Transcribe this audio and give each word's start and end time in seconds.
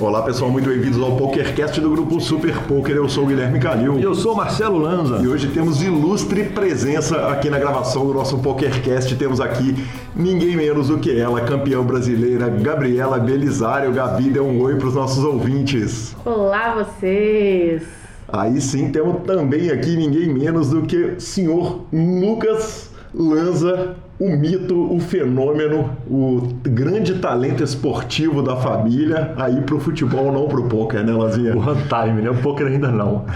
Olá 0.00 0.22
pessoal, 0.22 0.50
muito 0.50 0.68
bem-vindos 0.68 1.00
ao 1.00 1.16
PokerCast 1.16 1.80
do 1.80 1.90
grupo 1.90 2.20
Super 2.20 2.58
Poker. 2.62 2.96
Eu 2.96 3.08
sou 3.08 3.24
o 3.24 3.26
Guilherme 3.28 3.60
Calil. 3.60 3.98
E 3.98 4.02
eu 4.02 4.14
sou 4.14 4.32
o 4.32 4.36
Marcelo 4.36 4.78
Lanza. 4.78 5.18
E 5.22 5.28
hoje 5.28 5.48
temos 5.48 5.80
ilustre 5.80 6.44
presença 6.44 7.28
aqui 7.28 7.48
na 7.48 7.58
gravação 7.58 8.04
do 8.04 8.12
nosso 8.12 8.38
PokerCast. 8.38 9.14
Temos 9.14 9.40
aqui 9.40 9.76
ninguém 10.14 10.56
menos 10.56 10.88
do 10.88 10.98
que 10.98 11.16
ela, 11.16 11.40
campeã 11.42 11.82
brasileira, 11.82 12.48
Gabriela 12.48 13.18
Belisário. 13.18 13.92
Gabi, 13.92 14.30
dê 14.30 14.40
um 14.40 14.60
oi 14.60 14.74
para 14.76 14.88
os 14.88 14.94
nossos 14.94 15.22
ouvintes. 15.22 16.16
Olá 16.24 16.74
vocês! 16.74 17.84
Aí 18.28 18.60
sim, 18.60 18.90
temos 18.90 19.22
também 19.24 19.70
aqui 19.70 19.96
ninguém 19.96 20.28
menos 20.32 20.70
do 20.70 20.82
que 20.82 20.96
o 20.96 21.20
senhor 21.20 21.84
Lucas 21.92 22.90
Lanza, 23.14 23.96
o 24.18 24.30
mito, 24.30 24.94
o 24.94 24.98
fenômeno, 24.98 25.90
o 26.08 26.40
grande 26.62 27.16
talento 27.16 27.62
esportivo 27.62 28.42
da 28.42 28.56
família, 28.56 29.32
aí 29.36 29.60
pro 29.60 29.78
futebol, 29.78 30.32
não 30.32 30.48
pro 30.48 30.64
poker, 30.64 31.04
né, 31.04 31.12
Lazinha? 31.12 31.54
O 31.56 31.62
time, 31.74 32.22
né? 32.22 32.30
O 32.30 32.36
poker 32.36 32.66
ainda 32.66 32.90
não. 32.90 33.26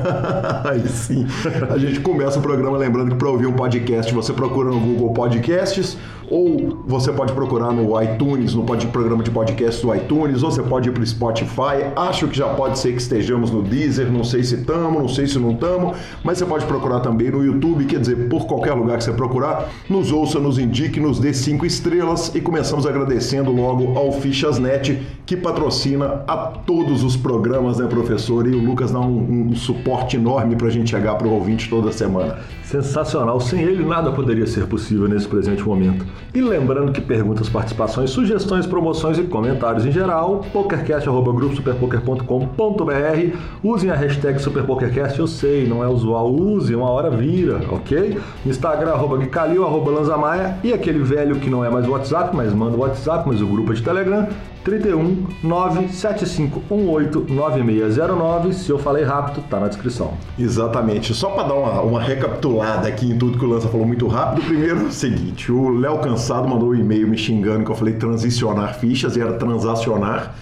aí 0.64 0.80
sim. 0.88 1.26
A 1.70 1.76
gente 1.76 2.00
começa 2.00 2.38
o 2.38 2.42
programa 2.42 2.78
lembrando 2.78 3.10
que 3.10 3.16
para 3.16 3.28
ouvir 3.28 3.46
um 3.46 3.52
podcast 3.52 4.12
você 4.14 4.32
procura 4.32 4.70
no 4.70 4.80
Google 4.80 5.12
Podcasts 5.12 5.98
ou 6.30 6.82
você 6.86 7.12
pode 7.12 7.32
procurar 7.32 7.72
no 7.72 8.00
iTunes, 8.02 8.54
no 8.54 8.64
programa 8.64 9.22
de 9.22 9.30
podcast 9.30 9.84
do 9.84 9.94
iTunes, 9.94 10.42
ou 10.42 10.50
você 10.50 10.62
pode 10.62 10.88
ir 10.88 10.92
para 10.92 11.02
o 11.02 11.06
Spotify. 11.06 11.92
Acho 11.96 12.28
que 12.28 12.36
já 12.36 12.48
pode 12.48 12.78
ser 12.78 12.92
que 12.92 12.98
estejamos 12.98 13.50
no 13.50 13.62
Deezer, 13.62 14.10
não 14.10 14.24
sei 14.24 14.42
se 14.42 14.56
estamos, 14.56 15.00
não 15.00 15.08
sei 15.08 15.26
se 15.26 15.38
não 15.38 15.52
estamos, 15.52 15.96
mas 16.22 16.38
você 16.38 16.44
pode 16.44 16.64
procurar 16.66 17.00
também 17.00 17.30
no 17.30 17.44
YouTube, 17.44 17.84
quer 17.84 18.00
dizer, 18.00 18.28
por 18.28 18.46
qualquer 18.46 18.72
lugar 18.74 18.98
que 18.98 19.04
você 19.04 19.12
procurar, 19.12 19.68
nos 19.88 20.12
ouça, 20.12 20.38
nos 20.38 20.58
indique, 20.58 21.00
nos 21.00 21.18
dê 21.18 21.32
cinco 21.32 21.66
estrelas 21.66 22.34
e 22.34 22.40
começamos 22.40 22.86
agradecendo 22.86 23.50
logo 23.50 23.98
ao 23.98 24.12
Fichasnet, 24.12 25.00
que 25.26 25.36
patrocina 25.36 26.24
a 26.26 26.36
todos 26.66 27.02
os 27.02 27.16
programas, 27.16 27.78
né, 27.78 27.86
professor? 27.86 28.46
E 28.46 28.54
o 28.54 28.58
Lucas 28.58 28.90
dá 28.90 29.00
um, 29.00 29.50
um 29.50 29.54
suporte 29.54 30.16
enorme 30.16 30.56
para 30.56 30.68
a 30.68 30.70
gente 30.70 30.90
chegar 30.90 31.14
para 31.14 31.26
o 31.26 31.32
ouvinte 31.32 31.68
toda 31.68 31.92
semana. 31.92 32.38
Sensacional. 32.64 33.40
Sem 33.40 33.60
ele, 33.60 33.84
nada 33.84 34.10
poderia 34.12 34.46
ser 34.46 34.66
possível 34.66 35.08
nesse 35.08 35.28
presente 35.28 35.62
momento. 35.62 36.04
E 36.34 36.40
lembrando 36.40 36.92
que 36.92 37.00
perguntas, 37.00 37.48
participações, 37.48 38.10
sugestões, 38.10 38.66
promoções 38.66 39.18
e 39.18 39.22
comentários 39.22 39.86
em 39.86 39.92
geral, 39.92 40.44
pokercast.gruposuperpoker.com.br 40.52 43.36
Usem 43.62 43.90
a 43.90 43.94
hashtag 43.94 44.40
SuperPokerCast, 44.40 45.18
eu 45.18 45.26
sei, 45.26 45.66
não 45.66 45.82
é 45.82 45.88
usual, 45.88 46.32
use, 46.32 46.74
uma 46.74 46.90
hora 46.90 47.10
vira, 47.10 47.60
ok? 47.70 48.18
Instagram, 48.44 48.92
arroba 48.92 49.16
Guicalil, 49.18 49.64
arroba 49.64 49.90
Lanzamaia 49.90 50.58
e 50.62 50.72
aquele 50.72 51.00
velho 51.00 51.36
que 51.36 51.48
não 51.48 51.64
é 51.64 51.70
mais 51.70 51.86
WhatsApp, 51.86 52.36
mas 52.36 52.52
manda 52.52 52.76
o 52.76 52.80
WhatsApp, 52.80 53.24
mas 53.26 53.40
o 53.40 53.46
grupo 53.46 53.72
é 53.72 53.74
de 53.74 53.82
Telegram, 53.82 54.28
31 54.64 55.26
97518 55.42 57.26
9609. 57.28 58.54
Se 58.54 58.70
eu 58.70 58.78
falei 58.78 59.04
rápido, 59.04 59.44
tá 59.48 59.60
na 59.60 59.68
descrição. 59.68 60.14
Exatamente. 60.38 61.12
Só 61.12 61.30
para 61.30 61.48
dar 61.48 61.54
uma, 61.54 61.82
uma, 61.82 62.00
recapitulada 62.00 62.88
aqui 62.88 63.10
em 63.10 63.18
tudo 63.18 63.38
que 63.38 63.44
o 63.44 63.48
Lança 63.48 63.68
falou 63.68 63.86
muito 63.86 64.08
rápido, 64.08 64.46
primeiro 64.46 64.80
é 64.80 64.84
o 64.84 64.92
seguinte: 64.92 65.52
o 65.52 65.68
Léo 65.68 65.98
Cansado 65.98 66.48
mandou 66.48 66.70
um 66.70 66.74
e-mail 66.74 67.06
me 67.06 67.18
xingando 67.18 67.64
que 67.64 67.70
eu 67.70 67.76
falei 67.76 67.94
transicionar 67.94 68.74
fichas 68.78 69.16
e 69.16 69.20
era 69.20 69.34
transacionar. 69.34 70.34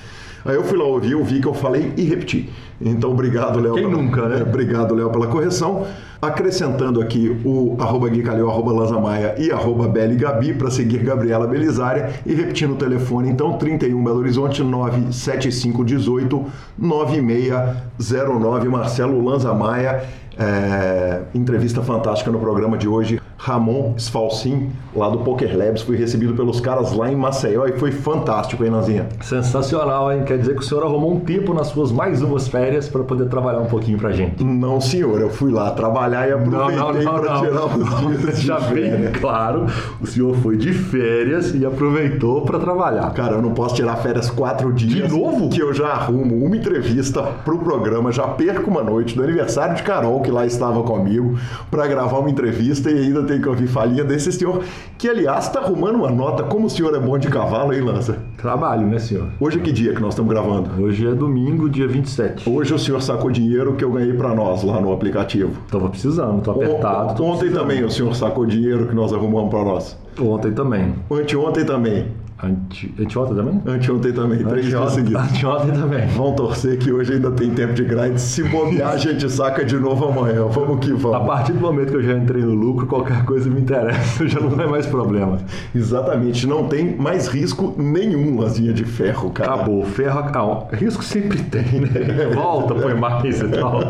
Aí 0.44 0.56
eu 0.56 0.64
fui 0.64 0.76
lá 0.76 0.84
ouvir, 0.84 1.12
eu 1.12 1.22
vi 1.22 1.40
que 1.40 1.46
eu 1.46 1.54
falei 1.54 1.92
e 1.96 2.02
repeti. 2.02 2.50
Então, 2.80 3.12
obrigado, 3.12 3.60
Léo. 3.60 3.74
Quem 3.74 3.88
pela... 3.88 4.02
nunca, 4.02 4.28
né? 4.28 4.40
É, 4.40 4.42
obrigado, 4.42 4.94
Léo, 4.94 5.10
pela 5.10 5.28
correção. 5.28 5.86
Acrescentando 6.22 7.02
aqui 7.02 7.36
o 7.44 7.76
arroba 7.80 8.08
Guicalheu, 8.08 8.48
arroba 8.48 8.70
Lanzamaia 8.70 9.34
e 9.38 9.50
arroba 9.50 9.88
Beli 9.88 10.14
Gabi 10.14 10.54
para 10.54 10.70
seguir 10.70 11.02
Gabriela 11.02 11.48
Belisária 11.48 12.10
e 12.24 12.32
repetindo 12.32 12.74
o 12.74 12.76
telefone, 12.76 13.28
então 13.28 13.58
31 13.58 14.04
Belo 14.04 14.18
Horizonte 14.20 14.62
97518 14.62 16.46
9609 16.78 18.68
Marcelo 18.68 19.20
Lanzamaia. 19.20 20.04
É, 20.38 21.22
entrevista 21.34 21.82
fantástica 21.82 22.30
no 22.30 22.38
programa 22.38 22.78
de 22.78 22.86
hoje. 22.86 23.20
Ramon 23.42 23.94
Sfalcin, 23.98 24.70
lá 24.94 25.08
do 25.08 25.18
Poker 25.18 25.58
Labs, 25.58 25.82
fui 25.82 25.96
recebido 25.96 26.32
pelos 26.32 26.60
caras 26.60 26.92
lá 26.92 27.10
em 27.10 27.16
Maceió 27.16 27.66
e 27.66 27.72
foi 27.72 27.90
fantástico, 27.90 28.62
hein, 28.62 28.70
Nanzinha? 28.70 29.08
Sensacional, 29.20 30.12
hein? 30.12 30.22
Quer 30.24 30.38
dizer 30.38 30.54
que 30.54 30.60
o 30.60 30.64
senhor 30.64 30.84
arrumou 30.84 31.12
um 31.12 31.18
tempo 31.18 31.52
nas 31.52 31.66
suas 31.66 31.90
mais 31.90 32.22
umas 32.22 32.46
férias 32.46 32.88
para 32.88 33.02
poder 33.02 33.28
trabalhar 33.28 33.58
um 33.58 33.66
pouquinho 33.66 33.98
pra 33.98 34.12
gente. 34.12 34.44
Não, 34.44 34.80
senhor, 34.80 35.20
eu 35.20 35.28
fui 35.28 35.50
lá 35.50 35.72
trabalhar 35.72 36.28
e 36.28 36.32
aproveitei 36.32 37.02
para 37.02 37.40
tirar 37.40 37.64
os 37.66 38.22
dias. 38.22 38.40
Já 38.42 38.60
bem 38.60 39.10
claro, 39.20 39.66
o 40.00 40.06
senhor 40.06 40.36
foi 40.36 40.56
de 40.56 40.72
férias 40.72 41.52
e 41.52 41.66
aproveitou 41.66 42.42
para 42.42 42.60
trabalhar. 42.60 43.12
Cara, 43.12 43.34
eu 43.34 43.42
não 43.42 43.50
posso 43.50 43.74
tirar 43.74 43.96
férias 43.96 44.30
quatro 44.30 44.72
dias. 44.72 45.10
De 45.10 45.12
novo? 45.12 45.48
Que 45.48 45.60
eu 45.60 45.74
já 45.74 45.88
arrumo 45.88 46.46
uma 46.46 46.56
entrevista 46.56 47.20
pro 47.44 47.58
programa, 47.58 48.12
já 48.12 48.28
perco 48.28 48.70
uma 48.70 48.84
noite 48.84 49.16
do 49.16 49.24
aniversário 49.24 49.74
de 49.74 49.82
Carol, 49.82 50.20
que 50.20 50.30
lá 50.30 50.46
estava 50.46 50.80
comigo, 50.84 51.36
para 51.68 51.88
gravar 51.88 52.18
uma 52.18 52.30
entrevista 52.30 52.88
e 52.88 52.98
ainda 52.98 53.31
tem 53.32 53.40
que 53.40 53.48
ouvir 53.48 53.66
falinha 53.66 54.04
desse 54.04 54.30
senhor, 54.30 54.62
que 54.98 55.08
aliás 55.08 55.46
está 55.46 55.60
arrumando 55.60 55.96
uma 55.96 56.10
nota. 56.10 56.42
Como 56.42 56.66
o 56.66 56.70
senhor 56.70 56.94
é 56.94 56.98
bom 56.98 57.16
de 57.16 57.28
cavalo, 57.28 57.72
hein, 57.72 57.80
Lança? 57.80 58.18
Trabalho, 58.36 58.86
né, 58.86 58.98
senhor? 58.98 59.28
Hoje 59.40 59.58
é 59.58 59.62
que 59.62 59.72
dia 59.72 59.94
que 59.94 60.02
nós 60.02 60.12
estamos 60.12 60.30
gravando? 60.30 60.82
Hoje 60.82 61.06
é 61.06 61.14
domingo, 61.14 61.68
dia 61.68 61.88
27. 61.88 62.48
Hoje 62.48 62.74
o 62.74 62.78
senhor 62.78 63.00
sacou 63.00 63.30
dinheiro 63.30 63.74
que 63.74 63.84
eu 63.84 63.90
ganhei 63.90 64.12
para 64.12 64.34
nós 64.34 64.62
lá 64.62 64.80
no 64.80 64.92
aplicativo. 64.92 65.52
Tava 65.70 65.88
precisando, 65.88 66.42
tô 66.42 66.50
apertado. 66.50 67.16
Tô 67.16 67.24
ontem 67.24 67.38
precisando. 67.38 67.62
também 67.62 67.84
o 67.84 67.90
senhor 67.90 68.14
sacou 68.14 68.44
dinheiro 68.44 68.86
que 68.86 68.94
nós 68.94 69.12
arrumamos 69.14 69.50
para 69.50 69.64
nós. 69.64 69.96
Ontem 70.20 70.52
também. 70.52 70.94
Anteontem 71.10 71.64
também. 71.64 72.08
Ante... 72.42 72.92
Anteontem 72.98 73.36
também? 73.36 73.62
Anteontem 73.66 74.12
também, 74.12 74.44
três 74.44 74.66
dias 74.66 74.92
seguidos. 74.92 75.22
Anteontem 75.22 75.72
também. 75.72 76.06
Vamos 76.08 76.34
torcer 76.34 76.76
que 76.76 76.90
hoje 76.90 77.12
ainda 77.12 77.30
tem 77.30 77.50
tempo 77.50 77.72
de 77.72 77.84
grind. 77.84 78.16
Se 78.16 78.42
bobear, 78.42 78.90
a 78.90 78.96
gente 78.96 79.30
saca 79.30 79.64
de 79.64 79.76
novo 79.76 80.08
amanhã. 80.08 80.46
Vamos 80.48 80.84
que 80.84 80.92
vamos. 80.92 81.16
A 81.16 81.20
partir 81.20 81.52
do 81.52 81.60
momento 81.60 81.90
que 81.90 81.96
eu 81.98 82.02
já 82.02 82.14
entrei 82.14 82.42
no 82.42 82.52
lucro, 82.52 82.86
qualquer 82.86 83.24
coisa 83.24 83.48
me 83.48 83.60
interessa, 83.60 84.26
já 84.26 84.40
não 84.40 84.60
é 84.60 84.66
mais 84.66 84.86
problema. 84.86 85.38
Exatamente, 85.72 86.46
não 86.46 86.66
tem 86.66 86.96
mais 86.96 87.28
risco 87.28 87.74
nenhum, 87.78 88.40
lasinha 88.40 88.72
de 88.72 88.84
ferro, 88.84 89.30
cara. 89.30 89.54
Acabou, 89.54 89.84
ferro, 89.84 90.18
ah, 90.18 90.74
risco 90.74 91.04
sempre 91.04 91.42
tem, 91.44 91.80
né? 91.80 92.30
Volta, 92.34 92.74
põe 92.74 92.94
mais 92.94 93.40
e 93.40 93.48
tal. 93.48 93.80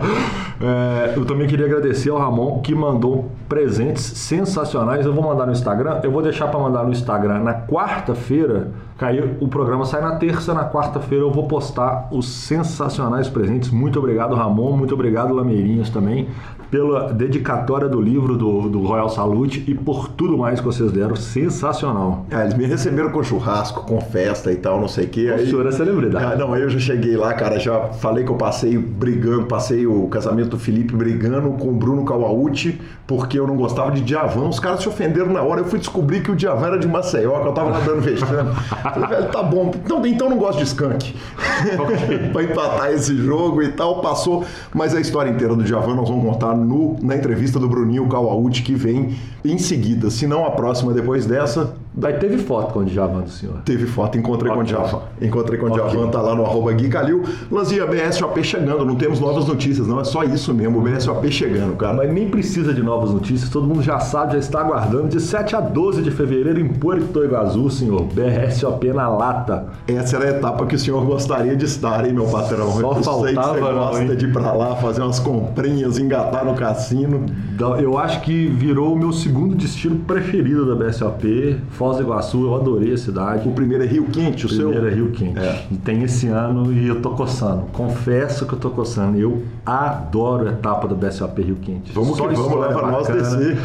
É, 0.60 1.14
eu 1.16 1.24
também 1.24 1.46
queria 1.46 1.66
agradecer 1.66 2.10
ao 2.10 2.18
Ramon 2.18 2.60
que 2.60 2.74
mandou 2.74 3.30
presentes 3.48 4.02
sensacionais. 4.02 5.06
Eu 5.06 5.12
vou 5.12 5.24
mandar 5.24 5.46
no 5.46 5.52
Instagram, 5.52 6.00
eu 6.02 6.10
vou 6.10 6.22
deixar 6.22 6.48
para 6.48 6.60
mandar 6.60 6.84
no 6.84 6.92
Instagram 6.92 7.40
na 7.40 7.54
quarta-feira 7.54 8.41
brasileira 8.46 8.66
Caiu, 9.02 9.30
o 9.40 9.48
programa 9.48 9.84
sai 9.84 10.00
na 10.00 10.14
terça, 10.14 10.54
na 10.54 10.64
quarta-feira 10.64 11.24
eu 11.24 11.30
vou 11.32 11.48
postar 11.48 12.06
os 12.12 12.28
sensacionais 12.28 13.28
presentes. 13.28 13.68
Muito 13.68 13.98
obrigado, 13.98 14.32
Ramon. 14.32 14.76
Muito 14.76 14.94
obrigado, 14.94 15.34
Lameirinhas, 15.34 15.90
também, 15.90 16.28
pela 16.70 17.12
dedicatória 17.12 17.88
do 17.88 18.00
livro 18.00 18.36
do, 18.36 18.68
do 18.68 18.86
Royal 18.86 19.08
Salute 19.08 19.64
e 19.66 19.74
por 19.74 20.06
tudo 20.08 20.38
mais 20.38 20.60
que 20.60 20.64
vocês 20.64 20.92
deram. 20.92 21.16
Sensacional. 21.16 22.26
É, 22.30 22.42
eles 22.42 22.54
me 22.54 22.64
receberam 22.64 23.10
com 23.10 23.24
churrasco, 23.24 23.84
com 23.84 24.00
festa 24.00 24.52
e 24.52 24.56
tal, 24.56 24.80
não 24.80 24.86
sei 24.86 25.06
o 25.06 25.08
quê. 25.08 25.32
O 25.32 25.46
senhor 25.46 25.66
é 25.66 25.72
celebridade. 25.72 26.24
Ah, 26.24 26.36
não, 26.36 26.54
aí 26.54 26.62
eu 26.62 26.70
já 26.70 26.78
cheguei 26.78 27.16
lá, 27.16 27.34
cara, 27.34 27.58
já 27.58 27.88
falei 27.94 28.24
que 28.24 28.30
eu 28.30 28.36
passei 28.36 28.78
brigando, 28.78 29.46
passei 29.46 29.84
o 29.84 30.06
casamento 30.06 30.50
do 30.50 30.58
Felipe 30.60 30.94
brigando 30.94 31.50
com 31.54 31.70
o 31.70 31.72
Bruno 31.72 32.04
Kawauchi, 32.04 32.80
porque 33.04 33.36
eu 33.36 33.48
não 33.48 33.56
gostava 33.56 33.90
de 33.90 34.00
Diavan. 34.00 34.48
Os 34.48 34.60
caras 34.60 34.80
se 34.80 34.88
ofenderam 34.88 35.32
na 35.32 35.42
hora. 35.42 35.60
Eu 35.60 35.64
fui 35.64 35.80
descobrir 35.80 36.22
que 36.22 36.30
o 36.30 36.36
Diavan 36.36 36.68
era 36.68 36.78
de 36.78 36.86
Maceió, 36.86 37.40
que 37.40 37.48
eu 37.48 37.52
tava 37.52 37.70
lá 37.70 37.80
dando 37.80 38.00
vexame. 38.00 38.48
Falei, 38.92 39.08
velho, 39.08 39.30
tá 39.30 39.42
bom. 39.42 39.72
Então, 39.74 40.06
então 40.06 40.30
não 40.30 40.36
gosto 40.36 40.58
de 40.58 40.64
skunk. 40.64 41.14
pra 42.32 42.42
empatar 42.42 42.92
esse 42.92 43.16
jogo 43.16 43.62
e 43.62 43.72
tal, 43.72 44.00
passou. 44.00 44.44
Mas 44.74 44.94
a 44.94 45.00
história 45.00 45.30
inteira 45.30 45.54
do 45.54 45.62
Djavan 45.62 45.94
nós 45.94 46.08
vamos 46.08 46.24
contar 46.24 46.54
no, 46.54 46.96
na 47.02 47.16
entrevista 47.16 47.58
do 47.58 47.68
Bruninho 47.68 48.08
Kawauchi, 48.08 48.62
que 48.62 48.74
vem 48.74 49.16
em 49.44 49.58
seguida. 49.58 50.10
Se 50.10 50.26
não 50.26 50.44
a 50.44 50.50
próxima 50.50 50.92
depois 50.92 51.26
dessa. 51.26 51.74
Daí 51.94 52.14
teve 52.14 52.38
foto 52.38 52.72
com 52.72 52.80
o 52.80 52.84
Djavan 52.84 53.20
do 53.20 53.30
senhor? 53.30 53.56
Teve 53.64 53.86
foto, 53.86 54.16
encontrei 54.16 54.50
okay. 54.50 54.62
com 54.62 54.62
o 54.62 54.82
Djavan. 54.82 55.02
Encontrei 55.20 55.58
com 55.58 55.66
o 55.66 55.72
okay. 55.72 55.84
Djavan, 55.84 56.08
tá 56.08 56.22
lá 56.22 56.34
no 56.34 56.44
arroba 56.44 56.72
Gui 56.72 56.88
Calil. 56.88 57.22
Lanzinha, 57.50 57.86
BSOP 57.86 58.42
chegando, 58.42 58.84
não 58.84 58.96
temos 58.96 59.20
novas 59.20 59.46
notícias, 59.46 59.86
não. 59.86 60.00
É 60.00 60.04
só 60.04 60.24
isso 60.24 60.54
mesmo, 60.54 60.78
o 60.78 60.82
BSOP 60.82 61.30
chegando, 61.30 61.76
cara. 61.76 61.92
Mas 61.92 62.10
nem 62.10 62.28
precisa 62.28 62.72
de 62.72 62.82
novas 62.82 63.10
notícias, 63.10 63.50
todo 63.50 63.66
mundo 63.66 63.82
já 63.82 64.00
sabe, 64.00 64.32
já 64.32 64.38
está 64.38 64.60
aguardando. 64.60 65.08
De 65.08 65.20
7 65.20 65.54
a 65.54 65.60
12 65.60 66.02
de 66.02 66.10
fevereiro 66.10 66.60
em 66.60 66.68
Puerto 66.68 67.22
Iguaçu, 67.22 67.68
senhor. 67.68 68.04
BSOP 68.04 68.92
na 68.92 69.08
lata. 69.08 69.66
Essa 69.86 70.16
era 70.16 70.24
a 70.26 70.28
etapa 70.30 70.64
que 70.64 70.76
o 70.76 70.78
senhor 70.78 71.04
gostaria 71.04 71.54
de 71.54 71.66
estar, 71.66 72.06
hein, 72.06 72.14
meu 72.14 72.24
patrão? 72.24 72.72
Só 72.72 72.80
eu 72.80 73.02
faltava, 73.02 73.26
sei 73.26 73.36
que 73.36 73.42
você 73.42 73.60
gosta 73.60 74.04
não, 74.04 74.16
de 74.16 74.26
ir 74.26 74.32
pra 74.32 74.52
lá, 74.52 74.76
fazer 74.76 75.02
umas 75.02 75.18
comprinhas, 75.18 75.98
engatar 75.98 76.44
no 76.44 76.54
cassino. 76.54 77.26
Eu 77.78 77.98
acho 77.98 78.22
que 78.22 78.46
virou 78.46 78.94
o 78.94 78.98
meu 78.98 79.12
segundo 79.12 79.54
destino 79.54 79.96
preferido 80.00 80.66
da 80.66 80.84
BSOP, 80.84 81.60
Foz 81.82 81.96
do 81.96 82.04
Iguaçu, 82.04 82.44
eu 82.44 82.54
adorei 82.54 82.92
a 82.92 82.96
cidade. 82.96 83.48
O 83.48 83.50
primeiro 83.50 83.82
é 83.82 83.86
Rio 83.88 84.04
Quente, 84.04 84.46
o, 84.46 84.48
o 84.48 84.52
primeiro 84.52 84.80
seu? 84.80 84.88
é 84.88 84.94
Rio 84.94 85.10
Quente. 85.10 85.36
É. 85.40 85.64
Tem 85.84 86.04
esse 86.04 86.28
ano 86.28 86.72
e 86.72 86.86
eu 86.86 87.02
tô 87.02 87.10
coçando. 87.10 87.62
Confesso 87.72 88.46
que 88.46 88.52
eu 88.52 88.58
tô 88.60 88.70
coçando. 88.70 89.18
Eu 89.18 89.42
adoro 89.66 90.46
a 90.46 90.52
etapa 90.52 90.86
do 90.86 90.94
BSOP 90.94 91.42
Rio 91.42 91.56
Quente. 91.56 91.90
Vamos 91.92 92.16
Só 92.16 92.28
que 92.28 92.36
vamos, 92.36 92.52
história 92.52 92.68
leva 92.76 92.88
nós 92.88 93.08
bacana. 93.08 93.36
descer. 93.36 93.58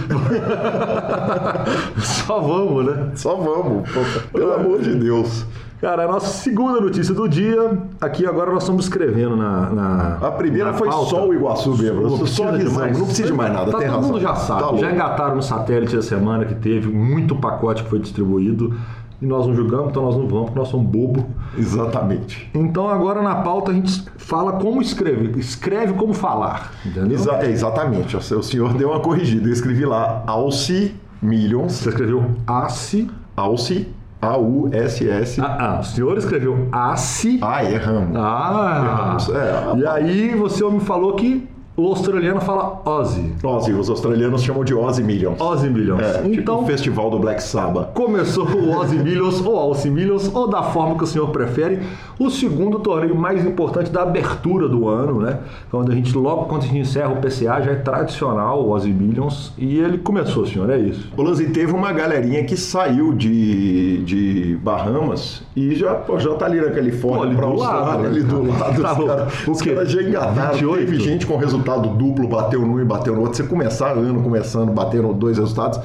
Só 2.25 2.39
vamos, 2.39 2.85
né? 2.87 3.11
Só 3.13 3.35
vamos, 3.35 3.87
pô, 3.87 3.99
pelo 4.35 4.51
amor 4.51 4.81
de 4.81 4.95
Deus. 4.95 5.45
Cara, 5.79 6.05
a 6.05 6.07
nossa 6.07 6.27
segunda 6.27 6.81
notícia 6.81 7.13
do 7.13 7.27
dia, 7.29 7.77
aqui 8.01 8.25
agora 8.25 8.51
nós 8.51 8.63
estamos 8.63 8.85
escrevendo 8.85 9.35
na. 9.35 9.69
na 9.69 10.17
A 10.27 10.31
primeira 10.31 10.71
na 10.71 10.77
foi 10.77 10.89
pauta. 10.89 11.09
só 11.11 11.27
o 11.27 11.33
Iguaçu 11.33 11.77
mesmo. 11.77 12.01
Não 12.01 12.09
Só 12.09 12.17
precisa 12.17 12.49
avisamos, 12.49 12.73
demais. 12.73 12.97
não 12.97 13.05
precisa 13.05 13.27
de 13.27 13.33
mais 13.33 13.53
nada, 13.53 13.65
Tá, 13.71 13.77
todo 13.77 13.83
razão. 13.87 14.01
mundo 14.01 14.19
já 14.19 14.33
sabe. 14.35 14.61
Tá 14.63 14.75
já 14.77 14.91
engataram 14.91 15.35
no 15.35 15.43
satélite 15.43 15.95
da 15.95 16.01
semana 16.01 16.45
que 16.45 16.55
teve 16.55 16.87
muito 16.87 17.35
pacote 17.35 17.83
que 17.83 17.89
foi 17.89 17.99
distribuído. 17.99 18.73
E 19.21 19.25
nós 19.25 19.47
não 19.47 19.55
julgamos, 19.55 19.89
então 19.89 20.03
nós 20.03 20.15
não 20.15 20.27
vamos, 20.27 20.45
porque 20.45 20.59
nós 20.59 20.67
somos 20.67 20.87
bobo. 20.87 21.25
Exatamente. 21.57 22.49
Então 22.53 22.87
agora 22.89 23.21
na 23.21 23.35
pauta 23.35 23.71
a 23.71 23.73
gente 23.73 24.03
fala 24.17 24.53
como 24.53 24.81
escrever. 24.81 25.37
Escreve 25.37 25.93
como 25.93 26.13
falar. 26.13 26.71
Entendeu? 26.85 27.13
Exa- 27.17 27.45
exatamente. 27.47 28.15
O 28.17 28.21
senhor 28.43 28.73
deu 28.73 28.89
uma 28.89 28.99
corrigida. 28.99 29.47
Eu 29.47 29.53
escrevi 29.53 29.85
lá 29.85 30.23
Alci 30.27 30.95
Millions. 31.21 31.73
Você 31.73 31.89
escreveu 31.89 32.25
ASSI. 32.47 33.09
Alci, 33.35 33.87
A-U-S-S. 34.21 35.39
Ah, 35.41 35.57
ah, 35.59 35.79
o 35.79 35.83
senhor 35.83 36.17
escreveu 36.17 36.67
ASSI. 36.71 37.39
Ah, 37.41 37.63
erramos. 37.63 38.15
Ah! 38.15 38.81
Erramos. 38.83 39.29
É, 39.29 39.77
E 39.77 39.87
aí 39.87 40.35
você 40.35 40.63
me 40.69 40.79
falou 40.79 41.15
que 41.15 41.47
o 41.77 41.85
australiano 41.89 42.41
fala 42.41 42.81
Ozzy. 42.83 43.33
Ozzy, 43.43 43.71
os 43.71 43.87
australianos 43.87 44.41
chamam 44.41 44.63
de 44.63 44.73
Ozzy 44.73 45.03
Millions. 45.03 45.39
Ozzy 45.39 45.69
Millions. 45.69 46.01
É, 46.01 46.23
tipo 46.23 46.33
então 46.33 46.63
o 46.63 46.65
festival 46.65 47.11
do 47.11 47.19
Black 47.19 47.41
Sabbath. 47.43 47.93
começou 47.93 48.47
o 48.47 48.75
Ozzy 48.75 48.97
Millions 48.97 49.45
ou 49.45 49.55
Alcy 49.55 49.91
Millions, 49.91 50.33
ou 50.33 50.47
da 50.47 50.63
forma 50.63 50.97
que 50.97 51.03
o 51.03 51.07
senhor 51.07 51.29
prefere, 51.29 51.79
o 52.17 52.31
segundo 52.31 52.79
torneio 52.79 53.15
mais 53.15 53.45
importante 53.45 53.91
da 53.91 54.01
abertura 54.01 54.67
do 54.67 54.89
ano, 54.89 55.21
né? 55.21 55.37
Quando 55.69 55.91
a 55.91 55.95
gente, 55.95 56.17
logo 56.17 56.45
quando 56.45 56.63
a 56.63 56.65
gente 56.65 56.79
encerra 56.79 57.09
o 57.09 57.17
PCA, 57.17 57.61
já 57.61 57.71
é 57.71 57.75
tradicional 57.75 58.63
o 58.63 58.71
Ozzy 58.71 58.91
Millions. 58.91 59.53
E 59.55 59.77
ele 59.77 59.99
começou, 59.99 60.47
senhor, 60.47 60.67
é 60.71 60.79
isso. 60.79 61.11
O 61.15 61.21
Lanzi 61.21 61.45
teve 61.51 61.73
uma 61.73 61.93
galerinha 61.93 62.43
que 62.43 62.57
saiu 62.57 63.13
de, 63.13 64.03
de 64.03 64.57
Bahamas 64.63 65.43
e 65.55 65.75
já, 65.75 65.93
pô, 65.93 66.17
já 66.17 66.33
tá 66.33 66.47
ali 66.47 66.59
na 66.59 66.71
Califórnia, 66.71 67.19
Pô, 67.19 67.23
ali 67.25 67.35
pra 67.35 67.45
do 67.45 67.51
Austrália, 67.51 67.81
lado, 67.81 68.01
né, 68.01 68.07
ali 68.07 68.23
do 68.23 68.43
cara? 68.53 68.63
lado. 68.63 68.77
Tá 68.87 69.51
os 69.51 69.61
caras 69.61 69.77
caras 69.77 69.91
já 69.91 70.01
engataram. 70.01 70.51
28? 70.53 70.85
Teve 70.85 70.99
gente 70.99 71.27
com 71.27 71.37
resultado 71.37 71.66
duplo, 71.75 72.27
bateu 72.27 72.61
num 72.65 72.79
e 72.79 72.85
bateu 72.85 73.13
no 73.13 73.21
outro. 73.21 73.35
Você 73.37 73.43
começar 73.43 73.91
ano 73.91 74.21
começando, 74.21 74.71
batendo 74.71 75.13
dois 75.13 75.37
resultados, 75.37 75.79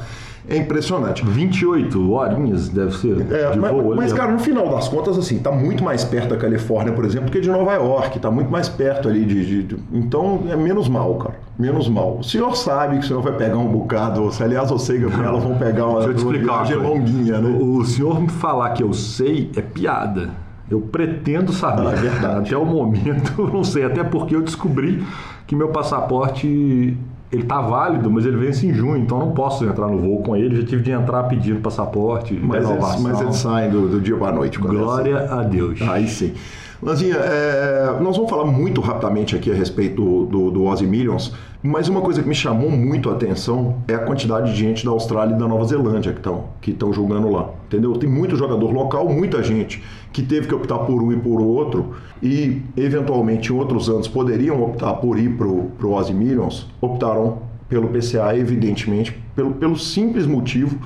é 0.49 0.56
impressionante. 0.56 1.25
28 1.25 2.12
horinhas 2.12 2.69
deve 2.69 2.96
ser 2.96 3.20
É, 3.32 3.50
de 3.50 3.58
mas, 3.61 3.70
voo 3.73 3.94
mas, 3.94 4.11
né? 4.12 4.19
cara, 4.19 4.32
no 4.32 4.38
final 4.40 4.69
das 4.70 4.88
contas, 4.88 5.17
assim, 5.17 5.38
tá 5.38 5.52
muito 5.52 5.84
mais 5.84 6.02
perto 6.05 6.31
da 6.31 6.37
Califórnia, 6.37 6.93
por 6.93 7.05
exemplo, 7.05 7.31
que 7.31 7.40
de 7.40 7.49
Nova 7.49 7.73
York. 7.75 8.19
Tá 8.19 8.31
muito 8.31 8.50
mais 8.50 8.69
perto 8.69 9.08
ali 9.08 9.25
de. 9.25 9.62
de- 9.64 9.76
então 9.93 10.40
é 10.50 10.56
menos 10.56 10.88
mal, 10.88 11.14
cara. 11.14 11.34
Menos 11.58 11.88
mal. 11.88 12.19
O 12.19 12.25
senhor 12.25 12.56
sabe 12.56 12.99
que 12.99 13.05
o 13.05 13.06
senhor 13.08 13.23
vai 13.23 13.32
pegar 13.35 13.56
um 13.58 13.69
bocado. 13.69 14.32
Se, 14.32 14.43
aliás, 14.43 14.70
você 14.70 14.94
e 14.99 15.05
a 15.05 15.08
Gabriela 15.08 15.38
vão 15.38 15.55
pegar 15.56 15.87
uma, 15.87 16.00
Deixa 16.00 16.11
eu 16.11 16.14
te 16.14 16.19
explicar 16.25 16.67
uma 16.76 16.88
longuinha, 16.88 17.38
né? 17.40 17.58
O, 17.61 17.76
o 17.78 17.85
senhor 17.85 18.20
me 18.20 18.28
falar 18.28 18.70
que 18.70 18.82
eu 18.82 18.93
sei 18.93 19.50
é 19.56 19.61
piada. 19.62 20.31
Eu 20.72 20.80
pretendo 20.80 21.52
saber. 21.52 21.86
Ah, 21.86 21.92
é 21.92 21.96
verdade. 21.96 22.46
Até 22.46 22.56
o 22.56 22.64
momento, 22.64 23.32
eu 23.38 23.48
não 23.52 23.62
sei. 23.62 23.84
Até 23.84 24.02
porque 24.02 24.34
eu 24.34 24.40
descobri 24.40 25.04
que 25.46 25.54
meu 25.54 25.69
passaporte 25.69 26.96
ele 27.30 27.44
tá 27.44 27.60
válido, 27.60 28.10
mas 28.10 28.26
ele 28.26 28.36
vence 28.36 28.66
em 28.66 28.74
junho, 28.74 28.98
então 28.98 29.19
eu 29.19 29.26
não 29.26 29.32
posso 29.32 29.64
entrar 29.64 29.88
no 29.88 29.98
voo 29.98 30.22
com 30.22 30.36
ele. 30.36 30.56
Já 30.60 30.66
tive 30.66 30.82
de 30.82 30.90
entrar 30.90 31.22
pedindo 31.24 31.60
passaporte, 31.60 32.34
Mas 32.34 32.69
eles, 32.69 33.00
mas 33.00 33.20
eles 33.20 33.36
saem 33.36 33.70
do, 33.70 33.88
do 33.88 34.00
dia 34.00 34.16
para 34.16 34.32
noite. 34.32 34.58
quando 34.58 34.76
é 34.76 34.82
Glória 34.82 35.19
a 35.30 35.42
Deus. 35.42 35.80
assim. 35.80 35.90
Aí 35.90 36.08
sim. 36.08 36.34
Lanzinha, 36.82 37.14
é, 37.14 37.96
nós 38.00 38.16
vamos 38.16 38.28
falar 38.28 38.44
muito 38.44 38.80
rapidamente 38.80 39.36
aqui 39.36 39.52
a 39.52 39.54
respeito 39.54 40.26
do, 40.26 40.50
do, 40.50 40.64
Ozzy 40.64 40.84
Millions, 40.84 41.32
mas 41.62 41.88
uma 41.88 42.00
coisa 42.00 42.20
que 42.20 42.28
me 42.28 42.34
chamou 42.34 42.68
muito 42.70 43.08
a 43.08 43.12
atenção 43.12 43.76
é 43.86 43.94
a 43.94 44.00
quantidade 44.00 44.50
de 44.50 44.58
gente 44.58 44.84
da 44.84 44.90
Austrália 44.90 45.32
e 45.32 45.38
da 45.38 45.46
Nova 45.46 45.64
Zelândia 45.64 46.12
que 46.12 46.18
estão 46.18 46.46
que 46.60 46.72
estão 46.72 46.92
jogando 46.92 47.30
lá, 47.30 47.50
entendeu? 47.66 47.92
Tem 47.92 48.10
muito 48.10 48.34
jogador 48.34 48.72
local, 48.72 49.08
muita 49.08 49.44
gente 49.44 49.80
que 50.12 50.23
teve 50.23 50.47
que 50.47 50.55
optar 50.55 50.79
por 50.81 51.03
um 51.03 51.12
e 51.12 51.17
por 51.17 51.41
outro 51.41 51.94
e 52.23 52.62
eventualmente 52.76 53.53
em 53.53 53.56
outros 53.56 53.88
anos 53.88 54.06
poderiam 54.06 54.62
optar 54.62 54.94
por 54.94 55.19
ir 55.19 55.37
pro 55.37 55.93
Ozzy 55.93 56.12
Millions, 56.12 56.69
optaram 56.81 57.38
pelo 57.69 57.88
PCA, 57.88 58.37
evidentemente, 58.37 59.19
pelo, 59.35 59.55
pelo 59.55 59.79
simples 59.79 60.26
motivo 60.26 60.79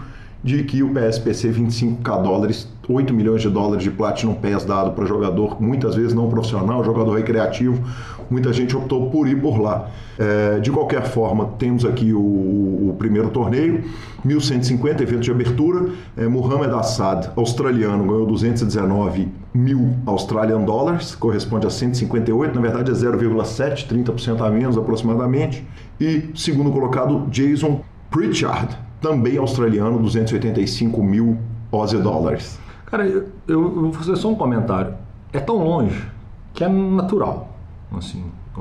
de 0.44 0.62
que 0.62 0.80
o 0.80 0.90
PSPC 0.90 1.50
25k 1.50 2.22
dólares, 2.22 2.68
8 2.88 3.12
milhões 3.12 3.42
de 3.42 3.48
dólares 3.48 3.82
de 3.82 3.90
Platinum 3.90 4.34
Pass 4.34 4.64
dado 4.64 4.92
para 4.92 5.04
jogador, 5.04 5.60
muitas 5.60 5.96
vezes 5.96 6.14
não 6.14 6.28
profissional, 6.28 6.84
jogador 6.84 7.16
recreativo, 7.16 7.82
muita 8.30 8.52
gente 8.52 8.76
optou 8.76 9.10
por 9.10 9.28
ir 9.28 9.40
por 9.40 9.58
lá. 9.58 9.88
É, 10.18 10.60
de 10.60 10.70
qualquer 10.70 11.02
forma, 11.04 11.46
temos 11.58 11.84
aqui 11.84 12.12
o, 12.12 12.18
o 12.20 12.96
primeiro 12.98 13.28
torneio, 13.30 13.84
1150, 14.24 15.02
evento 15.02 15.20
de 15.20 15.30
abertura, 15.30 15.90
é, 16.16 16.26
Muhammad 16.26 16.72
Assad, 16.72 17.30
australiano, 17.36 18.04
ganhou 18.04 18.26
219 18.26 19.28
mil 19.52 19.94
Australian 20.06 20.62
Dollars, 20.62 21.14
corresponde 21.14 21.66
a 21.66 21.70
158, 21.70 22.54
na 22.54 22.60
verdade 22.60 22.90
é 22.90 22.94
0,7, 22.94 23.86
30% 23.86 24.40
a 24.40 24.50
menos 24.50 24.78
aproximadamente, 24.78 25.66
e 26.00 26.30
segundo 26.34 26.70
colocado, 26.70 27.26
Jason 27.30 27.82
Pritchard, 28.10 28.76
também 29.00 29.36
australiano, 29.36 29.98
285 29.98 31.02
mil 31.02 31.36
Aussie 31.70 31.98
dólares. 31.98 32.58
Cara, 32.86 33.06
eu, 33.06 33.26
eu 33.46 33.82
vou 33.82 33.92
fazer 33.92 34.16
só 34.16 34.28
um 34.28 34.34
comentário. 34.34 34.94
É 35.32 35.40
tão 35.40 35.62
longe 35.62 36.08
que 36.54 36.64
é 36.64 36.68
natural, 36.68 37.55
assim, 37.96 38.24
o, 38.56 38.60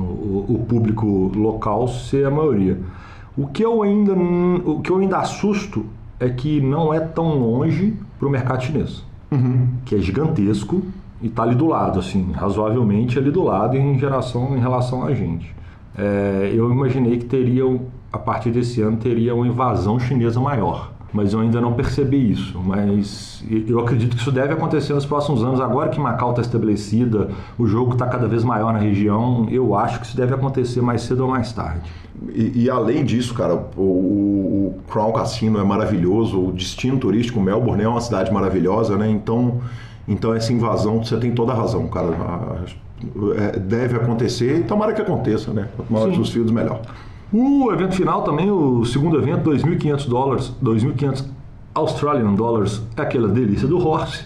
o- 0.50 0.66
público 0.68 1.32
local 1.36 1.88
ser 1.88 2.26
a 2.26 2.32
maioria. 2.32 2.80
O 3.38 3.48
que 3.48 3.64
eu 3.64 3.82
ainda 3.84 4.14
o 4.14 4.80
que 4.82 4.90
eu 4.92 4.98
ainda 4.98 5.18
assusto 5.18 5.86
é 6.20 6.30
que 6.30 6.62
não 6.62 6.94
é 6.94 7.00
tão 7.00 7.38
longe 7.38 7.94
para 8.18 8.28
o 8.28 8.32
mercado 8.32 8.64
chinês, 8.64 9.04
que 9.86 9.96
é 9.96 9.98
gigantesco 10.00 10.82
e 11.22 11.28
está 11.28 11.44
ali 11.44 11.56
do 11.56 11.66
lado, 11.68 12.00
assim, 12.00 12.32
razoavelmente 12.32 13.18
ali 13.20 13.32
do 13.32 13.44
lado 13.44 13.76
em 13.76 13.98
geração 14.00 14.56
em 14.56 14.60
relação 14.60 15.04
a 15.06 15.14
gente. 15.14 15.54
É, 15.98 16.52
eu 16.54 16.72
imaginei 16.72 17.18
que 17.18 17.26
teria 17.26 17.64
a 18.12 18.18
partir 18.18 18.52
desse 18.52 18.82
ano 18.82 18.98
teria 18.98 19.36
uma 19.36 19.48
invasão 19.48 20.00
chinesa 20.00 20.40
maior 20.40 20.92
mas 21.16 21.32
eu 21.32 21.40
ainda 21.40 21.62
não 21.62 21.72
percebi 21.74 22.30
isso. 22.32 22.60
Mas 22.64 23.42
eu 23.68 23.80
acredito 23.80 24.16
que 24.16 24.22
isso 24.22 24.32
deve 24.34 24.52
acontecer 24.54 24.94
nos 24.94 25.06
próximos 25.06 25.42
anos. 25.44 25.62
Agora 25.62 25.90
que 25.90 25.98
Macau 26.00 26.32
está 26.32 26.42
estabelecida, 26.42 27.30
o 27.58 27.66
jogo 27.66 27.94
está 27.94 28.06
cada 28.06 28.28
vez 28.28 28.44
maior 28.44 28.74
na 28.74 28.80
região, 28.80 29.48
eu 29.50 29.74
acho 29.76 30.02
que 30.02 30.08
isso 30.08 30.18
deve 30.18 30.34
acontecer 30.34 30.82
mais 30.82 31.04
cedo 31.04 31.22
ou 31.22 31.30
mais 31.30 31.54
tarde. 31.54 31.90
E, 32.34 32.64
e 32.66 32.70
além 32.70 33.06
disso, 33.06 33.34
cara, 33.34 33.56
o, 33.78 33.82
o 33.82 34.76
Crown 34.92 35.14
Cassino 35.14 35.58
é 35.58 35.64
maravilhoso, 35.64 36.38
o 36.48 36.52
destino 36.52 36.98
turístico 37.00 37.40
Melbourne 37.40 37.84
é 37.84 37.88
uma 37.88 38.02
cidade 38.02 38.32
maravilhosa, 38.34 38.98
né? 38.98 39.10
Então, 39.10 39.62
então 40.06 40.34
essa 40.36 40.52
invasão, 40.52 41.02
você 41.02 41.16
tem 41.18 41.32
toda 41.32 41.54
a 41.54 41.56
razão, 41.56 41.88
cara. 41.88 42.08
A- 42.10 42.58
é, 43.38 43.60
deve 43.60 43.96
acontecer 43.98 44.60
e 44.60 44.64
tomara 44.64 44.94
que 44.94 45.02
aconteça, 45.02 45.52
né? 45.54 45.68
Quanto 45.78 45.94
maior 45.94 46.10
os 46.10 46.30
fios, 46.30 46.50
melhor. 46.52 46.82
O 47.34 47.72
evento 47.72 47.96
final 47.96 48.24
também, 48.24 48.50
o 48.52 48.86
segundo 48.86 49.18
evento, 49.18 49.50
2.500 49.50 50.08
dólares, 50.08 50.54
2.500 50.64 51.26
Australian 51.74 52.34
Dollars, 52.34 52.82
é 52.96 53.02
aquela 53.02 53.28
delícia 53.28 53.68
do 53.68 53.86
horse. 53.86 54.24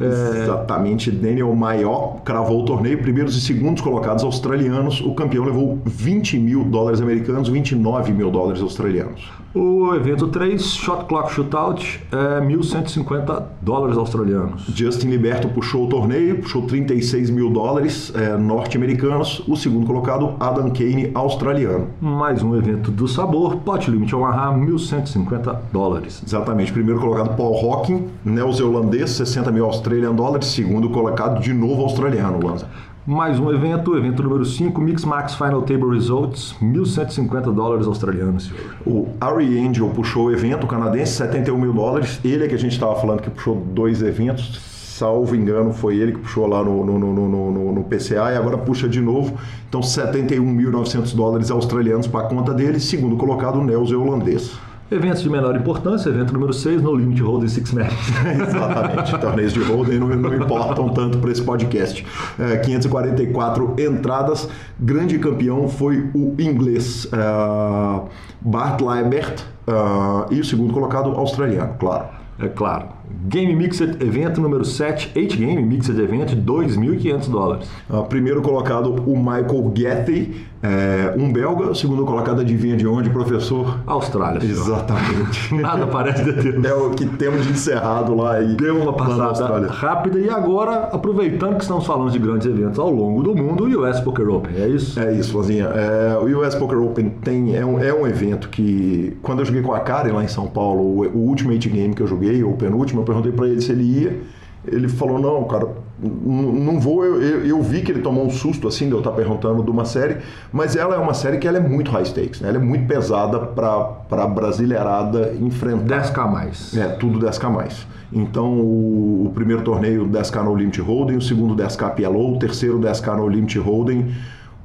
É, 0.00 0.42
Exatamente, 0.42 1.10
Daniel 1.10 1.54
Maior 1.54 2.20
cravou 2.24 2.62
o 2.62 2.64
torneio, 2.64 2.98
primeiros 2.98 3.36
e 3.36 3.40
segundos 3.40 3.82
colocados 3.82 4.22
australianos. 4.22 5.00
O 5.00 5.14
campeão 5.14 5.44
levou 5.44 5.78
20 5.84 6.38
mil 6.38 6.64
dólares 6.64 7.00
americanos, 7.00 7.48
29 7.48 8.12
mil 8.12 8.30
dólares 8.30 8.62
australianos. 8.62 9.28
o 9.54 9.94
evento 9.94 10.28
3, 10.28 10.62
Shot 10.62 11.06
Clock 11.06 11.32
Shootout, 11.32 12.00
é 12.12 12.40
1.150 12.40 13.42
dólares 13.60 13.96
australianos. 13.96 14.64
Justin 14.74 15.08
Liberto 15.08 15.48
puxou 15.48 15.86
o 15.86 15.88
torneio, 15.88 16.38
puxou 16.38 16.62
36 16.62 17.30
mil 17.30 17.50
dólares 17.50 18.12
é, 18.14 18.36
norte-americanos. 18.36 19.42
O 19.48 19.56
segundo 19.56 19.86
colocado, 19.86 20.34
Adam 20.38 20.70
Kane, 20.70 21.10
australiano. 21.14 21.88
Mais 22.00 22.42
um 22.42 22.56
evento 22.56 22.90
do 22.90 23.08
sabor, 23.08 23.56
Pot 23.56 23.90
Limit 23.90 24.14
Omaha, 24.14 24.52
1.150 24.52 25.56
dólares. 25.72 26.22
Exatamente, 26.24 26.72
primeiro 26.72 27.00
colocado 27.00 27.36
Paul 27.36 27.56
Hawking, 27.56 28.06
neozelandês, 28.24 29.10
60 29.10 29.50
mil 29.50 29.66
Australian 29.88 30.14
dólares. 30.14 30.48
Segundo 30.48 30.90
colocado, 30.90 31.40
de 31.40 31.52
novo 31.52 31.82
australiano, 31.82 32.46
Lanza. 32.46 32.68
Mais 33.06 33.40
um 33.40 33.50
evento, 33.50 33.96
evento 33.96 34.22
número 34.22 34.44
5, 34.44 34.78
Mix 34.82 35.02
Max 35.02 35.34
Final 35.34 35.62
Table 35.62 35.94
Results, 35.94 36.54
1.150 36.60 37.54
dólares 37.54 37.86
australianos, 37.86 38.44
senhor. 38.44 38.74
O 38.86 39.08
Ari 39.18 39.66
Angel 39.66 39.88
puxou 39.88 40.26
o 40.26 40.30
evento 40.30 40.66
canadense, 40.66 41.12
71 41.12 41.58
mil 41.58 41.72
dólares. 41.72 42.20
Ele 42.22 42.44
é 42.44 42.48
que 42.48 42.54
a 42.54 42.58
gente 42.58 42.72
estava 42.72 42.94
falando 42.96 43.22
que 43.22 43.30
puxou 43.30 43.56
dois 43.56 44.02
eventos. 44.02 44.60
Salvo 44.98 45.34
engano, 45.34 45.72
foi 45.72 45.96
ele 45.96 46.12
que 46.12 46.18
puxou 46.18 46.46
lá 46.46 46.62
no, 46.62 46.84
no, 46.84 46.98
no, 46.98 47.72
no, 47.72 47.84
PCA 47.84 48.32
e 48.32 48.36
agora 48.36 48.58
puxa 48.58 48.86
de 48.86 49.00
novo. 49.00 49.38
Então, 49.68 49.80
71.900 49.80 51.14
dólares 51.14 51.50
australianos 51.50 52.06
para 52.06 52.26
a 52.26 52.28
conta 52.28 52.52
dele. 52.52 52.78
Segundo 52.78 53.16
colocado, 53.16 53.58
o 53.58 53.64
neozelandês. 53.64 54.58
Eventos 54.90 55.20
de 55.22 55.28
menor 55.28 55.54
importância, 55.54 56.08
evento 56.08 56.32
número 56.32 56.50
6, 56.50 56.80
No 56.80 56.94
Limit 56.94 57.20
Hold'em 57.20 57.46
Six 57.46 57.72
Matches. 57.72 58.08
Exatamente, 58.48 59.18
torneios 59.18 59.52
de 59.52 59.60
Hold'em 59.60 59.98
não, 59.98 60.08
não 60.08 60.34
importam 60.34 60.88
tanto 60.88 61.18
para 61.18 61.30
esse 61.30 61.42
podcast. 61.42 62.06
É, 62.38 62.56
544 62.56 63.76
entradas, 63.78 64.48
grande 64.80 65.18
campeão 65.18 65.68
foi 65.68 66.08
o 66.14 66.34
inglês 66.38 67.04
uh, 67.06 68.08
Bart 68.40 68.80
Laibert 68.80 69.42
uh, 69.68 70.32
e 70.32 70.40
o 70.40 70.44
segundo 70.44 70.72
colocado 70.72 71.10
australiano, 71.10 71.74
claro. 71.78 72.06
É 72.40 72.48
claro. 72.48 72.88
Game 73.26 73.54
Mixed 73.54 74.00
Event 74.00 74.38
número 74.38 74.64
7, 74.64 75.12
8 75.16 75.36
Game 75.36 75.62
Mixed 75.62 76.00
Event, 76.00 76.30
2.500 76.34 77.28
dólares. 77.28 77.68
Uh, 77.90 78.04
primeiro 78.04 78.40
colocado, 78.40 78.94
o 79.06 79.16
Michael 79.18 79.72
Getty, 79.74 80.46
é, 80.62 81.14
um 81.16 81.32
belga. 81.32 81.74
Segundo 81.74 82.04
colocado, 82.04 82.40
adivinha 82.40 82.76
de 82.76 82.86
onde, 82.86 83.10
professor? 83.10 83.78
Austrália. 83.86 84.40
Senhor. 84.40 84.52
Exatamente. 84.52 85.54
Nada 85.60 85.86
parece 85.86 86.24
deter. 86.24 86.64
É 86.64 86.74
o 86.74 86.90
que 86.90 87.06
temos 87.06 87.46
de 87.46 87.52
encerrado 87.52 88.14
lá. 88.14 88.40
E, 88.40 88.56
Deu 88.56 88.80
uma 88.80 88.92
passada 88.92 89.66
rápida. 89.68 90.18
E 90.18 90.28
agora, 90.28 90.88
aproveitando 90.92 91.56
que 91.56 91.62
estamos 91.62 91.86
falando 91.86 92.10
de 92.10 92.18
grandes 92.18 92.46
eventos 92.46 92.78
ao 92.78 92.90
longo 92.90 93.22
do 93.22 93.34
mundo, 93.34 93.64
o 93.64 93.88
US 93.88 94.00
Poker 94.00 94.28
Open, 94.28 94.56
é 94.56 94.68
isso? 94.68 94.98
É 94.98 95.12
isso, 95.12 95.36
Lazinha. 95.36 95.66
É, 95.66 96.16
o 96.16 96.40
US 96.40 96.54
Poker 96.54 96.78
Open 96.78 97.10
tem, 97.22 97.56
é, 97.56 97.64
um, 97.64 97.78
é 97.78 97.92
um 97.92 98.06
evento 98.06 98.48
que, 98.48 99.16
quando 99.22 99.40
eu 99.40 99.44
joguei 99.44 99.62
com 99.62 99.72
a 99.72 99.80
Karen 99.80 100.12
lá 100.12 100.24
em 100.24 100.28
São 100.28 100.46
Paulo, 100.46 100.82
o, 100.82 101.06
o 101.06 101.28
Ultimate 101.28 101.68
Game 101.68 101.94
que 101.94 102.02
eu 102.02 102.06
joguei, 102.06 102.42
o 102.42 102.52
penúltimo, 102.54 103.00
eu 103.00 103.04
perguntei 103.04 103.32
para 103.32 103.46
ele 103.46 103.60
se 103.60 103.70
ele 103.70 103.84
ia. 103.84 104.20
Ele 104.66 104.88
falou: 104.88 105.18
Não, 105.18 105.44
cara, 105.44 105.68
não 106.00 106.78
vou. 106.78 107.04
Eu, 107.04 107.20
eu, 107.20 107.46
eu, 107.46 107.62
vi 107.62 107.82
que 107.82 107.90
ele 107.90 108.00
tomou 108.00 108.24
um 108.24 108.30
susto 108.30 108.68
assim 108.68 108.86
de 108.86 108.92
eu 108.92 108.98
estar 108.98 109.10
perguntando 109.12 109.62
de 109.62 109.70
uma 109.70 109.84
série, 109.84 110.18
mas 110.52 110.76
ela 110.76 110.94
é 110.94 110.98
uma 110.98 111.14
série 111.14 111.38
que 111.38 111.48
ela 111.48 111.58
é 111.58 111.60
muito 111.60 111.90
high 111.90 112.04
stakes, 112.04 112.40
né? 112.40 112.48
ela 112.48 112.58
é 112.58 112.60
muito 112.60 112.86
pesada 112.86 113.38
para 113.40 114.26
brasileirada 114.26 115.34
enfrentar. 115.40 116.02
10k 116.02 116.30
mais. 116.30 116.76
É, 116.76 116.88
tudo 116.88 117.18
10k 117.18 117.50
mais. 117.50 117.86
Então, 118.12 118.52
o, 118.52 119.26
o, 119.26 119.32
primeiro 119.34 119.62
torneio 119.62 120.06
10k 120.06 120.42
no 120.42 120.54
Limit 120.54 120.80
Holding, 120.80 121.16
o 121.16 121.22
segundo 121.22 121.60
10k 121.62 121.94
PLO, 121.94 122.36
o 122.36 122.38
terceiro 122.38 122.78
10k 122.78 123.16
no 123.16 123.28
Limit 123.28 123.58
Holding, 123.58 124.14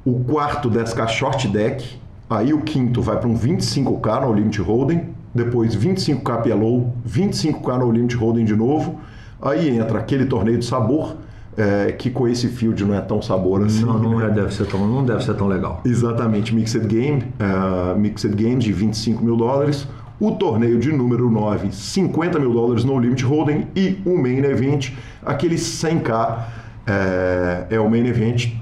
o 0.05 0.23
quarto 0.23 0.69
10k 0.69 1.07
Short 1.07 1.47
Deck, 1.47 1.99
aí 2.29 2.53
o 2.53 2.61
quinto 2.61 3.01
vai 3.01 3.19
para 3.19 3.27
um 3.27 3.37
25k 3.37 4.21
no 4.21 4.33
Limit 4.33 4.61
Holding, 4.61 5.09
depois 5.33 5.75
25k 5.75 6.43
PLO, 6.43 6.93
25k 7.07 7.79
no 7.79 7.91
Limit 7.91 8.15
Holding 8.15 8.45
de 8.45 8.55
novo. 8.55 8.99
Aí 9.41 9.77
entra 9.77 9.99
aquele 9.99 10.25
torneio 10.25 10.57
de 10.57 10.65
sabor, 10.65 11.17
é, 11.57 11.91
que 11.91 12.09
com 12.09 12.27
esse 12.27 12.47
field 12.47 12.83
não 12.83 12.93
é 12.93 13.01
tão 13.01 13.21
sabor 13.21 13.63
assim. 13.63 13.85
Não, 13.85 13.99
não, 13.99 14.21
é, 14.21 14.29
deve, 14.29 14.53
ser 14.53 14.65
tão, 14.65 14.87
não 14.87 15.03
deve 15.03 15.23
ser 15.23 15.33
tão 15.35 15.47
legal. 15.47 15.81
Exatamente, 15.85 16.53
Mixed 16.53 16.85
Game, 16.87 17.23
uh, 17.39 17.97
Mixed 17.97 18.33
Games 18.35 18.63
de 18.63 18.73
25 18.73 19.23
mil 19.23 19.35
dólares. 19.35 19.87
O 20.19 20.31
torneio 20.31 20.79
de 20.79 20.91
número 20.91 21.29
9, 21.29 21.71
50 21.71 22.39
mil 22.39 22.53
dólares 22.53 22.83
no 22.83 22.97
Limit 22.97 23.25
Holding. 23.25 23.67
E 23.75 23.97
o 24.05 24.17
Main 24.17 24.43
Event, 24.43 24.91
aquele 25.25 25.55
100k 25.55 26.39
é, 26.87 27.65
é 27.71 27.79
o 27.79 27.89
Main 27.89 28.05
Event. 28.05 28.53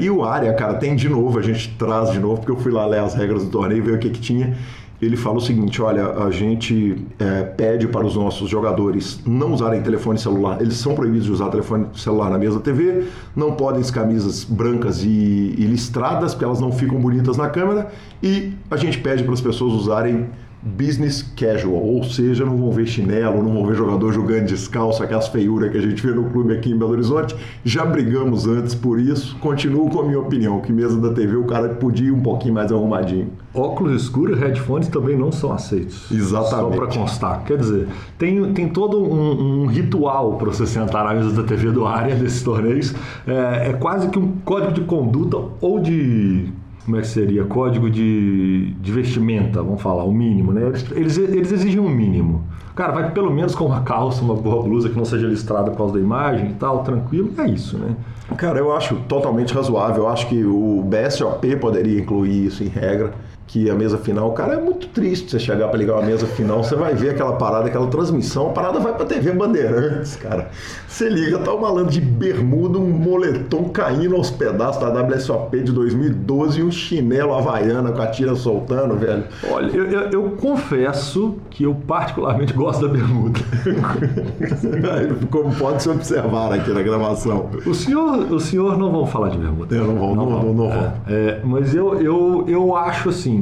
E 0.00 0.10
o 0.10 0.24
área, 0.24 0.52
cara, 0.54 0.74
tem 0.74 0.94
de 0.94 1.08
novo, 1.08 1.38
a 1.38 1.42
gente 1.42 1.76
traz 1.76 2.10
de 2.12 2.20
novo, 2.20 2.36
porque 2.36 2.52
eu 2.52 2.56
fui 2.56 2.70
lá 2.70 2.86
ler 2.86 3.00
as 3.00 3.14
regras 3.14 3.44
do 3.44 3.50
torneio 3.50 3.78
e 3.78 3.80
ver 3.80 3.94
o 3.94 3.98
que, 3.98 4.10
que 4.10 4.20
tinha 4.20 4.56
ele 5.00 5.16
fala 5.16 5.38
o 5.38 5.40
seguinte: 5.40 5.80
olha, 5.80 6.06
a 6.10 6.30
gente 6.30 6.96
é, 7.18 7.42
pede 7.42 7.88
para 7.88 8.04
os 8.04 8.16
nossos 8.16 8.48
jogadores 8.48 9.20
não 9.26 9.52
usarem 9.52 9.82
telefone 9.82 10.18
celular. 10.18 10.60
Eles 10.60 10.74
são 10.74 10.94
proibidos 10.94 11.26
de 11.26 11.32
usar 11.32 11.48
telefone 11.48 11.86
celular 11.94 12.30
na 12.30 12.38
mesa 12.38 12.60
TV, 12.60 13.06
não 13.34 13.52
podem 13.52 13.80
as 13.80 13.90
camisas 13.90 14.44
brancas 14.44 15.02
e, 15.02 15.08
e 15.08 15.64
listradas, 15.64 16.34
porque 16.34 16.44
elas 16.44 16.60
não 16.60 16.70
ficam 16.70 17.00
bonitas 17.00 17.36
na 17.36 17.48
câmera, 17.48 17.90
e 18.22 18.52
a 18.70 18.76
gente 18.76 18.98
pede 18.98 19.24
para 19.24 19.32
as 19.32 19.40
pessoas 19.40 19.72
usarem 19.72 20.28
business 20.62 21.22
casual, 21.22 21.82
ou 21.82 22.04
seja, 22.04 22.44
não 22.44 22.56
vão 22.56 22.70
ver 22.70 22.86
chinelo, 22.86 23.42
não 23.42 23.52
vão 23.52 23.66
ver 23.66 23.74
jogador 23.74 24.12
jogando 24.12 24.46
descalço, 24.46 25.02
aquelas 25.02 25.28
feiuras 25.28 25.70
que 25.70 25.78
a 25.78 25.80
gente 25.80 26.06
vê 26.06 26.12
no 26.12 26.24
clube 26.30 26.52
aqui 26.54 26.70
em 26.70 26.78
Belo 26.78 26.90
Horizonte. 26.92 27.34
Já 27.64 27.84
brigamos 27.84 28.46
antes 28.46 28.74
por 28.74 29.00
isso, 29.00 29.36
continuo 29.38 29.88
com 29.88 30.00
a 30.00 30.04
minha 30.04 30.20
opinião, 30.20 30.60
que 30.60 30.72
mesa 30.72 31.00
da 31.00 31.12
TV 31.12 31.36
o 31.36 31.44
cara 31.44 31.70
podia 31.70 32.08
ir 32.08 32.12
um 32.12 32.20
pouquinho 32.20 32.54
mais 32.54 32.70
arrumadinho. 32.70 33.28
Óculos 33.54 34.02
escuros 34.02 34.38
e 34.38 34.40
headphones 34.40 34.88
também 34.88 35.16
não 35.16 35.32
são 35.32 35.52
aceitos. 35.52 36.10
Exatamente. 36.10 36.50
Só 36.50 36.70
para 36.70 36.86
constar. 36.86 37.44
Quer 37.44 37.56
dizer, 37.56 37.88
tem, 38.18 38.52
tem 38.52 38.68
todo 38.68 39.02
um, 39.02 39.62
um 39.62 39.66
ritual 39.66 40.36
para 40.36 40.52
você 40.52 40.66
sentar 40.66 41.04
na 41.04 41.14
mesa 41.14 41.42
da 41.42 41.42
TV 41.42 41.72
do 41.72 41.86
área 41.86 42.14
desses 42.14 42.42
torneios. 42.42 42.94
É, 43.26 43.70
é 43.70 43.72
quase 43.72 44.08
que 44.08 44.18
um 44.18 44.36
código 44.44 44.72
de 44.72 44.82
conduta 44.82 45.36
ou 45.60 45.80
de 45.80 46.48
como 46.84 46.96
é 46.96 47.00
que 47.00 47.06
seria? 47.06 47.44
Código 47.44 47.90
de, 47.90 48.72
de 48.80 48.92
vestimenta, 48.92 49.62
vamos 49.62 49.82
falar, 49.82 50.04
o 50.04 50.12
mínimo, 50.12 50.52
né? 50.52 50.62
Eles, 50.92 51.18
eles 51.18 51.52
exigem 51.52 51.80
um 51.80 51.88
mínimo. 51.88 52.44
Cara, 52.74 52.92
vai 52.92 53.10
pelo 53.10 53.30
menos 53.30 53.54
com 53.54 53.66
uma 53.66 53.82
calça, 53.82 54.22
uma 54.22 54.34
boa 54.34 54.62
blusa 54.62 54.88
que 54.88 54.96
não 54.96 55.04
seja 55.04 55.26
listrada 55.26 55.70
por 55.70 55.76
causa 55.76 55.94
da 55.94 56.00
imagem 56.00 56.50
e 56.50 56.54
tal, 56.54 56.82
tranquilo, 56.82 57.30
é 57.38 57.46
isso, 57.46 57.76
né? 57.76 57.94
Cara, 58.36 58.58
eu 58.58 58.74
acho 58.74 58.96
totalmente 59.08 59.52
razoável. 59.52 60.04
Eu 60.04 60.08
acho 60.08 60.28
que 60.28 60.44
o 60.44 60.82
BSOP 60.82 61.56
poderia 61.56 62.00
incluir 62.00 62.46
isso 62.46 62.62
em 62.62 62.68
regra 62.68 63.12
que 63.50 63.68
a 63.68 63.74
mesa 63.74 63.98
final, 63.98 64.30
cara, 64.32 64.54
é 64.54 64.60
muito 64.60 64.86
triste 64.86 65.28
você 65.28 65.40
chegar 65.40 65.66
para 65.66 65.76
ligar 65.76 65.94
uma 65.94 66.06
mesa 66.06 66.24
final, 66.24 66.62
você 66.62 66.76
vai 66.76 66.94
ver 66.94 67.10
aquela 67.10 67.32
parada, 67.32 67.66
aquela 67.66 67.88
transmissão, 67.88 68.50
a 68.50 68.52
parada 68.52 68.78
vai 68.78 68.94
para 68.94 69.04
TV 69.04 69.32
Bandeirantes, 69.32 70.14
cara. 70.14 70.50
Você 70.86 71.08
liga, 71.08 71.36
tá 71.40 71.52
o 71.52 71.60
malandro 71.60 71.90
de 71.90 72.00
bermuda, 72.00 72.78
um 72.78 72.88
moletom 72.88 73.64
caindo 73.70 74.14
aos 74.14 74.30
pedaços 74.30 74.80
da 74.80 75.02
WSOP 75.02 75.64
de 75.64 75.72
2012 75.72 76.60
e 76.60 76.62
um 76.62 76.70
chinelo 76.70 77.34
havaiana 77.34 77.90
com 77.90 78.00
a 78.00 78.06
tira 78.06 78.36
soltando, 78.36 78.94
velho. 78.96 79.24
Olha, 79.50 79.76
eu, 79.76 79.84
eu, 79.86 80.00
eu 80.10 80.30
confesso 80.40 81.34
que 81.50 81.64
eu 81.64 81.74
particularmente 81.74 82.52
gosto 82.52 82.86
da 82.86 82.92
bermuda. 82.92 83.40
Como 85.28 85.52
pode 85.56 85.82
se 85.82 85.88
observar 85.88 86.52
aqui 86.52 86.70
na 86.70 86.82
gravação. 86.82 87.50
O 87.66 87.74
senhor, 87.74 88.32
o 88.32 88.38
senhor 88.38 88.78
não 88.78 88.92
vão 88.92 89.06
falar 89.06 89.30
de 89.30 89.38
bermuda. 89.38 89.74
Eu 89.74 89.86
não 89.88 89.96
vou, 89.96 90.14
não, 90.14 90.30
não, 90.30 90.42
não, 90.42 90.54
não 90.54 90.68
vou. 90.68 90.92
É, 91.08 91.12
é, 91.12 91.40
mas 91.42 91.74
eu, 91.74 92.00
eu, 92.00 92.44
eu 92.46 92.76
acho 92.76 93.08
assim, 93.08 93.39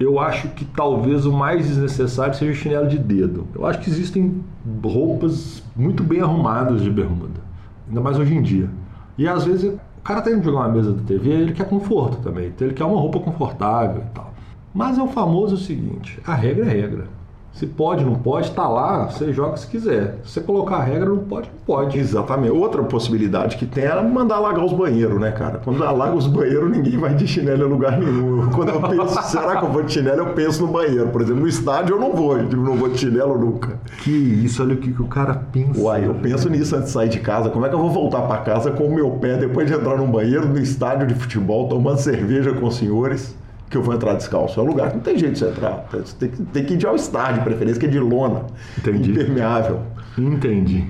eu 0.00 0.18
acho 0.18 0.48
que 0.48 0.64
talvez 0.64 1.26
o 1.26 1.32
mais 1.32 1.66
desnecessário 1.66 2.34
seja 2.34 2.52
o 2.52 2.54
chinelo 2.54 2.88
de 2.88 2.98
dedo. 2.98 3.46
Eu 3.54 3.66
acho 3.66 3.80
que 3.80 3.90
existem 3.90 4.42
roupas 4.82 5.62
muito 5.76 6.02
bem 6.02 6.20
arrumadas 6.20 6.82
de 6.82 6.90
bermuda, 6.90 7.40
ainda 7.88 8.00
mais 8.00 8.18
hoje 8.18 8.34
em 8.34 8.42
dia. 8.42 8.68
E 9.16 9.28
às 9.28 9.44
vezes 9.44 9.64
o 9.72 10.02
cara 10.02 10.22
tá 10.22 10.30
indo 10.30 10.42
jogar 10.42 10.60
uma 10.60 10.68
mesa 10.68 10.92
da 10.92 11.02
TV, 11.02 11.30
ele 11.30 11.52
quer 11.52 11.68
conforto 11.68 12.18
também, 12.22 12.48
então 12.48 12.66
ele 12.66 12.74
quer 12.74 12.84
uma 12.84 12.98
roupa 12.98 13.20
confortável 13.20 14.02
e 14.02 14.14
tal. 14.14 14.32
Mas 14.74 14.98
é 14.98 15.02
o 15.02 15.08
famoso 15.08 15.56
seguinte: 15.56 16.18
a 16.26 16.34
regra 16.34 16.66
é 16.66 16.68
regra. 16.68 17.06
Se 17.52 17.66
pode, 17.66 18.04
não 18.04 18.14
pode, 18.14 18.50
tá 18.52 18.66
lá, 18.66 19.06
você 19.06 19.32
joga 19.32 19.56
se 19.58 19.66
quiser. 19.66 20.16
Se 20.24 20.32
você 20.32 20.40
colocar 20.40 20.76
a 20.76 20.82
regra, 20.82 21.08
não 21.08 21.18
pode, 21.18 21.48
não 21.48 21.58
pode. 21.66 21.98
Exatamente. 21.98 22.52
Outra 22.52 22.82
possibilidade 22.82 23.56
que 23.56 23.66
tem 23.66 23.84
é 23.84 24.02
mandar 24.02 24.36
alagar 24.36 24.64
os 24.64 24.72
banheiros, 24.72 25.20
né, 25.20 25.30
cara? 25.32 25.60
Quando 25.62 25.84
alaga 25.84 26.14
os 26.14 26.26
banheiros, 26.26 26.70
ninguém 26.70 26.98
vai 26.98 27.14
de 27.14 27.26
chinelo 27.26 27.66
em 27.66 27.68
lugar 27.68 27.98
nenhum. 27.98 28.48
Quando 28.50 28.70
eu 28.70 28.80
penso, 28.80 29.22
será 29.30 29.56
que 29.56 29.64
eu 29.64 29.68
vou 29.68 29.82
de 29.82 29.92
chinelo? 29.92 30.18
Eu 30.18 30.34
penso 30.34 30.66
no 30.66 30.72
banheiro. 30.72 31.08
Por 31.08 31.20
exemplo, 31.20 31.42
no 31.42 31.48
estádio 31.48 31.96
eu 31.96 32.00
não 32.00 32.14
vou, 32.14 32.38
eu 32.38 32.48
não 32.56 32.74
vou 32.74 32.88
de 32.88 32.98
chinelo 32.98 33.38
nunca. 33.38 33.78
Que 34.02 34.10
isso, 34.10 34.62
olha 34.62 34.74
o 34.74 34.78
que, 34.78 34.92
que 34.92 35.02
o 35.02 35.06
cara 35.06 35.34
pensa. 35.52 35.78
Uai, 35.78 36.06
eu 36.06 36.14
penso 36.14 36.48
nisso 36.48 36.74
antes 36.74 36.86
de 36.86 36.92
sair 36.92 37.10
de 37.10 37.20
casa. 37.20 37.50
Como 37.50 37.66
é 37.66 37.68
que 37.68 37.74
eu 37.74 37.80
vou 37.80 37.90
voltar 37.90 38.22
para 38.22 38.38
casa 38.38 38.70
com 38.70 38.84
o 38.84 38.94
meu 38.94 39.10
pé 39.12 39.36
depois 39.36 39.66
de 39.66 39.74
entrar 39.74 39.98
num 39.98 40.10
banheiro, 40.10 40.48
no 40.48 40.58
estádio 40.58 41.06
de 41.06 41.14
futebol, 41.14 41.68
tomando 41.68 41.98
cerveja 41.98 42.52
com 42.54 42.66
os 42.66 42.76
senhores? 42.76 43.36
Que 43.72 43.78
eu 43.78 43.82
vou 43.82 43.94
entrar 43.94 44.12
descalço. 44.12 44.60
É 44.60 44.62
um 44.62 44.66
lugar 44.66 44.90
que 44.90 44.96
não 44.96 45.02
tem 45.02 45.16
jeito 45.16 45.32
de 45.32 45.38
você 45.38 45.46
entrar. 45.46 45.86
Você 45.90 46.14
tem 46.18 46.28
que, 46.28 46.42
tem 46.42 46.64
que 46.64 46.74
ir 46.74 46.76
de 46.76 46.86
all-star, 46.86 47.32
de 47.32 47.40
preferência, 47.40 47.80
que 47.80 47.86
é 47.86 47.88
de 47.88 47.98
lona. 47.98 48.42
Entendi. 48.76 49.10
Impermeável. 49.12 49.80
Entendi. 50.16 50.84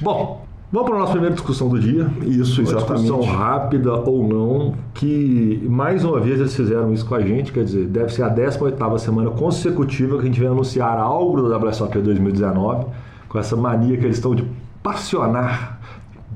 Bom, 0.00 0.44
vamos 0.72 0.88
para 0.88 0.96
a 0.96 1.00
nossa 1.00 1.12
primeira 1.12 1.34
discussão 1.36 1.68
do 1.68 1.78
dia. 1.78 2.10
Isso, 2.22 2.60
uma 2.60 2.70
exatamente. 2.70 3.02
discussão 3.02 3.22
rápida 3.22 3.94
ou 3.94 4.26
não, 4.26 4.74
que 4.92 5.64
mais 5.70 6.04
uma 6.04 6.18
vez 6.18 6.40
eles 6.40 6.56
fizeram 6.56 6.92
isso 6.92 7.06
com 7.06 7.14
a 7.14 7.20
gente, 7.20 7.52
quer 7.52 7.62
dizer, 7.62 7.86
deve 7.86 8.12
ser 8.12 8.24
a 8.24 8.34
18ª 8.34 8.98
semana 8.98 9.30
consecutiva 9.30 10.16
que 10.16 10.22
a 10.22 10.26
gente 10.26 10.40
vai 10.40 10.50
anunciar 10.50 10.98
algo 10.98 11.40
do 11.40 11.56
WSOP 11.56 12.00
2019, 12.00 12.86
com 13.28 13.38
essa 13.38 13.54
mania 13.54 13.96
que 13.96 14.04
eles 14.04 14.16
estão 14.16 14.34
de 14.34 14.44
passionar 14.82 15.78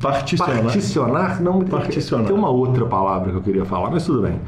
Particionar. 0.01 0.63
Particionar? 0.63 1.43
Não, 1.43 1.61
Particionar. 1.63 2.25
Tem 2.25 2.37
uma 2.37 2.51
outra 2.51 2.87
palavra 2.87 3.33
que 3.33 3.37
eu 3.37 3.43
queria 3.43 3.65
falar, 3.65 3.91
mas 3.91 4.07
tudo 4.07 4.23
bem 4.23 4.39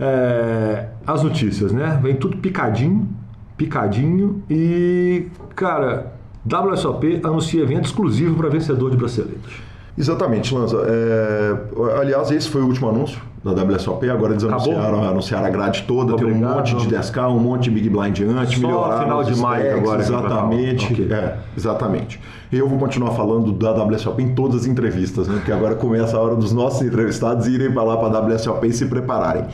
é, 0.00 0.86
as 1.06 1.22
notícias, 1.22 1.72
né? 1.72 1.98
Vem 2.02 2.14
tudo 2.14 2.38
picadinho, 2.38 3.08
picadinho 3.56 4.42
e, 4.48 5.26
cara, 5.54 6.12
WSOP 6.44 7.20
anuncia 7.22 7.62
evento 7.62 7.84
exclusivo 7.84 8.34
para 8.36 8.48
vencedor 8.48 8.90
de 8.90 8.96
bracelete. 8.96 9.70
Exatamente, 9.98 10.54
Lanza. 10.54 10.78
É, 10.86 12.00
aliás, 12.00 12.30
esse 12.30 12.48
foi 12.48 12.62
o 12.62 12.66
último 12.66 12.88
anúncio 12.88 13.20
da 13.44 13.50
WSOP. 13.52 14.08
Agora 14.08 14.32
eles 14.32 14.44
anunciaram, 14.44 15.04
anunciaram 15.04 15.46
a 15.46 15.50
grade 15.50 15.84
toda. 15.86 16.14
Obrigado. 16.14 16.62
Tem 16.64 16.74
um 16.74 16.78
monte 16.78 16.88
de 16.88 16.96
10K, 16.96 17.28
um 17.28 17.38
monte 17.38 17.64
de 17.64 17.70
Big 17.70 17.90
Blind 17.90 18.18
antes, 18.20 18.58
Só 18.58 18.66
melhoraram. 18.66 19.02
final 19.02 19.24
de 19.24 19.36
maio 19.36 19.76
agora. 19.76 20.00
Exatamente. 20.00 20.92
Okay. 20.92 21.12
É, 21.12 21.36
exatamente. 21.54 22.20
Eu 22.50 22.66
vou 22.66 22.78
continuar 22.78 23.10
falando 23.10 23.52
da 23.52 23.72
WSOP 23.72 24.22
em 24.22 24.34
todas 24.34 24.62
as 24.62 24.66
entrevistas, 24.66 25.28
né? 25.28 25.34
Porque 25.36 25.52
agora 25.52 25.74
começa 25.74 26.16
a 26.16 26.20
hora 26.20 26.34
dos 26.34 26.52
nossos 26.52 26.80
entrevistados 26.80 27.46
irem 27.46 27.70
para 27.70 27.82
lá 27.82 27.96
para 27.98 28.18
a 28.18 28.20
WSOP 28.22 28.68
e 28.68 28.72
se 28.72 28.86
prepararem. 28.86 29.44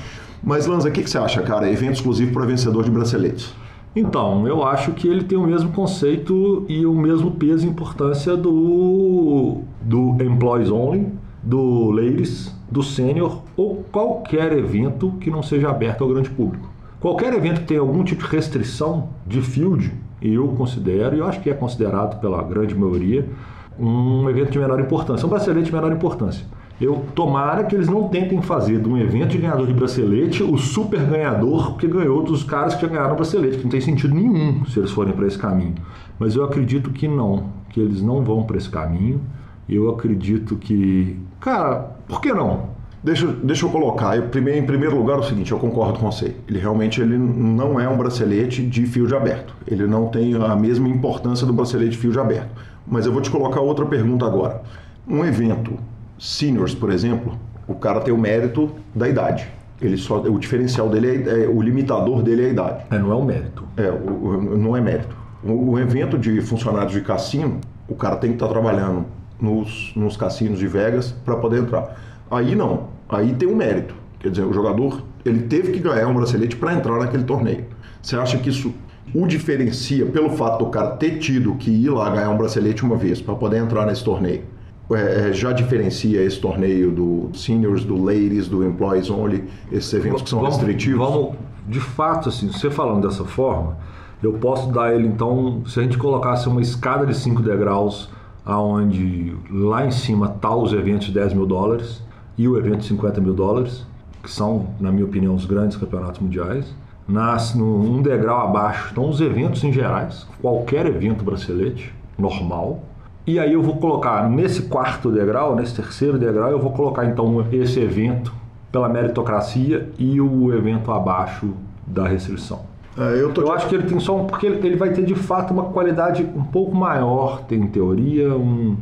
Mas, 0.47 0.65
Lanza, 0.65 0.89
o 0.89 0.93
que, 0.93 1.03
que, 1.03 1.11
você 1.11 1.19
acha, 1.19 1.43
cara? 1.43 1.69
Evento 1.69 1.95
exclusivo 1.95 2.33
para 2.33 2.47
vencedor 2.47 2.85
de 2.85 2.91
braceletes. 2.93 3.53
Então, 3.97 4.47
eu 4.47 4.63
acho 4.63 4.93
que 4.93 5.09
ele 5.09 5.25
tem 5.25 5.37
o 5.37 5.45
mesmo 5.45 5.73
conceito 5.73 6.65
e 6.69 6.87
o 6.87 6.95
mesmo 6.95 7.33
peso 7.33 7.67
e 7.67 7.69
importância 7.69 8.37
do, 8.37 9.63
do 9.83 10.17
Employees 10.23 10.71
Only, 10.71 11.09
do 11.43 11.91
Ladies, 11.91 12.55
do 12.71 12.81
Sênior 12.81 13.43
ou 13.57 13.85
qualquer 13.91 14.53
evento 14.53 15.15
que 15.21 15.33
não 15.33 15.43
seja 15.43 15.69
aberto 15.69 16.05
ao 16.05 16.11
grande 16.11 16.31
público. 16.31 16.71
Qualquer 17.01 17.35
evento 17.35 17.63
que 17.63 17.67
tenha 17.67 17.81
algum 17.81 18.05
tipo 18.05 18.23
de 18.23 18.31
restrição 18.31 19.09
de 19.27 19.43
field, 19.43 19.93
eu 20.23 20.47
considero, 20.49 21.17
e 21.17 21.19
eu 21.19 21.27
acho 21.27 21.41
que 21.41 21.51
é 21.51 21.55
considerado 21.55 22.21
pela 22.21 22.41
grande 22.45 22.73
maioria, 22.73 23.29
um 23.77 24.31
evento 24.31 24.53
de 24.53 24.61
menor 24.61 24.79
importância, 24.79 25.27
um 25.27 25.29
bracelete 25.29 25.67
de 25.67 25.75
menor 25.75 25.91
importância. 25.91 26.47
Eu 26.81 27.05
tomara 27.15 27.65
que 27.65 27.75
eles 27.75 27.89
não 27.89 28.09
tentem 28.09 28.43
fazer 28.43 28.81
de 28.81 28.89
um 28.89 28.99
evento 28.99 29.31
de 29.31 29.39
ganhador 29.39 29.67
de 29.67 29.73
bracelete 29.73 30.43
o 30.43 30.59
super 30.59 31.01
ganhador 31.01 31.77
que 31.79 31.87
ganhou 31.87 32.23
dos 32.23 32.45
caras 32.45 32.75
que 32.75 32.83
já 32.83 32.89
ganharam 32.89 33.15
o 33.15 33.17
bracelete, 33.17 33.59
que 33.59 33.65
não 33.65 33.71
tem 33.71 33.81
sentido 33.81 34.15
nenhum 34.15 34.65
se 34.67 34.79
eles 34.79 34.91
forem 34.91 35.15
para 35.15 35.27
esse 35.27 35.39
caminho. 35.39 35.75
Mas 36.19 36.37
eu 36.37 36.45
acredito 36.45 36.91
que 36.91 37.09
não, 37.09 37.45
que 37.71 37.81
eles 37.81 38.03
não 38.03 38.23
vão 38.23 38.43
para 38.43 38.59
esse 38.59 38.69
caminho. 38.69 39.21
Eu 39.67 39.89
acredito 39.89 40.57
que, 40.57 41.19
cara, 41.41 41.97
por 42.07 42.21
que 42.21 42.33
não? 42.33 42.77
Deixa, 43.03 43.27
deixa 43.27 43.65
eu 43.65 43.71
colocar. 43.71 44.17
Eu, 44.17 44.25
primeiro, 44.25 44.59
em 44.59 44.67
primeiro 44.67 44.97
lugar, 44.97 45.17
é 45.17 45.21
o 45.21 45.23
seguinte, 45.23 45.53
eu 45.53 45.59
concordo 45.59 45.99
com 45.99 46.11
você. 46.11 46.37
Ele 46.47 46.59
realmente 46.59 47.01
ele 47.01 47.17
não 47.17 47.81
é 47.81 47.89
um 47.89 47.97
bracelete 47.97 48.63
de 48.63 48.85
fio 48.85 49.07
de 49.07 49.15
aberto. 49.15 49.55
Ele 49.67 49.87
não 49.87 50.09
tem 50.09 50.35
a 50.35 50.55
mesma 50.55 50.89
importância 50.89 51.47
do 51.47 51.53
bracelete 51.53 51.93
de 51.93 51.99
fio 51.99 52.13
de 52.13 52.19
aberto. 52.19 52.51
Mas 52.87 53.07
eu 53.07 53.13
vou 53.13 53.23
te 53.23 53.31
colocar 53.31 53.61
outra 53.61 53.87
pergunta 53.87 54.27
agora. 54.27 54.63
Um 55.09 55.25
evento 55.25 55.79
seniors, 56.19 56.75
por 56.75 56.91
exemplo, 56.91 57.39
o 57.67 57.75
cara 57.75 58.01
tem 58.01 58.13
o 58.13 58.19
mérito 58.19 58.71
da 58.95 59.09
idade. 59.09 59.47
Ele 59.81 59.97
só, 59.97 60.21
o 60.21 60.39
diferencial 60.39 60.89
dele 60.89 61.29
é, 61.29 61.45
é 61.45 61.49
o 61.49 61.61
limitador 61.61 62.23
dele 62.23 62.45
é 62.45 62.47
a 62.47 62.51
idade. 62.51 62.85
É, 62.91 62.99
não 62.99 63.13
é 63.13 63.15
o 63.15 63.25
mérito. 63.25 63.65
É, 63.77 63.91
o, 63.91 64.27
o, 64.27 64.57
não 64.57 64.77
é 64.77 64.81
mérito. 64.81 65.15
O, 65.45 65.73
o, 65.73 65.79
evento 65.79 66.17
de 66.17 66.41
funcionários 66.41 66.93
de 66.93 67.03
cassino, 67.03 67.61
o 67.89 67.95
cara 67.95 68.17
tem 68.17 68.31
que 68.31 68.37
estar 68.37 68.47
tá 68.47 68.53
trabalhando 68.53 69.05
nos, 69.41 69.93
nos 69.95 70.17
cassinos 70.17 70.59
de 70.59 70.67
Vegas 70.67 71.13
para 71.25 71.37
poder 71.37 71.61
entrar. 71.61 72.01
Aí 72.31 72.55
não, 72.55 72.89
aí 73.09 73.35
tem 73.35 73.49
um 73.49 73.55
mérito. 73.55 73.95
Quer 74.19 74.31
dizer, 74.31 74.45
o 74.45 74.53
jogador 74.53 75.03
ele 75.25 75.43
teve 75.43 75.73
que 75.73 75.79
ganhar 75.79 76.09
um 76.09 76.15
bracelete 76.15 76.57
para 76.57 76.73
entrar 76.73 76.99
naquele 76.99 77.25
torneio. 77.25 77.67
Você 78.01 78.17
acha 78.17 78.39
que 78.39 78.49
isso 78.49 78.73
o 79.15 79.27
diferencia 79.27 80.07
pelo 80.07 80.31
fato 80.31 80.65
do 80.65 80.71
cara 80.71 80.97
ter 80.97 81.19
tido 81.19 81.55
que 81.55 81.71
ir 81.71 81.91
lá 81.91 82.11
ganhar 82.11 82.31
um 82.31 82.37
bracelete 82.37 82.83
uma 82.83 82.97
vez 82.97 83.21
para 83.21 83.35
poder 83.35 83.59
entrar 83.59 83.87
nesse 83.87 84.03
torneio? 84.03 84.43
É, 84.91 85.29
é, 85.29 85.33
já 85.33 85.53
diferencia 85.53 86.23
esse 86.23 86.39
torneio 86.39 86.93
do 86.93 87.31
seniors, 87.35 87.85
do 87.85 88.03
ladies, 88.03 88.47
do 88.47 88.65
employees 88.65 89.11
only, 89.11 89.45
esses 89.73 89.93
eventos 89.93 90.23
que 90.23 90.31
são 90.31 90.41
vamos, 90.41 90.57
restritivos? 90.57 91.09
Vamos, 91.09 91.35
de 91.67 91.81
fato, 91.81 92.29
assim, 92.29 92.53
você 92.53 92.71
falando 92.71 93.07
dessa 93.07 93.25
forma, 93.25 93.77
eu 94.23 94.35
posso 94.35 94.71
dar 94.71 94.95
ele 94.95 95.07
então, 95.09 95.63
se 95.67 95.81
a 95.81 95.83
gente 95.83 95.99
colocasse 95.99 96.49
uma 96.49 96.61
escada 96.61 97.05
de 97.05 97.15
5 97.15 97.43
degraus, 97.43 98.09
aonde 98.45 99.37
lá 99.51 99.85
em 99.85 99.91
cima 99.91 100.29
tá 100.29 100.55
os 100.55 100.73
eventos 100.73 101.09
de 101.09 101.13
10 101.13 101.35
mil 101.35 101.47
dólares 101.47 102.01
e 102.39 102.47
o 102.47 102.57
evento 102.57 102.79
de 102.79 102.87
50 102.87 103.21
mil 103.21 103.35
dólares, 103.35 103.85
que 104.23 104.31
são, 104.31 104.69
na 104.81 104.93
minha 104.93 105.05
opinião, 105.05 105.35
os 105.35 105.45
grandes 105.45 105.77
campeonatos 105.77 106.21
mundiais. 106.21 106.75
Nasce 107.09 107.57
num 107.57 107.97
um 107.97 108.03
degrau 108.03 108.49
abaixo 108.49 108.89
estão 108.89 109.09
os 109.09 109.21
eventos 109.21 109.63
em 109.63 109.73
gerais, 109.73 110.27
qualquer 110.41 110.87
evento 110.87 111.25
bracelete, 111.25 111.95
normal, 112.19 112.83
e 113.27 113.39
aí 113.39 113.53
eu 113.53 113.63
vou 113.63 113.77
colocar 113.77 114.29
nesse 114.29 114.63
quarto 114.63 115.11
degrau, 115.11 115.57
nesse 115.57 115.75
terceiro 115.75 116.19
degrau, 116.19 116.51
eu 116.51 116.61
vou 116.61 116.73
colocar 116.73 117.05
então 117.05 117.45
esse 117.53 117.81
evento 117.81 118.33
pela 118.71 118.89
meritocracia 118.89 119.89
e 119.99 120.21
o 120.21 120.53
evento 120.55 120.93
abaixo 120.93 121.55
da 121.87 122.07
restrição. 122.07 122.61
É, 122.99 123.21
eu, 123.21 123.33
eu 123.35 123.53
acho 123.53 123.69
que 123.69 123.75
ele 123.75 123.85
tem 123.85 124.01
só 124.01 124.17
um, 124.17 124.27
porque 124.27 124.47
ele, 124.47 124.67
ele 124.67 124.77
vai 124.77 124.91
ter 124.91 125.05
de 125.05 125.15
fato 125.15 125.53
uma 125.53 125.65
qualidade 125.65 126.27
um 126.35 126.45
pouco 126.45 126.75
maior, 126.75 127.43
tem 127.43 127.61
em 127.61 127.67
teoria 127.67 128.35
um 128.35 128.77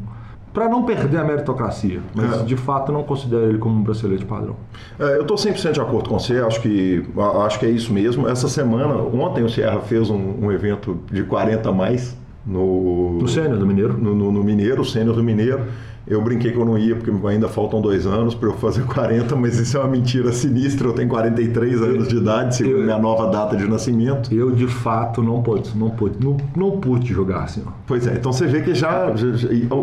para 0.53 0.69
não 0.69 0.85
perder 0.85 1.19
a 1.19 1.25
meritocracia, 1.25 2.01
mas 2.15 2.41
é. 2.41 2.45
de 2.45 2.57
fato 2.57 2.93
não 2.93 3.03
considero 3.03 3.49
ele 3.49 3.59
como 3.59 3.75
um 3.75 3.83
bracelete 3.83 4.25
padrão. 4.25 4.55
É, 5.01 5.17
eu 5.17 5.23
estou 5.23 5.37
100% 5.37 5.73
de 5.73 5.81
acordo 5.81 6.09
com 6.09 6.17
você, 6.17 6.39
acho 6.39 6.61
que, 6.61 7.05
acho 7.45 7.59
que 7.59 7.67
é 7.67 7.71
isso 7.71 7.93
mesmo. 7.93 8.29
Essa 8.29 8.49
semana, 8.49 8.95
ontem 8.95 9.43
o 9.43 9.49
Sierra 9.49 9.81
fez 9.81 10.09
um, 10.11 10.45
um 10.45 10.53
evento 10.53 11.01
de 11.11 11.25
40 11.25 11.73
mais, 11.73 12.17
no, 12.47 13.19
no 13.21 13.29
Sênior 13.29 13.59
do 13.59 13.67
Mineiro? 13.67 13.97
No, 13.99 14.15
no, 14.15 14.33
no 14.33 14.45
Mineiro, 14.45 14.85
Sênior 14.85 15.15
do 15.15 15.23
Mineiro. 15.23 15.61
Eu 16.07 16.21
brinquei 16.21 16.53
que 16.53 16.59
eu 16.59 16.67
não 16.67 16.77
ia, 16.77 16.95
porque 16.95 17.11
ainda 17.27 17.49
faltam 17.49 17.81
dois 17.81 18.07
anos 18.07 18.35
para 18.35 18.51
eu 18.51 18.53
fazer 18.55 18.85
40, 18.87 19.35
mas 19.37 19.59
isso 19.59 19.77
é 19.77 19.81
uma 19.81 19.89
mentira 19.89 20.33
sinistra. 20.33 20.87
Eu 20.89 20.93
tenho 20.93 21.09
43 21.09 21.81
anos 21.81 22.09
de 22.09 22.17
idade, 22.17 22.57
segundo 22.57 22.79
eu, 22.79 22.85
minha 22.85 22.99
nova 22.99 23.31
data 23.31 23.57
de 23.57 23.67
nascimento. 23.67 24.33
Eu, 24.33 24.51
de 24.51 24.67
fato, 24.67 25.23
não 25.23 25.43
pude, 25.43 25.71
não 25.77 25.91
pude, 25.91 26.23
não, 26.23 26.37
não 26.55 26.73
pude 26.79 27.13
jogar, 27.13 27.49
senhor. 27.49 27.73
Pois 27.87 28.07
é, 28.07 28.15
então 28.15 28.33
você 28.33 28.47
vê 28.47 28.61
que 28.61 28.75
já, 28.75 29.15
já, 29.17 29.29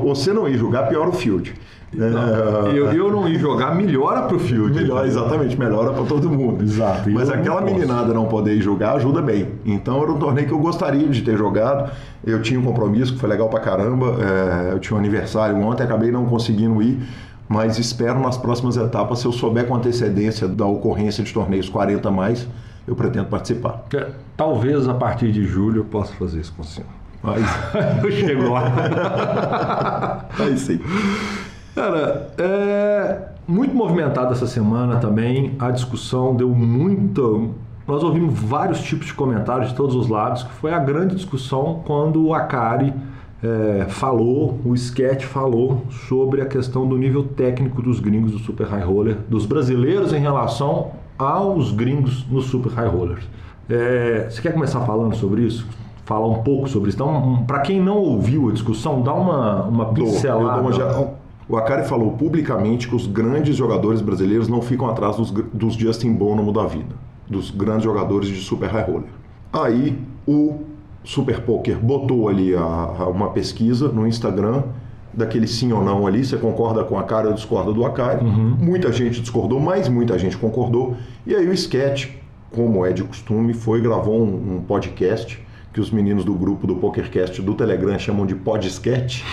Você 0.03 0.31
não 0.31 0.47
ir 0.47 0.57
jogar, 0.57 0.83
pior 0.83 1.07
o 1.07 1.13
field. 1.13 1.53
Não, 1.93 2.69
é, 2.69 2.71
eu, 2.71 2.91
eu 2.93 3.12
não 3.12 3.27
ir 3.27 3.38
jogar, 3.38 3.75
melhora 3.75 4.21
para 4.21 4.38
o 4.38 4.39
field. 4.39 4.73
Melhora, 4.73 5.06
exatamente, 5.06 5.60
melhora 5.60 5.91
para 5.91 6.06
todo 6.06 6.30
mundo. 6.30 6.63
Exato. 6.63 7.10
Mas 7.10 7.30
aquela 7.30 7.60
não 7.60 7.67
meninada 7.67 8.13
não 8.13 8.25
poder 8.25 8.56
ir 8.56 8.62
jogar 8.62 8.93
ajuda 8.93 9.21
bem. 9.21 9.49
Então 9.65 10.01
era 10.01 10.12
um 10.12 10.17
torneio 10.17 10.47
que 10.47 10.54
eu 10.54 10.60
gostaria 10.60 11.08
de 11.10 11.21
ter 11.21 11.38
jogado. 11.38 11.91
Eu 12.25 12.41
tinha 12.41 12.60
um 12.60 12.63
compromisso 12.63 13.13
que 13.13 13.19
foi 13.19 13.30
legal 13.30 13.49
para 13.49 13.60
caramba. 13.60 14.15
É, 14.19 14.73
eu 14.73 14.80
tinha 14.80 14.95
um 14.95 14.99
aniversário 14.99 15.58
ontem, 15.58 15.84
acabei 15.84 16.12
não 16.12 16.25
conseguindo 16.25 16.82
ir. 16.82 17.01
Mas 17.49 17.77
espero 17.77 18.17
nas 18.21 18.38
próximas 18.38 18.77
etapas, 18.77 19.19
se 19.19 19.25
eu 19.25 19.34
souber 19.34 19.67
com 19.67 19.75
antecedência 19.75 20.47
da 20.47 20.65
ocorrência 20.65 21.21
de 21.21 21.34
torneios 21.34 21.67
40 21.67 22.10
mais, 22.10 22.47
eu 22.88 22.95
pretendo 22.95 23.25
participar. 23.25 23.84
Talvez 24.38 24.88
a 24.88 24.93
partir 24.93 25.34
de 25.34 25.43
julho 25.43 25.82
eu 25.82 25.86
possa 25.86 26.13
fazer 26.13 26.39
isso 26.39 26.54
com 26.54 26.62
o 26.62 26.65
senhor. 26.65 26.89
Mas 27.21 27.43
eu 28.01 28.12
chego 28.12 28.54
lá. 28.54 30.25
Aí 30.39 30.58
sim. 30.58 30.80
Cara, 31.75 32.31
é 32.38 33.21
muito 33.47 33.75
movimentado 33.75 34.34
essa 34.34 34.47
semana 34.47 34.97
também. 34.97 35.55
A 35.60 35.71
discussão 35.71 36.36
deu 36.36 36.49
muito. 36.49 37.51
Nós 37.88 38.03
ouvimos 38.03 38.38
vários 38.39 38.81
tipos 38.81 39.07
de 39.07 39.13
comentários 39.13 39.69
de 39.69 39.75
todos 39.75 39.95
os 39.95 40.07
lados, 40.07 40.43
que 40.43 40.51
foi 40.53 40.73
a 40.73 40.79
grande 40.79 41.15
discussão 41.15 41.81
quando 41.86 42.25
o 42.25 42.34
Akari 42.34 42.93
é, 43.43 43.86
falou, 43.89 44.60
o 44.63 44.75
Sketch 44.75 45.23
falou 45.23 45.84
sobre 46.07 46.41
a 46.41 46.45
questão 46.45 46.88
do 46.88 46.97
nível 46.97 47.23
técnico 47.23 47.81
dos 47.81 47.99
gringos 47.99 48.31
do 48.31 48.39
Super 48.39 48.67
High 48.67 48.84
Roller, 48.84 49.17
dos 49.27 49.45
brasileiros 49.45 50.13
em 50.13 50.19
relação 50.19 50.91
aos 51.17 51.71
gringos 51.71 52.25
no 52.29 52.41
Super 52.41 52.71
High 52.71 52.88
Rollers. 52.88 53.27
É, 53.69 54.27
você 54.29 54.41
quer 54.41 54.53
começar 54.53 54.81
falando 54.81 55.15
sobre 55.15 55.43
isso? 55.43 55.65
Falar 56.05 56.27
um 56.27 56.43
pouco 56.43 56.69
sobre 56.69 56.89
isso? 56.89 56.97
Então, 56.97 57.43
para 57.47 57.60
quem 57.60 57.81
não 57.81 57.97
ouviu 57.97 58.49
a 58.49 58.51
discussão, 58.51 59.01
dá 59.01 59.13
uma, 59.13 59.63
uma 59.63 59.86
pincelada. 59.93 61.20
O 61.51 61.57
Akari 61.57 61.85
falou 61.85 62.13
publicamente 62.13 62.87
que 62.87 62.95
os 62.95 63.05
grandes 63.05 63.57
jogadores 63.57 63.99
brasileiros 63.99 64.47
não 64.47 64.61
ficam 64.61 64.89
atrás 64.89 65.17
dos, 65.17 65.31
dos 65.31 65.73
Justin 65.73 66.13
Bonomo 66.13 66.53
da 66.53 66.65
vida, 66.65 66.95
dos 67.29 67.51
grandes 67.51 67.83
jogadores 67.83 68.29
de 68.29 68.39
Super 68.39 68.69
High 68.69 68.85
Roller. 68.85 69.09
Aí 69.51 69.99
o 70.25 70.61
Super 71.03 71.41
Poker 71.41 71.77
botou 71.77 72.29
ali 72.29 72.55
a, 72.55 72.61
a 72.61 73.09
uma 73.09 73.31
pesquisa 73.31 73.89
no 73.89 74.07
Instagram 74.07 74.63
daquele 75.13 75.45
sim 75.45 75.73
ou 75.73 75.83
não 75.83 76.07
ali, 76.07 76.23
você 76.23 76.37
concorda 76.37 76.85
com 76.85 76.97
a 76.97 77.03
cara 77.03 77.27
ou 77.27 77.33
discorda 77.33 77.73
do 77.73 77.85
Akari. 77.85 78.23
Uhum. 78.23 78.55
Muita 78.57 78.89
gente 78.93 79.19
discordou, 79.19 79.59
mas 79.59 79.89
muita 79.89 80.17
gente 80.17 80.37
concordou. 80.37 80.95
E 81.27 81.35
aí 81.35 81.49
o 81.49 81.51
Sketch, 81.51 82.11
como 82.55 82.85
é 82.85 82.93
de 82.93 83.03
costume, 83.03 83.53
foi 83.53 83.79
e 83.79 83.81
gravou 83.81 84.23
um, 84.23 84.55
um 84.55 84.61
podcast 84.61 85.37
que 85.73 85.79
os 85.79 85.89
meninos 85.89 86.25
do 86.25 86.34
grupo 86.34 86.67
do 86.67 86.75
PokerCast 86.75 87.41
do 87.41 87.53
Telegram 87.53 87.97
chamam 87.97 88.25
de 88.25 88.36
podsketch. 88.36 89.23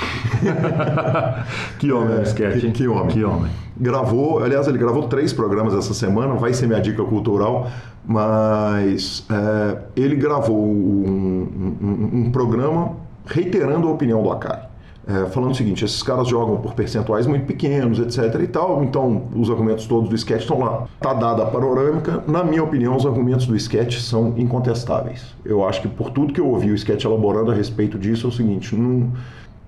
que 1.79 1.90
homem 1.90 2.18
é, 2.18 2.22
sketch, 2.22 2.61
que, 2.61 2.70
que, 2.70 2.88
homem. 2.88 3.09
Que 3.09 3.24
homem. 3.24 3.51
Gravou, 3.77 4.42
aliás, 4.42 4.68
ele 4.68 4.79
gravou 4.79 5.09
três 5.09 5.33
programas 5.33 5.74
essa 5.74 5.94
semana, 5.94 6.35
vai 6.35 6.53
ser 6.53 6.66
minha 6.66 6.81
dica 6.81 7.03
cultural, 7.05 7.70
mas 8.07 9.27
é, 9.31 9.79
ele 9.96 10.16
gravou 10.16 10.64
um, 10.64 11.77
um, 11.81 12.11
um 12.20 12.31
programa 12.31 12.96
reiterando 13.27 13.88
a 13.88 13.90
opinião 13.92 14.22
do 14.22 14.31
Akari 14.31 14.67
é, 15.09 15.25
falando 15.27 15.53
o 15.53 15.55
seguinte: 15.55 15.85
esses 15.87 16.03
caras 16.03 16.29
jogam 16.29 16.59
por 16.59 16.75
percentuais 16.75 17.27
muito 17.27 17.47
pequenos, 17.47 17.99
etc. 17.99 18.42
e 18.42 18.47
tal, 18.47 18.85
então 18.85 19.23
os 19.35 19.49
argumentos 19.49 19.87
todos 19.87 20.11
do 20.11 20.14
sketch 20.14 20.42
estão 20.42 20.59
lá. 20.59 20.87
Tá 21.01 21.14
dada 21.14 21.44
a 21.44 21.47
panorâmica. 21.47 22.23
Na 22.29 22.44
minha 22.44 22.62
opinião, 22.62 22.94
os 22.94 23.07
argumentos 23.07 23.47
do 23.47 23.57
sketch 23.57 24.01
são 24.01 24.35
incontestáveis. 24.37 25.35
Eu 25.42 25.66
acho 25.66 25.81
que 25.81 25.88
por 25.88 26.11
tudo 26.11 26.35
que 26.35 26.40
eu 26.40 26.47
ouvi 26.47 26.71
o 26.71 26.75
sketch 26.75 27.05
elaborando 27.05 27.51
a 27.51 27.55
respeito 27.55 27.99
disso 27.99 28.27
é 28.27 28.29
o 28.29 28.33
seguinte: 28.33 28.77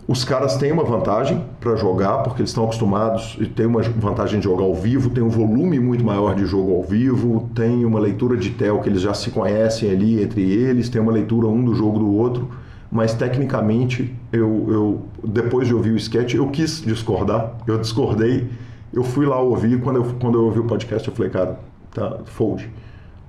os 0.07 0.25
caras 0.25 0.59
têm 0.59 0.73
uma 0.73 0.85
vantagem 0.85 1.43
para 1.59 1.75
jogar, 1.75 2.19
porque 2.19 2.43
eles 2.43 2.51
estão 2.51 2.65
acostumados 2.65 3.39
e 3.41 3.47
têm 3.47 3.65
uma 3.65 3.81
vantagem 3.81 4.41
de 4.41 4.45
jogar 4.45 4.65
ao 4.65 4.75
vivo, 4.75 5.09
tem 5.09 5.23
um 5.23 5.31
volume 5.31 5.81
muito 5.81 6.05
maior 6.05 6.35
de 6.35 6.45
jogo 6.45 6.75
ao 6.75 6.83
vivo, 6.83 7.49
tem 7.55 7.83
uma 7.87 7.99
leitura 7.99 8.37
de 8.37 8.51
tel 8.51 8.81
que 8.81 8.91
eles 8.91 9.01
já 9.01 9.15
se 9.15 9.31
conhecem 9.31 9.91
ali 9.91 10.23
entre 10.23 10.43
eles, 10.43 10.91
tem 10.91 11.01
uma 11.01 11.13
leitura 11.13 11.47
um 11.47 11.65
do 11.65 11.75
jogo 11.75 11.99
do 11.99 12.13
outro 12.13 12.51
mas 12.91 13.15
tecnicamente 13.15 14.15
eu, 14.33 14.67
eu 14.69 15.03
depois 15.25 15.69
de 15.69 15.75
ouvir 15.75 15.91
o 15.91 15.97
sketch 15.97 16.35
eu 16.35 16.49
quis 16.51 16.83
discordar, 16.83 17.55
eu 17.67 17.79
discordei, 17.79 18.49
eu 18.93 19.05
fui 19.05 19.27
lá 19.27 19.41
ouvir 19.41 19.81
quando 19.81 19.97
eu 19.97 20.05
quando 20.21 20.37
eu 20.37 20.45
ouvi 20.45 20.61
o 20.61 20.65
podcast 20.65 21.07
eu 21.07 21.15
falei 21.15 21.31
cara 21.31 21.59
tá 21.93 22.19
fold 22.25 22.71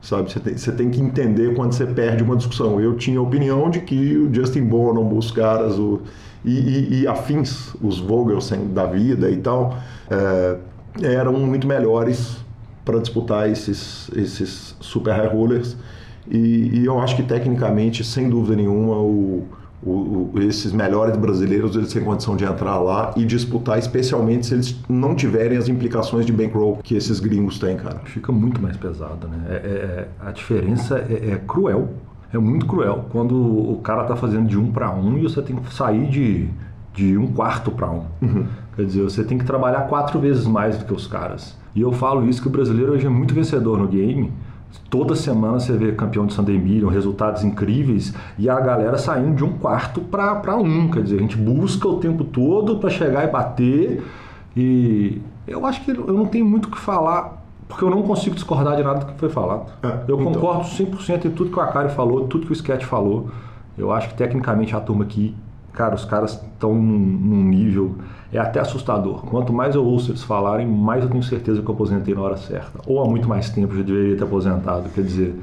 sabe? 0.01 0.31
Você 0.31 0.39
tem, 0.39 0.57
você 0.57 0.71
tem 0.71 0.89
que 0.89 0.99
entender 0.99 1.53
quando 1.53 1.73
você 1.73 1.85
perde 1.85 2.23
uma 2.23 2.35
discussão. 2.35 2.81
Eu 2.81 2.95
tinha 2.95 3.19
a 3.19 3.21
opinião 3.21 3.69
de 3.69 3.81
que 3.81 4.17
o 4.17 4.33
Justin 4.33 4.63
Bonham, 4.63 5.15
os 5.15 5.31
caras, 5.31 5.77
o, 5.77 6.01
e, 6.43 6.51
e, 6.51 7.01
e 7.01 7.07
afins, 7.07 7.75
os 7.81 7.99
Vogelsen 7.99 8.67
da 8.73 8.85
vida 8.85 9.29
e 9.29 9.37
tal, 9.37 9.77
é, 10.09 10.57
eram 11.03 11.33
muito 11.33 11.67
melhores 11.67 12.37
para 12.83 12.99
disputar 12.99 13.49
esses, 13.49 14.09
esses 14.15 14.75
super 14.79 15.13
high 15.13 15.27
rollers. 15.27 15.77
E, 16.31 16.79
e, 16.79 16.85
eu 16.85 16.97
acho 17.01 17.17
que 17.17 17.23
tecnicamente, 17.23 18.05
sem 18.05 18.29
dúvida 18.29 18.55
nenhuma, 18.55 18.95
o, 18.95 19.45
o, 19.83 19.91
o, 19.91 20.31
esses 20.39 20.71
melhores 20.71 21.17
brasileiros 21.17 21.75
eles 21.75 21.91
têm 21.91 22.01
condição 22.01 22.37
de 22.37 22.45
entrar 22.45 22.79
lá 22.79 23.11
e 23.17 23.25
disputar, 23.25 23.77
especialmente 23.77 24.45
se 24.45 24.53
eles 24.53 24.79
não 24.87 25.13
tiverem 25.13 25.57
as 25.57 25.67
implicações 25.67 26.25
de 26.25 26.31
bankroll 26.31 26.77
que 26.81 26.95
esses 26.95 27.19
gringos 27.19 27.59
têm, 27.59 27.75
cara. 27.75 27.99
Fica 28.05 28.31
muito 28.31 28.61
mais 28.61 28.77
pesado, 28.77 29.27
né? 29.27 29.37
É, 29.49 29.53
é, 29.53 30.07
a 30.25 30.31
diferença 30.31 30.99
é, 30.99 31.33
é, 31.33 31.41
cruel. 31.45 31.89
É 32.33 32.37
muito 32.37 32.65
cruel 32.65 33.07
quando 33.09 33.35
o 33.35 33.81
cara 33.83 34.05
tá 34.05 34.15
fazendo 34.15 34.47
de 34.47 34.57
um 34.57 34.71
para 34.71 34.89
um 34.89 35.17
e 35.17 35.23
você 35.23 35.41
tem 35.41 35.57
que 35.57 35.73
sair 35.73 36.07
de, 36.07 36.47
de 36.93 37.17
um 37.17 37.27
quarto 37.27 37.71
para 37.71 37.91
um. 37.91 38.05
Uhum. 38.21 38.45
Quer 38.73 38.85
dizer, 38.85 39.01
você 39.01 39.21
tem 39.21 39.37
que 39.37 39.43
trabalhar 39.43 39.81
quatro 39.81 40.17
vezes 40.17 40.47
mais 40.47 40.77
do 40.77 40.85
que 40.85 40.93
os 40.93 41.07
caras. 41.07 41.57
E 41.75 41.81
eu 41.81 41.91
falo 41.91 42.25
isso 42.29 42.41
que 42.41 42.47
o 42.47 42.51
brasileiro 42.51 42.93
hoje 42.93 43.05
é 43.05 43.09
muito 43.09 43.33
vencedor 43.33 43.77
no 43.77 43.87
game 43.87 44.31
Toda 44.89 45.15
semana 45.15 45.59
você 45.59 45.73
vê 45.73 45.91
campeão 45.93 46.25
de 46.25 46.51
Million, 46.57 46.89
resultados 46.89 47.43
incríveis, 47.43 48.13
e 48.37 48.49
a 48.49 48.59
galera 48.59 48.97
saindo 48.97 49.35
de 49.35 49.43
um 49.43 49.53
quarto 49.53 50.01
para 50.01 50.55
um. 50.57 50.89
Quer 50.91 51.03
dizer, 51.03 51.17
a 51.17 51.21
gente 51.21 51.37
busca 51.37 51.87
o 51.87 51.97
tempo 51.97 52.23
todo 52.23 52.77
para 52.77 52.89
chegar 52.89 53.23
e 53.23 53.27
bater. 53.27 54.03
E 54.55 55.21
eu 55.47 55.65
acho 55.65 55.83
que 55.83 55.91
eu 55.91 56.13
não 56.13 56.25
tenho 56.25 56.45
muito 56.45 56.65
o 56.67 56.71
que 56.71 56.79
falar, 56.79 57.41
porque 57.67 57.83
eu 57.83 57.89
não 57.89 58.01
consigo 58.03 58.35
discordar 58.35 58.75
de 58.75 58.83
nada 58.83 58.99
do 58.99 59.05
que 59.05 59.13
foi 59.17 59.29
falado. 59.29 59.71
É, 59.81 59.99
eu 60.07 60.19
então... 60.19 60.33
concordo 60.33 60.63
100% 60.63 61.25
em 61.25 61.31
tudo 61.31 61.51
que 61.51 61.57
o 61.57 61.61
Akari 61.61 61.89
falou, 61.93 62.27
tudo 62.27 62.45
que 62.45 62.51
o 62.51 62.55
Sketch 62.55 62.83
falou. 62.83 63.29
Eu 63.77 63.91
acho 63.91 64.09
que 64.09 64.15
tecnicamente 64.15 64.75
a 64.75 64.79
turma 64.81 65.05
aqui, 65.05 65.33
cara, 65.73 65.95
os 65.95 66.05
caras 66.05 66.33
estão 66.33 66.73
num 66.75 67.43
nível 67.43 67.95
é 68.33 68.39
até 68.39 68.59
assustador. 68.59 69.25
Quanto 69.25 69.51
mais 69.51 69.75
eu 69.75 69.83
ouço 69.83 70.11
eles 70.11 70.23
falarem, 70.23 70.65
mais 70.65 71.03
eu 71.03 71.09
tenho 71.09 71.23
certeza 71.23 71.61
que 71.61 71.67
eu 71.67 71.73
aposentei 71.73 72.15
na 72.15 72.21
hora 72.21 72.37
certa. 72.37 72.79
Ou 72.85 73.01
há 73.01 73.05
muito 73.05 73.27
mais 73.27 73.49
tempo 73.49 73.73
eu 73.73 73.79
já 73.79 73.83
deveria 73.83 74.15
ter 74.15 74.23
aposentado. 74.23 74.89
Quer 74.89 75.01
dizer, 75.01 75.35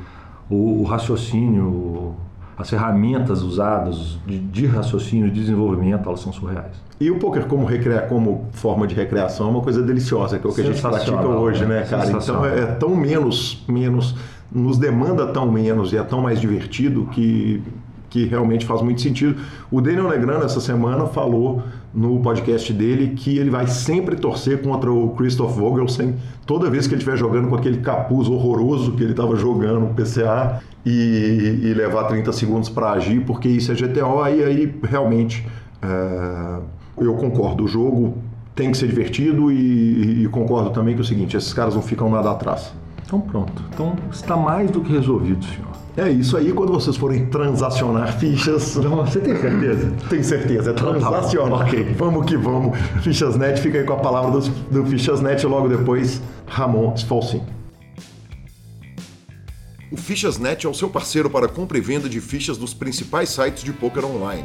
o, 0.48 0.80
o 0.80 0.84
raciocínio, 0.84 2.14
as 2.56 2.70
ferramentas 2.70 3.42
usadas 3.42 4.18
de, 4.26 4.38
de 4.38 4.66
raciocínio 4.66 5.26
e 5.26 5.30
de 5.30 5.40
desenvolvimento, 5.40 6.08
elas 6.08 6.20
são 6.20 6.32
surreais. 6.32 6.88
E 7.00 7.10
o 7.10 7.18
poker 7.18 7.46
como, 7.46 7.64
recrea, 7.64 8.00
como 8.02 8.46
forma 8.52 8.86
de 8.86 8.94
recreação 8.94 9.48
é 9.48 9.50
uma 9.50 9.60
coisa 9.60 9.82
deliciosa, 9.82 10.38
que 10.38 10.46
é 10.46 10.50
o 10.50 10.54
que 10.54 10.62
a 10.62 10.64
gente 10.64 10.80
pratica 10.80 11.28
hoje, 11.28 11.64
né, 11.64 11.82
cara? 11.82 12.10
Então 12.10 12.44
é, 12.44 12.60
é 12.60 12.66
tão 12.66 12.96
menos, 12.96 13.64
menos, 13.68 14.16
nos 14.50 14.78
demanda 14.78 15.26
tão 15.26 15.50
menos 15.50 15.92
e 15.92 15.96
é 15.98 16.02
tão 16.02 16.22
mais 16.22 16.40
divertido 16.40 17.06
que 17.12 17.62
que 18.10 18.24
realmente 18.24 18.64
faz 18.64 18.82
muito 18.82 19.00
sentido. 19.00 19.40
O 19.70 19.80
Daniel 19.80 20.08
Negrano, 20.08 20.44
essa 20.44 20.60
semana, 20.60 21.06
falou 21.06 21.62
no 21.92 22.20
podcast 22.20 22.72
dele 22.72 23.14
que 23.16 23.38
ele 23.38 23.50
vai 23.50 23.66
sempre 23.66 24.16
torcer 24.16 24.62
contra 24.62 24.90
o 24.90 25.10
Christoph 25.10 25.56
Vogelsen 25.56 26.16
toda 26.46 26.70
vez 26.70 26.86
que 26.86 26.94
ele 26.94 27.00
estiver 27.00 27.16
jogando 27.16 27.48
com 27.48 27.56
aquele 27.56 27.78
capuz 27.78 28.28
horroroso 28.28 28.92
que 28.92 29.02
ele 29.02 29.12
estava 29.12 29.36
jogando 29.36 29.80
no 29.80 29.94
PCA 29.94 30.60
e, 30.84 31.60
e, 31.62 31.74
levar 31.74 32.04
30 32.04 32.32
segundos 32.32 32.68
para 32.68 32.92
agir, 32.92 33.24
porque 33.26 33.48
isso 33.48 33.70
é 33.70 33.74
GTO. 33.74 34.26
E 34.26 34.42
aí, 34.42 34.74
realmente, 34.82 35.46
é, 35.82 36.58
eu 36.98 37.14
concordo. 37.14 37.64
O 37.64 37.68
jogo 37.68 38.16
tem 38.54 38.70
que 38.70 38.78
ser 38.78 38.88
divertido 38.88 39.52
e, 39.52 40.24
e 40.24 40.28
concordo 40.28 40.70
também 40.70 40.94
que 40.94 41.00
é 41.00 41.04
o 41.04 41.06
seguinte: 41.06 41.36
esses 41.36 41.52
caras 41.52 41.74
não 41.74 41.82
ficam 41.82 42.10
nada 42.10 42.30
atrás. 42.30 42.72
Então, 43.04 43.20
pronto. 43.20 43.62
Então, 43.72 43.96
está 44.10 44.36
mais 44.36 44.70
do 44.70 44.80
que 44.80 44.92
resolvido, 44.92 45.44
senhor. 45.44 45.67
É 45.98 46.08
isso 46.08 46.36
aí, 46.36 46.52
quando 46.52 46.72
vocês 46.72 46.96
forem 46.96 47.26
transacionar 47.26 48.16
fichas. 48.20 48.76
Não, 48.76 49.04
você 49.04 49.18
tem 49.18 49.34
certeza? 49.34 49.92
Tenho 50.08 50.22
certeza, 50.22 50.70
é 50.70 50.72
transacionar. 50.72 51.62
ok, 51.62 51.92
vamos 51.98 52.24
que 52.24 52.36
vamos. 52.36 52.78
Fichasnet, 53.02 53.60
fica 53.60 53.78
aí 53.78 53.84
com 53.84 53.94
a 53.94 53.96
palavra 53.96 54.30
do, 54.30 54.48
do 54.48 54.86
Fichasnet 54.86 55.44
logo 55.44 55.68
depois, 55.68 56.22
Ramon 56.46 56.96
Sfolsin. 56.96 57.42
O 59.90 59.96
Fichasnet 59.96 60.64
é 60.66 60.68
o 60.68 60.74
seu 60.74 60.88
parceiro 60.88 61.28
para 61.28 61.48
compra 61.48 61.78
e 61.78 61.80
venda 61.80 62.08
de 62.08 62.20
fichas 62.20 62.56
dos 62.56 62.72
principais 62.72 63.30
sites 63.30 63.64
de 63.64 63.72
poker 63.72 64.04
online. 64.04 64.44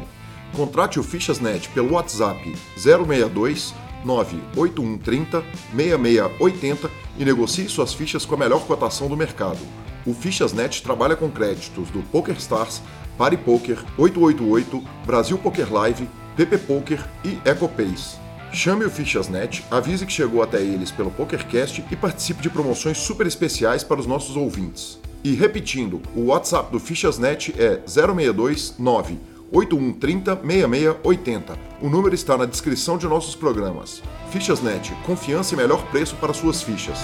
Contrate 0.56 0.98
o 0.98 1.04
Fichasnet 1.04 1.68
pelo 1.68 1.92
WhatsApp 1.92 2.52
062 2.76 3.72
98130 4.04 5.44
6680 5.72 6.90
e 7.16 7.24
negocie 7.24 7.68
suas 7.68 7.94
fichas 7.94 8.26
com 8.26 8.34
a 8.34 8.38
melhor 8.38 8.66
cotação 8.66 9.06
do 9.06 9.16
mercado 9.16 9.60
o 10.06 10.12
Fichasnet 10.12 10.82
trabalha 10.82 11.16
com 11.16 11.30
créditos 11.30 11.90
do 11.90 12.02
PokerStars, 12.10 12.82
PariPoker, 13.16 13.78
888, 13.96 14.82
Brasil 15.06 15.38
Poker 15.38 15.72
Live, 15.72 16.08
PP 16.36 16.58
Poker 16.58 17.04
e 17.24 17.38
EcoPace. 17.48 18.16
Chame 18.52 18.84
o 18.84 18.90
Fichasnet, 18.90 19.64
avise 19.70 20.06
que 20.06 20.12
chegou 20.12 20.42
até 20.42 20.60
eles 20.60 20.90
pelo 20.90 21.10
PokerCast 21.10 21.84
e 21.90 21.96
participe 21.96 22.42
de 22.42 22.50
promoções 22.50 22.98
super 22.98 23.26
especiais 23.26 23.82
para 23.82 23.98
os 23.98 24.06
nossos 24.06 24.36
ouvintes. 24.36 24.98
E 25.24 25.34
repetindo, 25.34 26.02
o 26.14 26.26
WhatsApp 26.26 26.70
do 26.70 26.78
Fichasnet 26.78 27.54
é 27.58 27.80
062 27.86 28.74
9 28.78 29.18
8130 29.50 30.36
6680. 30.36 31.58
O 31.80 31.88
número 31.88 32.14
está 32.14 32.36
na 32.36 32.44
descrição 32.44 32.98
de 32.98 33.06
nossos 33.06 33.34
programas. 33.34 34.02
Fichasnet, 34.30 34.92
confiança 35.06 35.54
e 35.54 35.56
melhor 35.56 35.84
preço 35.90 36.16
para 36.16 36.34
suas 36.34 36.62
fichas. 36.62 36.98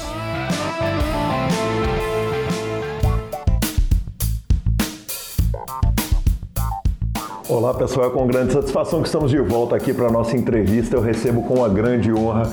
Olá 7.50 7.74
pessoal, 7.74 8.06
é 8.06 8.10
com 8.10 8.28
grande 8.28 8.52
satisfação 8.52 9.02
que 9.02 9.08
estamos 9.08 9.28
de 9.28 9.40
volta 9.40 9.74
aqui 9.74 9.92
para 9.92 10.06
a 10.06 10.10
nossa 10.10 10.36
entrevista. 10.36 10.94
Eu 10.94 11.00
recebo 11.00 11.42
com 11.42 11.54
uma 11.54 11.68
grande 11.68 12.12
honra 12.12 12.44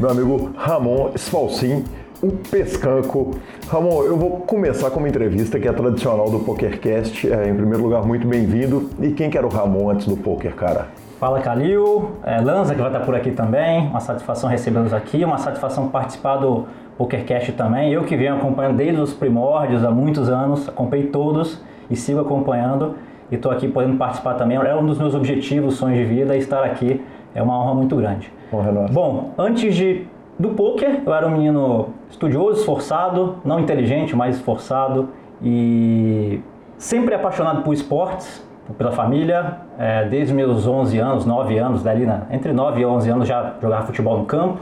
meu 0.00 0.08
amigo 0.08 0.50
Ramon 0.56 1.10
Sfalcin, 1.14 1.84
o 2.22 2.32
Pescanco. 2.32 3.32
Ramon, 3.68 4.04
eu 4.04 4.16
vou 4.16 4.38
começar 4.40 4.88
com 4.88 4.98
uma 4.98 5.10
entrevista 5.10 5.60
que 5.60 5.68
é 5.68 5.72
tradicional 5.74 6.30
do 6.30 6.38
PokerCast. 6.38 7.30
É, 7.30 7.50
em 7.50 7.54
primeiro 7.54 7.82
lugar, 7.82 8.02
muito 8.06 8.26
bem-vindo. 8.26 8.88
E 8.98 9.10
quem 9.10 9.28
que 9.28 9.36
era 9.36 9.46
o 9.46 9.50
Ramon 9.50 9.90
antes 9.90 10.06
do 10.06 10.16
poker, 10.16 10.54
cara? 10.54 10.86
Fala 11.20 11.38
Calil, 11.40 12.12
é, 12.24 12.40
Lanza 12.40 12.74
que 12.74 12.80
vai 12.80 12.88
estar 12.88 13.04
por 13.04 13.14
aqui 13.14 13.32
também. 13.32 13.88
Uma 13.88 14.00
satisfação 14.00 14.48
recebê-los 14.48 14.94
aqui, 14.94 15.22
uma 15.22 15.36
satisfação 15.36 15.88
participar 15.88 16.36
do 16.36 16.64
PokerCast 16.96 17.52
também. 17.52 17.92
Eu 17.92 18.04
que 18.04 18.16
venho 18.16 18.36
acompanhando 18.36 18.78
desde 18.78 19.02
os 19.02 19.12
primórdios, 19.12 19.84
há 19.84 19.90
muitos 19.90 20.30
anos, 20.30 20.66
acompanhei 20.66 21.08
todos 21.08 21.60
e 21.90 21.94
sigo 21.94 22.20
acompanhando 22.20 22.94
e 23.30 23.34
estou 23.36 23.50
aqui 23.50 23.68
podendo 23.68 23.96
participar 23.96 24.34
também. 24.34 24.56
É 24.56 24.74
um 24.74 24.86
dos 24.86 24.98
meus 24.98 25.14
objetivos, 25.14 25.74
sonhos 25.74 25.98
de 25.98 26.04
vida, 26.04 26.36
estar 26.36 26.62
aqui 26.64 27.02
é 27.34 27.42
uma 27.42 27.58
honra 27.58 27.74
muito 27.74 27.94
grande. 27.96 28.32
Honra 28.52 28.72
nossa. 28.72 28.92
Bom, 28.92 29.32
antes 29.36 29.74
de, 29.74 30.06
do 30.38 30.50
poker, 30.50 31.02
eu 31.04 31.12
era 31.12 31.26
um 31.26 31.30
menino 31.30 31.90
estudioso, 32.10 32.60
esforçado, 32.60 33.36
não 33.44 33.60
inteligente, 33.60 34.16
mas 34.16 34.36
esforçado 34.36 35.10
e 35.42 36.40
sempre 36.78 37.14
apaixonado 37.14 37.62
por 37.62 37.74
esportes, 37.74 38.44
pela 38.76 38.90
família, 38.90 39.58
é, 39.78 40.04
desde 40.06 40.34
meus 40.34 40.66
11 40.66 40.98
anos, 40.98 41.24
9 41.24 41.58
anos, 41.58 41.82
dali 41.82 42.04
na, 42.04 42.22
entre 42.30 42.52
9 42.52 42.80
e 42.80 42.86
11 42.86 43.10
anos 43.10 43.28
já 43.28 43.54
jogava 43.60 43.86
futebol 43.86 44.18
no 44.18 44.24
campo, 44.24 44.58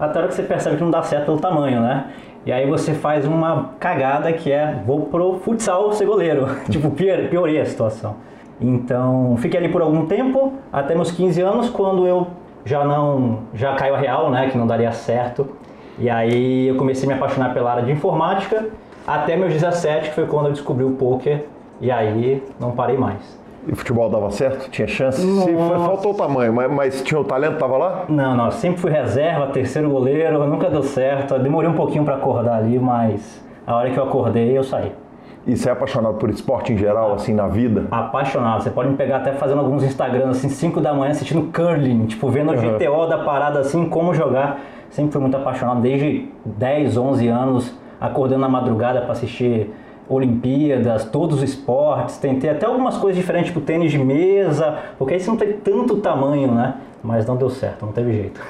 até 0.00 0.18
a 0.18 0.22
hora 0.22 0.28
que 0.28 0.34
você 0.34 0.42
percebe 0.42 0.76
que 0.76 0.82
não 0.82 0.90
dá 0.90 1.02
certo 1.02 1.26
pelo 1.26 1.38
tamanho, 1.38 1.80
né? 1.80 2.06
E 2.44 2.50
aí 2.50 2.68
você 2.68 2.92
faz 2.92 3.26
uma 3.26 3.70
cagada 3.78 4.32
que 4.32 4.50
é 4.50 4.82
vou 4.84 5.02
pro 5.06 5.38
futsal 5.40 5.92
ser 5.92 6.06
goleiro. 6.06 6.48
tipo, 6.68 6.90
piorei 6.90 7.60
a 7.60 7.64
situação. 7.64 8.16
Então, 8.60 9.36
fiquei 9.38 9.58
ali 9.58 9.68
por 9.68 9.82
algum 9.82 10.06
tempo, 10.06 10.54
até 10.72 10.94
meus 10.94 11.10
15 11.10 11.40
anos, 11.40 11.70
quando 11.70 12.06
eu 12.06 12.28
já 12.64 12.84
não 12.84 13.40
já 13.54 13.74
caiu 13.74 13.94
a 13.94 13.98
real, 13.98 14.30
né, 14.30 14.48
que 14.50 14.58
não 14.58 14.66
daria 14.66 14.92
certo. 14.92 15.48
E 15.98 16.08
aí 16.08 16.68
eu 16.68 16.76
comecei 16.76 17.04
a 17.04 17.12
me 17.12 17.14
apaixonar 17.14 17.52
pela 17.52 17.70
área 17.72 17.82
de 17.84 17.92
informática, 17.92 18.66
até 19.06 19.36
meus 19.36 19.52
17, 19.52 20.10
que 20.10 20.14
foi 20.14 20.26
quando 20.26 20.46
eu 20.46 20.52
descobri 20.52 20.84
o 20.84 20.92
poker, 20.92 21.44
e 21.80 21.90
aí 21.90 22.42
não 22.58 22.70
parei 22.72 22.96
mais. 22.96 23.41
E 23.66 23.72
o 23.72 23.76
futebol 23.76 24.10
dava 24.10 24.30
certo? 24.30 24.68
Tinha 24.70 24.88
chance? 24.88 25.20
Se, 25.20 25.56
faltou 25.56 26.12
o 26.12 26.16
tamanho, 26.16 26.52
mas, 26.52 26.70
mas, 26.70 27.02
tinha 27.02 27.20
o 27.20 27.24
talento, 27.24 27.58
tava 27.58 27.76
lá? 27.76 28.04
Não, 28.08 28.36
não. 28.36 28.50
Sempre 28.50 28.80
fui 28.80 28.90
reserva, 28.90 29.46
terceiro 29.48 29.88
goleiro, 29.88 30.44
nunca 30.46 30.68
deu 30.68 30.82
certo. 30.82 31.38
Demorei 31.38 31.70
um 31.70 31.74
pouquinho 31.74 32.04
para 32.04 32.16
acordar 32.16 32.56
ali, 32.56 32.78
mas 32.78 33.40
a 33.66 33.76
hora 33.76 33.90
que 33.90 33.98
eu 33.98 34.02
acordei, 34.02 34.56
eu 34.58 34.64
saí. 34.64 34.92
E 35.46 35.56
você 35.56 35.68
é 35.68 35.72
apaixonado 35.72 36.14
por 36.18 36.30
esporte 36.30 36.72
em 36.72 36.76
geral, 36.76 37.14
assim, 37.14 37.34
na 37.34 37.48
vida? 37.48 37.86
Apaixonado. 37.90 38.62
Você 38.62 38.70
pode 38.70 38.90
me 38.90 38.96
pegar 38.96 39.18
até 39.18 39.32
fazendo 39.32 39.58
alguns 39.58 39.82
Instagrams, 39.82 40.38
assim, 40.38 40.48
5 40.48 40.80
da 40.80 40.94
manhã, 40.94 41.10
assistindo 41.10 41.52
curling, 41.52 42.06
tipo, 42.06 42.28
vendo 42.28 42.52
o 42.52 42.54
uhum. 42.54 42.78
GTO 42.78 43.06
da 43.08 43.18
parada, 43.18 43.60
assim, 43.60 43.88
como 43.88 44.14
jogar. 44.14 44.60
Sempre 44.90 45.12
fui 45.12 45.20
muito 45.20 45.36
apaixonado, 45.36 45.80
desde 45.80 46.28
10, 46.44 46.96
11 46.96 47.28
anos, 47.28 47.74
acordando 48.00 48.40
na 48.40 48.48
madrugada 48.48 49.00
para 49.00 49.12
assistir 49.12 49.72
Olimpíadas, 50.16 51.04
todos 51.04 51.38
os 51.38 51.42
esportes, 51.42 52.18
tentei 52.18 52.50
até 52.50 52.66
algumas 52.66 52.96
coisas 52.96 53.18
diferentes, 53.18 53.48
tipo 53.48 53.60
tênis 53.60 53.90
de 53.90 53.98
mesa, 53.98 54.78
porque 54.98 55.14
aí 55.14 55.20
você 55.20 55.30
não 55.30 55.36
tem 55.36 55.52
tanto 55.52 55.96
tamanho, 55.96 56.52
né? 56.52 56.74
Mas 57.02 57.26
não 57.26 57.36
deu 57.36 57.50
certo, 57.50 57.84
não 57.86 57.92
teve 57.92 58.12
jeito. 58.12 58.40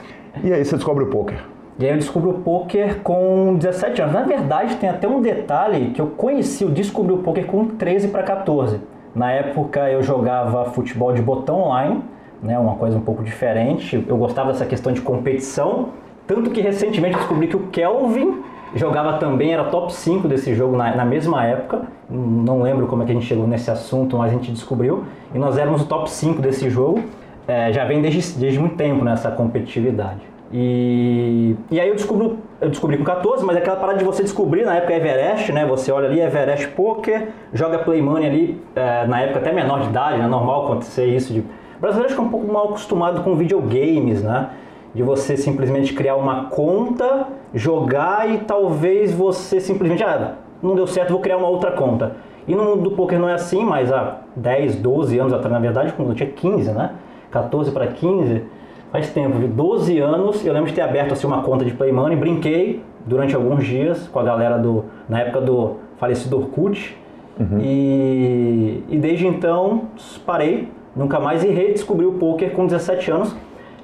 E 0.42 0.52
aí 0.52 0.64
você 0.64 0.76
descobre 0.76 1.04
o 1.04 1.08
poker? 1.08 1.38
E 1.78 1.84
aí 1.84 1.90
eu 1.90 1.96
descobri 1.96 2.28
o 2.28 2.34
poker 2.34 3.00
com 3.00 3.56
17 3.56 4.02
anos. 4.02 4.14
Na 4.14 4.22
verdade, 4.22 4.76
tem 4.76 4.88
até 4.88 5.08
um 5.08 5.20
detalhe 5.20 5.90
que 5.90 6.00
eu 6.00 6.06
conheci, 6.08 6.64
eu 6.64 6.70
descobri 6.70 7.12
o 7.12 7.18
poker 7.18 7.46
com 7.46 7.66
13 7.66 8.08
para 8.08 8.22
14. 8.22 8.80
Na 9.14 9.32
época 9.32 9.90
eu 9.90 10.02
jogava 10.02 10.66
futebol 10.66 11.12
de 11.12 11.20
botão 11.20 11.60
online, 11.60 12.02
né, 12.42 12.58
uma 12.58 12.76
coisa 12.76 12.96
um 12.96 13.00
pouco 13.00 13.22
diferente. 13.22 14.04
Eu 14.06 14.16
gostava 14.16 14.52
dessa 14.52 14.66
questão 14.66 14.92
de 14.92 15.00
competição, 15.00 15.90
tanto 16.26 16.50
que 16.50 16.60
recentemente 16.60 17.16
descobri 17.16 17.46
que 17.46 17.56
o 17.56 17.66
Kelvin 17.68 18.42
jogava 18.74 19.18
também, 19.18 19.52
era 19.52 19.64
top 19.64 19.92
5 19.92 20.26
desse 20.28 20.54
jogo 20.54 20.76
na, 20.76 20.94
na, 20.94 21.04
mesma 21.04 21.44
época. 21.44 21.82
Não 22.08 22.62
lembro 22.62 22.86
como 22.86 23.02
é 23.02 23.06
que 23.06 23.12
a 23.12 23.14
gente 23.14 23.26
chegou 23.26 23.46
nesse 23.46 23.70
assunto, 23.70 24.16
mas 24.16 24.30
a 24.30 24.34
gente 24.34 24.50
descobriu. 24.50 25.04
E 25.34 25.38
nós 25.38 25.58
éramos 25.58 25.82
o 25.82 25.86
top 25.86 26.10
5 26.10 26.40
desse 26.40 26.68
jogo. 26.70 27.02
É, 27.46 27.72
já 27.72 27.84
vem 27.84 28.00
desde, 28.00 28.38
desde 28.38 28.58
muito 28.58 28.76
tempo 28.76 29.04
nessa 29.04 29.30
competitividade. 29.30 30.20
E, 30.52 31.56
e 31.70 31.80
aí 31.80 31.88
eu 31.88 31.94
descobri, 31.94 32.36
eu 32.60 32.68
descobri 32.68 32.98
com 32.98 33.04
14, 33.04 33.44
mas 33.44 33.56
é 33.56 33.60
aquela 33.60 33.76
parada 33.76 33.98
de 33.98 34.04
você 34.04 34.22
descobrir 34.22 34.64
na 34.64 34.76
época 34.76 34.92
Everest, 34.92 35.50
né? 35.50 35.64
Você 35.64 35.90
olha 35.90 36.08
ali, 36.08 36.20
Everest 36.20 36.68
Poker, 36.68 37.28
joga 37.54 37.78
Play 37.78 38.02
Money 38.02 38.28
ali, 38.28 38.62
é, 38.76 39.06
na 39.06 39.20
época 39.22 39.38
até 39.38 39.50
menor 39.50 39.80
de 39.80 39.88
idade, 39.88 40.18
né? 40.18 40.26
Normal 40.26 40.66
acontecer 40.66 41.06
isso. 41.06 41.32
De... 41.32 41.40
O 41.40 41.80
brasileiro 41.80 42.20
um 42.20 42.28
pouco 42.28 42.52
mal 42.52 42.66
acostumado 42.66 43.22
com 43.22 43.34
videogames, 43.34 44.22
né? 44.22 44.50
De 44.94 45.02
você 45.02 45.36
simplesmente 45.36 45.94
criar 45.94 46.16
uma 46.16 46.46
conta, 46.46 47.26
jogar 47.54 48.28
e 48.28 48.38
talvez 48.38 49.12
você 49.12 49.60
simplesmente, 49.60 50.02
ah, 50.02 50.34
não 50.62 50.74
deu 50.74 50.86
certo, 50.86 51.10
vou 51.10 51.20
criar 51.20 51.38
uma 51.38 51.48
outra 51.48 51.72
conta. 51.72 52.16
E 52.46 52.54
no 52.54 52.64
mundo 52.64 52.82
do 52.82 52.90
poker 52.92 53.18
não 53.18 53.28
é 53.28 53.34
assim, 53.34 53.64
mas 53.64 53.92
há 53.92 54.18
10, 54.36 54.76
12 54.76 55.18
anos 55.18 55.32
atrás, 55.32 55.52
na 55.52 55.60
verdade, 55.60 55.92
quando 55.92 56.10
eu 56.10 56.14
tinha 56.14 56.28
15, 56.28 56.72
né? 56.72 56.92
14 57.30 57.70
para 57.70 57.86
15, 57.86 58.42
faz 58.90 59.10
tempo, 59.10 59.38
12 59.38 59.98
anos, 59.98 60.44
eu 60.44 60.52
lembro 60.52 60.68
de 60.68 60.74
ter 60.74 60.82
aberto 60.82 61.12
assim 61.12 61.26
uma 61.26 61.42
conta 61.42 61.64
de 61.64 61.72
Play 61.72 61.92
Money, 61.92 62.16
brinquei 62.16 62.82
durante 63.06 63.34
alguns 63.34 63.64
dias 63.64 64.06
com 64.08 64.18
a 64.18 64.22
galera 64.22 64.58
do, 64.58 64.84
na 65.08 65.20
época 65.20 65.40
do 65.40 65.76
falecido 65.96 66.36
Orkut, 66.36 66.96
uhum. 67.40 67.58
e, 67.60 68.84
e 68.90 68.98
desde 68.98 69.26
então 69.26 69.84
parei, 70.26 70.68
nunca 70.94 71.18
mais 71.18 71.42
e 71.42 71.48
redescobri 71.48 72.04
o 72.04 72.12
poker 72.12 72.50
com 72.50 72.66
17 72.66 73.10
anos, 73.10 73.34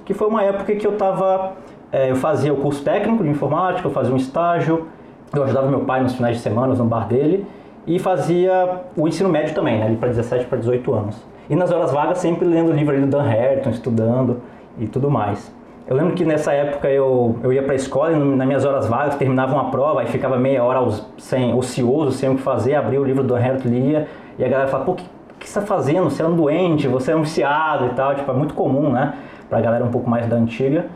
que 0.08 0.14
foi 0.14 0.26
uma 0.26 0.42
época 0.42 0.74
que 0.74 0.86
eu 0.86 0.94
estava, 0.94 1.52
é, 1.92 2.10
eu 2.10 2.16
fazia 2.16 2.50
o 2.50 2.56
curso 2.56 2.82
técnico 2.82 3.22
de 3.22 3.28
informática, 3.28 3.86
eu 3.86 3.92
fazia 3.92 4.10
um 4.10 4.16
estágio, 4.16 4.86
eu 5.34 5.44
ajudava 5.44 5.68
meu 5.68 5.80
pai 5.80 6.02
nos 6.02 6.14
finais 6.14 6.38
de 6.38 6.42
semana 6.42 6.74
no 6.74 6.84
bar 6.86 7.06
dele 7.06 7.44
e 7.86 7.98
fazia 7.98 8.84
o 8.96 9.06
ensino 9.06 9.28
médio 9.28 9.54
também, 9.54 9.78
né, 9.78 9.84
ali 9.84 9.96
para 9.96 10.08
17 10.08 10.46
para 10.46 10.56
18 10.56 10.94
anos. 10.94 11.22
E 11.50 11.54
nas 11.54 11.70
horas 11.70 11.92
vagas 11.92 12.16
sempre 12.16 12.46
lendo 12.46 12.70
o 12.70 12.72
livro 12.72 12.94
ali 12.94 13.04
do 13.04 13.10
Dan 13.10 13.20
Harrington, 13.20 13.68
estudando 13.68 14.40
e 14.78 14.86
tudo 14.86 15.10
mais. 15.10 15.54
Eu 15.86 15.94
lembro 15.94 16.14
que 16.14 16.24
nessa 16.24 16.54
época 16.54 16.88
eu, 16.88 17.36
eu 17.42 17.52
ia 17.52 17.62
para 17.62 17.72
a 17.72 17.76
escola 17.76 18.12
e 18.12 18.16
nas 18.16 18.46
minhas 18.46 18.64
horas 18.64 18.86
vagas 18.88 19.14
terminava 19.16 19.52
uma 19.52 19.70
prova 19.70 20.02
e 20.04 20.06
ficava 20.06 20.38
meia 20.38 20.64
hora 20.64 20.90
sem, 21.18 21.52
ocioso, 21.52 22.12
sem 22.12 22.30
o 22.30 22.36
que 22.36 22.40
fazer, 22.40 22.76
abria 22.76 22.98
o 22.98 23.04
livro 23.04 23.22
do 23.22 23.34
Dan 23.34 23.40
Harrington, 23.40 23.68
lia 23.68 24.08
e 24.38 24.44
a 24.44 24.48
galera 24.48 24.70
falava, 24.70 24.86
pô, 24.86 24.92
o 24.92 24.94
que, 24.96 25.04
que 25.38 25.46
você 25.46 25.58
está 25.58 25.60
fazendo? 25.60 26.04
Você 26.04 26.22
é 26.22 26.26
um 26.26 26.34
doente, 26.34 26.88
você 26.88 27.12
é 27.12 27.16
um 27.16 27.20
viciado 27.20 27.88
e 27.88 27.90
tal, 27.90 28.14
tipo, 28.14 28.30
é 28.30 28.34
muito 28.34 28.54
comum, 28.54 28.90
né? 28.90 29.12
Para 29.48 29.58
a 29.58 29.60
galera 29.60 29.84
um 29.84 29.90
pouco 29.90 30.08
mais 30.08 30.26
da 30.26 30.36
antiga. 30.36 30.86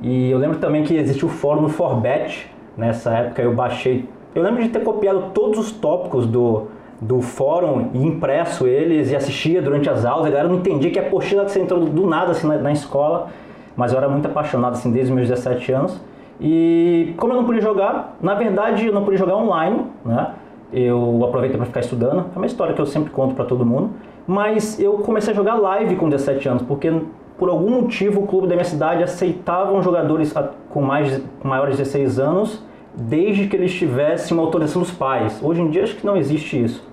E 0.00 0.30
eu 0.30 0.38
lembro 0.38 0.58
também 0.58 0.84
que 0.84 0.94
existiu 0.94 1.28
o 1.28 1.30
fórum 1.30 1.62
no 1.62 1.68
Forbet, 1.68 2.46
nessa 2.76 3.10
época 3.12 3.42
eu 3.42 3.54
baixei. 3.54 4.08
Eu 4.34 4.42
lembro 4.42 4.62
de 4.62 4.68
ter 4.68 4.82
copiado 4.82 5.30
todos 5.34 5.58
os 5.58 5.72
tópicos 5.72 6.26
do, 6.26 6.68
do 7.00 7.20
fórum 7.20 7.90
e 7.94 8.06
impresso 8.06 8.66
eles 8.66 9.10
e 9.10 9.16
assistia 9.16 9.60
durante 9.60 9.90
as 9.90 10.04
aulas. 10.04 10.26
A 10.26 10.30
galera 10.30 10.48
não 10.48 10.56
entendia 10.56 10.90
que 10.90 10.98
a 10.98 11.02
apostila 11.02 11.44
que 11.44 11.50
você 11.50 11.60
entrou 11.60 11.80
do 11.84 12.06
nada 12.06 12.32
assim, 12.32 12.46
na, 12.46 12.56
na, 12.58 12.72
escola, 12.72 13.28
mas 13.76 13.92
eu 13.92 13.98
era 13.98 14.08
muito 14.08 14.26
apaixonado 14.26 14.74
assim, 14.74 14.92
desde 14.92 15.10
os 15.10 15.16
meus 15.16 15.28
17 15.28 15.72
anos. 15.72 16.00
E 16.40 17.14
como 17.16 17.32
eu 17.32 17.36
não 17.38 17.44
podia 17.44 17.60
jogar, 17.60 18.16
na 18.20 18.34
verdade 18.34 18.86
eu 18.86 18.92
não 18.92 19.02
podia 19.02 19.18
jogar 19.18 19.36
online, 19.36 19.84
né? 20.04 20.34
Eu 20.72 21.24
aproveitei 21.24 21.56
para 21.56 21.66
ficar 21.66 21.80
estudando. 21.80 22.26
É 22.34 22.38
uma 22.38 22.46
história 22.46 22.74
que 22.74 22.80
eu 22.80 22.86
sempre 22.86 23.10
conto 23.10 23.34
para 23.34 23.44
todo 23.44 23.64
mundo. 23.64 23.90
Mas 24.26 24.78
eu 24.78 24.98
comecei 24.98 25.32
a 25.32 25.36
jogar 25.36 25.54
live 25.54 25.96
com 25.96 26.10
17 26.10 26.48
anos, 26.48 26.62
porque 26.62 26.92
por 27.38 27.48
algum 27.48 27.70
motivo 27.70 28.20
o 28.20 28.26
clube 28.26 28.48
da 28.48 28.54
minha 28.54 28.64
cidade 28.64 29.02
aceitavam 29.02 29.82
jogadores 29.82 30.34
com, 30.70 30.82
mais, 30.82 31.22
com 31.40 31.48
maiores 31.48 31.76
de 31.76 31.84
16 31.84 32.18
anos 32.18 32.62
desde 32.94 33.46
que 33.46 33.54
eles 33.54 33.72
tivessem 33.72 34.36
uma 34.36 34.42
autorização 34.42 34.82
dos 34.82 34.90
pais. 34.90 35.38
Hoje 35.40 35.60
em 35.60 35.70
dia 35.70 35.84
acho 35.84 35.94
que 35.94 36.04
não 36.04 36.16
existe 36.16 36.60
isso. 36.62 36.87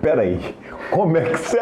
Peraí, 0.00 0.40
como 0.90 1.16
é 1.18 1.22
que 1.22 1.38
você. 1.38 1.58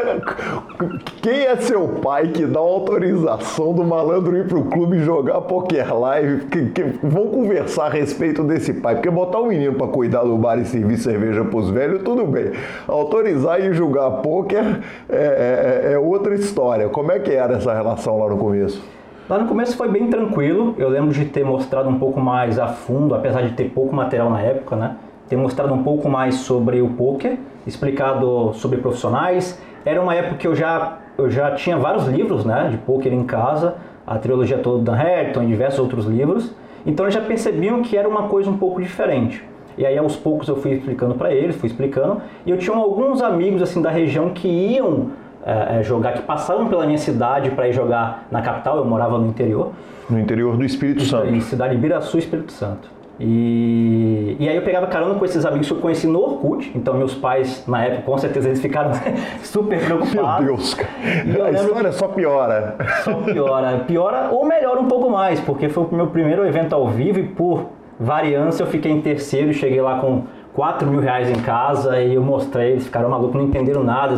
Quem 1.21 1.47
é 1.47 1.57
seu 1.57 1.89
pai 1.89 2.29
que 2.29 2.47
dá 2.47 2.61
autorização 2.61 3.73
do 3.73 3.83
malandro 3.85 4.37
ir 4.37 4.47
pro 4.47 4.65
clube 4.65 5.01
jogar 5.01 5.41
poker 5.41 5.99
live? 5.99 6.47
Que, 6.47 6.67
que, 6.67 6.85
conversar 7.01 7.87
a 7.87 7.89
respeito 7.89 8.45
desse 8.45 8.75
pai, 8.75 8.95
porque 8.95 9.11
botar 9.11 9.41
um 9.41 9.47
menino 9.47 9.75
para 9.75 9.89
cuidar 9.89 10.23
do 10.23 10.37
bar 10.37 10.59
e 10.59 10.65
servir 10.65 10.97
cerveja 10.99 11.45
pros 11.45 11.69
velhos, 11.71 12.03
tudo 12.03 12.25
bem. 12.27 12.53
Autorizar 12.87 13.61
e 13.61 13.73
jogar 13.73 14.11
poker 14.23 14.81
é, 15.09 15.83
é, 15.89 15.93
é 15.95 15.99
outra 15.99 16.35
história. 16.35 16.89
Como 16.89 17.11
é 17.11 17.19
que 17.19 17.33
era 17.33 17.57
essa 17.57 17.75
relação 17.75 18.19
lá 18.19 18.29
no 18.29 18.39
começo? 18.39 18.81
Lá 19.29 19.41
no 19.41 19.49
começo 19.49 19.77
foi 19.77 19.89
bem 19.89 20.09
tranquilo, 20.09 20.77
eu 20.79 20.89
lembro 20.89 21.11
de 21.11 21.25
ter 21.25 21.45
mostrado 21.45 21.89
um 21.89 21.99
pouco 21.99 22.21
mais 22.21 22.61
a 22.61 22.69
fundo, 22.69 23.13
apesar 23.13 23.43
de 23.43 23.55
ter 23.55 23.71
pouco 23.71 23.93
material 23.93 24.31
na 24.31 24.41
época, 24.41 24.77
né? 24.77 24.97
Ter 25.29 25.37
mostrado 25.37 25.73
um 25.75 25.83
pouco 25.83 26.09
mais 26.09 26.37
sobre 26.37 26.81
o 26.81 26.89
poker, 26.91 27.39
explicado 27.67 28.53
sobre 28.55 28.79
profissionais. 28.79 29.61
Era 29.85 30.01
uma 30.01 30.15
época 30.15 30.37
que 30.37 30.47
eu 30.47 30.55
já, 30.55 30.99
eu 31.19 31.31
já 31.31 31.53
tinha 31.53 31.77
vários 31.77 32.07
livros 32.07 32.45
né, 32.45 32.69
de 32.71 32.79
poker 32.79 33.13
em 33.13 33.25
casa, 33.25 33.77
a 34.07 34.19
trilogia 34.19 34.59
toda 34.59 34.79
do 34.79 34.85
Dan 34.85 34.95
Harrington 34.95 35.43
e 35.43 35.47
diversos 35.47 35.81
outros 35.81 36.07
livros. 36.07 36.55
Então 36.85 37.05
eles 37.05 37.15
já 37.15 37.21
percebiam 37.21 37.83
que 37.83 37.97
era 37.97 38.09
uma 38.09 38.25
coisa 38.25 38.49
um 38.49 38.57
pouco 38.57 38.81
diferente. 38.81 39.45
E 39.77 39.85
aí 39.85 39.99
aos 39.99 40.17
poucos 40.17 40.49
eu 40.49 40.57
fui 40.57 40.73
explicando 40.73 41.15
para 41.15 41.35
eles, 41.35 41.57
fui 41.57 41.69
explicando. 41.69 42.23
E 42.47 42.51
eu 42.51 42.57
tinha 42.57 42.75
alguns 42.75 43.21
amigos 43.21 43.61
assim 43.61 43.83
da 43.83 43.91
região 43.91 44.31
que 44.31 44.49
iam 44.49 45.11
é, 45.45 45.83
jogar, 45.83 46.13
que 46.15 46.23
passavam 46.23 46.69
pela 46.69 46.87
minha 46.87 46.99
cidade 46.99 47.51
para 47.51 47.69
ir 47.69 47.73
jogar 47.73 48.27
na 48.31 48.41
capital. 48.41 48.79
Eu 48.79 48.85
morava 48.85 49.19
no 49.19 49.27
interior. 49.27 49.73
No 50.09 50.19
interior 50.19 50.57
do 50.57 50.65
Espírito 50.65 51.03
Santo. 51.03 51.27
Em 51.29 51.41
cidade 51.41 51.75
de 51.75 51.81
Biraçu, 51.81 52.17
Espírito 52.17 52.53
Santo. 52.53 52.96
E, 53.19 54.37
e 54.39 54.49
aí 54.49 54.57
eu 54.57 54.63
pegava 54.63 54.87
carona 54.87 55.15
com 55.15 55.25
esses 55.25 55.47
amigos 55.47 55.69
que 55.69 55.73
eu 55.73 55.79
conheci 55.79 56.07
no 56.07 56.21
Orkut, 56.21 56.71
então 56.75 56.95
meus 56.95 57.15
pais, 57.15 57.65
na 57.67 57.85
época, 57.85 58.03
com 58.03 58.19
certeza 58.19 58.49
eles 58.49 58.61
ficaram 58.61 58.93
super 59.43 59.83
preocupados. 59.83 60.77
Meu 61.25 61.45
Deus, 61.45 61.47
a 61.47 61.51
história 61.53 61.93
só 61.93 62.09
piora. 62.09 62.77
Só 63.03 63.15
piora. 63.15 63.79
Piora 63.87 64.29
ou 64.31 64.45
melhora 64.45 64.81
um 64.81 64.87
pouco 64.87 65.09
mais, 65.09 65.41
porque 65.41 65.69
foi 65.69 65.85
o 65.85 65.95
meu 65.95 66.09
primeiro 66.09 66.47
evento 66.47 66.75
ao 66.75 66.89
vivo 66.89 67.19
e 67.19 67.25
por 67.25 67.67
variância 67.99 68.63
eu 68.63 68.67
fiquei 68.67 68.93
em 68.93 69.01
terceiro, 69.01 69.53
cheguei 69.55 69.81
lá 69.81 69.99
com 69.99 70.25
4 70.53 70.87
mil 70.87 71.01
reais 71.01 71.31
em 71.31 71.41
casa 71.41 72.01
e 72.01 72.15
eu 72.15 72.23
mostrei, 72.23 72.73
eles 72.73 72.85
ficaram 72.85 73.09
malucos, 73.09 73.37
não 73.37 73.45
entenderam 73.45 73.83
nada, 73.83 74.15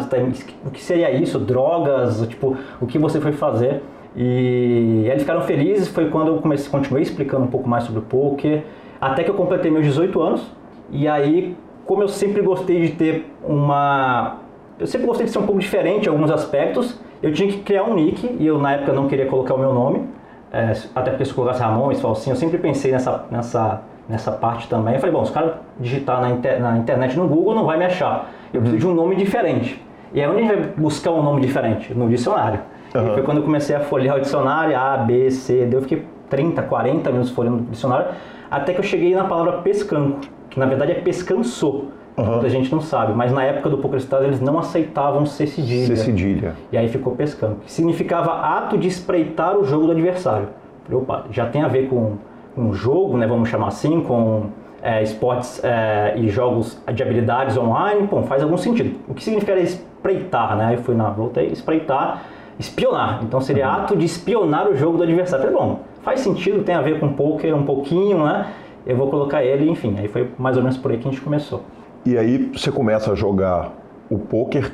o 0.64 0.70
que 0.70 0.82
seria 0.82 1.10
isso, 1.10 1.38
drogas, 1.38 2.26
tipo, 2.28 2.56
o 2.80 2.86
que 2.86 2.98
você 2.98 3.20
foi 3.20 3.32
fazer. 3.32 3.82
E, 4.16 5.02
e 5.04 5.08
eles 5.08 5.22
ficaram 5.22 5.42
felizes, 5.42 5.88
foi 5.88 6.08
quando 6.08 6.28
eu 6.28 6.38
comecei, 6.38 6.70
continuei 6.70 7.02
explicando 7.02 7.44
um 7.44 7.48
pouco 7.48 7.68
mais 7.68 7.84
sobre 7.84 8.00
o 8.00 8.02
poker, 8.02 8.64
até 9.00 9.22
que 9.22 9.30
eu 9.30 9.34
completei 9.34 9.70
meus 9.70 9.84
18 9.84 10.20
anos. 10.20 10.46
E 10.90 11.06
aí, 11.06 11.56
como 11.86 12.02
eu 12.02 12.08
sempre 12.08 12.42
gostei 12.42 12.82
de 12.82 12.92
ter 12.92 13.32
uma. 13.42 14.38
Eu 14.78 14.86
sempre 14.86 15.06
gostei 15.06 15.26
de 15.26 15.32
ser 15.32 15.38
um 15.38 15.46
pouco 15.46 15.60
diferente 15.60 16.06
em 16.06 16.08
alguns 16.08 16.30
aspectos, 16.30 17.00
eu 17.22 17.32
tinha 17.32 17.50
que 17.50 17.58
criar 17.58 17.84
um 17.84 17.94
nick 17.94 18.36
e 18.38 18.46
eu 18.46 18.58
na 18.58 18.74
época 18.74 18.92
não 18.92 19.08
queria 19.08 19.26
colocar 19.26 19.54
o 19.54 19.58
meu 19.58 19.74
nome, 19.74 20.06
é, 20.52 20.72
até 20.94 21.10
porque 21.10 21.24
se 21.24 21.34
colocasse 21.34 21.60
Ramon 21.60 21.90
e 21.90 21.96
Falsinho, 21.96 22.34
eu 22.34 22.38
sempre 22.38 22.58
pensei 22.58 22.92
nessa, 22.92 23.24
nessa, 23.30 23.82
nessa 24.08 24.30
parte 24.30 24.68
também. 24.68 24.94
Eu 24.94 25.00
falei, 25.00 25.14
bom, 25.14 25.24
se 25.24 25.32
o 25.32 25.34
cara 25.34 25.62
digitar 25.80 26.20
na, 26.20 26.30
inter, 26.30 26.60
na 26.60 26.78
internet 26.78 27.16
no 27.16 27.26
Google 27.26 27.54
não 27.54 27.64
vai 27.64 27.76
me 27.76 27.84
achar. 27.84 28.30
Eu 28.52 28.60
preciso 28.60 28.80
de 28.80 28.86
um 28.86 28.94
nome 28.94 29.16
diferente. 29.16 29.82
E 30.12 30.20
aí 30.22 30.28
onde 30.28 30.38
a 30.38 30.40
gente 30.42 30.54
vai 30.54 30.70
buscar 30.76 31.10
um 31.10 31.22
nome 31.22 31.40
diferente? 31.40 31.92
No 31.92 32.08
dicionário. 32.08 32.60
Uhum. 32.94 33.08
E 33.08 33.14
foi 33.14 33.22
quando 33.22 33.38
eu 33.38 33.42
comecei 33.42 33.74
a 33.74 33.80
folhear 33.80 34.16
o 34.16 34.20
dicionário, 34.20 34.78
A, 34.78 34.96
B, 34.98 35.30
C, 35.30 35.66
D, 35.66 35.76
eu 35.76 35.82
fiquei 35.82 36.06
30, 36.30 36.62
40 36.62 37.10
minutos 37.10 37.32
folheando 37.32 37.58
o 37.58 37.66
dicionário 37.66 38.06
até 38.50 38.72
que 38.72 38.80
eu 38.80 38.84
cheguei 38.84 39.14
na 39.14 39.24
palavra 39.24 39.60
pescanco, 39.62 40.20
que 40.50 40.58
na 40.58 40.66
verdade 40.66 40.92
é 40.92 40.94
pescanço. 40.96 41.86
Uhum. 42.16 42.24
Muita 42.24 42.48
gente 42.48 42.72
não 42.72 42.80
sabe, 42.80 43.12
mas 43.12 43.32
na 43.32 43.44
época 43.44 43.70
do 43.70 43.78
PokerStars 43.78 44.24
eles 44.24 44.40
não 44.40 44.58
aceitavam 44.58 45.24
C 45.24 45.46
cedilha. 45.46 45.94
C 45.94 45.96
cedilha. 45.96 46.54
E 46.72 46.76
aí 46.76 46.88
ficou 46.88 47.14
pescando. 47.14 47.56
Que 47.64 47.70
significava 47.70 48.32
ato 48.40 48.76
de 48.76 48.88
espreitar 48.88 49.56
o 49.56 49.64
jogo 49.64 49.86
do 49.86 49.92
adversário. 49.92 50.48
Opa, 50.90 51.26
já 51.30 51.46
tem 51.46 51.62
a 51.62 51.68
ver 51.68 51.88
com 51.88 52.16
um 52.56 52.72
jogo, 52.72 53.16
né, 53.16 53.26
vamos 53.26 53.48
chamar 53.48 53.68
assim, 53.68 54.00
com 54.00 54.46
é, 54.82 55.02
esportes 55.02 55.62
é, 55.62 56.14
e 56.16 56.28
jogos 56.28 56.80
de 56.92 57.02
habilidades 57.02 57.56
online, 57.56 58.06
bom, 58.06 58.22
faz 58.24 58.42
algum 58.42 58.56
sentido. 58.56 58.96
O 59.08 59.14
que 59.14 59.22
significa 59.22 59.54
espreitar, 59.58 60.56
né? 60.56 60.74
Eu 60.74 60.78
fui 60.78 60.94
na, 60.94 61.10
voltei, 61.10 61.46
espreitar, 61.46 62.24
espionar. 62.58 63.20
Então 63.22 63.40
seria 63.40 63.68
uhum. 63.68 63.74
ato 63.74 63.96
de 63.96 64.04
espionar 64.04 64.68
o 64.68 64.76
jogo 64.76 64.98
do 64.98 65.04
adversário. 65.04 65.46
Falei, 65.46 65.58
bom, 65.58 65.80
faz 66.02 66.20
sentido, 66.20 66.62
tem 66.64 66.74
a 66.74 66.82
ver 66.82 66.98
com 66.98 67.12
poker 67.12 67.54
um 67.54 67.64
pouquinho, 67.64 68.24
né? 68.24 68.52
Eu 68.86 68.96
vou 68.96 69.08
colocar 69.08 69.44
ele, 69.44 69.68
enfim, 69.68 69.96
aí 69.98 70.08
foi 70.08 70.30
mais 70.38 70.56
ou 70.56 70.62
menos 70.62 70.78
por 70.78 70.90
aí 70.90 70.98
que 70.98 71.06
a 71.06 71.10
gente 71.10 71.20
começou. 71.20 71.62
E 72.06 72.16
aí 72.16 72.50
você 72.54 72.70
começa 72.70 73.12
a 73.12 73.14
jogar 73.14 73.72
o 74.10 74.18
poker. 74.18 74.72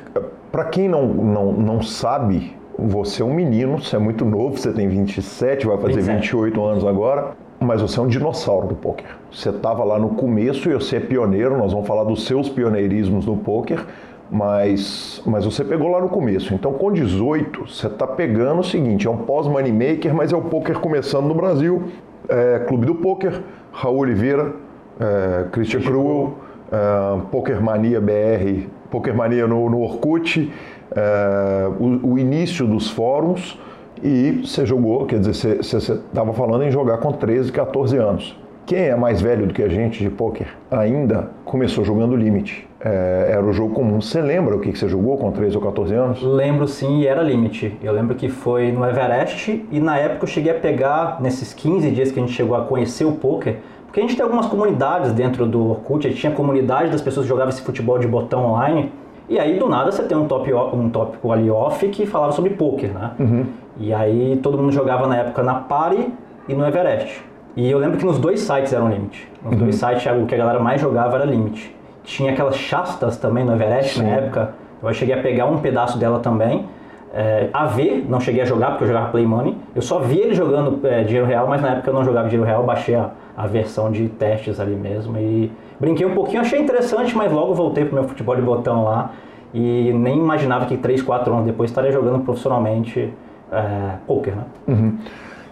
Para 0.51 0.65
quem 0.65 0.87
não, 0.87 1.05
não, 1.05 1.51
não 1.51 1.81
sabe, 1.81 2.55
você 2.77 3.21
é 3.21 3.25
um 3.25 3.33
menino, 3.33 3.81
você 3.81 3.95
é 3.95 3.99
muito 3.99 4.23
novo, 4.23 4.57
você 4.57 4.71
tem 4.71 4.87
27, 4.87 5.67
vai 5.67 5.77
fazer 5.77 5.95
27. 5.95 6.15
28 6.21 6.63
anos 6.63 6.85
agora. 6.85 7.33
Mas 7.59 7.81
você 7.81 7.99
é 7.99 8.01
um 8.03 8.07
dinossauro 8.07 8.67
do 8.67 8.75
poker. 8.75 9.05
Você 9.31 9.49
estava 9.49 9.83
lá 9.83 9.97
no 9.97 10.09
começo 10.09 10.69
e 10.69 10.73
você 10.73 10.97
é 10.97 10.99
pioneiro, 10.99 11.57
nós 11.57 11.71
vamos 11.71 11.87
falar 11.87 12.03
dos 12.03 12.25
seus 12.25 12.49
pioneirismos 12.49 13.25
no 13.25 13.37
poker, 13.37 13.85
mas, 14.29 15.21
mas 15.25 15.45
você 15.45 15.63
pegou 15.63 15.89
lá 15.89 16.01
no 16.01 16.09
começo. 16.09 16.53
Então, 16.53 16.73
com 16.73 16.91
18, 16.91 17.67
você 17.67 17.87
está 17.87 18.07
pegando 18.07 18.59
o 18.59 18.63
seguinte: 18.63 19.07
é 19.07 19.09
um 19.09 19.17
pós-money 19.17 19.71
maker, 19.71 20.13
mas 20.13 20.33
é 20.33 20.35
o 20.35 20.41
poker 20.41 20.79
começando 20.79 21.25
no 21.25 21.35
Brasil. 21.35 21.83
É, 22.27 22.59
Clube 22.67 22.87
do 22.87 22.95
Poker, 22.95 23.41
Raul 23.71 23.99
Oliveira, 23.99 24.53
é, 24.99 25.45
Christian 25.51 25.81
Cruel, 25.81 26.33
é, 26.71 27.21
Poker 27.31 27.61
Mania 27.61 28.01
BR, 28.01 28.67
Poker 28.89 29.15
Mania 29.15 29.45
no, 29.45 29.69
no 29.69 29.81
Orkut, 29.81 30.51
é, 30.95 31.67
o, 31.79 32.13
o, 32.13 32.19
início 32.19 32.65
dos 32.65 32.89
fóruns. 32.89 33.59
E 34.03 34.41
você 34.43 34.65
jogou, 34.65 35.05
quer 35.05 35.19
dizer, 35.19 35.57
você 35.57 35.77
estava 35.77 36.33
falando 36.33 36.63
em 36.63 36.71
jogar 36.71 36.97
com 36.97 37.11
13, 37.11 37.51
14 37.51 37.97
anos. 37.97 38.37
Quem 38.65 38.79
é 38.79 38.95
mais 38.95 39.21
velho 39.21 39.47
do 39.47 39.53
que 39.53 39.61
a 39.61 39.69
gente 39.69 40.03
de 40.03 40.09
poker 40.09 40.47
ainda 40.71 41.29
começou 41.45 41.85
jogando 41.85 42.15
limite. 42.15 42.67
É, 42.85 43.31
era 43.31 43.43
o 43.43 43.51
jogo 43.51 43.73
comum. 43.73 43.99
Você 43.99 44.21
lembra 44.21 44.55
o 44.55 44.59
que, 44.59 44.77
você 44.77 44.87
jogou 44.87 45.17
com 45.17 45.31
13 45.31 45.55
ou 45.57 45.63
14 45.63 45.95
anos? 45.95 46.21
Lembro 46.21 46.67
sim, 46.67 46.99
e 46.99 47.07
era 47.07 47.23
limite. 47.23 47.75
Eu 47.81 47.91
lembro 47.91 48.13
que 48.13 48.29
foi 48.29 48.71
no 48.71 48.85
Everest 48.85 49.65
e 49.71 49.79
na 49.79 49.97
época 49.97 50.25
eu 50.25 50.27
cheguei 50.27 50.51
a 50.51 50.59
pegar, 50.59 51.19
nesses 51.19 51.51
15 51.51 51.89
dias 51.89 52.11
que 52.11 52.19
a 52.19 52.21
gente 52.21 52.33
chegou 52.33 52.55
a 52.55 52.61
conhecer 52.61 53.03
o 53.03 53.13
poker, 53.13 53.57
porque 53.87 53.99
a 53.99 54.03
gente 54.03 54.15
tem 54.15 54.23
algumas 54.23 54.45
comunidades 54.45 55.13
dentro 55.13 55.47
do 55.47 55.71
Orkut, 55.71 56.05
a 56.05 56.11
gente 56.11 56.19
tinha 56.19 56.31
comunidade 56.31 56.91
das 56.91 57.01
pessoas 57.01 57.25
que 57.25 57.29
jogavam 57.29 57.49
esse 57.49 57.63
futebol 57.63 57.97
de 57.97 58.07
botão 58.07 58.45
online, 58.45 58.91
e 59.27 59.39
aí 59.39 59.57
do 59.57 59.67
nada 59.67 59.91
você 59.91 60.03
tem 60.03 60.15
um, 60.15 60.27
top, 60.27 60.53
um 60.53 60.87
tópico 60.89 61.31
ali 61.31 61.49
off 61.49 61.87
que 61.87 62.05
falava 62.05 62.33
sobre 62.33 62.51
poker, 62.51 62.93
né? 62.93 63.11
Uhum. 63.19 63.45
E 63.79 63.91
aí 63.91 64.39
todo 64.43 64.59
mundo 64.59 64.71
jogava 64.71 65.07
na 65.07 65.17
época 65.17 65.41
na 65.41 65.55
Pari 65.55 66.13
e 66.47 66.53
no 66.53 66.63
Everest. 66.63 67.23
E 67.55 67.71
eu 67.71 67.79
lembro 67.79 67.97
que 67.97 68.05
nos 68.05 68.19
dois 68.19 68.41
sites 68.41 68.73
era 68.73 68.83
um 68.83 68.89
limite. 68.89 69.27
Nos 69.41 69.53
uhum. 69.53 69.59
dois 69.59 69.75
sites 69.75 70.05
o 70.21 70.25
que 70.27 70.35
a 70.35 70.37
galera 70.37 70.59
mais 70.59 70.79
jogava 70.79 71.15
era 71.15 71.25
limite. 71.25 71.73
Tinha 72.05 72.31
aquelas 72.31 72.55
chastas 72.55 73.17
também 73.17 73.43
no 73.43 73.53
Everest 73.53 73.95
Sim. 73.95 74.03
na 74.03 74.09
época. 74.09 74.53
Eu 74.81 74.93
cheguei 74.93 75.15
a 75.15 75.21
pegar 75.21 75.45
um 75.45 75.57
pedaço 75.59 75.97
dela 75.97 76.19
também. 76.19 76.65
É, 77.13 77.49
a 77.53 77.65
ver, 77.65 78.05
não 78.09 78.19
cheguei 78.19 78.41
a 78.41 78.45
jogar 78.45 78.71
porque 78.71 78.83
eu 78.83 78.87
jogava 78.89 79.09
Play 79.09 79.25
Money. 79.25 79.55
Eu 79.73 79.81
só 79.81 79.99
vi 79.99 80.19
ele 80.19 80.35
jogando 80.35 80.85
é, 80.85 81.03
dinheiro 81.03 81.25
real, 81.25 81.47
mas 81.47 81.61
na 81.61 81.69
época 81.69 81.89
eu 81.89 81.93
não 81.93 82.03
jogava 82.03 82.27
dinheiro 82.27 82.45
real, 82.45 82.63
baixei 82.63 82.95
a, 82.95 83.11
a 83.35 83.47
versão 83.47 83.91
de 83.91 84.09
testes 84.09 84.59
ali 84.59 84.75
mesmo 84.75 85.17
e 85.17 85.51
brinquei 85.79 86.05
um 86.05 86.13
pouquinho, 86.13 86.41
achei 86.41 86.59
interessante, 86.59 87.15
mas 87.15 87.31
logo 87.31 87.53
voltei 87.53 87.85
pro 87.85 87.95
meu 87.95 88.03
futebol 88.03 88.35
de 88.35 88.41
botão 88.41 88.83
lá 88.83 89.11
e 89.53 89.93
nem 89.93 90.17
imaginava 90.17 90.65
que 90.65 90.75
3, 90.75 91.01
4 91.01 91.33
anos 91.33 91.45
depois 91.45 91.71
estaria 91.71 91.91
jogando 91.91 92.19
profissionalmente 92.19 93.13
é, 93.49 93.91
poker, 94.05 94.35
né? 94.35 94.43
Uhum. 94.67 94.97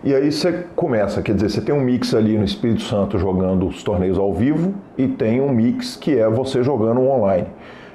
E 0.04 0.14
aí 0.14 0.30
você 0.30 0.66
começa, 0.76 1.22
quer 1.22 1.34
dizer, 1.34 1.50
você 1.50 1.62
tem 1.62 1.74
um 1.74 1.80
mix 1.80 2.14
ali 2.14 2.38
no 2.38 2.44
Espírito 2.44 2.82
Santo 2.82 3.18
jogando 3.18 3.66
os 3.68 3.82
torneios 3.84 4.20
ao 4.20 4.34
vivo 4.34 4.74
e 4.98 5.08
tem 5.08 5.40
um 5.40 5.50
mix 5.50 5.96
que 5.96 6.20
é 6.20 6.28
você 6.28 6.62
jogando 6.62 7.00
online. 7.02 7.48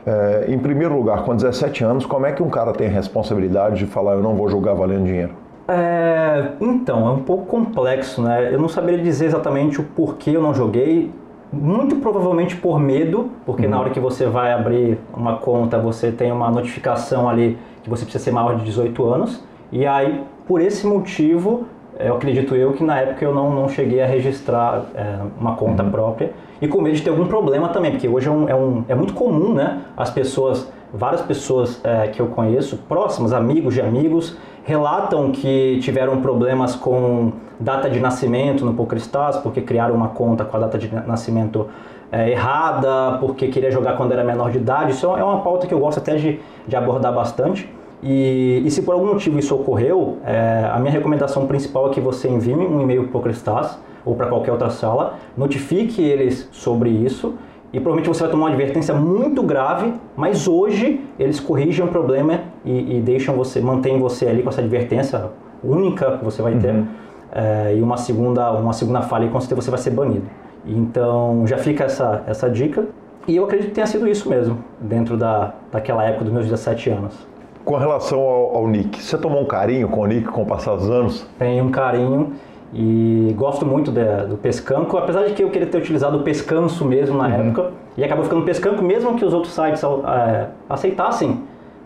É, 0.07 0.47
em 0.49 0.59
primeiro 0.59 0.97
lugar, 0.97 1.23
com 1.25 1.37
17 1.37 1.85
anos, 1.85 2.07
como 2.07 2.25
é 2.25 2.33
que 2.33 2.42
um 2.42 2.49
cara 2.49 2.73
tem 2.73 2.87
a 2.87 2.90
responsabilidade 2.90 3.81
de 3.81 3.87
falar 3.87 4.14
eu 4.14 4.23
não 4.23 4.35
vou 4.35 4.49
jogar 4.49 4.73
valendo 4.73 5.05
dinheiro? 5.05 5.33
É, 5.68 6.53
então, 6.59 7.07
é 7.07 7.11
um 7.11 7.18
pouco 7.18 7.44
complexo, 7.44 8.23
né? 8.23 8.55
Eu 8.55 8.59
não 8.59 8.71
saberia 8.71 9.03
dizer 9.03 9.27
exatamente 9.27 9.79
o 9.79 9.85
porquê 9.85 10.31
eu 10.31 10.40
não 10.40 10.55
joguei. 10.55 11.12
Muito 11.53 11.97
provavelmente 11.97 12.57
por 12.57 12.81
medo, 12.81 13.31
porque 13.44 13.64
uhum. 13.64 13.71
na 13.71 13.81
hora 13.81 13.90
que 13.90 14.01
você 14.01 14.25
vai 14.27 14.53
abrir 14.53 14.99
uma 15.14 15.37
conta, 15.37 15.79
você 15.79 16.11
tem 16.11 16.33
uma 16.33 16.51
notificação 16.51 17.29
ali 17.29 17.59
que 17.83 17.90
você 17.90 18.05
precisa 18.05 18.25
ser 18.25 18.31
maior 18.31 18.57
de 18.57 18.64
18 18.64 19.05
anos. 19.05 19.44
E 19.71 19.87
aí, 19.87 20.25
por 20.47 20.62
esse 20.62 20.87
motivo, 20.87 21.66
eu 21.98 22.14
acredito 22.14 22.54
eu 22.54 22.72
que 22.72 22.84
na 22.84 23.00
época 23.00 23.24
eu 23.24 23.34
não, 23.34 23.52
não 23.52 23.68
cheguei 23.68 24.00
a 24.00 24.06
registrar 24.06 24.84
é, 24.94 25.18
uma 25.38 25.56
conta 25.56 25.82
uhum. 25.82 25.90
própria 25.90 26.32
e 26.61 26.68
com 26.68 26.80
medo 26.80 26.96
de 26.96 27.02
ter 27.02 27.11
algum 27.11 27.26
problema 27.26 27.68
também, 27.68 27.92
porque 27.92 28.08
hoje 28.08 28.28
é, 28.28 28.30
um, 28.30 28.48
é, 28.48 28.54
um, 28.54 28.84
é 28.88 28.94
muito 28.94 29.14
comum, 29.14 29.52
né? 29.52 29.80
As 29.96 30.11
pessoas, 30.11 30.70
várias 30.92 31.22
pessoas 31.22 31.80
é, 31.84 32.08
que 32.08 32.20
eu 32.20 32.26
conheço, 32.26 32.78
próximas, 32.88 33.32
amigos 33.32 33.74
de 33.74 33.80
amigos, 33.80 34.37
relatam 34.64 35.30
que 35.30 35.78
tiveram 35.80 36.20
problemas 36.20 36.74
com 36.74 37.32
data 37.61 37.88
de 37.88 38.00
nascimento 38.00 38.64
no 38.64 38.74
PokerStars, 38.74 39.37
porque 39.38 39.61
criaram 39.61 39.94
uma 39.94 40.08
conta 40.08 40.44
com 40.44 40.56
a 40.56 40.61
data 40.61 40.78
de 40.78 40.92
nascimento 41.06 41.68
é, 42.11 42.30
errada, 42.30 43.18
porque 43.20 43.48
queria 43.48 43.70
jogar 43.70 43.96
quando 43.96 44.12
era 44.12 44.24
menor 44.24 44.50
de 44.50 44.58
idade. 44.58 44.92
Isso 44.92 45.06
é 45.06 45.22
uma 45.22 45.40
pauta 45.40 45.66
que 45.66 45.74
eu 45.74 45.78
gosto 45.78 45.98
até 45.98 46.16
de, 46.16 46.40
de 46.66 46.76
abordar 46.76 47.14
bastante. 47.14 47.70
E, 48.02 48.62
e, 48.64 48.70
se 48.70 48.82
por 48.82 48.94
algum 48.94 49.06
motivo 49.06 49.38
isso 49.38 49.54
ocorreu, 49.54 50.18
é, 50.24 50.70
a 50.72 50.78
minha 50.78 50.92
recomendação 50.92 51.46
principal 51.46 51.88
é 51.88 51.90
que 51.90 52.00
você 52.00 52.28
envie 52.28 52.54
um 52.54 52.80
e-mail 52.80 53.02
para 53.02 53.08
o 53.08 53.12
PokerStars 53.12 53.76
ou 54.04 54.14
para 54.14 54.26
qualquer 54.26 54.52
outra 54.52 54.70
sala, 54.70 55.18
notifique 55.37 56.00
eles 56.00 56.48
sobre 56.52 56.90
isso 56.90 57.34
e 57.72 57.78
provavelmente 57.78 58.08
você 58.08 58.22
vai 58.22 58.30
tomar 58.30 58.44
uma 58.44 58.48
advertência 58.50 58.94
muito 58.94 59.42
grave, 59.42 59.92
mas 60.16 60.48
hoje 60.48 61.00
eles 61.18 61.38
corrigem 61.38 61.84
o 61.84 61.88
problema 61.88 62.40
e, 62.64 62.96
e 62.96 63.00
deixam 63.00 63.34
você, 63.34 63.61
mantém 63.61 63.98
você 63.98 64.26
ali 64.26 64.42
com 64.42 64.48
essa 64.48 64.61
advertência 64.61 65.30
única 65.62 66.16
que 66.18 66.24
você 66.24 66.40
vai 66.40 66.54
ter 66.54 66.72
uhum. 66.72 66.87
é, 67.32 67.74
e 67.76 67.82
uma 67.82 67.96
segunda, 67.96 68.52
uma 68.52 68.72
segunda 68.72 69.02
falha 69.02 69.26
e 69.26 69.28
com 69.28 69.40
certeza 69.40 69.61
você 69.61 69.70
vai 69.70 69.80
ser 69.80 69.90
banido. 69.90 70.24
Então 70.64 71.46
já 71.46 71.58
fica 71.58 71.84
essa, 71.84 72.22
essa 72.26 72.48
dica 72.48 72.87
e 73.26 73.37
eu 73.37 73.44
acredito 73.44 73.68
que 73.68 73.74
tenha 73.74 73.87
sido 73.87 74.08
isso 74.08 74.30
mesmo, 74.30 74.64
dentro 74.80 75.14
da, 75.14 75.52
daquela 75.70 76.02
época 76.04 76.24
dos 76.24 76.32
meus 76.32 76.46
17 76.46 76.88
anos. 76.88 77.27
Com 77.68 77.76
relação 77.76 78.18
ao, 78.18 78.57
ao 78.57 78.66
Nick, 78.66 78.98
você 78.98 79.18
tomou 79.18 79.42
um 79.42 79.44
carinho 79.44 79.90
com 79.90 80.00
o 80.00 80.07
Nick 80.07 80.26
com 80.28 80.40
o 80.40 80.46
passar 80.46 80.74
dos 80.74 80.88
anos? 80.88 81.26
Tenho 81.38 81.66
um 81.66 81.70
carinho 81.70 82.33
e 82.72 83.35
gosto 83.37 83.66
muito 83.66 83.92
de, 83.92 84.24
do 84.26 84.38
pescanco, 84.38 84.96
apesar 84.96 85.26
de 85.26 85.35
que 85.35 85.44
eu 85.44 85.50
queria 85.50 85.66
ter 85.66 85.76
utilizado 85.76 86.16
o 86.16 86.22
pescanço 86.22 86.83
mesmo 86.87 87.18
na 87.18 87.26
uhum. 87.26 87.35
época 87.35 87.70
e 87.94 88.02
acabou 88.02 88.24
ficando 88.24 88.42
pescanco 88.42 88.83
mesmo 88.83 89.16
que 89.16 89.24
os 89.24 89.35
outros 89.35 89.52
sites 89.52 89.83
é, 89.85 90.46
aceitassem 90.66 91.42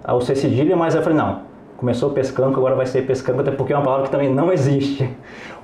o 0.07 0.21
C 0.21 0.37
cedilha, 0.37 0.77
mas 0.77 0.95
eu 0.95 1.03
falei 1.03 1.19
não, 1.19 1.41
começou 1.77 2.11
o 2.11 2.13
pescanco, 2.13 2.61
agora 2.61 2.77
vai 2.77 2.87
ser 2.87 3.05
pescanco, 3.05 3.41
até 3.41 3.51
porque 3.51 3.73
é 3.73 3.77
uma 3.77 3.85
palavra 3.85 4.05
que 4.05 4.13
também 4.13 4.33
não 4.33 4.53
existe. 4.55 5.11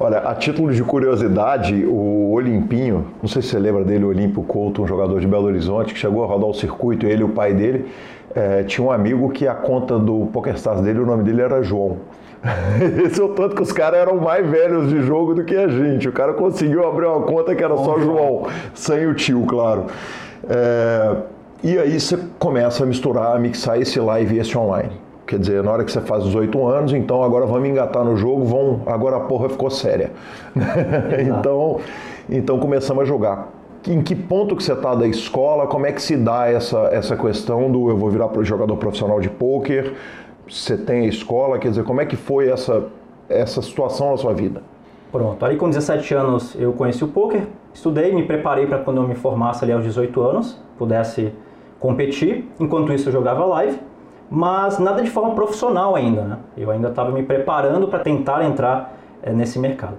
Olha, 0.01 0.19
a 0.19 0.35
título 0.35 0.73
de 0.73 0.83
curiosidade, 0.83 1.87
o 1.87 2.33
Olimpinho, 2.33 3.07
não 3.23 3.29
sei 3.29 3.41
se 3.41 3.51
você 3.51 3.59
lembra 3.61 3.85
dele, 3.85 4.05
o 4.05 4.09
Olímpio 4.09 4.43
Couto, 4.43 4.83
um 4.83 4.87
jogador 4.87 5.21
de 5.21 5.29
Belo 5.29 5.45
Horizonte, 5.45 5.95
que 5.95 6.01
chegou 6.01 6.25
a 6.25 6.27
rodar 6.27 6.49
o 6.51 6.55
circuito, 6.55 7.07
ele 7.07 7.21
e 7.21 7.25
o 7.25 7.29
pai 7.29 7.55
dele, 7.55 7.87
é, 8.35 8.63
tinha 8.65 8.87
um 8.87 8.91
amigo 8.91 9.31
que 9.31 9.47
a 9.47 9.55
conta 9.55 9.99
do 9.99 10.27
PokerStars 10.33 10.81
dele, 10.81 11.01
o 11.01 11.07
nome 11.07 11.25
dele 11.25 11.43
era 11.43 11.63
João. 11.63 11.99
Esse 13.05 13.21
é 13.21 13.25
o 13.25 13.31
tanto 13.31 13.57
que 13.57 13.63
os 13.63 13.73
caras 13.73 14.01
eram 14.01 14.17
mais 14.17 14.49
velhos 14.49 14.89
de 14.89 15.03
jogo 15.03 15.35
do 15.35 15.45
que 15.45 15.57
a 15.57 15.69
gente. 15.69 16.09
O 16.09 16.13
cara 16.13 16.35
conseguiu 16.35 16.87
abrir 16.87 17.07
uma 17.07 17.23
conta 17.23 17.55
que 17.55 17.65
era 17.65 17.77
só 17.77 17.99
João, 17.99 18.47
sem 18.75 19.07
o 19.07 19.15
tio, 19.15 19.45
claro. 19.47 19.87
É, 20.49 21.17
e 21.63 21.79
aí 21.79 21.99
você 21.99 22.19
começa 22.39 22.85
a 22.85 22.87
misturar, 22.87 23.35
a 23.35 23.39
mixar 23.39 23.81
esse 23.81 23.99
live 23.99 24.37
e 24.37 24.39
esse 24.39 24.57
online. 24.57 24.93
Quer 25.27 25.41
dizer, 25.41 25.63
na 25.63 25.71
hora 25.71 25.85
que 25.85 25.93
você 25.93 26.01
faz 26.01 26.25
os 26.25 26.35
oito 26.35 26.67
anos, 26.67 26.93
então 26.95 27.23
agora 27.23 27.45
vamos 27.45 27.69
engatar 27.69 28.03
no 28.03 28.17
jogo, 28.17 28.45
vão, 28.45 28.81
agora 28.87 29.17
a 29.17 29.21
porra 29.21 29.49
ficou 29.49 29.69
séria. 29.69 30.11
então, 31.21 31.81
então 32.31 32.59
começamos 32.59 33.03
a 33.03 33.05
jogar 33.05 33.58
em 33.89 34.03
que 34.03 34.15
ponto 34.15 34.55
que 34.55 34.63
você 34.63 34.75
está 34.75 34.95
da 34.95 35.07
escola, 35.07 35.67
como 35.67 35.87
é 35.87 35.93
que 35.93 36.03
se 36.03 36.17
dá 36.17 36.47
essa, 36.47 36.79
essa 36.93 37.17
questão 37.17 37.71
do 37.73 37.89
eu 37.89 37.97
vou 37.97 38.11
virar 38.11 38.29
jogador 38.43 38.77
profissional 38.77 39.19
de 39.19 39.31
pôquer, 39.31 39.95
você 40.47 40.77
tem 40.77 41.03
a 41.03 41.07
escola, 41.07 41.59
quer 41.59 41.71
dizer, 41.71 41.85
como 41.85 42.01
é 42.01 42.07
que 42.07 42.17
foi 42.17 42.49
essa, 42.51 42.85
essa 43.29 43.63
situação 43.63 44.11
na 44.11 44.17
sua 44.19 44.35
vida? 44.35 44.63
Pronto, 45.11 45.43
aí 45.45 45.57
com 45.57 45.69
17 45.69 46.15
anos 46.15 46.55
eu 46.59 46.73
conheci 46.75 47.03
o 47.03 47.09
pôquer, 47.09 47.47
estudei, 47.73 48.15
me 48.15 48.25
preparei 48.25 48.67
para 48.67 48.79
quando 48.79 48.99
eu 48.99 49.09
me 49.09 49.15
formasse 49.15 49.65
ali 49.65 49.73
aos 49.73 49.83
18 49.83 50.21
anos, 50.21 50.61
pudesse 50.77 51.33
competir, 51.81 52.47
enquanto 52.61 52.93
isso 52.93 53.09
eu 53.09 53.13
jogava 53.13 53.45
live, 53.47 53.79
mas 54.31 54.79
nada 54.79 55.03
de 55.03 55.09
forma 55.09 55.35
profissional 55.35 55.95
ainda, 55.95 56.23
né? 56.23 56.39
Eu 56.57 56.71
ainda 56.71 56.89
estava 56.89 57.11
me 57.11 57.23
preparando 57.23 57.89
para 57.89 58.01
tentar 58.01 58.45
entrar 58.45 58.99
é, 59.23 59.33
nesse 59.33 59.59
mercado. 59.59 59.97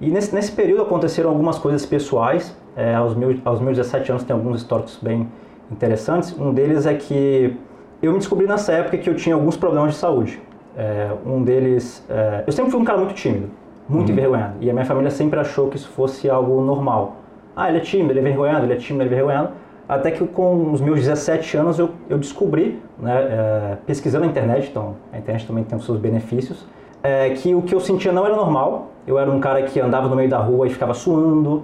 E 0.00 0.10
nesse, 0.10 0.34
nesse 0.34 0.52
período 0.52 0.82
aconteceram 0.82 1.30
algumas 1.30 1.58
coisas 1.58 1.84
pessoais. 1.84 2.56
É, 2.76 2.94
aos, 2.94 3.14
meus, 3.14 3.36
aos 3.44 3.60
meus 3.60 3.76
17 3.76 4.10
anos 4.12 4.24
tem 4.24 4.34
alguns 4.34 4.58
históricos 4.58 4.98
bem 5.02 5.28
interessantes. 5.70 6.38
Um 6.38 6.52
deles 6.52 6.86
é 6.86 6.94
que 6.94 7.56
eu 8.00 8.12
me 8.12 8.18
descobri 8.18 8.46
nessa 8.46 8.72
época 8.72 8.96
que 8.98 9.10
eu 9.10 9.16
tinha 9.16 9.34
alguns 9.34 9.56
problemas 9.56 9.92
de 9.92 9.98
saúde. 9.98 10.40
É, 10.76 11.10
um 11.26 11.42
deles... 11.42 12.04
É, 12.08 12.44
eu 12.46 12.52
sempre 12.52 12.70
fui 12.70 12.80
um 12.80 12.84
cara 12.84 12.98
muito 12.98 13.14
tímido, 13.14 13.50
muito 13.88 14.08
uhum. 14.08 14.12
envergonhado. 14.12 14.54
E 14.60 14.70
a 14.70 14.72
minha 14.72 14.84
família 14.84 15.10
sempre 15.10 15.40
achou 15.40 15.68
que 15.68 15.76
isso 15.76 15.88
fosse 15.88 16.30
algo 16.30 16.60
normal. 16.62 17.16
Ah, 17.56 17.68
ele 17.68 17.78
é 17.78 17.80
tímido, 17.80 18.12
ele 18.12 18.20
é 18.20 18.22
envergonhado, 18.22 18.64
ele 18.64 18.74
é 18.74 18.76
tímido, 18.76 19.02
ele 19.02 19.10
é 19.10 19.18
envergonhado. 19.18 19.50
Até 19.88 20.10
que 20.10 20.24
com 20.26 20.70
os 20.70 20.80
meus 20.80 21.00
17 21.00 21.56
anos 21.56 21.78
eu, 21.78 21.90
eu 22.08 22.18
descobri, 22.18 22.80
né, 22.98 23.12
é, 23.20 23.76
pesquisando 23.86 24.26
na 24.26 24.30
internet, 24.30 24.68
então 24.70 24.96
a 25.12 25.18
internet 25.18 25.46
também 25.46 25.64
tem 25.64 25.76
os 25.76 25.84
seus 25.84 25.98
benefícios, 25.98 26.66
é, 27.02 27.30
que 27.30 27.54
o 27.54 27.62
que 27.62 27.74
eu 27.74 27.80
sentia 27.80 28.12
não 28.12 28.24
era 28.24 28.36
normal. 28.36 28.92
Eu 29.08 29.18
era 29.18 29.30
um 29.30 29.40
cara 29.40 29.62
que 29.62 29.80
andava 29.80 30.06
no 30.06 30.14
meio 30.14 30.28
da 30.28 30.36
rua 30.36 30.66
e 30.66 30.70
ficava 30.70 30.92
suando. 30.92 31.62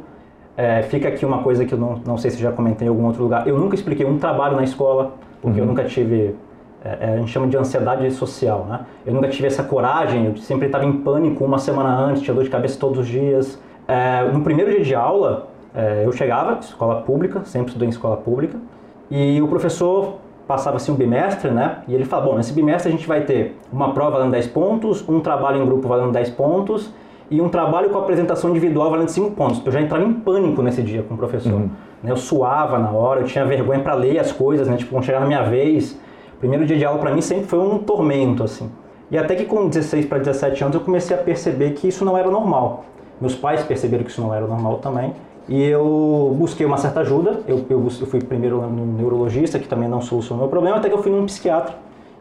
É, 0.57 0.81
fica 0.85 1.09
aqui 1.09 1.27
uma 1.27 1.43
coisa 1.43 1.67
que 1.67 1.75
eu 1.75 1.79
não, 1.79 2.01
não 2.07 2.17
sei 2.17 2.31
se 2.31 2.39
já 2.39 2.51
comentei 2.51 2.87
em 2.87 2.89
algum 2.89 3.05
outro 3.05 3.23
lugar. 3.23 3.47
Eu 3.47 3.59
nunca 3.59 3.75
expliquei 3.75 4.07
um 4.07 4.17
trabalho 4.19 4.57
na 4.57 4.65
escola, 4.65 5.13
porque 5.43 5.61
uhum. 5.61 5.67
eu 5.67 5.69
nunca 5.69 5.85
tive. 5.85 6.35
É, 6.83 6.99
é, 7.01 7.13
a 7.13 7.17
gente 7.19 7.31
chama 7.31 7.47
de 7.47 7.55
ansiedade 7.55 8.11
social, 8.13 8.65
né? 8.67 8.81
Eu 9.05 9.13
nunca 9.13 9.29
tive 9.29 9.47
essa 9.47 9.63
coragem, 9.63 10.25
eu 10.25 10.37
sempre 10.39 10.67
estava 10.67 10.87
em 10.87 10.93
pânico 10.93 11.45
uma 11.45 11.59
semana 11.59 11.95
antes, 11.95 12.23
tinha 12.23 12.35
dor 12.35 12.45
de 12.45 12.51
cabeça 12.51 12.79
todos 12.81 13.01
os 13.01 13.07
dias. 13.07 13.61
é, 13.87 14.25
no 14.33 14.41
primeiro 14.41 14.71
dia 14.71 14.83
de 14.83 14.95
aula, 14.95 15.49
é, 15.75 16.03
eu 16.03 16.13
chegava, 16.13 16.59
escola 16.61 17.03
pública, 17.03 17.43
sempre 17.45 17.69
estudei 17.69 17.89
em 17.89 17.91
escola 17.91 18.17
pública, 18.17 18.59
e 19.11 19.43
o 19.43 19.49
professor 19.49 20.15
passava 20.49 20.77
assim 20.77 20.93
um 20.93 20.95
bimestre, 20.95 21.51
né? 21.51 21.83
E 21.87 21.95
ele 21.95 22.07
fala, 22.07 22.25
bom, 22.25 22.37
nesse 22.37 22.55
bimestre 22.55 22.89
a 22.91 22.93
gente 22.93 23.07
vai 23.07 23.21
ter 23.23 23.59
uma 23.71 23.93
prova 23.93 24.13
valendo 24.13 24.33
10 24.33 24.47
pontos, 24.47 25.07
um 25.07 25.21
trabalho 25.21 25.63
em 25.63 25.67
grupo 25.67 25.87
valendo 25.89 26.13
10 26.13 26.31
pontos 26.31 26.91
e 27.31 27.41
um 27.41 27.49
trabalho 27.49 27.91
com 27.91 27.99
apresentação 27.99 28.51
individual 28.51 28.91
valendo 28.91 29.09
5 29.09 29.31
pontos. 29.33 29.63
Eu 29.65 29.73
já 29.73 29.81
entrava 29.81 30.05
em 30.05 30.13
pânico 30.13 30.63
nesse 30.63 30.83
dia 30.83 31.03
com 31.03 31.15
o 31.15 31.17
professor. 31.17 31.53
Uhum. 31.53 31.71
Né? 32.03 32.11
Eu 32.11 32.17
suava 32.17 32.79
na 32.79 32.91
hora, 32.91 33.21
eu 33.21 33.25
tinha 33.25 33.45
vergonha 33.45 33.81
para 33.81 33.95
ler 33.95 34.19
as 34.19 34.31
coisas, 34.31 34.69
né? 34.69 34.77
Tipo, 34.77 34.93
quando 34.93 35.05
chegava 35.05 35.25
na 35.25 35.29
minha 35.29 35.43
vez, 35.43 35.99
primeiro 36.39 36.67
dia 36.67 36.77
de 36.77 36.85
aula 36.85 36.99
para 36.99 37.13
mim 37.13 37.21
sempre 37.21 37.47
foi 37.47 37.59
um 37.59 37.79
tormento, 37.79 38.45
assim. 38.45 38.71
E 39.11 39.19
até 39.19 39.35
que 39.35 39.45
com 39.45 39.69
16 39.69 40.07
para 40.07 40.19
17 40.19 40.65
anos 40.65 40.75
eu 40.75 40.81
comecei 40.81 41.17
a 41.17 41.21
perceber 41.21 41.71
que 41.73 41.89
isso 41.89 42.05
não 42.05 42.17
era 42.17 42.31
normal. 42.31 42.85
Meus 43.21 43.35
pais 43.35 43.63
perceberam 43.63 44.05
que 44.05 44.11
isso 44.11 44.21
não 44.21 44.35
era 44.35 44.47
normal 44.47 44.79
também. 44.79 45.13
E 45.49 45.63
eu 45.63 46.35
busquei 46.39 46.65
uma 46.65 46.79
certa 46.79 47.01
ajuda. 47.01 47.41
Eu, 47.47 47.65
eu, 47.69 47.83
eu 48.01 48.07
fui 48.07 48.21
primeiro 48.21 48.63
no 48.63 48.87
neurologista, 48.87 49.59
que 49.59 49.69
também 49.69 49.89
não 49.89 50.01
solucionou 50.01 50.47
o 50.47 50.49
problema, 50.49 50.79
até 50.79 50.89
que 50.89 50.95
eu 50.95 51.03
fui 51.03 51.13
num 51.13 51.27
psiquiatra. 51.27 51.75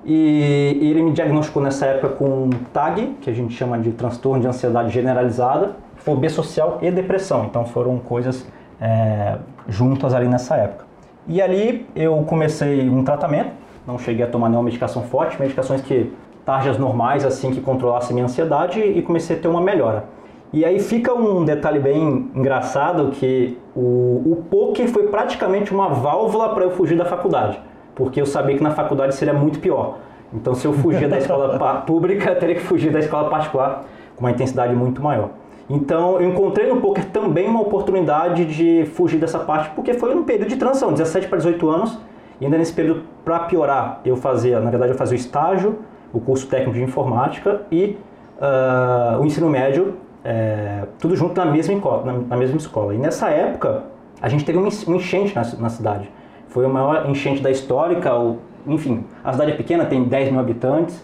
E, 0.05 0.77
ele 0.81 1.01
me 1.01 1.11
diagnosticou 1.11 1.61
nessa 1.61 1.85
época 1.85 2.09
com 2.15 2.49
TAG, 2.71 3.17
que 3.21 3.29
a 3.29 3.33
gente 3.33 3.53
chama 3.53 3.77
de 3.79 3.91
transtorno 3.91 4.41
de 4.41 4.47
ansiedade 4.47 4.89
generalizada, 4.91 5.75
fobia 5.95 6.29
social 6.29 6.79
e 6.81 6.91
depressão. 6.91 7.45
Então 7.45 7.65
foram 7.65 7.97
coisas 7.99 8.45
é, 8.81 9.37
juntas 9.67 10.13
ali 10.13 10.27
nessa 10.27 10.55
época. 10.55 10.85
E 11.27 11.41
ali 11.41 11.85
eu 11.95 12.17
comecei 12.23 12.89
um 12.89 13.03
tratamento, 13.03 13.51
não 13.87 13.97
cheguei 13.97 14.25
a 14.25 14.27
tomar 14.27 14.49
nenhuma 14.49 14.65
medicação 14.65 15.03
forte, 15.03 15.39
medicações 15.39 15.81
que 15.81 16.11
tarjas 16.45 16.77
normais 16.77 17.25
assim 17.25 17.51
que 17.51 17.61
controlassem 17.61 18.13
minha 18.13 18.25
ansiedade 18.25 18.81
e 18.81 19.01
comecei 19.01 19.37
a 19.37 19.39
ter 19.39 19.47
uma 19.47 19.61
melhora. 19.61 20.05
E 20.51 20.63
aí 20.65 20.79
fica 20.79 21.13
um 21.13 21.43
detalhe 21.43 21.79
bem 21.79 22.29
engraçado 22.35 23.09
que 23.11 23.57
o, 23.75 24.21
o 24.25 24.43
poker 24.51 24.87
foi 24.87 25.07
praticamente 25.07 25.73
uma 25.73 25.89
válvula 25.89 26.49
para 26.49 26.65
eu 26.65 26.71
fugir 26.71 26.95
da 26.95 27.05
faculdade, 27.05 27.59
porque 27.95 28.19
eu 28.19 28.25
sabia 28.25 28.57
que 28.57 28.63
na 28.63 28.71
faculdade 28.71 29.15
seria 29.15 29.33
muito 29.33 29.59
pior. 29.59 29.97
Então 30.33 30.55
se 30.55 30.65
eu 30.65 30.73
fugir 30.73 31.07
da 31.07 31.17
escola 31.17 31.81
pública, 31.85 32.31
eu 32.31 32.39
teria 32.39 32.55
que 32.55 32.61
fugir 32.61 32.91
da 32.91 32.99
escola 32.99 33.29
particular 33.29 33.85
com 34.15 34.21
uma 34.21 34.31
intensidade 34.31 34.75
muito 34.75 35.01
maior. 35.01 35.29
Então 35.69 36.19
eu 36.19 36.29
encontrei 36.29 36.67
no 36.67 36.81
poker 36.81 37.05
também 37.05 37.47
uma 37.47 37.61
oportunidade 37.61 38.45
de 38.45 38.85
fugir 38.93 39.19
dessa 39.19 39.39
parte, 39.39 39.69
porque 39.75 39.93
foi 39.93 40.15
um 40.15 40.23
período 40.23 40.49
de 40.49 40.57
transição, 40.57 40.91
17 40.91 41.27
para 41.27 41.37
18 41.37 41.69
anos, 41.69 41.97
e 42.41 42.45
ainda 42.45 42.57
nesse 42.57 42.73
período, 42.73 43.03
para 43.23 43.39
piorar, 43.39 44.01
eu 44.03 44.17
fazia, 44.17 44.59
na 44.59 44.69
verdade 44.69 44.91
eu 44.91 44.97
fazia 44.97 45.15
o 45.15 45.19
estágio, 45.19 45.79
o 46.11 46.19
curso 46.19 46.47
técnico 46.47 46.73
de 46.73 46.83
informática 46.83 47.61
e 47.71 47.97
uh, 48.37 49.21
o 49.21 49.25
ensino 49.25 49.49
médio 49.49 49.95
é, 50.23 50.85
tudo 50.99 51.15
junto 51.15 51.35
na 51.35 51.45
mesma, 51.45 51.75
na, 52.05 52.13
na, 52.13 52.37
mesma 52.37 52.57
escola. 52.57 52.93
E 52.95 52.97
nessa 52.97 53.29
época, 53.29 53.83
a 54.21 54.29
gente 54.29 54.45
teve 54.45 54.57
um 54.57 54.67
enchente 54.67 55.35
na, 55.35 55.43
na 55.59 55.69
cidade. 55.69 56.09
Foi 56.53 56.65
a 56.65 56.69
maior 56.69 57.09
enchente 57.09 57.41
da 57.41 57.49
histórica, 57.49 58.15
o, 58.15 58.37
enfim, 58.67 59.03
a 59.23 59.31
cidade 59.31 59.53
é 59.53 59.55
pequena, 59.55 59.85
tem 59.85 60.03
10 60.03 60.29
mil 60.29 60.39
habitantes. 60.39 60.95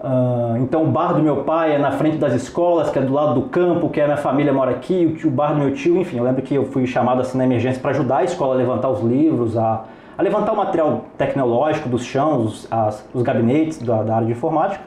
Uh, 0.00 0.56
então 0.62 0.82
o 0.82 0.86
bar 0.86 1.12
do 1.12 1.22
meu 1.22 1.44
pai 1.44 1.74
é 1.74 1.78
na 1.78 1.92
frente 1.92 2.16
das 2.16 2.32
escolas, 2.32 2.88
que 2.88 2.98
é 2.98 3.02
do 3.02 3.12
lado 3.12 3.34
do 3.34 3.42
campo, 3.48 3.90
que 3.90 4.00
a 4.00 4.06
minha 4.06 4.16
família 4.16 4.50
mora 4.50 4.70
aqui, 4.70 5.04
o, 5.04 5.14
tio, 5.14 5.28
o 5.28 5.30
bar 5.30 5.52
do 5.52 5.58
meu 5.58 5.74
tio, 5.74 5.98
enfim, 5.98 6.16
eu 6.16 6.24
lembro 6.24 6.40
que 6.40 6.54
eu 6.54 6.64
fui 6.64 6.86
chamado 6.86 7.20
assim 7.20 7.36
na 7.36 7.44
emergência 7.44 7.82
para 7.82 7.90
ajudar 7.90 8.18
a 8.18 8.24
escola 8.24 8.54
a 8.54 8.56
levantar 8.56 8.88
os 8.88 9.02
livros, 9.02 9.58
a, 9.58 9.84
a 10.16 10.22
levantar 10.22 10.52
o 10.52 10.56
material 10.56 11.04
tecnológico 11.18 11.86
dos 11.86 12.02
chãos, 12.02 12.44
os, 12.44 12.72
as, 12.72 13.06
os 13.12 13.22
gabinetes 13.22 13.82
da, 13.82 14.02
da 14.02 14.14
área 14.14 14.26
de 14.26 14.32
informática. 14.32 14.82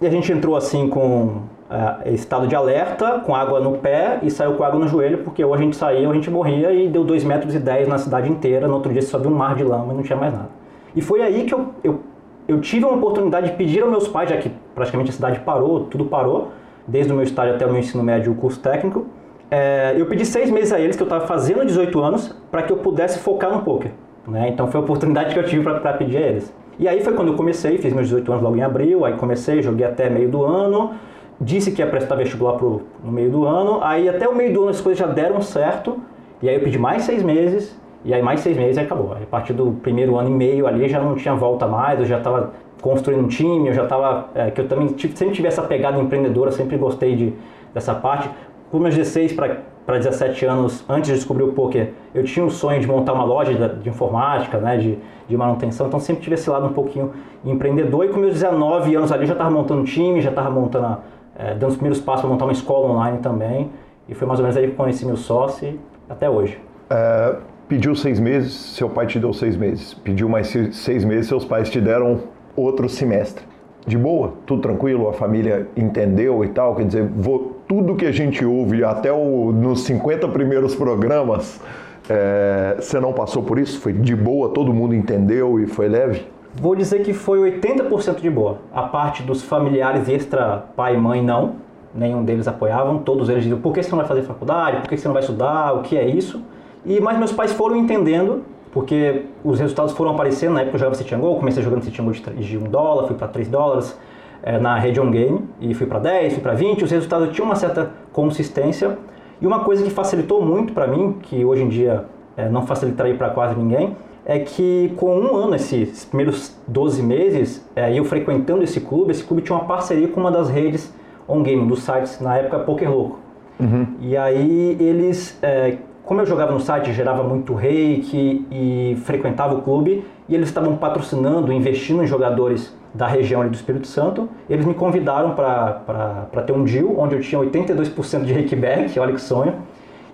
E 0.00 0.06
a 0.06 0.10
gente 0.10 0.32
entrou 0.32 0.56
assim 0.56 0.88
com 0.88 1.42
é, 1.70 2.12
estado 2.12 2.46
de 2.46 2.56
alerta, 2.56 3.20
com 3.20 3.34
água 3.34 3.60
no 3.60 3.78
pé 3.78 4.18
e 4.22 4.30
saiu 4.30 4.54
com 4.54 4.64
água 4.64 4.80
no 4.80 4.88
joelho, 4.88 5.18
porque 5.18 5.44
ou 5.44 5.54
a 5.54 5.56
gente 5.56 5.76
saía 5.76 6.06
ou 6.06 6.12
a 6.12 6.14
gente 6.14 6.28
morria 6.30 6.72
e 6.72 6.88
deu 6.88 7.04
2,10 7.04 7.24
metros 7.24 7.54
e 7.54 7.58
dez 7.58 7.86
na 7.86 7.96
cidade 7.96 8.30
inteira. 8.30 8.66
No 8.66 8.74
outro 8.74 8.92
dia 8.92 9.02
só 9.02 9.18
viu 9.18 9.30
um 9.30 9.34
mar 9.34 9.54
de 9.54 9.62
lama 9.62 9.92
e 9.92 9.96
não 9.96 10.02
tinha 10.02 10.18
mais 10.18 10.32
nada. 10.32 10.48
E 10.94 11.00
foi 11.00 11.22
aí 11.22 11.44
que 11.44 11.54
eu, 11.54 11.68
eu, 11.84 12.00
eu 12.48 12.60
tive 12.60 12.84
uma 12.84 12.96
oportunidade 12.96 13.50
de 13.50 13.56
pedir 13.56 13.82
aos 13.82 13.90
meus 13.90 14.08
pais, 14.08 14.28
já 14.28 14.36
que 14.36 14.50
praticamente 14.74 15.10
a 15.10 15.12
cidade 15.12 15.40
parou, 15.40 15.84
tudo 15.84 16.06
parou, 16.06 16.50
desde 16.86 17.12
o 17.12 17.14
meu 17.14 17.22
estágio 17.22 17.54
até 17.54 17.64
o 17.64 17.70
meu 17.70 17.78
ensino 17.78 18.02
médio, 18.02 18.32
o 18.32 18.34
curso 18.34 18.58
técnico. 18.58 19.06
É, 19.48 19.94
eu 19.96 20.06
pedi 20.06 20.24
seis 20.24 20.50
meses 20.50 20.72
a 20.72 20.80
eles, 20.80 20.96
que 20.96 21.02
eu 21.02 21.06
estava 21.06 21.26
fazendo 21.26 21.64
18 21.64 22.00
anos, 22.00 22.34
para 22.50 22.62
que 22.62 22.72
eu 22.72 22.78
pudesse 22.78 23.20
focar 23.20 23.52
no 23.52 23.62
poker. 23.62 23.92
Né? 24.26 24.48
Então 24.48 24.66
foi 24.66 24.80
a 24.80 24.82
oportunidade 24.82 25.34
que 25.34 25.38
eu 25.38 25.44
tive 25.44 25.62
para 25.62 25.92
pedir 25.92 26.16
a 26.16 26.20
eles. 26.20 26.52
E 26.78 26.88
aí 26.88 27.02
foi 27.02 27.12
quando 27.12 27.28
eu 27.28 27.34
comecei, 27.34 27.78
fiz 27.78 27.92
meus 27.92 28.08
18 28.08 28.32
anos 28.32 28.44
logo 28.44 28.56
em 28.56 28.62
abril, 28.62 29.04
aí 29.04 29.12
comecei, 29.14 29.62
joguei 29.62 29.86
até 29.86 30.08
meio 30.08 30.28
do 30.28 30.44
ano, 30.44 30.92
disse 31.40 31.72
que 31.72 31.80
ia 31.80 31.86
prestar 31.86 32.16
vestibular 32.16 32.54
pro, 32.54 32.82
no 33.02 33.10
meio 33.10 33.30
do 33.30 33.46
ano, 33.46 33.82
aí 33.82 34.08
até 34.08 34.28
o 34.28 34.34
meio 34.34 34.52
do 34.52 34.62
ano 34.62 34.70
as 34.70 34.80
coisas 34.80 34.98
já 34.98 35.06
deram 35.06 35.40
certo, 35.40 35.98
e 36.42 36.48
aí 36.48 36.56
eu 36.56 36.60
pedi 36.60 36.78
mais 36.78 37.02
seis 37.02 37.22
meses, 37.22 37.78
e 38.04 38.12
aí 38.12 38.22
mais 38.22 38.40
seis 38.40 38.56
meses 38.56 38.76
e 38.76 38.80
acabou. 38.80 39.12
Aí, 39.14 39.22
a 39.22 39.26
partir 39.26 39.52
do 39.52 39.72
primeiro 39.82 40.16
ano 40.16 40.30
e 40.30 40.32
meio 40.32 40.66
ali 40.66 40.88
já 40.88 41.00
não 41.00 41.14
tinha 41.14 41.34
volta 41.34 41.66
mais, 41.66 41.98
eu 42.00 42.06
já 42.06 42.18
estava 42.18 42.52
construindo 42.80 43.24
um 43.24 43.28
time, 43.28 43.68
eu 43.68 43.74
já 43.74 43.84
estava, 43.84 44.28
é, 44.34 44.50
que 44.50 44.60
eu 44.60 44.68
também 44.68 44.88
sempre 45.14 45.34
tive 45.34 45.48
essa 45.48 45.62
pegada 45.62 45.98
empreendedora, 45.98 46.50
sempre 46.50 46.76
gostei 46.76 47.14
de, 47.14 47.34
dessa 47.74 47.94
parte. 47.94 48.30
Com 48.70 48.78
meus 48.78 48.94
16 48.94 49.32
para 49.32 49.98
17 49.98 50.46
anos, 50.46 50.84
antes 50.88 51.10
de 51.10 51.16
descobrir 51.16 51.42
o 51.42 51.52
poker, 51.52 51.92
eu 52.14 52.24
tinha 52.24 52.46
o 52.46 52.50
sonho 52.50 52.80
de 52.80 52.86
montar 52.86 53.12
uma 53.12 53.24
loja 53.24 53.52
de, 53.52 53.82
de 53.82 53.88
informática, 53.88 54.58
né, 54.58 54.76
de, 54.76 54.98
de 55.28 55.36
manutenção, 55.36 55.88
então 55.88 55.98
sempre 55.98 56.22
tive 56.22 56.34
esse 56.34 56.48
lado 56.48 56.66
um 56.66 56.72
pouquinho 56.72 57.12
empreendedor, 57.44 58.04
e 58.04 58.08
com 58.08 58.20
meus 58.20 58.34
19 58.34 58.94
anos 58.94 59.10
ali 59.10 59.26
já 59.26 59.32
estava 59.32 59.50
montando 59.50 59.80
um 59.80 59.84
time, 59.84 60.20
já 60.20 60.30
estava 60.30 60.48
montando 60.48 60.86
a, 60.86 60.98
é, 61.40 61.54
dando 61.54 61.70
os 61.70 61.76
primeiros 61.76 62.00
passos 62.00 62.20
para 62.20 62.30
montar 62.30 62.44
uma 62.44 62.52
escola 62.52 62.92
online 62.92 63.18
também. 63.18 63.70
E 64.08 64.14
foi 64.14 64.26
mais 64.26 64.38
ou 64.38 64.44
menos 64.44 64.56
aí 64.56 64.68
que 64.68 64.74
conheci 64.74 65.06
meu 65.06 65.16
sócio 65.16 65.78
até 66.08 66.28
hoje. 66.28 66.60
É, 66.90 67.36
pediu 67.66 67.94
seis 67.94 68.20
meses, 68.20 68.52
seu 68.52 68.88
pai 68.88 69.06
te 69.06 69.18
deu 69.18 69.32
seis 69.32 69.56
meses. 69.56 69.94
Pediu 69.94 70.28
mais 70.28 70.48
seis 70.72 71.04
meses, 71.04 71.28
seus 71.28 71.44
pais 71.44 71.70
te 71.70 71.80
deram 71.80 72.20
outro 72.54 72.88
semestre. 72.88 73.44
De 73.86 73.96
boa, 73.96 74.34
tudo 74.44 74.60
tranquilo, 74.60 75.08
a 75.08 75.12
família 75.14 75.66
entendeu 75.76 76.44
e 76.44 76.48
tal. 76.48 76.76
Quer 76.76 76.86
dizer, 76.86 77.08
vou, 77.08 77.60
tudo 77.66 77.94
que 77.94 78.04
a 78.04 78.12
gente 78.12 78.44
ouve, 78.44 78.84
até 78.84 79.10
o, 79.10 79.52
nos 79.52 79.84
50 79.84 80.28
primeiros 80.28 80.74
programas, 80.74 81.60
é, 82.08 82.76
você 82.78 83.00
não 83.00 83.12
passou 83.12 83.42
por 83.42 83.58
isso? 83.58 83.80
Foi 83.80 83.92
de 83.92 84.14
boa, 84.14 84.50
todo 84.50 84.74
mundo 84.74 84.94
entendeu 84.94 85.58
e 85.58 85.66
foi 85.66 85.88
leve? 85.88 86.26
Vou 86.54 86.74
dizer 86.74 87.02
que 87.02 87.12
foi 87.12 87.38
80% 87.60 88.20
de 88.20 88.28
boa. 88.28 88.58
A 88.72 88.82
parte 88.82 89.22
dos 89.22 89.42
familiares 89.42 90.08
extra 90.08 90.64
pai 90.74 90.96
e 90.96 90.98
mãe 90.98 91.22
não, 91.22 91.56
nenhum 91.94 92.24
deles 92.24 92.48
apoiavam, 92.48 92.98
todos 92.98 93.28
eles 93.28 93.44
diziam, 93.44 93.60
por 93.60 93.72
que 93.72 93.82
você 93.82 93.90
não 93.90 93.98
vai 93.98 94.06
fazer 94.06 94.22
faculdade, 94.22 94.78
por 94.78 94.88
que 94.88 94.96
você 94.96 95.06
não 95.06 95.12
vai 95.12 95.22
estudar, 95.22 95.74
o 95.74 95.82
que 95.82 95.96
é 95.96 96.08
isso? 96.08 96.42
E 96.84 97.00
mas 97.00 97.18
meus 97.18 97.32
pais 97.32 97.52
foram 97.52 97.76
entendendo, 97.76 98.42
porque 98.72 99.26
os 99.44 99.60
resultados 99.60 99.92
foram 99.92 100.12
aparecendo, 100.12 100.54
na 100.54 100.62
época 100.62 100.76
eu 100.76 100.80
jogava 100.80 101.18
Go, 101.18 101.36
comecei 101.36 101.62
jogando 101.62 101.84
Go 101.84 102.12
de 102.34 102.58
1 102.58 102.64
dólar, 102.64 103.06
fui 103.06 103.16
para 103.16 103.28
3 103.28 103.48
dólares 103.48 103.98
é, 104.42 104.58
na 104.58 104.76
rede 104.76 105.00
on 105.00 105.10
game, 105.10 105.48
e 105.60 105.72
fui 105.72 105.86
para 105.86 106.00
10, 106.00 106.34
fui 106.34 106.42
para 106.42 106.54
20, 106.54 106.82
os 106.84 106.90
resultados 106.90 107.32
tinham 107.32 107.46
uma 107.46 107.56
certa 107.56 107.90
consistência, 108.12 108.98
e 109.40 109.46
uma 109.46 109.60
coisa 109.60 109.82
que 109.82 109.90
facilitou 109.90 110.44
muito 110.44 110.72
para 110.72 110.86
mim, 110.88 111.16
que 111.22 111.44
hoje 111.44 111.62
em 111.62 111.68
dia 111.68 112.04
é, 112.36 112.48
não 112.48 112.66
facilitaria 112.66 113.14
para 113.14 113.30
quase 113.30 113.54
ninguém, 113.56 113.96
é 114.30 114.38
que 114.38 114.92
com 114.96 115.18
um 115.18 115.34
ano, 115.34 115.56
esses 115.56 116.04
primeiros 116.04 116.56
12 116.68 117.02
meses, 117.02 117.68
é, 117.74 117.92
eu 117.92 118.04
frequentando 118.04 118.62
esse 118.62 118.80
clube, 118.80 119.10
esse 119.10 119.24
clube 119.24 119.42
tinha 119.42 119.58
uma 119.58 119.64
parceria 119.64 120.06
com 120.06 120.20
uma 120.20 120.30
das 120.30 120.48
redes 120.48 120.94
on-game, 121.26 121.66
dos 121.66 121.82
sites, 121.82 122.20
na 122.20 122.36
época 122.36 122.60
Poker 122.60 122.88
Louco. 122.88 123.18
Uhum. 123.58 123.88
E 124.00 124.16
aí 124.16 124.76
eles, 124.78 125.36
é, 125.42 125.78
como 126.04 126.20
eu 126.20 126.26
jogava 126.26 126.52
no 126.52 126.60
site, 126.60 126.92
gerava 126.92 127.24
muito 127.24 127.54
reiki 127.54 128.46
e 128.52 128.96
frequentava 129.02 129.56
o 129.56 129.62
clube, 129.62 130.04
e 130.28 130.34
eles 130.36 130.48
estavam 130.48 130.76
patrocinando, 130.76 131.52
investindo 131.52 132.00
em 132.00 132.06
jogadores 132.06 132.72
da 132.94 133.08
região 133.08 133.44
do 133.48 133.52
Espírito 133.52 133.88
Santo, 133.88 134.28
eles 134.48 134.64
me 134.64 134.74
convidaram 134.74 135.34
para 135.34 136.42
ter 136.46 136.52
um 136.52 136.62
deal 136.62 136.94
onde 136.96 137.16
eu 137.16 137.20
tinha 137.20 137.40
82% 137.40 138.22
de 138.22 138.32
reiki 138.32 138.54
back, 138.54 138.96
olha 139.00 139.12
que 139.12 139.20
sonho. 139.20 139.54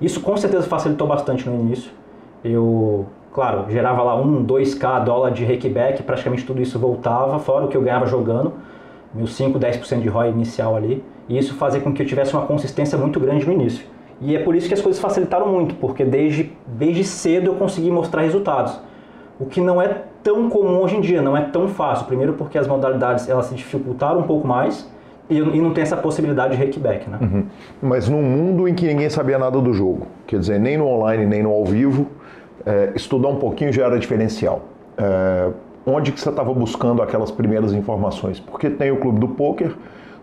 Isso 0.01 0.23
com 0.23 0.35
certeza 0.39 0.63
facilitou 0.63 1.07
bastante 1.07 1.47
no 1.47 1.55
início. 1.55 1.91
Eu 2.43 3.07
Claro, 3.37 3.67
gerava 3.69 4.03
lá 4.03 4.19
1, 4.19 4.47
2k 4.47 5.05
dólar 5.05 5.31
de 5.31 5.45
rakeback, 5.45 6.03
praticamente 6.03 6.43
tudo 6.47 6.63
isso 6.63 6.79
voltava, 6.79 7.39
fora 7.39 7.67
o 7.67 7.69
que 7.69 7.77
eu 7.77 7.83
ganhava 7.83 8.07
jogando, 8.07 8.55
meus 9.13 9.35
5, 9.35 9.59
10% 9.59 10.01
de 10.01 10.09
ROI 10.09 10.31
inicial 10.31 10.75
ali. 10.75 11.05
E 11.29 11.37
isso 11.37 11.53
fazia 11.53 11.79
com 11.83 11.93
que 11.93 12.01
eu 12.01 12.07
tivesse 12.07 12.33
uma 12.33 12.47
consistência 12.47 12.97
muito 12.97 13.21
grande 13.21 13.45
no 13.45 13.53
início. 13.53 13.85
E 14.23 14.35
é 14.35 14.39
por 14.39 14.57
isso 14.57 14.67
que 14.69 14.73
as 14.73 14.81
coisas 14.81 14.99
facilitaram 14.99 15.49
muito, 15.49 15.75
porque 15.75 16.03
desde, 16.03 16.51
desde 16.67 17.05
cedo 17.05 17.49
eu 17.49 17.55
consegui 17.57 17.91
mostrar 17.91 18.23
resultados. 18.23 18.81
O 19.39 19.45
que 19.45 19.61
não 19.61 19.83
é 19.83 20.05
tão 20.23 20.49
comum 20.49 20.81
hoje 20.81 20.97
em 20.97 21.03
dia, 21.03 21.21
não 21.21 21.37
é 21.37 21.43
tão 21.43 21.69
fácil. 21.69 22.07
Primeiro 22.07 22.33
porque 22.33 22.57
as 22.57 22.67
modalidades 22.67 23.29
elas 23.29 23.45
se 23.45 23.55
dificultaram 23.55 24.21
um 24.21 24.23
pouco 24.23 24.49
mais 24.49 24.91
e, 25.29 25.39
não 25.39 25.75
tem 25.75 25.83
essa 25.83 25.99
possibilidade 25.99 26.57
de 26.57 26.65
rakeback, 26.65 27.11
né? 27.11 27.19
Uhum. 27.21 27.45
Mas 27.83 28.09
num 28.09 28.23
mundo 28.23 28.67
em 28.67 28.75
que 28.75 28.87
ninguém 28.87 29.11
sabia 29.11 29.39
nada 29.39 29.61
do 29.61 29.75
jogo, 29.75 30.07
quer 30.27 30.39
dizer, 30.39 30.59
nem 30.59 30.79
no 30.79 30.87
online, 30.87 31.27
nem 31.27 31.43
no 31.43 31.51
ao 31.51 31.67
vivo, 31.67 32.07
é, 32.67 32.93
estudar 32.97 33.29
um 33.29 33.37
pouquinho 33.37 33.73
já 33.73 33.87
era 33.87 33.99
diferencial. 33.99 34.63
É, 34.99 35.51
onde 35.87 36.11
que 36.11 36.21
você 36.21 36.29
estava 36.29 36.53
buscando 36.53 37.01
aquelas 37.01 37.31
primeiras 37.31 37.73
informações? 37.73 38.41
Porque 38.41 38.69
tem 38.69 38.91
o 38.91 38.97
clube 38.97 39.21
do 39.21 39.29
poker, 39.29 39.73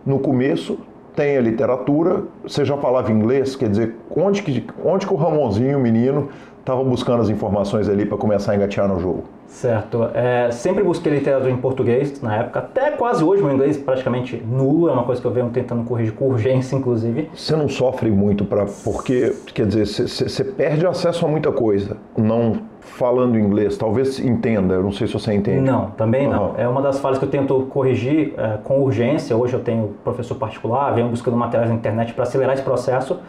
no 0.06 0.20
começo 0.20 0.78
tem 1.16 1.38
a 1.38 1.42
literatura, 1.42 2.24
você 2.42 2.66
já 2.66 2.76
falava 2.76 3.12
inglês, 3.12 3.56
quer 3.56 3.70
dizer, 3.70 3.96
onde 4.16 4.42
que, 4.42 4.66
onde 4.84 5.06
que 5.06 5.14
o 5.14 5.16
Ramonzinho, 5.16 5.78
o 5.78 5.82
menino, 5.82 6.30
estava 6.60 6.84
buscando 6.84 7.22
as 7.22 7.30
informações 7.30 7.88
ali 7.88 8.06
para 8.06 8.18
começar 8.18 8.54
a 8.54 8.56
engatear 8.56 8.88
no 8.88 9.00
jogo? 9.00 9.24
Certo. 9.54 10.10
É, 10.16 10.50
sempre 10.52 10.84
busquei 10.84 11.14
literatura 11.14 11.52
em 11.52 11.58
português 11.58 12.20
na 12.22 12.38
época, 12.38 12.60
até 12.60 12.92
quase 12.92 13.24
hoje, 13.24 13.42
meu 13.42 13.54
inglês 13.54 13.78
praticamente 13.78 14.36
nulo, 14.36 14.90
é 14.90 14.92
uma 14.92 15.04
coisa 15.04 15.22
que 15.22 15.28
eu 15.28 15.32
venho 15.32 15.50
tentando 15.52 15.84
corrigir 15.84 16.14
com 16.14 16.28
urgência, 16.28 16.76
inclusive. 16.76 17.30
Você 17.34 17.56
não 17.56 17.70
sofre 17.70 18.10
muito 18.10 18.44
para 18.44 18.66
porque, 18.84 19.34
quer 19.54 19.68
dizer, 19.68 19.86
você 19.86 20.44
perde 20.44 20.88
acesso 20.88 21.26
a 21.26 21.30
muita 21.30 21.52
coisa, 21.52 21.98
não 22.18 22.62
falando 22.82 23.38
inglês, 23.38 23.78
talvez 23.78 24.20
entenda, 24.20 24.74
eu 24.74 24.84
não 24.84 24.92
sei 24.92 25.08
se 25.08 25.14
você 25.14 25.34
entende. 25.34 25.62
Não, 25.62 25.92
também 25.92 26.28
não. 26.28 26.50
Uhum. 26.50 26.56
É 26.58 26.68
uma 26.68 26.82
das 26.82 27.00
falhas 27.00 27.20
que 27.20 27.26
eu 27.26 27.30
tento 27.30 27.68
corrigir 27.70 28.34
é, 28.36 28.58
com 28.64 28.82
urgência. 28.82 29.38
Hoje 29.38 29.54
eu 29.54 29.60
tenho 29.60 29.94
professor 30.04 30.36
particular, 30.36 30.94
venho 30.94 31.10
buscando 31.10 31.38
materiais 31.38 31.70
na 31.70 31.76
internet 31.76 32.14
para 32.14 32.24
acelerar 32.24 32.56
esse 32.56 32.64
processo, 32.64 33.20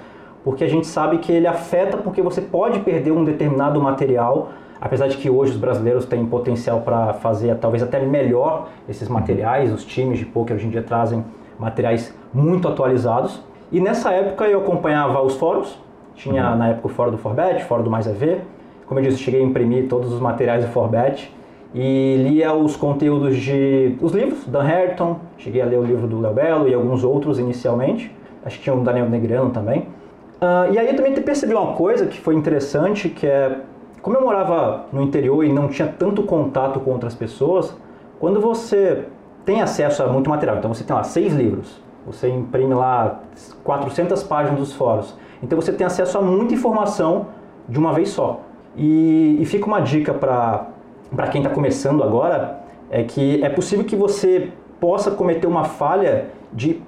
porque 0.42 0.64
a 0.64 0.68
gente 0.68 0.86
sabe 0.86 1.18
que 1.18 1.30
ele 1.30 1.46
afeta 1.46 1.98
porque 1.98 2.22
você 2.22 2.40
pode 2.40 2.80
perder 2.80 3.12
um 3.12 3.24
determinado 3.24 3.80
material 3.80 4.50
apesar 4.84 5.08
de 5.08 5.16
que 5.16 5.30
hoje 5.30 5.52
os 5.52 5.56
brasileiros 5.56 6.04
têm 6.04 6.26
potencial 6.26 6.82
para 6.82 7.14
fazer 7.14 7.56
talvez 7.56 7.82
até 7.82 7.98
melhor 8.00 8.68
esses 8.86 9.08
materiais, 9.08 9.72
os 9.72 9.82
times 9.82 10.18
de 10.18 10.26
poker 10.26 10.54
hoje 10.56 10.66
em 10.66 10.70
dia 10.70 10.82
trazem 10.82 11.24
materiais 11.58 12.14
muito 12.34 12.68
atualizados. 12.68 13.42
E 13.72 13.80
nessa 13.80 14.12
época 14.12 14.44
eu 14.44 14.60
acompanhava 14.60 15.22
os 15.22 15.36
fóruns, 15.36 15.80
tinha 16.14 16.50
uhum. 16.50 16.58
na 16.58 16.68
época 16.68 16.88
o 16.88 16.90
fórum 16.90 17.12
do 17.12 17.16
Forbet, 17.16 17.64
fórum 17.64 17.82
do 17.82 17.90
Mais 17.90 18.06
EV. 18.06 18.42
Como 18.86 19.00
eu 19.00 19.04
disse, 19.04 19.16
cheguei 19.16 19.40
a 19.40 19.44
imprimir 19.44 19.88
todos 19.88 20.12
os 20.12 20.20
materiais 20.20 20.62
do 20.62 20.70
Forbet 20.70 21.32
e 21.74 22.16
lia 22.28 22.52
os 22.52 22.76
conteúdos 22.76 23.38
de 23.38 23.96
os 24.02 24.12
livros, 24.12 24.46
Dan 24.46 24.62
Harrington, 24.62 25.18
cheguei 25.38 25.62
a 25.62 25.64
ler 25.64 25.78
o 25.78 25.82
livro 25.82 26.06
do 26.06 26.20
Léo 26.20 26.34
Belo 26.34 26.68
e 26.68 26.74
alguns 26.74 27.02
outros 27.02 27.38
inicialmente. 27.38 28.14
Acho 28.44 28.58
que 28.58 28.64
tinha 28.64 28.76
o 28.76 28.80
Daniel 28.84 29.08
Negrano 29.08 29.48
também. 29.48 29.88
Uh, 30.42 30.72
e 30.72 30.78
aí 30.78 30.88
eu 30.88 30.94
também 30.94 31.14
percebi 31.14 31.54
uma 31.54 31.72
coisa 31.72 32.04
que 32.04 32.20
foi 32.20 32.34
interessante, 32.34 33.08
que 33.08 33.26
é 33.26 33.60
como 34.04 34.18
eu 34.18 34.22
morava 34.22 34.84
no 34.92 35.00
interior 35.00 35.46
e 35.46 35.50
não 35.50 35.66
tinha 35.66 35.88
tanto 35.88 36.24
contato 36.24 36.78
com 36.78 36.90
outras 36.90 37.14
pessoas, 37.14 37.74
quando 38.20 38.38
você 38.38 39.06
tem 39.46 39.62
acesso 39.62 40.02
a 40.02 40.06
muito 40.06 40.28
material, 40.28 40.58
então 40.58 40.74
você 40.74 40.84
tem 40.84 40.94
lá 40.94 41.02
seis 41.02 41.32
livros, 41.32 41.80
você 42.06 42.28
imprime 42.28 42.74
lá 42.74 43.20
400 43.64 44.22
páginas 44.24 44.60
dos 44.60 44.74
fóruns, 44.74 45.16
então 45.42 45.58
você 45.58 45.72
tem 45.72 45.86
acesso 45.86 46.18
a 46.18 46.20
muita 46.20 46.52
informação 46.52 47.28
de 47.66 47.78
uma 47.78 47.94
vez 47.94 48.10
só. 48.10 48.40
E, 48.76 49.38
e 49.40 49.46
fica 49.46 49.64
uma 49.64 49.80
dica 49.80 50.12
para 50.12 51.26
quem 51.32 51.40
está 51.40 51.54
começando 51.54 52.02
agora, 52.02 52.60
é 52.90 53.04
que 53.04 53.42
é 53.42 53.48
possível 53.48 53.86
que 53.86 53.96
você 53.96 54.52
possa 54.78 55.12
cometer 55.12 55.46
uma 55.46 55.64
falha 55.64 56.26
de 56.52 56.82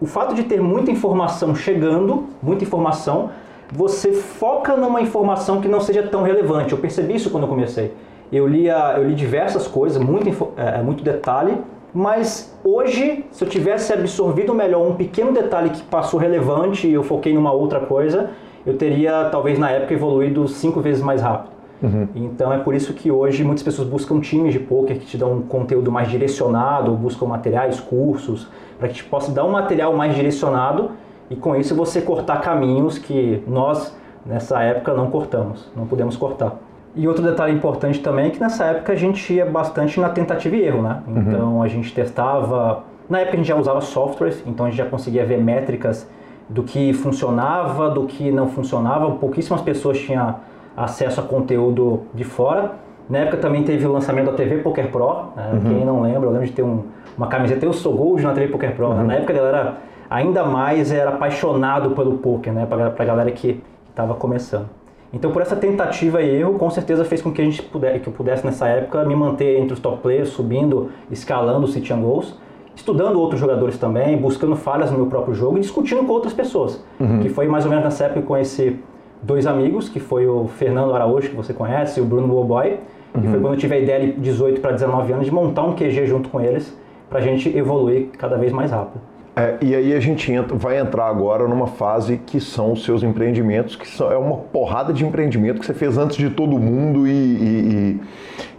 o 0.00 0.06
fato 0.06 0.36
de 0.36 0.44
ter 0.44 0.62
muita 0.62 0.92
informação 0.92 1.52
chegando, 1.52 2.28
muita 2.40 2.62
informação, 2.62 3.30
você 3.72 4.12
foca 4.12 4.76
numa 4.76 5.00
informação 5.00 5.60
que 5.60 5.68
não 5.68 5.80
seja 5.80 6.02
tão 6.02 6.22
relevante. 6.22 6.72
Eu 6.72 6.78
percebi 6.78 7.14
isso 7.14 7.30
quando 7.30 7.44
eu 7.44 7.48
comecei. 7.48 7.92
Eu, 8.32 8.46
lia, 8.46 8.94
eu 8.96 9.04
li 9.04 9.14
diversas 9.14 9.66
coisas, 9.66 10.02
muito, 10.02 10.28
é, 10.56 10.78
é, 10.78 10.82
muito 10.82 11.02
detalhe, 11.02 11.58
mas 11.92 12.56
hoje, 12.62 13.24
se 13.32 13.44
eu 13.44 13.48
tivesse 13.48 13.92
absorvido 13.92 14.54
melhor 14.54 14.86
um 14.86 14.94
pequeno 14.94 15.32
detalhe 15.32 15.70
que 15.70 15.82
passou 15.82 16.20
relevante 16.20 16.86
e 16.86 16.92
eu 16.92 17.02
foquei 17.02 17.34
numa 17.34 17.52
outra 17.52 17.80
coisa, 17.80 18.30
eu 18.64 18.76
teria, 18.76 19.28
talvez 19.30 19.58
na 19.58 19.70
época, 19.70 19.94
evoluído 19.94 20.46
cinco 20.46 20.80
vezes 20.80 21.02
mais 21.02 21.20
rápido. 21.20 21.50
Uhum. 21.82 22.08
Então 22.14 22.52
é 22.52 22.58
por 22.58 22.74
isso 22.74 22.92
que 22.92 23.10
hoje 23.10 23.42
muitas 23.42 23.64
pessoas 23.64 23.88
buscam 23.88 24.20
times 24.20 24.52
de 24.52 24.60
poker 24.60 24.98
que 24.98 25.06
te 25.06 25.16
dão 25.16 25.32
um 25.32 25.42
conteúdo 25.42 25.90
mais 25.90 26.08
direcionado, 26.08 26.92
buscam 26.92 27.26
materiais, 27.26 27.80
cursos, 27.80 28.46
para 28.78 28.88
que 28.88 28.94
te 28.94 29.04
possa 29.04 29.32
dar 29.32 29.44
um 29.44 29.50
material 29.50 29.92
mais 29.94 30.14
direcionado 30.14 30.90
e 31.30 31.36
com 31.36 31.54
isso 31.54 31.74
você 31.74 32.02
cortar 32.02 32.40
caminhos 32.40 32.98
que 32.98 33.42
nós 33.46 33.96
nessa 34.26 34.60
época 34.62 34.92
não 34.92 35.10
cortamos, 35.10 35.70
não 35.76 35.86
pudemos 35.86 36.16
cortar. 36.16 36.56
E 36.94 37.06
outro 37.06 37.22
detalhe 37.22 37.54
importante 37.54 38.00
também 38.00 38.26
é 38.26 38.30
que 38.30 38.40
nessa 38.40 38.64
época 38.64 38.92
a 38.92 38.96
gente 38.96 39.32
ia 39.32 39.46
bastante 39.46 40.00
na 40.00 40.08
tentativa 40.08 40.56
e 40.56 40.64
erro, 40.64 40.82
né? 40.82 41.02
Uhum. 41.06 41.20
Então 41.20 41.54
uhum. 41.54 41.62
a 41.62 41.68
gente 41.68 41.94
testava. 41.94 42.82
Na 43.08 43.20
época 43.20 43.34
a 43.34 43.36
gente 43.36 43.46
já 43.46 43.56
usava 43.56 43.80
softwares, 43.80 44.42
então 44.44 44.66
a 44.66 44.70
gente 44.70 44.78
já 44.78 44.86
conseguia 44.86 45.24
ver 45.24 45.38
métricas 45.38 46.08
do 46.48 46.64
que 46.64 46.92
funcionava, 46.92 47.90
do 47.90 48.06
que 48.06 48.32
não 48.32 48.48
funcionava. 48.48 49.08
Pouquíssimas 49.12 49.60
pessoas 49.62 49.98
tinham 50.00 50.34
acesso 50.76 51.20
a 51.20 51.22
conteúdo 51.22 52.02
de 52.12 52.24
fora. 52.24 52.72
Na 53.08 53.18
época 53.18 53.36
também 53.36 53.62
teve 53.62 53.86
o 53.86 53.92
lançamento 53.92 54.26
da 54.26 54.32
TV 54.32 54.58
Poker 54.58 54.90
Pro. 54.90 55.26
Né? 55.36 55.50
Uhum. 55.52 55.60
Quem 55.60 55.84
não 55.84 56.02
lembra, 56.02 56.28
eu 56.28 56.30
lembro 56.32 56.46
de 56.46 56.52
ter 56.52 56.62
um, 56.62 56.84
uma 57.16 57.28
camiseta, 57.28 57.64
eu 57.64 57.72
sou 57.72 57.94
Gold 57.94 58.22
na 58.22 58.32
TV 58.32 58.48
Poker 58.48 58.74
Pro. 58.74 58.88
Uhum. 58.88 59.04
Na 59.04 59.14
época 59.14 59.32
a 59.32 59.36
galera 59.36 59.76
ainda 60.10 60.44
mais 60.44 60.90
era 60.90 61.10
apaixonado 61.10 61.92
pelo 61.92 62.18
poker, 62.18 62.52
né, 62.52 62.66
para 62.66 62.86
a 62.86 63.04
galera 63.04 63.30
que 63.30 63.62
estava 63.88 64.14
começando. 64.14 64.68
Então, 65.12 65.30
por 65.30 65.42
essa 65.42 65.56
tentativa 65.56 66.20
e 66.22 66.40
erro, 66.40 66.54
com 66.54 66.70
certeza 66.70 67.04
fez 67.04 67.22
com 67.22 67.32
que 67.32 67.40
a 67.40 67.44
gente 67.44 67.62
pudesse, 67.62 68.00
que 68.00 68.08
eu 68.08 68.12
pudesse 68.12 68.44
nessa 68.44 68.68
época 68.68 69.04
me 69.04 69.14
manter 69.14 69.58
entre 69.58 69.74
os 69.74 69.80
top 69.80 69.98
players, 70.02 70.28
subindo, 70.30 70.90
escalando 71.10 71.64
o 71.64 71.68
City 71.68 71.92
Goals, 71.92 72.38
estudando 72.76 73.20
outros 73.20 73.40
jogadores 73.40 73.76
também, 73.76 74.16
buscando 74.16 74.54
falhas 74.54 74.90
no 74.90 74.98
meu 74.98 75.06
próprio 75.06 75.34
jogo 75.34 75.58
e 75.58 75.60
discutindo 75.60 76.04
com 76.04 76.12
outras 76.12 76.32
pessoas. 76.32 76.84
Uhum. 76.98 77.20
Que 77.20 77.28
foi 77.28 77.48
mais 77.48 77.64
ou 77.64 77.70
menos 77.70 77.84
nessa 77.84 78.04
época 78.04 78.20
que 78.20 78.24
eu 78.24 78.28
conheci 78.28 78.78
dois 79.20 79.46
amigos, 79.46 79.88
que 79.88 79.98
foi 79.98 80.26
o 80.26 80.46
Fernando 80.46 80.94
Araújo, 80.94 81.28
que 81.28 81.36
você 81.36 81.52
conhece, 81.52 81.98
e 81.98 82.02
o 82.02 82.06
Bruno 82.06 82.28
Boboy, 82.28 82.78
uhum. 83.12 83.20
que 83.20 83.28
foi 83.28 83.40
quando 83.40 83.54
eu 83.54 83.58
tive 83.58 83.74
a 83.74 83.78
ideia 83.78 84.06
de 84.06 84.12
18 84.12 84.60
para 84.60 84.72
19 84.72 85.12
anos 85.12 85.24
de 85.26 85.32
montar 85.32 85.64
um 85.64 85.74
QG 85.74 86.06
junto 86.06 86.28
com 86.28 86.40
eles, 86.40 86.76
para 87.08 87.18
a 87.18 87.22
gente 87.22 87.48
evoluir 87.56 88.10
cada 88.16 88.36
vez 88.36 88.52
mais 88.52 88.70
rápido. 88.70 89.00
É, 89.36 89.58
e 89.62 89.74
aí 89.76 89.94
a 89.94 90.00
gente 90.00 90.30
entra, 90.32 90.56
vai 90.56 90.78
entrar 90.78 91.06
agora 91.06 91.46
numa 91.46 91.68
fase 91.68 92.16
que 92.16 92.40
são 92.40 92.72
os 92.72 92.84
seus 92.84 93.04
empreendimentos, 93.04 93.76
que 93.76 93.86
são, 93.86 94.10
é 94.10 94.16
uma 94.16 94.36
porrada 94.36 94.92
de 94.92 95.06
empreendimento 95.06 95.60
que 95.60 95.66
você 95.66 95.72
fez 95.72 95.96
antes 95.96 96.16
de 96.16 96.30
todo 96.30 96.58
mundo 96.58 97.06
e, 97.06 97.10
e, 97.10 98.00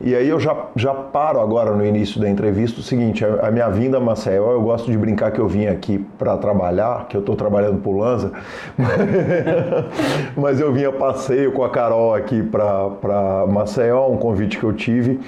e, 0.02 0.12
e 0.12 0.16
aí 0.16 0.30
eu 0.30 0.40
já, 0.40 0.56
já 0.78 0.94
paro 0.94 1.42
agora 1.42 1.76
no 1.76 1.86
início 1.86 2.22
da 2.22 2.30
entrevista 2.30 2.80
o 2.80 2.84
seguinte, 2.84 3.26
a, 3.26 3.48
a 3.48 3.52
minha 3.52 3.70
vinda 3.70 3.98
a 3.98 4.00
Maceió, 4.00 4.54
eu 4.54 4.62
gosto 4.62 4.90
de 4.90 4.98
brincar 4.98 5.32
que 5.32 5.40
eu 5.40 5.48
vim 5.48 5.66
aqui 5.66 6.00
para 6.18 6.38
trabalhar, 6.38 7.06
que 7.10 7.18
eu 7.18 7.22
estou 7.22 7.36
trabalhando 7.36 7.80
por 7.82 7.98
Lanza, 7.98 8.32
mas 10.38 10.62
eu 10.62 10.72
vim 10.72 10.86
a 10.86 10.92
passeio 10.94 11.52
com 11.52 11.66
a 11.66 11.70
Carol 11.70 12.16
aqui 12.16 12.42
para 12.42 13.46
Maceió, 13.46 14.08
um 14.08 14.18
convite 14.18 14.58
que 14.58 14.64
eu 14.64 14.72
tive, 14.72 15.20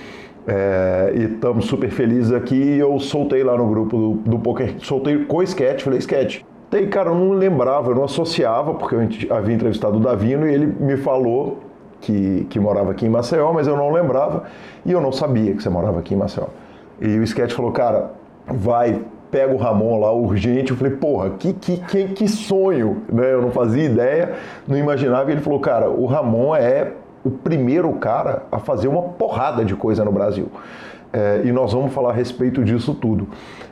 é, 0.48 1.14
e 1.16 1.24
estamos 1.24 1.66
super 1.66 1.89
felizes 1.89 2.32
aqui. 2.32 2.78
Eu 2.78 3.00
soltei 3.00 3.44
lá 3.44 3.58
no 3.58 3.68
grupo 3.68 3.98
do, 3.98 4.14
do 4.30 4.39
Poker, 4.39 4.76
soltei 4.80 5.26
com 5.26 5.38
o 5.38 5.44
sketch, 5.44 5.84
falei, 5.84 6.00
sketch. 6.00 6.41
Daí, 6.70 6.88
cara, 6.88 7.10
eu 7.10 7.16
não 7.16 7.32
lembrava, 7.32 7.91
eu 7.91 7.96
não 7.96 8.04
associava, 8.04 8.74
porque 8.74 8.96
eu 8.96 9.36
havia 9.36 9.54
entrevistado 9.56 9.98
o 9.98 10.00
Davino 10.00 10.48
e 10.48 10.54
ele 10.54 10.66
me 10.66 10.98
falou 10.98 11.60
que, 12.02 12.48
que 12.50 12.60
morava 12.60 12.91
aqui 12.91 13.06
em 13.06 13.10
Maceió, 13.10 13.54
mas 13.54 13.68
eu 13.68 13.78
não 13.78 13.91
lembrava 13.91 14.44
e 14.86 14.91
eu 14.91 15.00
não 15.00 15.12
sabia 15.12 15.54
que 15.54 15.62
você 15.62 15.70
morava 15.70 16.00
aqui 16.00 16.16
em 16.16 16.18
Maceió. 16.18 16.48
E 17.00 17.20
o 17.20 17.24
sketch 17.24 17.54
falou, 17.54 17.72
cara, 17.72 18.12
vai, 18.48 19.02
pega 19.30 19.54
o 19.54 19.58
Ramon 19.58 20.00
lá 20.00 20.12
urgente. 20.14 20.72
Eu 20.72 20.78
falei, 20.78 20.94
porra, 20.94 21.32
que, 21.32 21.54
que, 21.54 21.78
que, 21.78 22.08
que 22.10 22.28
sonho, 22.28 23.04
né? 23.12 23.34
Eu 23.34 23.41
não 23.41 23.52
fazia 23.52 23.84
ideia, 23.84 24.34
não 24.68 24.78
imaginava. 24.78 25.30
E 25.30 25.34
ele 25.34 25.41
falou, 25.41 25.60
cara, 25.60 25.89
o 25.89 26.06
Ramon 26.06 26.56
é 26.56 26.91
o 27.24 27.32
primeiro 27.32 27.91
cara 27.93 28.43
a 28.51 28.59
fazer 28.59 28.88
uma 28.88 29.01
porrada 29.01 29.63
de 29.63 29.76
coisa 29.76 30.03
no 30.03 30.11
Brasil. 30.11 30.47
É, 31.11 31.41
e 31.45 31.51
nós 31.51 31.71
vamos 31.71 31.93
falar 31.93 32.09
a 32.09 32.13
respeito 32.13 32.63
disso 32.63 32.93
tudo. 32.93 33.28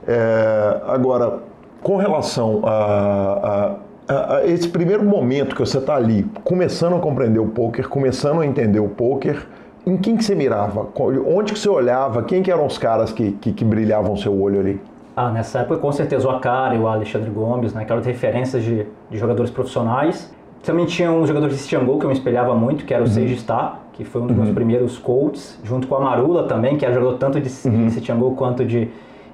É, 0.07 0.81
agora, 0.87 1.39
com 1.81 1.97
relação 1.97 2.61
a, 2.63 3.75
a, 4.07 4.35
a, 4.35 4.45
esse 4.45 4.69
primeiro 4.69 5.03
momento 5.03 5.55
que 5.55 5.61
você 5.61 5.79
está 5.79 5.95
ali, 5.95 6.23
começando 6.43 6.95
a 6.95 6.99
compreender 6.99 7.39
o 7.39 7.47
poker, 7.47 7.89
começando 7.89 8.41
a 8.41 8.45
entender 8.45 8.79
o 8.79 8.87
poker, 8.87 9.47
em 9.85 9.97
quem 9.97 10.15
que 10.15 10.23
você 10.23 10.35
mirava? 10.35 10.87
Onde 11.25 11.53
que 11.53 11.59
você 11.59 11.67
olhava? 11.67 12.21
Quem 12.21 12.43
que 12.43 12.51
eram 12.51 12.67
os 12.67 12.77
caras 12.77 13.11
que, 13.11 13.31
que, 13.31 13.51
que 13.51 13.65
brilhavam 13.65 14.15
seu 14.15 14.39
olho 14.39 14.59
ali? 14.59 14.79
Ah, 15.15 15.31
nessa 15.31 15.59
época 15.59 15.79
com 15.79 15.91
certeza 15.91 16.27
o 16.27 16.31
Akari, 16.31 16.77
o 16.77 16.87
Alexandre 16.87 17.29
Gomes, 17.29 17.73
né, 17.73 17.81
aquelas 17.81 18.05
referências 18.05 18.63
de, 18.63 18.85
de 19.09 19.17
jogadores 19.17 19.49
profissionais. 19.49 20.31
Também 20.63 20.85
tinha 20.85 21.11
um 21.11 21.25
jogador 21.25 21.49
de 21.49 21.57
Stiangol 21.57 21.97
que 21.97 22.05
eu 22.05 22.09
me 22.09 22.15
espelhava 22.15 22.53
muito, 22.53 22.85
que 22.85 22.93
era 22.93 23.03
o 23.03 23.07
uhum. 23.07 23.11
Sage 23.11 23.35
Star, 23.37 23.79
que 23.93 24.05
foi 24.05 24.21
um 24.21 24.27
dos 24.27 24.37
uhum. 24.37 24.43
meus 24.43 24.55
primeiros 24.55 24.97
coaches, 24.97 25.59
junto 25.63 25.87
com 25.87 25.95
a 25.95 25.99
Marula 25.99 26.43
também, 26.43 26.77
que 26.77 26.85
era 26.85 26.93
jogador 26.93 27.17
tanto 27.17 27.41
de 27.41 27.49
uhum. 27.67 28.35
quanto 28.35 28.63
de, 28.63 28.89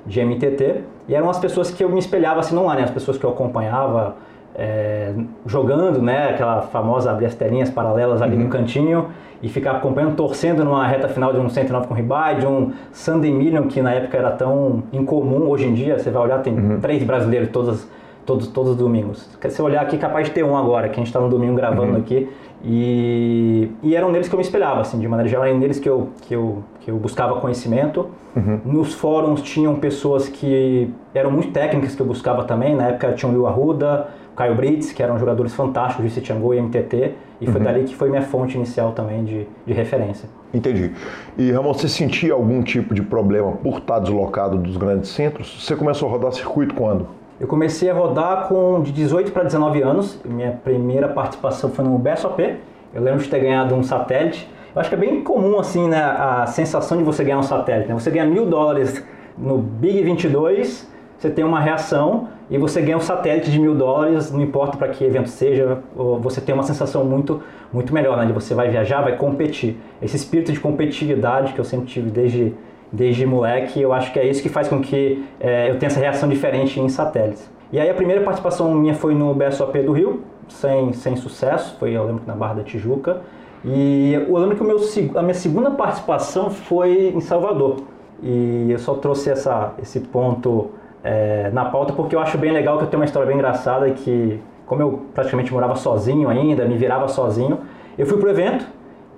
de 0.06 0.24
MTT. 0.24 0.82
E 1.08 1.16
eram 1.16 1.30
as 1.30 1.38
pessoas 1.38 1.70
que 1.70 1.84
eu 1.84 1.90
me 1.90 2.00
espelhava 2.00 2.40
assim, 2.40 2.56
não 2.56 2.66
lá, 2.66 2.76
né? 2.76 2.84
As 2.84 2.92
pessoas 2.92 3.18
que 3.18 3.26
eu 3.26 3.30
acompanhava 3.30 4.16
é, 4.56 5.14
jogando, 5.46 6.02
né? 6.02 6.30
Aquela 6.30 6.62
famosa 6.62 7.12
abrir 7.12 7.26
as 7.26 7.36
telinhas 7.36 7.70
paralelas 7.70 8.22
ali 8.22 8.38
uhum. 8.38 8.44
no 8.44 8.50
cantinho 8.50 9.08
e 9.44 9.50
ficar 9.50 9.72
acompanhando, 9.72 10.16
torcendo 10.16 10.64
numa 10.64 10.88
reta 10.88 11.10
final 11.10 11.34
de 11.34 11.40
um 11.40 11.50
109 11.50 11.88
com 11.88 11.94
ribai, 11.94 12.40
de 12.40 12.48
um 12.48 12.72
Sunday 12.92 13.32
Million, 13.32 13.64
que 13.64 13.82
na 13.82 13.92
época 13.94 14.18
era 14.18 14.32
tão 14.32 14.84
incomum. 14.94 15.50
Hoje 15.50 15.66
em 15.66 15.74
dia, 15.74 16.00
você 16.00 16.10
vai 16.10 16.24
olhar, 16.24 16.42
tem 16.42 16.54
uhum. 16.54 16.80
três 16.80 17.04
brasileiros 17.04 17.50
todas 17.50 17.88
todos, 18.28 18.48
todos 18.50 18.72
os 18.74 18.78
domingos. 18.78 19.28
Se 19.42 19.50
você 19.50 19.62
olhar 19.62 19.82
aqui, 19.82 19.98
capaz 19.98 20.28
de 20.28 20.34
ter 20.34 20.44
um 20.44 20.56
agora, 20.56 20.88
que 20.90 20.94
a 20.94 20.98
gente 20.98 21.08
está 21.08 21.20
no 21.20 21.30
domingo 21.30 21.56
gravando 21.56 21.94
Uhum. 21.94 21.98
aqui. 21.98 22.30
E, 22.64 23.72
e 23.82 23.96
eram 23.96 24.12
neles 24.12 24.28
que 24.28 24.36
eu 24.36 24.38
me 24.38 24.44
espelhava, 24.44 24.82
assim, 24.82 25.00
de 25.00 25.08
maneira 25.08 25.30
geral, 25.30 25.46
eram 25.46 25.58
neles 25.58 25.80
que 25.80 25.88
eu, 25.90 26.10
que 26.28 26.36
eu, 26.36 26.64
que 26.82 26.92
eu 26.92 26.98
buscava 26.98 27.40
conhecimento. 27.40 28.08
Uhum. 28.36 28.60
Nos 28.66 28.94
fóruns 28.94 29.42
tinham 29.42 29.76
pessoas 29.76 30.28
que 30.30 30.92
eram 31.16 31.32
muito 31.32 31.52
técnicas 31.52 31.96
que 31.96 32.02
eu 32.02 32.06
buscava 32.06 32.44
também. 32.44 32.76
Na 32.76 32.90
época 32.90 33.14
tinha 33.14 33.32
o 33.32 33.34
Will 33.34 33.48
Arruda, 33.48 34.08
o 34.34 34.36
Caio 34.36 34.56
Brits, 34.56 34.92
que 34.92 35.02
eram 35.02 35.18
jogadores 35.18 35.54
fantásticos 35.56 36.06
de 36.06 36.12
Citiango 36.12 36.54
e 36.54 36.60
MTT. 36.62 37.14
E 37.40 37.46
Uhum. 37.46 37.52
foi 37.52 37.62
dali 37.62 37.84
que 37.84 37.96
foi 37.96 38.10
minha 38.10 38.22
fonte 38.24 38.56
inicial 38.58 38.92
também 38.92 39.24
de, 39.24 39.48
de 39.66 39.74
referência. 39.74 40.28
Entendi. 40.54 40.92
E 41.38 41.52
Ramon, 41.52 41.74
você 41.74 41.88
sentia 41.88 42.34
algum 42.34 42.62
tipo 42.64 42.94
de 42.94 43.02
problema 43.04 43.52
por 43.54 43.78
estar 43.78 44.00
deslocado 44.00 44.58
dos 44.58 44.76
grandes 44.78 45.10
centros? 45.12 45.64
Você 45.64 45.76
começou 45.76 46.10
a 46.10 46.12
rodar 46.12 46.32
circuito 46.34 46.74
quando? 46.74 47.08
Eu 47.40 47.48
comecei 47.48 47.88
a 47.88 47.94
rodar 47.94 48.48
com 48.48 48.82
de 48.82 48.92
18 48.92 49.32
para 49.32 49.44
19 49.44 49.82
anos. 49.84 50.20
Minha 50.26 50.54
primeira 50.64 51.08
participação 51.08 51.70
foi 51.70 51.86
no 51.86 51.96
BSOP. 52.00 52.56
Eu 52.92 53.04
lembro 53.04 53.22
de 53.22 53.30
ter 53.30 53.40
ganhado 53.40 53.76
um 53.76 53.84
satélite. 53.84 54.50
Eu 54.74 54.82
acho 54.82 54.90
que 54.90 54.96
é 54.96 54.98
bem 54.98 55.24
comum 55.24 55.60
assim, 55.60 55.88
né, 55.88 56.02
a 56.02 56.48
sensação 56.48 56.98
de 56.98 57.04
você 57.04 57.24
ganhar 57.24 57.38
um 57.38 57.44
satélite. 57.44 57.90
Né? 57.90 57.94
Você 57.94 58.10
ganha 58.10 58.26
mil 58.26 58.48
dólares 58.48 59.06
no 59.38 59.60
Big 59.60 60.02
22, 60.02 60.92
você 61.16 61.30
tem 61.30 61.46
uma 61.46 61.60
reação 61.60 62.28
e 62.50 62.58
você 62.58 62.82
ganha 62.82 62.98
um 62.98 63.02
satélite 63.02 63.52
de 63.52 63.60
mil 63.60 63.76
dólares, 63.76 64.32
não 64.32 64.42
importa 64.42 64.76
para 64.76 64.88
que 64.88 65.04
evento 65.04 65.30
seja, 65.30 65.80
você 66.20 66.42
tem 66.42 66.56
uma 66.56 66.64
sensação 66.64 67.04
muito, 67.04 67.42
muito 67.72 67.94
melhor, 67.94 68.18
né? 68.18 68.26
De 68.26 68.34
você 68.34 68.56
vai 68.56 68.70
viajar, 68.70 69.02
vai 69.02 69.16
competir. 69.16 69.78
Esse 70.02 70.16
espírito 70.16 70.52
de 70.52 70.60
competitividade 70.60 71.54
que 71.54 71.60
eu 71.60 71.66
sempre 71.66 71.86
tive 71.86 72.10
desde 72.10 72.54
desde 72.92 73.26
moleque, 73.26 73.82
eu 73.82 73.94
acho 73.94 74.12
que 74.14 74.20
é 74.20 74.26
isso 74.26 74.42
que 74.42 74.50
faz 74.50 74.68
com 74.68 74.82
que 74.82 75.26
é, 75.40 75.70
eu 75.70 75.78
tenha 75.78 75.88
essa 75.88 76.00
reação 76.00 76.28
diferente 76.30 76.80
em 76.80 76.90
satélites. 76.90 77.50
E 77.72 77.80
aí 77.80 77.90
a 77.90 77.94
primeira 77.94 78.22
participação 78.22 78.74
minha 78.74 78.96
foi 78.96 79.14
no 79.14 79.34
BSOP 79.34 79.80
do 79.80 79.92
Rio, 79.92 80.22
sem, 80.48 80.94
sem 80.94 81.16
sucesso, 81.16 81.76
foi 81.78 81.92
eu 81.92 82.06
lembro 82.06 82.22
que 82.22 82.28
na 82.28 82.36
Barra 82.36 82.56
da 82.56 82.64
Tijuca. 82.64 83.22
E 83.66 84.14
eu 84.14 84.38
lembro 84.38 84.56
que 84.56 84.64
o 84.64 84.66
meu, 84.66 84.80
a 85.16 85.22
minha 85.22 85.34
segunda 85.34 85.72
participação 85.72 86.50
foi 86.50 87.12
em 87.14 87.20
Salvador. 87.20 87.78
E 88.24 88.68
eu 88.70 88.80
só 88.80 88.94
trouxe 88.96 89.30
essa, 89.30 89.74
esse 89.82 90.00
ponto 90.00 90.72
é, 91.04 91.50
na 91.52 91.66
pauta 91.66 91.94
porque 91.94 92.16
eu 92.16 92.20
acho 92.20 92.38
bem 92.38 92.52
legal 92.52 92.78
que 92.78 92.86
eu 92.86 92.88
tenho 92.88 93.02
uma 93.02 93.06
história 93.06 93.28
bem 93.28 93.36
engraçada 93.36 93.90
que, 93.92 94.40
como 94.66 94.82
eu 94.82 95.02
praticamente 95.14 95.52
morava 95.52 95.76
sozinho 95.76 96.30
ainda, 96.30 96.66
me 96.66 96.78
virava 96.78 97.08
sozinho, 97.08 97.60
eu 97.98 98.06
fui 98.06 98.18
pro 98.18 98.30
evento, 98.30 98.66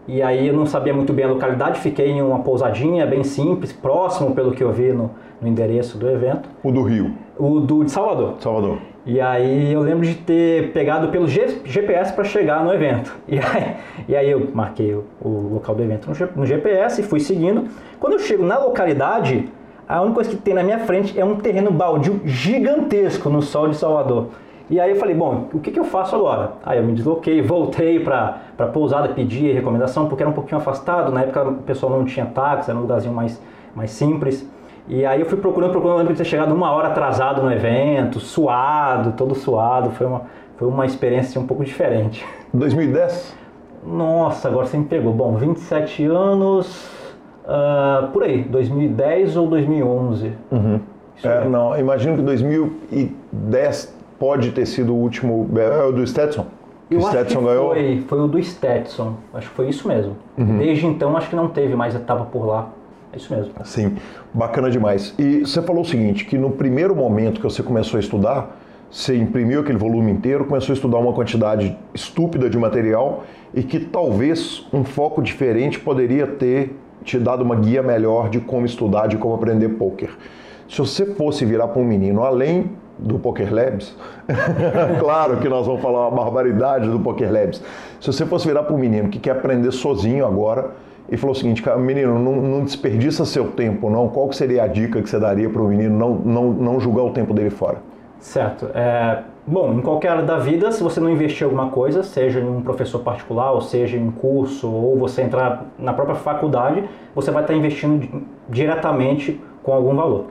e 0.10 0.22
aí 0.22 0.47
eu 0.47 0.53
não 0.53 0.66
sabia 0.66 0.93
muito 0.93 1.14
bem 1.14 1.26
a 1.26 1.28
localidade, 1.30 1.80
fiquei 1.80 2.10
em 2.10 2.22
uma 2.22 2.39
pousadinha 2.39 3.05
bem 3.05 3.24
simples, 3.24 3.72
próximo 3.72 4.34
pelo 4.34 4.51
que 4.51 4.64
eu 4.64 4.72
vi 4.72 4.91
no, 4.91 5.12
no 5.41 5.47
endereço 5.47 5.97
do 5.97 6.10
evento. 6.10 6.49
O 6.64 6.72
do 6.72 6.82
Rio, 6.84 7.12
O 7.38 7.60
do 7.60 7.84
de 7.84 7.91
Salvador. 7.91 8.36
Salvador. 8.39 8.78
E 9.05 9.20
aí 9.22 9.72
eu 9.72 9.80
lembro 9.82 10.05
de 10.05 10.14
ter 10.16 10.72
pegado 10.72 11.07
pelo 11.07 11.28
G- 11.28 11.62
GPS 11.64 12.12
para 12.14 12.24
chegar 12.26 12.64
no 12.64 12.74
evento. 12.74 13.16
E 13.28 13.38
aí, 13.39 13.76
e 14.10 14.16
aí 14.16 14.30
eu 14.32 14.49
marquei 14.53 14.93
o, 14.93 15.05
o 15.22 15.53
local 15.53 15.74
do 15.76 15.82
evento 15.84 16.07
no, 16.10 16.14
G- 16.16 16.28
no 16.36 16.45
GPS 16.45 17.01
e 17.01 17.03
fui 17.03 17.20
seguindo. 17.20 17.66
Quando 17.99 18.14
eu 18.14 18.20
chego 18.20 18.43
na 18.45 18.57
localidade, 18.57 19.47
a 19.88 20.01
única 20.01 20.16
coisa 20.16 20.30
que 20.32 20.36
tem 20.36 20.53
na 20.53 20.64
minha 20.64 20.80
frente 20.80 21.20
é 21.20 21.24
um 21.26 21.36
terreno 21.38 21.72
baldio 21.72 22.20
gigantesco 22.26 23.30
no 23.30 23.41
sol 23.41 23.70
de 23.70 23.76
Salvador. 23.78 24.28
E 24.70 24.80
aí 24.80 24.92
eu 24.92 24.98
falei, 24.98 25.16
bom, 25.16 25.48
o 25.52 25.60
que, 25.60 25.72
que 25.72 25.80
eu 25.80 25.84
faço 25.84 26.16
agora? 26.16 26.52
Aí 26.64 26.78
eu 26.78 26.84
me 26.84 26.94
desloquei, 26.94 27.42
voltei 27.42 28.00
para 28.00 28.42
a 28.58 28.66
pousada, 28.66 29.10
pedi 29.10 29.52
recomendação, 29.52 30.08
porque 30.08 30.22
era 30.22 30.30
um 30.30 30.34
pouquinho 30.34 30.58
afastado, 30.58 31.12
na 31.12 31.22
época 31.22 31.44
o 31.50 31.56
pessoal 31.56 31.92
não 31.92 32.06
tinha 32.06 32.28
táxi, 32.28 32.70
era 32.70 32.78
um 32.78 32.84
lugarzinho 32.84 33.14
mais, 33.14 33.42
mais 33.76 33.90
simples. 33.90 34.48
E 34.88 35.06
aí 35.06 35.20
eu 35.20 35.26
fui 35.26 35.40
procurando, 35.40 35.72
procurando, 35.72 35.96
eu 35.96 36.00
lembro 36.00 36.14
de 36.14 36.20
ter 36.20 36.26
chegado 36.26 36.54
uma 36.54 36.72
hora 36.72 36.90
atrasado 36.90 37.42
no 37.42 37.52
evento, 37.52 38.20
suado, 38.20 39.14
todo 39.14 39.34
suado, 39.34 39.90
foi 39.92 40.06
uma, 40.06 40.22
foi 40.58 40.68
uma 40.68 40.86
experiência 40.86 41.42
um 41.42 41.48
pouco 41.48 41.64
diferente. 41.64 42.24
2010? 42.54 43.36
Nossa, 43.84 44.50
agora 44.50 44.68
você 44.68 44.78
me 44.78 44.86
pegou. 44.86 45.14
Bom, 45.14 45.36
27 45.36 46.06
anos, 46.06 46.92
ah, 47.48 48.10
por 48.14 48.22
aí, 48.22 48.44
2010 48.44 49.36
ou 49.36 49.48
2011. 49.48 50.34
Isso 51.16 51.28
É, 51.28 51.46
não, 51.46 51.78
imagino 51.78 52.18
que 52.18 52.22
2010 52.22 53.99
pode 54.20 54.52
ter 54.52 54.66
sido 54.66 54.94
o 54.94 54.98
último. 54.98 55.50
É 55.58 55.84
o 55.84 55.92
do 55.92 56.06
Stetson? 56.06 56.46
Que 56.90 56.96
Eu 56.96 57.02
Stetson 57.02 57.42
ganhou? 57.44 57.70
foi, 57.74 58.04
foi 58.08 58.20
o 58.20 58.28
do 58.28 58.44
Stetson, 58.44 59.16
acho 59.34 59.50
que 59.50 59.56
foi 59.56 59.70
isso 59.70 59.88
mesmo. 59.88 60.16
Desde 60.38 60.86
então 60.86 61.16
acho 61.16 61.30
que 61.30 61.36
não 61.36 61.48
teve 61.48 61.76
mais 61.76 61.96
etapa 61.96 62.26
por 62.26 62.46
lá, 62.46 62.70
é 63.14 63.18
isso 63.18 63.34
mesmo. 63.34 63.54
Sim, 63.64 63.96
bacana 64.34 64.70
demais. 64.70 65.14
E 65.18 65.42
você 65.42 65.62
falou 65.62 65.84
o 65.84 65.86
seguinte, 65.86 66.26
que 66.26 66.38
no 66.38 66.52
primeiro 66.52 66.96
momento 66.96 67.40
que 67.40 67.44
você 67.44 67.62
começou 67.62 67.98
a 67.98 68.00
estudar, 68.00 68.60
você 68.90 69.16
imprimiu 69.16 69.62
aquele 69.62 69.78
volume 69.78 70.12
inteiro, 70.12 70.46
começou 70.46 70.74
a 70.74 70.76
estudar 70.76 70.98
uma 70.98 71.14
quantidade 71.14 71.78
estúpida 71.94 72.50
de 72.50 72.58
material 72.58 73.24
e 73.54 73.62
que 73.62 73.80
talvez 73.80 74.68
um 74.74 74.84
foco 74.84 75.22
diferente 75.22 75.80
poderia 75.80 76.26
ter 76.26 76.76
te 77.04 77.20
dado 77.20 77.44
uma 77.44 77.56
guia 77.56 77.84
melhor 77.84 78.30
de 78.30 78.40
como 78.40 78.66
estudar, 78.66 79.08
de 79.08 79.16
como 79.18 79.36
aprender 79.36 79.70
poker. 79.70 80.10
Se 80.68 80.80
você 80.80 81.06
fosse 81.06 81.46
virar 81.46 81.68
para 81.68 81.82
um 81.82 81.86
menino, 81.86 82.24
além 82.24 82.72
do 83.00 83.18
Poker 83.18 83.54
Labs, 83.54 83.95
claro 85.00 85.38
que 85.38 85.47
nós 85.47 85.66
vamos 85.66 85.82
falar 85.82 86.10
uma 86.10 86.24
barbaridade 86.24 86.89
do 86.89 87.00
Poker 87.00 87.32
Labs. 87.32 87.64
Se 88.00 88.08
você 88.08 88.26
fosse 88.26 88.47
virar 88.47 88.64
para 88.64 88.76
um 88.76 88.78
menino 88.78 89.10
que 89.10 89.20
quer 89.20 89.32
aprender 89.32 89.72
sozinho 89.72 90.26
agora 90.26 90.72
e 91.10 91.18
falou 91.18 91.36
o 91.36 91.38
seguinte, 91.38 91.62
cara, 91.62 91.78
menino, 91.78 92.20
não, 92.20 92.36
não 92.36 92.64
desperdiça 92.64 93.26
seu 93.26 93.52
tempo, 93.52 93.89
não. 93.89 94.10
Qual 94.10 94.32
seria 94.32 94.64
a 94.64 94.68
dica 94.68 95.02
que 95.02 95.10
você 95.10 95.20
daria 95.20 95.50
para 95.50 95.62
o 95.62 95.68
menino 95.68 95.97
não, 95.97 96.16
não, 96.16 96.54
não 96.54 96.80
julgar 96.80 97.04
o 97.04 97.12
tempo 97.12 97.34
dele 97.34 97.50
fora? 97.50 97.78
Certo. 98.20 98.70
É, 98.76 99.24
bom, 99.47 99.74
em 99.74 99.82
qualquer 99.82 100.10
área 100.10 100.24
da 100.24 100.38
vida, 100.38 100.72
se 100.72 100.84
você 100.84 101.00
não 101.00 101.10
investir 101.10 101.43
em 101.43 101.45
alguma 101.45 101.70
coisa, 101.70 102.04
seja 102.04 102.39
em 102.39 102.47
um 102.47 102.62
professor 102.62 103.00
particular, 103.00 103.52
ou 103.54 103.62
seja 103.62 103.97
em 103.97 104.08
um 104.08 104.12
curso, 104.12 104.70
ou 104.70 104.97
você 104.97 105.22
entrar 105.22 105.66
na 105.80 105.93
própria 105.93 106.16
faculdade, 106.16 106.84
você 107.16 107.32
vai 107.32 107.43
estar 107.43 107.54
investindo 107.54 108.02
di- 108.02 108.24
diretamente 108.50 109.41
com 109.64 109.74
algum 109.74 109.95
valor. 109.95 110.26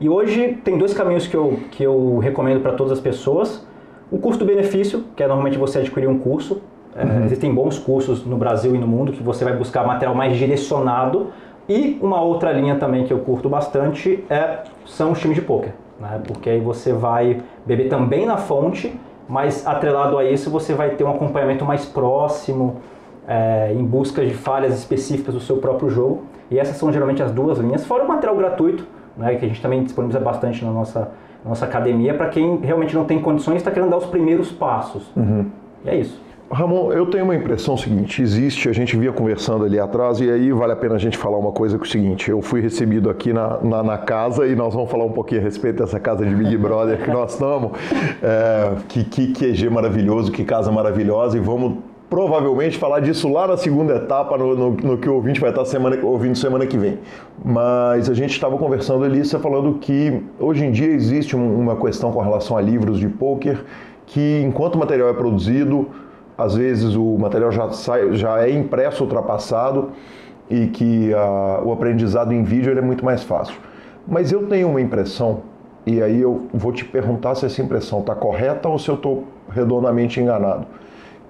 E 0.00 0.08
hoje 0.08 0.58
tem 0.64 0.78
dois 0.78 0.92
caminhos 0.92 1.26
que 1.26 1.36
eu, 1.36 1.58
que 1.70 1.82
eu 1.82 2.18
recomendo 2.18 2.60
para 2.60 2.72
todas 2.72 2.92
as 2.92 3.00
pessoas. 3.00 3.66
O 4.10 4.18
custo-benefício, 4.18 5.04
que 5.16 5.22
é 5.22 5.26
normalmente 5.26 5.58
você 5.58 5.78
adquirir 5.78 6.08
um 6.08 6.18
curso. 6.18 6.60
É, 6.94 7.24
existem 7.24 7.54
bons 7.54 7.78
cursos 7.78 8.26
no 8.26 8.36
Brasil 8.36 8.74
e 8.74 8.78
no 8.78 8.86
mundo 8.86 9.12
que 9.12 9.22
você 9.22 9.44
vai 9.44 9.56
buscar 9.56 9.86
material 9.86 10.14
mais 10.14 10.36
direcionado. 10.36 11.28
E 11.68 11.98
uma 12.02 12.20
outra 12.20 12.52
linha 12.52 12.76
também 12.76 13.04
que 13.04 13.12
eu 13.12 13.20
curto 13.20 13.48
bastante 13.48 14.22
é, 14.28 14.58
são 14.84 15.12
os 15.12 15.20
times 15.20 15.36
de 15.36 15.42
poker. 15.42 15.72
Né? 15.98 16.20
Porque 16.26 16.50
aí 16.50 16.60
você 16.60 16.92
vai 16.92 17.40
beber 17.64 17.88
também 17.88 18.26
na 18.26 18.36
fonte, 18.36 18.92
mas 19.28 19.66
atrelado 19.66 20.18
a 20.18 20.24
isso 20.24 20.50
você 20.50 20.74
vai 20.74 20.90
ter 20.90 21.04
um 21.04 21.10
acompanhamento 21.10 21.64
mais 21.64 21.86
próximo, 21.86 22.82
é, 23.26 23.72
em 23.72 23.84
busca 23.84 24.24
de 24.24 24.34
falhas 24.34 24.76
específicas 24.76 25.34
do 25.34 25.40
seu 25.40 25.58
próprio 25.58 25.88
jogo. 25.88 26.24
E 26.50 26.58
essas 26.58 26.76
são 26.76 26.92
geralmente 26.92 27.22
as 27.22 27.30
duas 27.30 27.58
linhas, 27.58 27.86
fora 27.86 28.04
o 28.04 28.08
material 28.08 28.36
gratuito, 28.36 28.86
né, 29.16 29.34
que 29.36 29.44
a 29.44 29.48
gente 29.48 29.60
também 29.60 29.82
disponibiliza 29.82 30.22
bastante 30.22 30.64
na 30.64 30.70
nossa, 30.70 31.10
nossa 31.44 31.64
academia, 31.64 32.14
para 32.14 32.28
quem 32.28 32.58
realmente 32.58 32.94
não 32.94 33.04
tem 33.04 33.20
condições 33.20 33.54
e 33.54 33.58
está 33.58 33.70
querendo 33.70 33.90
dar 33.90 33.98
os 33.98 34.06
primeiros 34.06 34.50
passos. 34.50 35.10
E 35.84 35.88
é 35.88 35.96
isso. 35.96 36.20
Ramon, 36.52 36.92
eu 36.92 37.06
tenho 37.06 37.24
uma 37.24 37.34
impressão 37.34 37.78
seguinte, 37.78 38.20
existe, 38.20 38.68
a 38.68 38.74
gente 38.74 38.94
via 38.94 39.10
conversando 39.10 39.64
ali 39.64 39.80
atrás, 39.80 40.20
e 40.20 40.30
aí 40.30 40.52
vale 40.52 40.72
a 40.72 40.76
pena 40.76 40.96
a 40.96 40.98
gente 40.98 41.16
falar 41.16 41.38
uma 41.38 41.50
coisa 41.50 41.78
que 41.78 41.84
é 41.84 41.86
o 41.86 41.90
seguinte, 41.90 42.30
eu 42.30 42.42
fui 42.42 42.60
recebido 42.60 43.08
aqui 43.08 43.32
na, 43.32 43.58
na, 43.62 43.82
na 43.82 43.96
casa 43.96 44.46
e 44.46 44.54
nós 44.54 44.74
vamos 44.74 44.90
falar 44.90 45.04
um 45.04 45.12
pouquinho 45.12 45.40
a 45.40 45.44
respeito 45.44 45.78
dessa 45.82 45.98
casa 45.98 46.26
de 46.26 46.34
Big 46.34 46.54
Brother 46.58 47.02
que 47.02 47.10
nós 47.10 47.32
estamos, 47.32 47.72
é, 48.22 48.74
que, 48.86 49.02
que 49.02 49.32
QG 49.32 49.70
maravilhoso, 49.70 50.30
que 50.30 50.44
casa 50.44 50.70
maravilhosa, 50.70 51.38
e 51.38 51.40
vamos 51.40 51.78
provavelmente 52.12 52.76
falar 52.76 53.00
disso 53.00 53.26
lá 53.32 53.46
na 53.46 53.56
segunda 53.56 53.94
etapa, 53.96 54.36
no, 54.36 54.54
no, 54.54 54.70
no 54.72 54.98
que 54.98 55.08
o 55.08 55.14
ouvinte 55.14 55.40
vai 55.40 55.48
estar 55.48 55.64
semana, 55.64 55.96
ouvindo 56.02 56.36
semana 56.36 56.66
que 56.66 56.76
vem. 56.76 56.98
Mas 57.42 58.10
a 58.10 58.12
gente 58.12 58.32
estava 58.32 58.58
conversando 58.58 59.02
ali, 59.02 59.24
você 59.24 59.38
falando 59.38 59.78
que 59.78 60.22
hoje 60.38 60.62
em 60.62 60.70
dia 60.70 60.88
existe 60.88 61.34
um- 61.34 61.58
uma 61.58 61.74
questão 61.74 62.12
com 62.12 62.20
relação 62.20 62.54
a 62.54 62.60
livros 62.60 62.98
de 62.98 63.08
poker, 63.08 63.64
que 64.04 64.42
enquanto 64.46 64.74
o 64.74 64.78
material 64.78 65.08
é 65.08 65.14
produzido, 65.14 65.88
às 66.36 66.54
vezes 66.54 66.94
o 66.94 67.16
material 67.16 67.50
já, 67.50 67.70
sai, 67.70 68.12
já 68.12 68.46
é 68.46 68.50
impresso, 68.50 69.04
ultrapassado, 69.04 69.92
e 70.50 70.66
que 70.66 71.14
ah, 71.14 71.62
o 71.64 71.72
aprendizado 71.72 72.30
em 72.34 72.42
vídeo 72.42 72.76
é 72.76 72.82
muito 72.82 73.02
mais 73.02 73.22
fácil. 73.22 73.54
Mas 74.06 74.30
eu 74.30 74.46
tenho 74.48 74.68
uma 74.68 74.82
impressão, 74.82 75.44
e 75.86 76.02
aí 76.02 76.20
eu 76.20 76.42
vou 76.52 76.72
te 76.72 76.84
perguntar 76.84 77.36
se 77.36 77.46
essa 77.46 77.62
impressão 77.62 78.00
está 78.00 78.14
correta 78.14 78.68
ou 78.68 78.78
se 78.78 78.90
eu 78.90 78.96
estou 78.96 79.24
redondamente 79.48 80.20
enganado, 80.20 80.66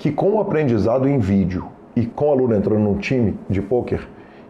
que 0.03 0.11
com 0.11 0.32
o 0.32 0.40
aprendizado 0.40 1.09
em 1.09 1.20
vídeo 1.20 1.66
e 1.94 2.05
com 2.05 2.26
o 2.26 2.30
aluno 2.32 2.57
entrando 2.57 2.80
num 2.80 2.96
time 2.98 3.38
de 3.48 3.62
pôquer, 3.62 4.00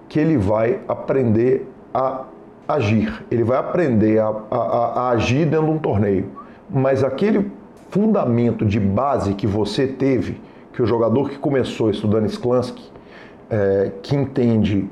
que 0.09 0.19
ele 0.19 0.39
vai 0.39 0.81
aprender 0.89 1.71
a 1.93 2.25
agir, 2.67 3.23
ele 3.31 3.45
vai 3.45 3.59
aprender 3.59 4.19
a, 4.19 4.29
a- 4.29 4.57
a- 4.57 4.93
a 5.03 5.09
agir 5.11 5.45
dentro 5.45 5.67
de 5.67 5.73
um 5.73 5.79
torneio. 5.79 6.25
Mas 6.71 7.05
aquele 7.05 7.53
fundamento 7.91 8.65
de 8.65 8.81
base 8.81 9.35
que 9.35 9.47
você 9.47 9.87
teve, 9.87 10.41
que 10.73 10.83
o 10.83 10.87
jogador 10.87 11.29
que 11.29 11.37
começou 11.39 11.91
estudando 11.91 12.25
Sklansky, 12.25 12.91
é, 13.51 13.93
que 14.03 14.17
entende 14.17 14.89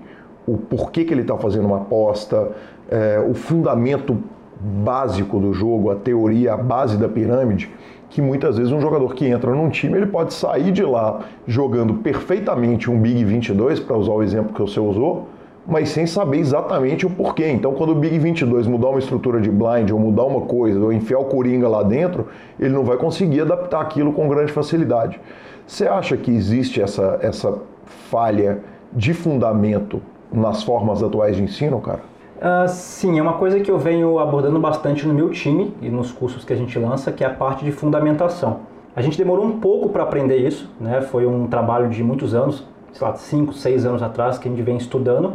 o 0.46 0.58
porquê 0.58 1.04
que 1.04 1.14
ele 1.14 1.22
está 1.22 1.38
fazendo 1.38 1.64
uma 1.68 1.78
aposta, 1.78 2.50
é, 2.90 3.18
o 3.18 3.32
fundamento 3.32 4.14
básico 4.61 5.38
do 5.40 5.54
jogo, 5.54 5.90
a 5.90 5.96
teoria, 5.96 6.52
a 6.52 6.56
base 6.58 6.98
da 6.98 7.08
pirâmide, 7.08 7.70
que 8.11 8.20
muitas 8.20 8.58
vezes 8.58 8.72
um 8.72 8.80
jogador 8.80 9.14
que 9.14 9.26
entra 9.26 9.54
num 9.54 9.70
time, 9.70 9.96
ele 9.96 10.06
pode 10.06 10.34
sair 10.34 10.72
de 10.72 10.82
lá 10.82 11.20
jogando 11.46 11.94
perfeitamente 11.94 12.90
um 12.90 13.00
Big 13.00 13.24
22, 13.24 13.80
para 13.80 13.96
usar 13.96 14.12
o 14.12 14.22
exemplo 14.22 14.52
que 14.52 14.61
você 14.61 14.80
usou, 14.80 15.28
mas 15.66 15.90
sem 15.90 16.06
saber 16.06 16.38
exatamente 16.38 17.06
o 17.06 17.11
porquê. 17.11 17.48
Então, 17.48 17.72
quando 17.72 17.90
o 17.90 17.94
Big 17.94 18.18
22 18.18 18.66
mudar 18.66 18.88
uma 18.88 18.98
estrutura 18.98 19.40
de 19.40 19.48
blind, 19.48 19.90
ou 19.92 19.98
mudar 19.98 20.24
uma 20.24 20.40
coisa, 20.40 20.80
ou 20.80 20.92
enfiar 20.92 21.20
o 21.20 21.24
Coringa 21.26 21.68
lá 21.68 21.84
dentro, 21.84 22.26
ele 22.58 22.74
não 22.74 22.82
vai 22.82 22.96
conseguir 22.96 23.42
adaptar 23.42 23.80
aquilo 23.80 24.12
com 24.12 24.28
grande 24.28 24.50
facilidade. 24.50 25.20
Você 25.64 25.86
acha 25.86 26.16
que 26.16 26.32
existe 26.32 26.82
essa, 26.82 27.20
essa 27.22 27.58
falha 27.84 28.58
de 28.92 29.14
fundamento 29.14 30.02
nas 30.32 30.64
formas 30.64 31.00
atuais 31.00 31.36
de 31.36 31.44
ensino, 31.44 31.80
cara? 31.80 32.00
Uh, 32.41 32.66
sim, 32.68 33.18
é 33.18 33.22
uma 33.22 33.34
coisa 33.34 33.61
que 33.61 33.70
eu 33.70 33.78
venho 33.78 34.18
abordando 34.18 34.59
bastante 34.59 35.07
no 35.07 35.12
meu 35.12 35.28
time 35.28 35.74
e 35.82 35.91
nos 35.91 36.11
cursos 36.11 36.43
que 36.43 36.55
a 36.55 36.57
gente 36.57 36.78
lança, 36.78 37.12
que 37.12 37.22
é 37.22 37.26
a 37.26 37.34
parte 37.34 37.62
de 37.66 37.70
fundamentação. 37.70 38.61
A 38.97 39.03
gente 39.03 39.18
demorou 39.18 39.45
um 39.45 39.61
pouco 39.61 39.91
para 39.91 40.05
aprender 40.05 40.38
isso, 40.38 40.70
né? 40.80 41.03
Foi 41.03 41.26
um 41.26 41.47
trabalho 41.47 41.91
de 41.91 42.03
muitos 42.03 42.34
anos, 42.34 42.66
sei 42.95 43.07
lá, 43.07 43.14
5, 43.14 43.53
6 43.53 43.84
anos 43.84 44.03
atrás 44.03 44.38
que 44.38 44.49
a 44.49 44.51
gente 44.51 44.62
vem 44.62 44.78
estudando. 44.78 45.34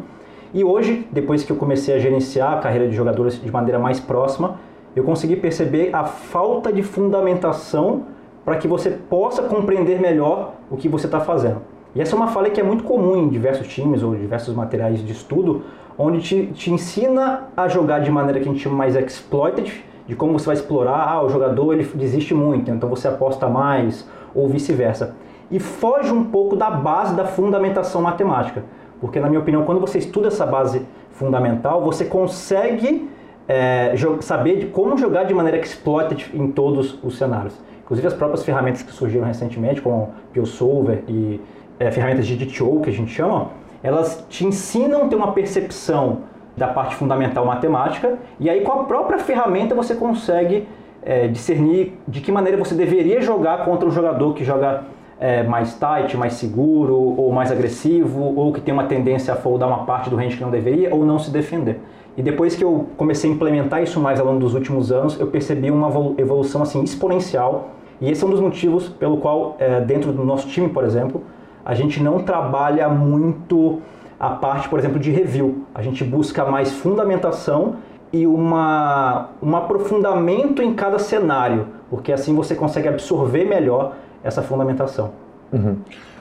E 0.52 0.64
hoje, 0.64 1.08
depois 1.12 1.44
que 1.44 1.52
eu 1.52 1.58
comecei 1.58 1.94
a 1.94 2.00
gerenciar 2.00 2.54
a 2.54 2.58
carreira 2.58 2.88
de 2.88 2.96
jogadores 2.96 3.40
de 3.40 3.52
maneira 3.52 3.78
mais 3.78 4.00
próxima, 4.00 4.60
eu 4.96 5.04
consegui 5.04 5.36
perceber 5.36 5.92
a 5.94 6.06
falta 6.06 6.74
de 6.74 6.82
fundamentação 6.82 8.06
para 8.44 8.56
que 8.58 8.68
você 8.68 8.90
possa 8.90 9.44
compreender 9.44 10.02
melhor 10.02 10.54
o 10.72 10.76
que 10.76 10.90
você 10.90 11.06
está 11.06 11.20
fazendo. 11.20 11.62
E 11.96 12.02
essa 12.02 12.14
é 12.14 12.18
uma 12.18 12.28
falha 12.28 12.50
que 12.50 12.60
é 12.60 12.64
muito 12.64 12.84
comum 12.84 13.16
em 13.16 13.30
diversos 13.30 13.68
times 13.68 14.04
ou 14.04 14.14
diversos 14.14 14.54
materiais 14.54 15.04
de 15.04 15.14
estudo, 15.14 15.64
onde 15.98 16.20
te, 16.20 16.48
te 16.48 16.70
ensina 16.70 17.44
a 17.56 17.70
jogar 17.70 18.00
de 18.00 18.12
maneira 18.12 18.42
que 18.42 18.50
a 18.50 18.52
gente 18.52 18.62
chama 18.62 18.76
mais 18.76 18.98
exploitative, 18.98 19.86
de 20.06 20.14
como 20.14 20.34
você 20.34 20.48
vai 20.48 20.56
explorar, 20.56 21.08
ah, 21.08 21.24
o 21.24 21.30
jogador 21.30 21.74
ele 21.74 21.86
desiste 21.96 22.34
muito, 22.34 22.70
então 22.70 22.90
você 22.90 23.08
aposta 23.08 23.48
mais, 23.48 24.06
ou 24.36 24.48
vice-versa. 24.50 25.16
E 25.50 25.58
foge 25.58 26.12
um 26.12 26.26
pouco 26.26 26.58
da 26.58 26.70
base 26.70 27.16
da 27.16 27.24
fundamentação 27.24 28.02
matemática. 28.02 28.64
Porque, 29.00 29.20
na 29.20 29.28
minha 29.28 29.40
opinião, 29.40 29.64
quando 29.64 29.80
você 29.80 29.98
estuda 29.98 30.28
essa 30.28 30.46
base 30.46 30.86
fundamental, 31.12 31.82
você 31.82 32.04
consegue 32.04 33.10
é, 33.48 33.94
saber 34.20 34.58
de 34.58 34.66
como 34.68 34.98
jogar 34.98 35.24
de 35.24 35.34
maneira 35.34 35.58
exploitative 35.58 36.38
em 36.38 36.52
todos 36.52 37.00
os 37.02 37.18
cenários. 37.18 37.54
Inclusive 37.84 38.08
as 38.08 38.14
próprias 38.14 38.44
ferramentas 38.44 38.82
que 38.82 38.92
surgiram 38.92 39.26
recentemente, 39.26 39.82
como 39.82 40.10
PioSolver 40.34 41.04
e 41.08 41.40
é, 41.80 41.92
ferramentas 41.92 42.26
de 42.26 42.36
DTO, 42.36 42.82
que 42.82 42.90
a 42.90 42.94
gente 42.94 43.12
chama, 43.12 43.50
elas 43.84 44.26
te 44.30 44.46
ensinam 44.46 45.04
a 45.04 45.08
ter 45.08 45.16
uma 45.16 45.32
percepção 45.32 46.20
da 46.58 46.68
parte 46.68 46.96
fundamental 46.96 47.46
matemática, 47.46 48.18
e 48.40 48.50
aí 48.50 48.62
com 48.62 48.72
a 48.72 48.84
própria 48.86 49.20
ferramenta 49.20 49.76
você 49.76 49.94
consegue 49.94 50.68
é, 51.04 51.28
discernir 51.28 51.94
de 52.08 52.22
que 52.22 52.32
maneira 52.32 52.58
você 52.58 52.74
deveria 52.74 53.22
jogar 53.22 53.66
contra 53.66 53.88
um 53.88 53.92
jogador 53.92 54.34
que 54.34 54.44
joga 54.44 54.84
é, 55.20 55.44
mais 55.44 55.78
tight, 55.78 56.18
mais 56.18 56.34
seguro, 56.34 56.96
ou 56.96 57.32
mais 57.32 57.52
agressivo, 57.52 58.34
ou 58.36 58.52
que 58.52 58.62
tem 58.62 58.74
uma 58.74 58.86
tendência 58.86 59.34
a 59.34 59.38
foldar 59.38 59.68
uma 59.68 59.86
parte 59.86 60.10
do 60.10 60.16
range 60.16 60.38
que 60.38 60.44
não 60.44 60.52
deveria, 60.52 60.94
ou 60.94 61.06
não 61.06 61.20
se 61.20 61.30
defender. 61.30 61.80
E 62.18 62.22
depois 62.22 62.56
que 62.56 62.64
eu 62.64 62.88
comecei 62.98 63.30
a 63.30 63.34
implementar 63.34 63.84
isso 63.84 64.00
mais 64.00 64.20
ao 64.20 64.26
longo 64.26 64.40
dos 64.40 64.54
últimos 64.54 64.92
anos, 64.92 65.20
eu 65.20 65.28
percebi 65.28 65.70
uma 65.70 65.90
evolução 66.18 66.62
assim 66.62 66.82
exponencial. 66.82 67.72
E 68.00 68.10
esse 68.10 68.24
é 68.24 68.28
um 68.28 68.30
dos 68.30 68.40
motivos 68.40 68.90
pelo 68.90 69.18
qual, 69.18 69.56
é, 69.60 69.82
dentro 69.82 70.12
do 70.12 70.24
nosso 70.24 70.48
time, 70.48 70.70
por 70.70 70.84
exemplo, 70.84 71.22
a 71.66 71.74
gente 71.74 72.02
não 72.02 72.20
trabalha 72.20 72.88
muito 72.88 73.82
a 74.20 74.30
parte, 74.30 74.70
por 74.70 74.78
exemplo, 74.78 75.00
de 75.00 75.10
review. 75.10 75.64
A 75.74 75.82
gente 75.82 76.04
busca 76.04 76.46
mais 76.46 76.72
fundamentação 76.72 77.78
e 78.14 78.28
uma, 78.28 79.30
um 79.42 79.56
aprofundamento 79.56 80.62
em 80.62 80.76
cada 80.76 81.00
cenário, 81.00 81.68
porque 81.90 82.14
assim 82.14 82.36
você 82.36 82.54
consegue 82.54 82.88
absorver 82.88 83.46
melhor 83.46 83.96
essa 84.24 84.44
fundamentação. 84.44 85.12
Uhum. 85.52 85.78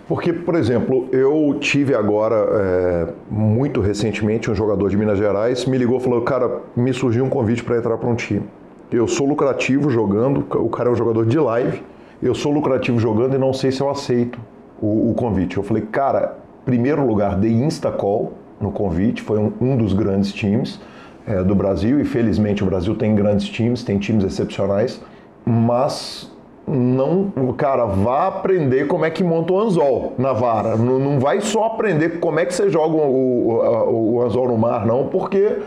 Porque, 0.08 0.32
por 0.32 0.54
exemplo, 0.54 1.08
eu 1.12 1.56
tive 1.60 1.94
agora, 1.94 2.34
é, 2.34 3.08
muito 3.30 3.80
recentemente, 3.80 4.50
um 4.50 4.54
jogador 4.54 4.88
de 4.88 4.96
Minas 4.96 5.18
Gerais 5.18 5.64
me 5.66 5.78
ligou 5.78 5.98
e 5.98 6.00
falou: 6.00 6.20
Cara, 6.22 6.60
me 6.76 6.92
surgiu 6.92 7.24
um 7.24 7.30
convite 7.30 7.62
para 7.64 7.78
entrar 7.78 7.96
para 7.96 8.08
um 8.08 8.14
time. 8.14 8.42
Eu 8.90 9.08
sou 9.08 9.26
lucrativo 9.26 9.88
jogando, 9.88 10.44
o 10.56 10.68
cara 10.68 10.90
é 10.90 10.92
um 10.92 10.96
jogador 10.96 11.24
de 11.24 11.38
live, 11.38 11.82
eu 12.22 12.34
sou 12.34 12.52
lucrativo 12.52 12.98
jogando 12.98 13.34
e 13.34 13.38
não 13.38 13.52
sei 13.52 13.72
se 13.72 13.80
eu 13.80 13.88
aceito 13.88 14.38
o, 14.84 15.10
o 15.10 15.14
convite. 15.14 15.56
Eu 15.56 15.62
falei, 15.62 15.82
cara, 15.82 16.36
primeiro 16.64 17.06
lugar, 17.06 17.36
dei 17.36 17.52
Instacall 17.52 18.32
no 18.60 18.70
convite, 18.70 19.22
foi 19.22 19.38
um, 19.38 19.52
um 19.60 19.76
dos 19.76 19.92
grandes 19.92 20.32
times 20.32 20.80
é, 21.26 21.42
do 21.42 21.54
Brasil, 21.54 22.00
e 22.00 22.04
felizmente 22.04 22.62
o 22.62 22.66
Brasil 22.66 22.94
tem 22.94 23.14
grandes 23.14 23.48
times, 23.48 23.82
tem 23.82 23.98
times 23.98 24.24
excepcionais, 24.24 25.00
mas 25.44 26.30
não, 26.66 27.30
cara, 27.56 27.84
vá 27.84 28.28
aprender 28.28 28.86
como 28.86 29.04
é 29.04 29.10
que 29.10 29.22
monta 29.22 29.52
o 29.52 29.60
anzol 29.60 30.14
na 30.16 30.32
vara. 30.32 30.76
Não, 30.76 30.98
não 30.98 31.18
vai 31.18 31.40
só 31.40 31.64
aprender 31.64 32.20
como 32.20 32.40
é 32.40 32.46
que 32.46 32.54
você 32.54 32.70
joga 32.70 32.96
o, 32.96 33.50
o, 33.50 34.14
o 34.14 34.22
anzol 34.22 34.48
no 34.48 34.56
mar, 34.56 34.86
não, 34.86 35.08
porque 35.08 35.58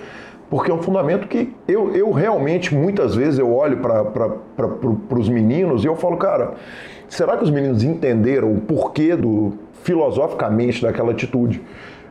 porque 0.50 0.72
é 0.72 0.74
um 0.74 0.82
fundamento 0.82 1.28
que 1.28 1.54
eu, 1.68 1.94
eu 1.94 2.12
realmente, 2.12 2.74
muitas 2.74 3.14
vezes, 3.14 3.38
eu 3.38 3.54
olho 3.54 3.78
para 3.78 5.18
os 5.20 5.28
meninos 5.28 5.84
e 5.84 5.88
eu 5.88 5.96
falo, 5.96 6.16
cara, 6.16 6.54
Será 7.10 7.38
que 7.38 7.44
os 7.44 7.50
meninos 7.50 7.84
entenderam 7.84 8.52
o 8.52 8.60
porquê 8.62 9.16
do 9.16 9.54
filosoficamente 9.84 10.82
daquela 10.82 11.12
atitude? 11.12 11.62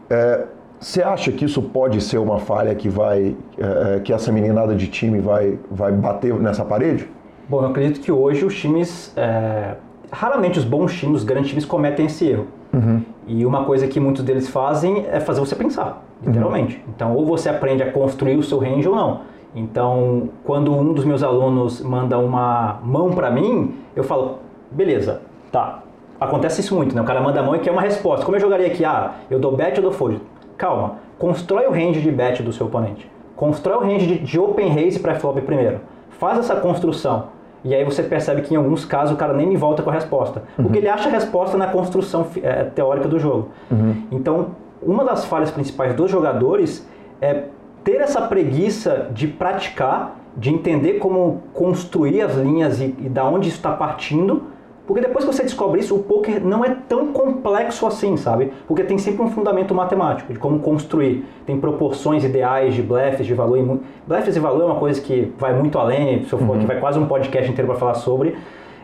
É, 0.08 0.44
você 0.78 1.02
acha 1.02 1.32
que 1.32 1.44
isso 1.44 1.62
pode 1.62 2.00
ser 2.00 2.18
uma 2.18 2.38
falha 2.38 2.74
que 2.74 2.88
vai, 2.88 3.34
é, 3.58 3.96
é, 3.96 4.00
que 4.00 4.12
essa 4.12 4.30
meninada 4.30 4.74
de 4.74 4.86
time 4.86 5.20
vai, 5.20 5.58
vai 5.70 5.92
bater 5.92 6.34
nessa 6.34 6.64
parede? 6.64 7.08
Bom, 7.48 7.62
eu 7.62 7.68
acredito 7.68 8.00
que 8.00 8.10
hoje 8.10 8.44
os 8.44 8.54
times, 8.54 9.12
é, 9.16 9.74
raramente 10.10 10.58
os 10.58 10.64
bons 10.64 10.94
times, 10.94 11.18
os 11.18 11.24
grandes 11.24 11.50
times 11.50 11.64
cometem 11.64 12.06
esse 12.06 12.26
erro. 12.26 12.46
Uhum. 12.72 13.02
E 13.26 13.46
uma 13.46 13.64
coisa 13.64 13.86
que 13.86 13.98
muitos 13.98 14.22
deles 14.22 14.48
fazem 14.48 15.06
é 15.10 15.20
fazer 15.20 15.40
você 15.40 15.54
pensar, 15.54 16.04
literalmente. 16.24 16.76
Uhum. 16.76 16.92
Então, 16.94 17.16
ou 17.16 17.24
você 17.24 17.48
aprende 17.48 17.82
a 17.82 17.90
construir 17.90 18.36
o 18.36 18.42
seu 18.42 18.58
range 18.58 18.88
ou 18.88 18.94
não. 18.94 19.20
Então, 19.54 20.28
quando 20.44 20.72
um 20.72 20.92
dos 20.92 21.04
meus 21.04 21.22
alunos 21.22 21.80
manda 21.80 22.18
uma 22.18 22.78
mão 22.84 23.10
para 23.12 23.30
mim, 23.30 23.74
eu 23.94 24.04
falo, 24.04 24.40
beleza, 24.76 25.22
tá. 25.50 25.80
Acontece 26.20 26.60
isso 26.60 26.74
muito, 26.74 26.94
né? 26.94 27.00
O 27.00 27.04
cara 27.04 27.20
manda 27.20 27.40
a 27.40 27.42
mão 27.42 27.56
e 27.56 27.58
quer 27.58 27.70
uma 27.70 27.82
resposta. 27.82 28.24
Como 28.24 28.36
eu 28.36 28.40
jogaria 28.40 28.66
aqui? 28.66 28.84
Ah, 28.84 29.12
eu 29.30 29.38
dou 29.38 29.52
bet 29.52 29.76
ou 29.78 29.82
dou 29.82 29.92
fold? 29.92 30.20
Calma. 30.56 30.96
Constrói 31.18 31.66
o 31.66 31.70
range 31.70 32.00
de 32.00 32.10
bet 32.10 32.42
do 32.42 32.52
seu 32.52 32.66
oponente. 32.66 33.10
Constrói 33.34 33.76
o 33.76 33.80
range 33.80 34.06
de, 34.06 34.18
de 34.18 34.40
open 34.40 34.68
raise 34.68 34.98
para 34.98 35.14
flop 35.14 35.38
primeiro. 35.40 35.80
Faz 36.18 36.38
essa 36.38 36.56
construção. 36.56 37.34
E 37.62 37.74
aí 37.74 37.84
você 37.84 38.02
percebe 38.02 38.42
que 38.42 38.54
em 38.54 38.56
alguns 38.56 38.84
casos 38.84 39.14
o 39.14 39.18
cara 39.18 39.32
nem 39.34 39.46
me 39.46 39.56
volta 39.56 39.82
com 39.82 39.90
a 39.90 39.92
resposta. 39.92 40.42
Uhum. 40.56 40.64
Porque 40.64 40.78
ele 40.78 40.88
acha 40.88 41.08
a 41.08 41.12
resposta 41.12 41.58
na 41.58 41.66
construção 41.66 42.26
é, 42.42 42.64
teórica 42.64 43.08
do 43.08 43.18
jogo. 43.18 43.48
Uhum. 43.70 44.02
Então, 44.10 44.48
uma 44.82 45.04
das 45.04 45.24
falhas 45.24 45.50
principais 45.50 45.94
dos 45.94 46.10
jogadores 46.10 46.88
é 47.20 47.44
ter 47.84 48.00
essa 48.00 48.22
preguiça 48.22 49.08
de 49.12 49.26
praticar, 49.26 50.16
de 50.36 50.50
entender 50.50 50.94
como 50.94 51.42
construir 51.52 52.22
as 52.22 52.36
linhas 52.36 52.80
e, 52.80 52.94
e 52.98 53.08
da 53.08 53.24
onde 53.24 53.48
isso 53.48 53.58
está 53.58 53.72
partindo 53.72 54.44
porque 54.86 55.00
depois 55.00 55.24
que 55.24 55.32
você 55.32 55.42
descobre 55.42 55.80
isso, 55.80 55.96
o 55.96 56.02
poker 56.02 56.44
não 56.44 56.64
é 56.64 56.76
tão 56.88 57.12
complexo 57.12 57.86
assim, 57.86 58.16
sabe? 58.16 58.52
Porque 58.68 58.84
tem 58.84 58.96
sempre 58.98 59.22
um 59.22 59.30
fundamento 59.30 59.74
matemático 59.74 60.32
de 60.32 60.38
como 60.38 60.60
construir. 60.60 61.24
Tem 61.44 61.58
proporções 61.58 62.22
ideais 62.22 62.74
de 62.74 62.82
blefs, 62.82 63.26
de 63.26 63.34
valor. 63.34 63.58
E... 63.58 63.80
Blefs 64.06 64.36
e 64.36 64.40
valor 64.40 64.62
é 64.62 64.64
uma 64.66 64.76
coisa 64.76 65.00
que 65.00 65.32
vai 65.38 65.52
muito 65.54 65.76
além, 65.78 66.22
se 66.24 66.32
eu 66.32 66.38
for, 66.38 66.50
uhum. 66.50 66.60
que 66.60 66.66
vai 66.66 66.78
quase 66.78 66.98
um 67.00 67.06
podcast 67.06 67.50
inteiro 67.50 67.68
para 67.68 67.78
falar 67.78 67.94
sobre, 67.94 68.36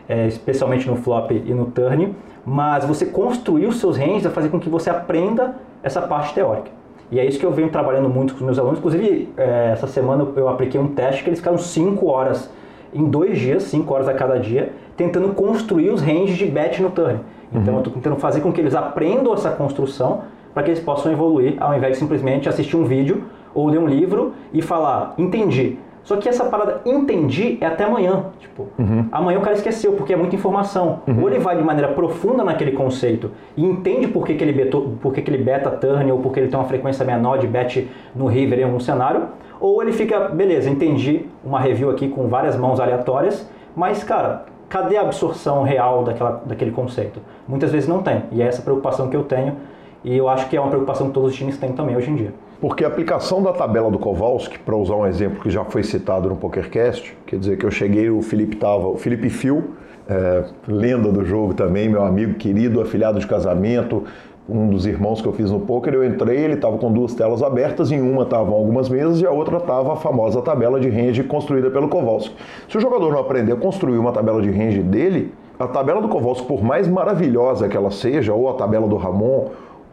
é, 0.09 0.27
especialmente 0.27 0.89
no 0.89 0.97
flop 0.97 1.31
e 1.31 1.53
no 1.53 1.67
turn. 1.67 2.13
Mas 2.45 2.83
você 2.83 3.05
construir 3.05 3.67
os 3.67 3.79
seus 3.79 3.95
ranges 3.95 4.23
vai 4.23 4.33
fazer 4.33 4.49
com 4.49 4.59
que 4.59 4.67
você 4.67 4.89
aprenda 4.89 5.55
essa 5.81 6.01
parte 6.01 6.33
teórica. 6.33 6.69
E 7.09 7.19
é 7.19 7.25
isso 7.25 7.39
que 7.39 7.45
eu 7.45 7.51
venho 7.51 7.69
trabalhando 7.69 8.09
muito 8.09 8.33
com 8.33 8.39
os 8.39 8.45
meus 8.45 8.59
alunos. 8.59 8.79
Inclusive, 8.79 9.29
é, 9.37 9.69
essa 9.71 9.87
semana 9.87 10.27
eu 10.35 10.49
apliquei 10.49 10.81
um 10.81 10.87
teste 10.87 11.23
que 11.23 11.29
eles 11.29 11.39
ficaram 11.39 11.57
5 11.57 12.05
horas 12.07 12.49
em 12.93 13.05
dois 13.05 13.39
dias, 13.39 13.63
5 13.63 13.93
horas 13.93 14.07
a 14.07 14.13
cada 14.13 14.37
dia, 14.37 14.73
tentando 14.95 15.29
construir 15.29 15.89
os 15.89 16.01
ranges 16.01 16.37
de 16.37 16.45
bet 16.45 16.81
no 16.81 16.89
turn. 16.89 17.19
Então 17.51 17.73
uhum. 17.73 17.73
eu 17.73 17.77
estou 17.79 17.93
tentando 17.93 18.15
fazer 18.17 18.41
com 18.41 18.51
que 18.51 18.59
eles 18.59 18.75
aprendam 18.75 19.33
essa 19.33 19.51
construção 19.51 20.21
para 20.53 20.63
que 20.63 20.71
eles 20.71 20.79
possam 20.79 21.11
evoluir, 21.11 21.55
ao 21.59 21.75
invés 21.75 21.93
de 21.93 21.99
simplesmente 21.99 22.47
assistir 22.47 22.77
um 22.77 22.83
vídeo 22.83 23.23
ou 23.53 23.67
ler 23.67 23.79
um 23.79 23.87
livro 23.87 24.33
e 24.51 24.61
falar, 24.61 25.13
entendi. 25.17 25.77
Só 26.03 26.17
que 26.17 26.27
essa 26.27 26.45
parada 26.45 26.81
entendi 26.85 27.57
é 27.61 27.65
até 27.65 27.85
amanhã. 27.85 28.25
Tipo, 28.37 28.67
uhum. 28.77 29.05
amanhã 29.11 29.39
o 29.39 29.41
cara 29.41 29.55
esqueceu, 29.55 29.93
porque 29.93 30.13
é 30.13 30.17
muita 30.17 30.35
informação. 30.35 30.99
Uhum. 31.07 31.21
Ou 31.21 31.29
ele 31.29 31.39
vai 31.39 31.55
de 31.55 31.63
maneira 31.63 31.91
profunda 31.93 32.43
naquele 32.43 32.71
conceito 32.71 33.31
e 33.55 33.63
entende 33.63 34.07
por 34.07 34.25
que, 34.25 34.35
que, 34.35 34.43
ele, 34.43 34.51
betou, 34.51 34.97
por 35.01 35.13
que, 35.13 35.21
que 35.21 35.31
ele 35.31 35.41
beta 35.41 35.71
turn 35.71 36.11
ou 36.11 36.19
porque 36.19 36.41
ele 36.41 36.49
tem 36.49 36.59
uma 36.59 36.67
frequência 36.67 37.05
menor 37.05 37.39
de 37.39 37.47
bet 37.47 37.89
no 38.13 38.27
river 38.27 38.59
em 38.59 38.63
algum 38.63 38.81
cenário. 38.81 39.27
Ou 39.61 39.81
ele 39.81 39.93
fica, 39.93 40.27
beleza, 40.27 40.69
entendi 40.69 41.25
uma 41.43 41.59
review 41.59 41.89
aqui 41.89 42.09
com 42.09 42.27
várias 42.27 42.57
mãos 42.57 42.81
aleatórias, 42.81 43.49
mas 43.73 44.03
cara, 44.03 44.45
cadê 44.69 44.97
a 44.97 45.01
absorção 45.01 45.63
real 45.63 46.03
daquela, 46.03 46.41
daquele 46.45 46.71
conceito? 46.71 47.19
Muitas 47.47 47.71
vezes 47.71 47.87
não 47.87 48.01
tem, 48.01 48.23
e 48.31 48.41
é 48.41 48.45
essa 48.45 48.61
preocupação 48.61 49.09
que 49.09 49.15
eu 49.15 49.23
tenho, 49.23 49.55
e 50.03 50.15
eu 50.17 50.27
acho 50.27 50.49
que 50.49 50.57
é 50.57 50.59
uma 50.59 50.69
preocupação 50.69 51.07
que 51.07 51.13
todos 51.13 51.31
os 51.31 51.35
times 51.35 51.57
têm 51.57 51.71
também 51.71 51.95
hoje 51.95 52.09
em 52.09 52.15
dia. 52.15 52.33
Porque 52.59 52.85
a 52.85 52.87
aplicação 52.87 53.41
da 53.41 53.51
tabela 53.51 53.91
do 53.91 53.99
Kowalski, 53.99 54.57
para 54.59 54.75
usar 54.75 54.95
um 54.95 55.05
exemplo 55.05 55.41
que 55.41 55.49
já 55.49 55.65
foi 55.65 55.83
citado 55.83 56.29
no 56.29 56.35
PokerCast, 56.35 57.17
quer 57.25 57.37
dizer 57.37 57.57
que 57.57 57.65
eu 57.65 57.71
cheguei, 57.71 58.09
o 58.09 58.21
Felipe 58.21 58.55
tava, 58.55 58.87
o 58.87 58.97
Felipe 58.97 59.29
Fio, 59.29 59.75
é, 60.07 60.45
lenda 60.67 61.11
do 61.11 61.25
jogo 61.25 61.53
também, 61.53 61.89
meu 61.89 62.03
amigo 62.03 62.35
querido, 62.35 62.81
afilhado 62.81 63.19
de 63.19 63.27
casamento, 63.27 64.03
um 64.47 64.69
dos 64.69 64.85
irmãos 64.85 65.21
que 65.21 65.27
eu 65.27 65.33
fiz 65.33 65.49
no 65.49 65.59
poker, 65.61 65.93
eu 65.93 66.03
entrei, 66.03 66.37
ele 66.37 66.55
estava 66.55 66.77
com 66.77 66.91
duas 66.91 67.13
telas 67.13 67.41
abertas, 67.41 67.91
em 67.91 68.01
uma 68.01 68.23
estavam 68.23 68.53
algumas 68.53 68.89
mesas 68.89 69.21
e 69.21 69.25
a 69.25 69.31
outra 69.31 69.57
estava 69.57 69.93
a 69.93 69.95
famosa 69.95 70.41
tabela 70.41 70.79
de 70.79 70.89
range 70.89 71.23
construída 71.23 71.69
pelo 71.69 71.87
Kowalski. 71.87 72.35
Se 72.67 72.77
o 72.77 72.81
jogador 72.81 73.11
não 73.11 73.19
aprender 73.19 73.53
a 73.53 73.55
construir 73.55 73.97
uma 73.97 74.11
tabela 74.11 74.41
de 74.41 74.49
range 74.51 74.81
dele, 74.81 75.33
a 75.57 75.67
tabela 75.67 76.01
do 76.01 76.09
Kowalski, 76.09 76.45
por 76.45 76.61
mais 76.61 76.87
maravilhosa 76.87 77.69
que 77.69 77.77
ela 77.77 77.89
seja, 77.89 78.33
ou 78.33 78.49
a 78.49 78.53
tabela 78.53 78.87
do 78.87 78.97
Ramon, 78.97 79.45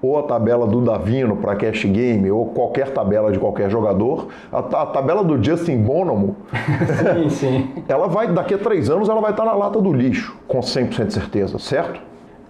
ou 0.03 0.18
a 0.18 0.22
tabela 0.22 0.66
do 0.66 0.80
Davino 0.80 1.36
para 1.36 1.55
cash 1.55 1.84
game, 1.84 2.30
ou 2.30 2.46
qualquer 2.46 2.90
tabela 2.90 3.30
de 3.30 3.38
qualquer 3.38 3.70
jogador, 3.70 4.28
a, 4.51 4.59
a 4.59 4.86
tabela 4.86 5.22
do 5.22 5.42
Justin 5.42 5.82
Bonomo, 5.82 6.36
sim, 7.28 7.30
sim. 7.30 7.68
ela 7.86 8.09
vai, 8.09 8.32
daqui 8.32 8.55
a 8.55 8.59
três 8.59 8.90
anos, 8.90 9.09
ela 9.09 9.20
vai 9.20 9.30
estar 9.30 9.44
na 9.44 9.53
lata 9.53 9.80
do 9.80 9.92
lixo, 9.92 10.36
com 10.48 10.61
100% 10.61 11.07
de 11.07 11.12
certeza, 11.12 11.59
certo? 11.59 12.01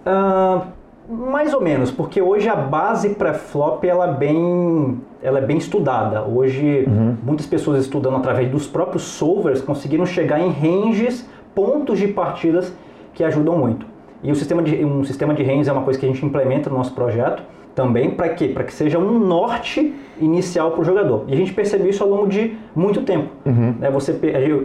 Uh, 0.05 0.61
mais 1.09 1.53
ou 1.53 1.61
menos, 1.61 1.91
porque 1.91 2.21
hoje 2.21 2.47
a 2.47 2.55
base 2.55 3.09
pré-flop 3.09 3.83
ela, 3.83 4.09
é 4.09 4.13
bem, 4.13 4.99
ela 5.21 5.39
é 5.39 5.41
bem 5.41 5.57
estudada. 5.57 6.23
Hoje, 6.23 6.85
uhum. 6.87 7.17
muitas 7.23 7.45
pessoas 7.45 7.81
estudando 7.81 8.17
através 8.17 8.49
dos 8.49 8.67
próprios 8.67 9.03
solvers 9.03 9.61
conseguiram 9.61 10.05
chegar 10.05 10.39
em 10.39 10.49
ranges, 10.49 11.27
pontos 11.53 11.99
de 11.99 12.07
partidas 12.07 12.73
que 13.13 13.23
ajudam 13.23 13.57
muito. 13.57 13.85
E 14.23 14.31
o 14.31 14.35
sistema 14.35 14.61
de, 14.61 14.85
um 14.85 15.03
sistema 15.03 15.33
de 15.33 15.43
ranges 15.43 15.67
é 15.67 15.71
uma 15.71 15.81
coisa 15.81 15.99
que 15.99 16.05
a 16.05 16.09
gente 16.09 16.25
implementa 16.25 16.69
no 16.69 16.77
nosso 16.77 16.93
projeto 16.93 17.43
também 17.73 18.11
para 18.11 18.29
quê? 18.29 18.49
Para 18.49 18.63
que 18.63 18.73
seja 18.73 18.99
um 18.99 19.17
norte 19.19 19.93
inicial 20.19 20.71
para 20.71 20.81
o 20.81 20.83
jogador. 20.83 21.23
E 21.27 21.33
a 21.33 21.37
gente 21.37 21.53
percebeu 21.53 21.89
isso 21.89 22.03
ao 22.03 22.09
longo 22.09 22.27
de 22.27 22.57
muito 22.75 23.01
tempo. 23.01 23.29
Uhum. 23.45 23.75
Né, 23.79 23.89
você, 23.89 24.17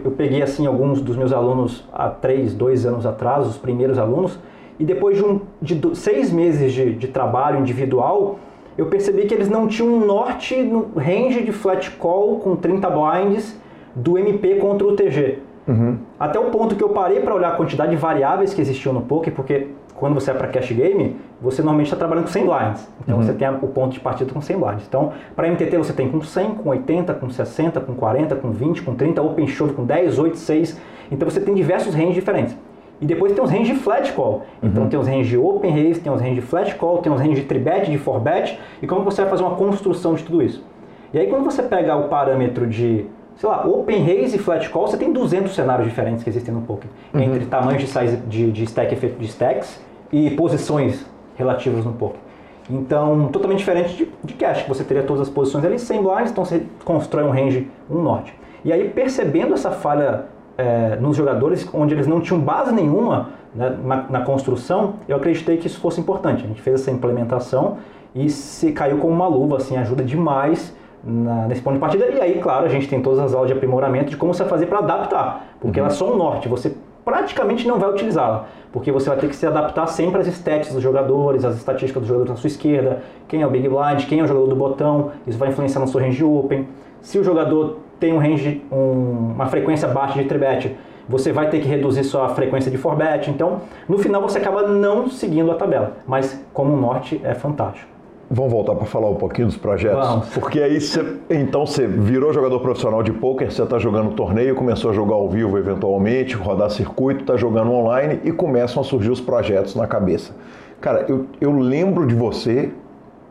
eu 0.03 0.11
peguei 0.11 0.41
assim 0.41 0.67
alguns 0.67 1.01
dos 1.01 1.15
meus 1.15 1.31
alunos 1.31 1.87
há 1.91 2.09
três, 2.09 2.53
dois 2.53 2.85
anos 2.85 3.05
atrás, 3.05 3.47
os 3.47 3.57
primeiros 3.57 3.97
alunos, 3.97 4.37
e 4.79 4.85
depois 4.85 5.17
de, 5.17 5.23
um, 5.23 5.41
de 5.61 5.95
seis 5.97 6.31
meses 6.31 6.71
de, 6.73 6.93
de 6.93 7.07
trabalho 7.07 7.59
individual, 7.59 8.39
eu 8.77 8.85
percebi 8.85 9.25
que 9.25 9.33
eles 9.33 9.49
não 9.49 9.67
tinham 9.67 9.91
um 9.91 10.05
norte 10.05 10.55
no 10.55 10.91
range 10.95 11.41
de 11.41 11.51
flat 11.51 11.91
call 11.91 12.39
com 12.39 12.55
30 12.55 12.89
blinds 12.89 13.59
do 13.95 14.17
MP 14.17 14.55
contra 14.55 14.87
o 14.87 14.95
TG. 14.95 15.39
Uhum. 15.67 15.97
Até 16.19 16.39
o 16.39 16.45
ponto 16.45 16.75
que 16.75 16.83
eu 16.83 16.89
parei 16.89 17.19
para 17.19 17.33
olhar 17.33 17.49
a 17.49 17.55
quantidade 17.55 17.91
de 17.91 17.97
variáveis 17.97 18.53
que 18.53 18.61
existiam 18.61 18.93
no 18.93 19.01
poker, 19.01 19.33
porque 19.33 19.67
quando 19.95 20.13
você 20.13 20.29
é 20.29 20.33
para 20.33 20.47
cash 20.47 20.71
game, 20.71 21.17
você 21.41 21.61
normalmente 21.61 21.87
está 21.87 21.97
trabalhando 21.97 22.25
com 22.25 22.31
100 22.31 22.45
blinds. 22.45 22.87
Então 23.01 23.17
uhum. 23.17 23.23
você 23.23 23.33
tem 23.33 23.49
o 23.49 23.67
ponto 23.67 23.93
de 23.93 23.99
partida 23.99 24.31
com 24.31 24.39
100 24.39 24.57
blinds. 24.59 24.85
Então, 24.87 25.11
para 25.35 25.49
MTT 25.49 25.75
você 25.77 25.91
tem 25.91 26.09
com 26.09 26.21
100, 26.21 26.55
com 26.55 26.69
80, 26.69 27.13
com 27.15 27.29
60, 27.29 27.81
com 27.81 27.95
40, 27.95 28.35
com 28.35 28.51
20, 28.51 28.83
com 28.83 28.93
30, 28.93 29.21
open 29.21 29.47
shove 29.47 29.73
com 29.73 29.83
10, 29.83 30.19
8, 30.19 30.37
6. 30.37 30.79
Então 31.11 31.29
você 31.29 31.41
tem 31.41 31.55
diversos 31.55 31.95
ranges 31.95 32.13
diferentes. 32.13 32.55
E 32.99 33.05
depois 33.05 33.33
tem 33.33 33.43
os 33.43 33.51
range 33.51 33.73
de 33.73 33.79
flat 33.79 34.11
call. 34.13 34.45
Então 34.61 34.83
uhum. 34.83 34.89
tem 34.89 34.99
os 34.99 35.07
range 35.07 35.29
de 35.29 35.37
open 35.37 35.71
raise, 35.71 35.99
tem 35.99 36.11
os 36.11 36.19
range 36.19 36.35
de 36.35 36.41
flat 36.41 36.75
call, 36.75 36.97
tem 36.99 37.11
os 37.11 37.19
range 37.19 37.41
de 37.41 37.43
tribet, 37.43 37.89
de 37.89 37.97
forbet. 37.97 38.59
E 38.81 38.87
como 38.87 39.03
você 39.03 39.21
vai 39.21 39.29
fazer 39.29 39.43
uma 39.43 39.55
construção 39.55 40.15
de 40.15 40.23
tudo 40.23 40.41
isso? 40.41 40.63
E 41.13 41.19
aí 41.19 41.27
quando 41.27 41.43
você 41.43 41.61
pega 41.61 41.95
o 41.95 42.07
parâmetro 42.07 42.65
de, 42.65 43.05
sei 43.35 43.49
lá, 43.49 43.65
open 43.65 44.03
raise 44.03 44.35
e 44.35 44.39
flat 44.39 44.67
call, 44.69 44.87
você 44.87 44.97
tem 44.97 45.11
200 45.13 45.53
cenários 45.53 45.87
diferentes 45.87 46.23
que 46.23 46.29
existem 46.29 46.53
no 46.53 46.61
poker. 46.61 46.89
Uhum. 47.13 47.21
Entre 47.21 47.45
tamanhos 47.45 47.81
de 47.81 47.87
size 47.87 48.17
de, 48.17 48.51
de 48.51 48.63
stack 48.63 48.93
efeito 48.93 49.19
de 49.19 49.27
stacks 49.27 49.79
e 50.11 50.31
posições 50.31 51.05
relativas 51.35 51.85
no 51.85 51.93
poker. 51.93 52.19
Então, 52.69 53.29
totalmente 53.29 53.59
diferente 53.59 53.95
de, 53.95 54.09
de 54.23 54.33
cash, 54.33 54.63
que 54.63 54.69
você 54.69 54.83
teria 54.83 55.03
todas 55.03 55.21
as 55.21 55.29
posições 55.29 55.63
ali, 55.63 55.79
sem 55.79 56.01
blinds, 56.01 56.31
então 56.31 56.43
você 56.43 56.63
constrói 56.83 57.23
um 57.23 57.31
range, 57.31 57.69
um 57.89 58.01
norte. 58.01 58.33
E 58.65 58.73
aí, 58.73 58.89
percebendo 58.89 59.53
essa 59.53 59.71
falha 59.71 60.25
é, 60.57 60.95
nos 60.95 61.15
jogadores 61.15 61.69
onde 61.73 61.93
eles 61.93 62.07
não 62.07 62.19
tinham 62.19 62.41
base 62.41 62.73
nenhuma 62.73 63.29
né, 63.53 63.77
na, 63.83 64.05
na, 64.09 64.21
construção, 64.21 64.95
eu 65.07 65.15
acreditei 65.15 65.57
que 65.57 65.67
isso 65.67 65.79
fosse 65.79 66.01
importante. 66.01 66.43
A 66.43 66.47
gente 66.47 66.61
fez 66.61 66.81
essa 66.81 66.91
implementação 66.91 67.77
e 68.15 68.29
se 68.29 68.71
caiu 68.71 68.97
como 68.97 69.13
uma 69.13 69.27
luva, 69.27 69.57
assim, 69.57 69.77
ajuda 69.77 70.03
demais 70.03 70.75
na, 71.03 71.47
nesse 71.47 71.61
ponto 71.61 71.75
de 71.75 71.79
partida. 71.79 72.05
E 72.07 72.19
aí, 72.19 72.39
claro, 72.39 72.65
a 72.65 72.69
gente 72.69 72.87
tem 72.87 73.01
todas 73.01 73.19
as 73.19 73.33
aulas 73.33 73.49
de 73.49 73.53
aprimoramento 73.55 74.09
de 74.09 74.17
como 74.17 74.33
você 74.33 74.43
vai 74.43 74.49
fazer 74.49 74.65
para 74.65 74.79
adaptar, 74.79 75.45
porque 75.59 75.79
uhum. 75.79 75.85
ela 75.85 75.93
é 75.93 75.95
só 75.95 76.11
um 76.11 76.17
norte, 76.17 76.47
você 76.47 76.75
praticamente 77.05 77.65
não 77.65 77.79
vai 77.79 77.89
utilizá-la, 77.89 78.47
porque 78.73 78.91
você 78.91 79.07
vai 79.07 79.17
ter 79.17 79.29
que 79.29 79.35
se 79.35 79.47
adaptar 79.47 79.87
sempre 79.87 80.19
às 80.19 80.27
stats 80.27 80.73
dos 80.73 80.83
jogadores, 80.83 81.45
às 81.45 81.55
estatísticas 81.55 82.01
dos 82.01 82.07
jogadores 82.07 82.31
na 82.31 82.35
sua 82.35 82.47
esquerda, 82.47 83.01
quem 83.29 83.41
é 83.41 83.47
o 83.47 83.49
Big 83.49 83.69
Blind, 83.69 84.05
quem 84.09 84.19
é 84.19 84.23
o 84.23 84.27
jogador 84.27 84.47
do 84.47 84.55
botão, 84.55 85.11
isso 85.25 85.37
vai 85.37 85.49
influenciar 85.49 85.79
na 85.79 85.87
sua 85.87 86.01
range 86.01 86.21
open. 86.23 86.67
Se 87.01 87.17
o 87.17 87.23
jogador 87.23 87.77
tem 87.99 88.13
um 88.13 88.17
range, 88.17 88.63
um, 88.71 89.33
uma 89.33 89.47
frequência 89.47 89.87
baixa 89.87 90.21
de 90.21 90.27
tribet, 90.27 90.75
você 91.07 91.31
vai 91.31 91.49
ter 91.49 91.59
que 91.59 91.67
reduzir 91.67 92.03
sua 92.03 92.29
frequência 92.29 92.69
de 92.69 92.77
forbet. 92.77 93.29
Então, 93.29 93.61
no 93.87 93.97
final 93.97 94.21
você 94.21 94.37
acaba 94.37 94.63
não 94.63 95.09
seguindo 95.09 95.51
a 95.51 95.55
tabela, 95.55 95.97
mas 96.05 96.43
como 96.53 96.73
o 96.73 96.77
norte 96.77 97.19
é 97.23 97.33
fantástico. 97.33 97.97
Vamos 98.29 98.51
voltar 98.51 98.75
para 98.75 98.85
falar 98.85 99.09
um 99.09 99.15
pouquinho 99.15 99.47
dos 99.47 99.55
projetos? 99.55 100.05
Vamos. 100.05 100.27
Porque 100.29 100.59
aí 100.59 100.81
você, 100.81 101.15
então 101.29 101.65
você 101.65 101.87
virou 101.87 102.33
jogador 102.33 102.59
profissional 102.59 103.01
de 103.01 103.13
poker, 103.13 103.49
você 103.49 103.63
está 103.63 103.79
jogando 103.79 104.15
torneio, 104.15 104.53
começou 104.53 104.91
a 104.91 104.93
jogar 104.93 105.15
ao 105.15 105.29
vivo 105.29 105.57
eventualmente, 105.57 106.35
rodar 106.35 106.69
circuito, 106.69 107.21
está 107.21 107.37
jogando 107.37 107.71
online 107.71 108.19
e 108.25 108.31
começam 108.33 108.81
a 108.81 108.83
surgir 108.83 109.11
os 109.11 109.21
projetos 109.21 109.75
na 109.75 109.87
cabeça. 109.87 110.33
Cara, 110.81 111.05
eu, 111.07 111.25
eu 111.39 111.57
lembro 111.57 112.05
de 112.05 112.13
você, 112.13 112.69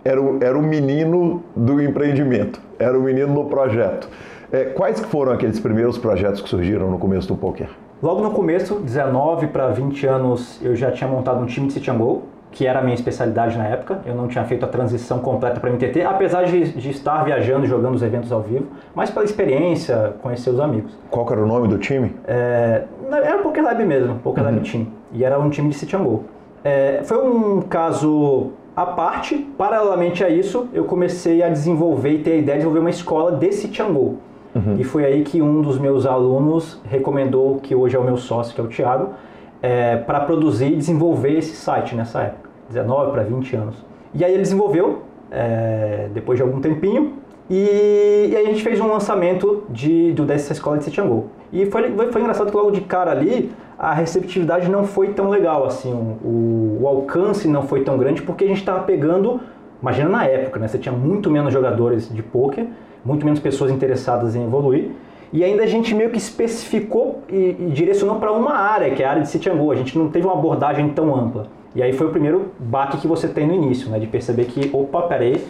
era 0.03 0.21
o, 0.21 0.43
era 0.43 0.59
o 0.59 0.63
menino 0.63 1.43
do 1.55 1.83
empreendimento, 1.83 2.59
era 2.79 2.99
o 2.99 3.03
menino 3.03 3.35
do 3.35 3.45
projeto. 3.45 4.09
É, 4.53 4.65
quais 4.65 5.01
foram 5.01 5.33
aqueles 5.33 5.59
primeiros 5.59 5.99
projetos 5.99 6.41
que 6.41 6.49
surgiram 6.49 6.91
no 6.91 6.99
começo 6.99 7.29
do 7.29 7.37
poker? 7.37 7.69
Logo 8.03 8.23
no 8.23 8.31
começo, 8.31 8.77
19 8.77 9.49
para 9.49 9.69
20 9.69 10.07
anos, 10.07 10.61
eu 10.63 10.77
já 10.77 10.91
tinha 10.91 11.09
montado 11.09 11.41
um 11.43 11.47
time 11.47 11.67
de 11.67 11.73
City 11.73 11.91
Go, 11.91 12.25
que 12.53 12.67
era 12.67 12.79
a 12.79 12.83
minha 12.83 12.95
especialidade 12.95 13.57
na 13.57 13.67
época. 13.67 14.01
Eu 14.07 14.15
não 14.15 14.29
tinha 14.29 14.45
feito 14.45 14.65
a 14.65 14.69
transição 14.69 15.19
completa 15.19 15.61
para 15.61 15.71
MTT, 15.71 16.03
apesar 16.03 16.45
de, 16.45 16.73
de, 16.73 16.91
estar 16.91 17.25
viajando 17.25 17.65
e 17.65 17.69
jogando 17.69 17.95
os 17.95 18.03
eventos 18.03 18.31
ao 18.31 18.41
vivo, 18.41 18.67
mas 18.95 19.11
pela 19.11 19.25
experiência, 19.25 20.15
conhecer 20.23 20.51
os 20.51 20.61
amigos. 20.61 20.97
Qual 21.11 21.27
era 21.31 21.43
o 21.43 21.47
nome 21.47 21.69
do 21.69 21.79
time? 21.79 22.15
É, 22.27 22.85
era 23.11 23.39
o 23.39 23.43
Poker 23.43 23.65
Lab 23.65 23.85
mesmo, 23.85 24.17
Poker 24.21 24.45
uhum. 24.45 24.51
Lab 24.53 24.71
Team. 24.71 24.87
E 25.13 25.25
era 25.25 25.39
um 25.39 25.51
time 25.51 25.71
de 25.71 25.77
City 25.77 25.97
Go. 25.97 26.25
É, 26.63 27.01
foi 27.05 27.19
um 27.19 27.63
caso 27.63 28.53
à 28.75 28.85
parte, 28.85 29.37
paralelamente 29.57 30.23
a 30.23 30.29
isso, 30.29 30.69
eu 30.73 30.85
comecei 30.85 31.43
a 31.43 31.49
desenvolver 31.49 32.11
e 32.11 32.19
ter 32.19 32.33
a 32.33 32.37
ideia 32.37 32.59
de 32.59 32.65
desenvolver 32.65 32.81
uma 32.81 32.91
escola 32.91 33.33
de 33.33 33.53
City 33.53 33.83
Go. 33.83 34.19
Uhum. 34.57 34.77
E 34.79 34.85
foi 34.85 35.05
aí 35.05 35.23
que 35.23 35.43
um 35.43 35.61
dos 35.61 35.79
meus 35.79 36.07
alunos 36.07 36.81
recomendou, 36.89 37.57
que 37.57 37.75
hoje 37.75 37.95
é 37.95 37.99
o 37.99 38.05
meu 38.05 38.17
sócio, 38.17 38.55
que 38.55 38.61
é 38.61 38.65
o 38.65 38.69
Thiago, 38.69 39.11
é, 39.61 39.97
para 39.97 40.21
produzir 40.21 40.73
e 40.73 40.77
desenvolver 40.77 41.37
esse 41.37 41.55
site 41.55 41.95
nessa 41.95 42.23
época, 42.23 42.49
19 42.69 43.13
para 43.13 43.23
20 43.23 43.55
anos. 43.55 43.85
E 44.15 44.25
aí 44.25 44.33
ele 44.33 44.43
desenvolveu, 44.43 45.03
é, 45.31 46.09
depois 46.15 46.39
de 46.39 46.43
algum 46.43 46.59
tempinho, 46.59 47.13
e, 47.51 48.29
e, 48.31 48.37
aí 48.37 48.47
a 48.47 48.49
gente 48.49 48.63
fez 48.63 48.81
um 48.81 48.89
lançamento 48.89 49.65
de, 49.69 50.13
do, 50.13 50.25
dessa 50.25 50.53
escola 50.53 50.79
de 50.79 50.85
Setangol. 50.85 51.27
E 51.53 51.67
foi, 51.67 51.95
foi 52.11 52.21
engraçado 52.21 52.51
que 52.51 52.57
logo 52.57 52.71
de 52.71 52.81
cara 52.81 53.11
ali, 53.11 53.53
a 53.79 53.93
receptividade 53.93 54.71
não 54.71 54.85
foi 54.85 55.09
tão 55.09 55.29
legal, 55.29 55.67
assim, 55.67 55.93
o, 55.93 56.79
o 56.81 56.89
alcance 56.89 57.47
não 57.47 57.63
foi 57.63 57.83
tão 57.83 57.99
grande, 57.99 58.23
porque 58.23 58.45
a 58.45 58.49
gente 58.49 58.59
estava 58.59 58.83
pegando, 58.85 59.39
imagina 59.81 60.09
na 60.09 60.25
época, 60.25 60.59
né, 60.59 60.67
você 60.67 60.79
tinha 60.79 60.95
muito 60.95 61.31
menos 61.31 61.53
jogadores 61.53 62.09
de 62.13 62.23
poker, 62.23 62.67
muito 63.07 63.25
menos 63.25 63.39
pessoas 63.39 63.71
interessadas 63.71 64.35
em 64.35 64.45
evoluir. 64.45 64.91
E 65.33 65.45
ainda 65.45 65.63
a 65.63 65.67
gente 65.67 65.95
meio 65.95 66.11
que 66.11 66.19
especificou 66.19 67.23
e, 67.29 67.57
e 67.59 67.71
direcionou 67.73 68.17
para 68.17 68.33
uma 68.33 68.55
área, 68.55 68.91
que 68.91 69.03
é 69.03 69.07
a 69.07 69.11
área 69.11 69.23
de 69.23 69.29
Citiango. 69.29 69.71
A 69.71 69.77
gente 69.77 69.97
não 69.97 70.09
teve 70.09 70.27
uma 70.27 70.35
abordagem 70.35 70.89
tão 70.91 71.15
ampla. 71.15 71.47
E 71.75 71.83
aí 71.83 71.93
foi 71.93 72.07
o 72.07 72.11
primeiro 72.11 72.53
baque 72.59 72.99
que 72.99 73.07
você 73.07 73.29
tem 73.29 73.47
no 73.47 73.55
início, 73.55 73.89
né? 73.91 73.99
De 73.99 74.07
perceber 74.07 74.47
que, 74.47 74.71
opa, 74.73 75.03
peraí, 75.03 75.45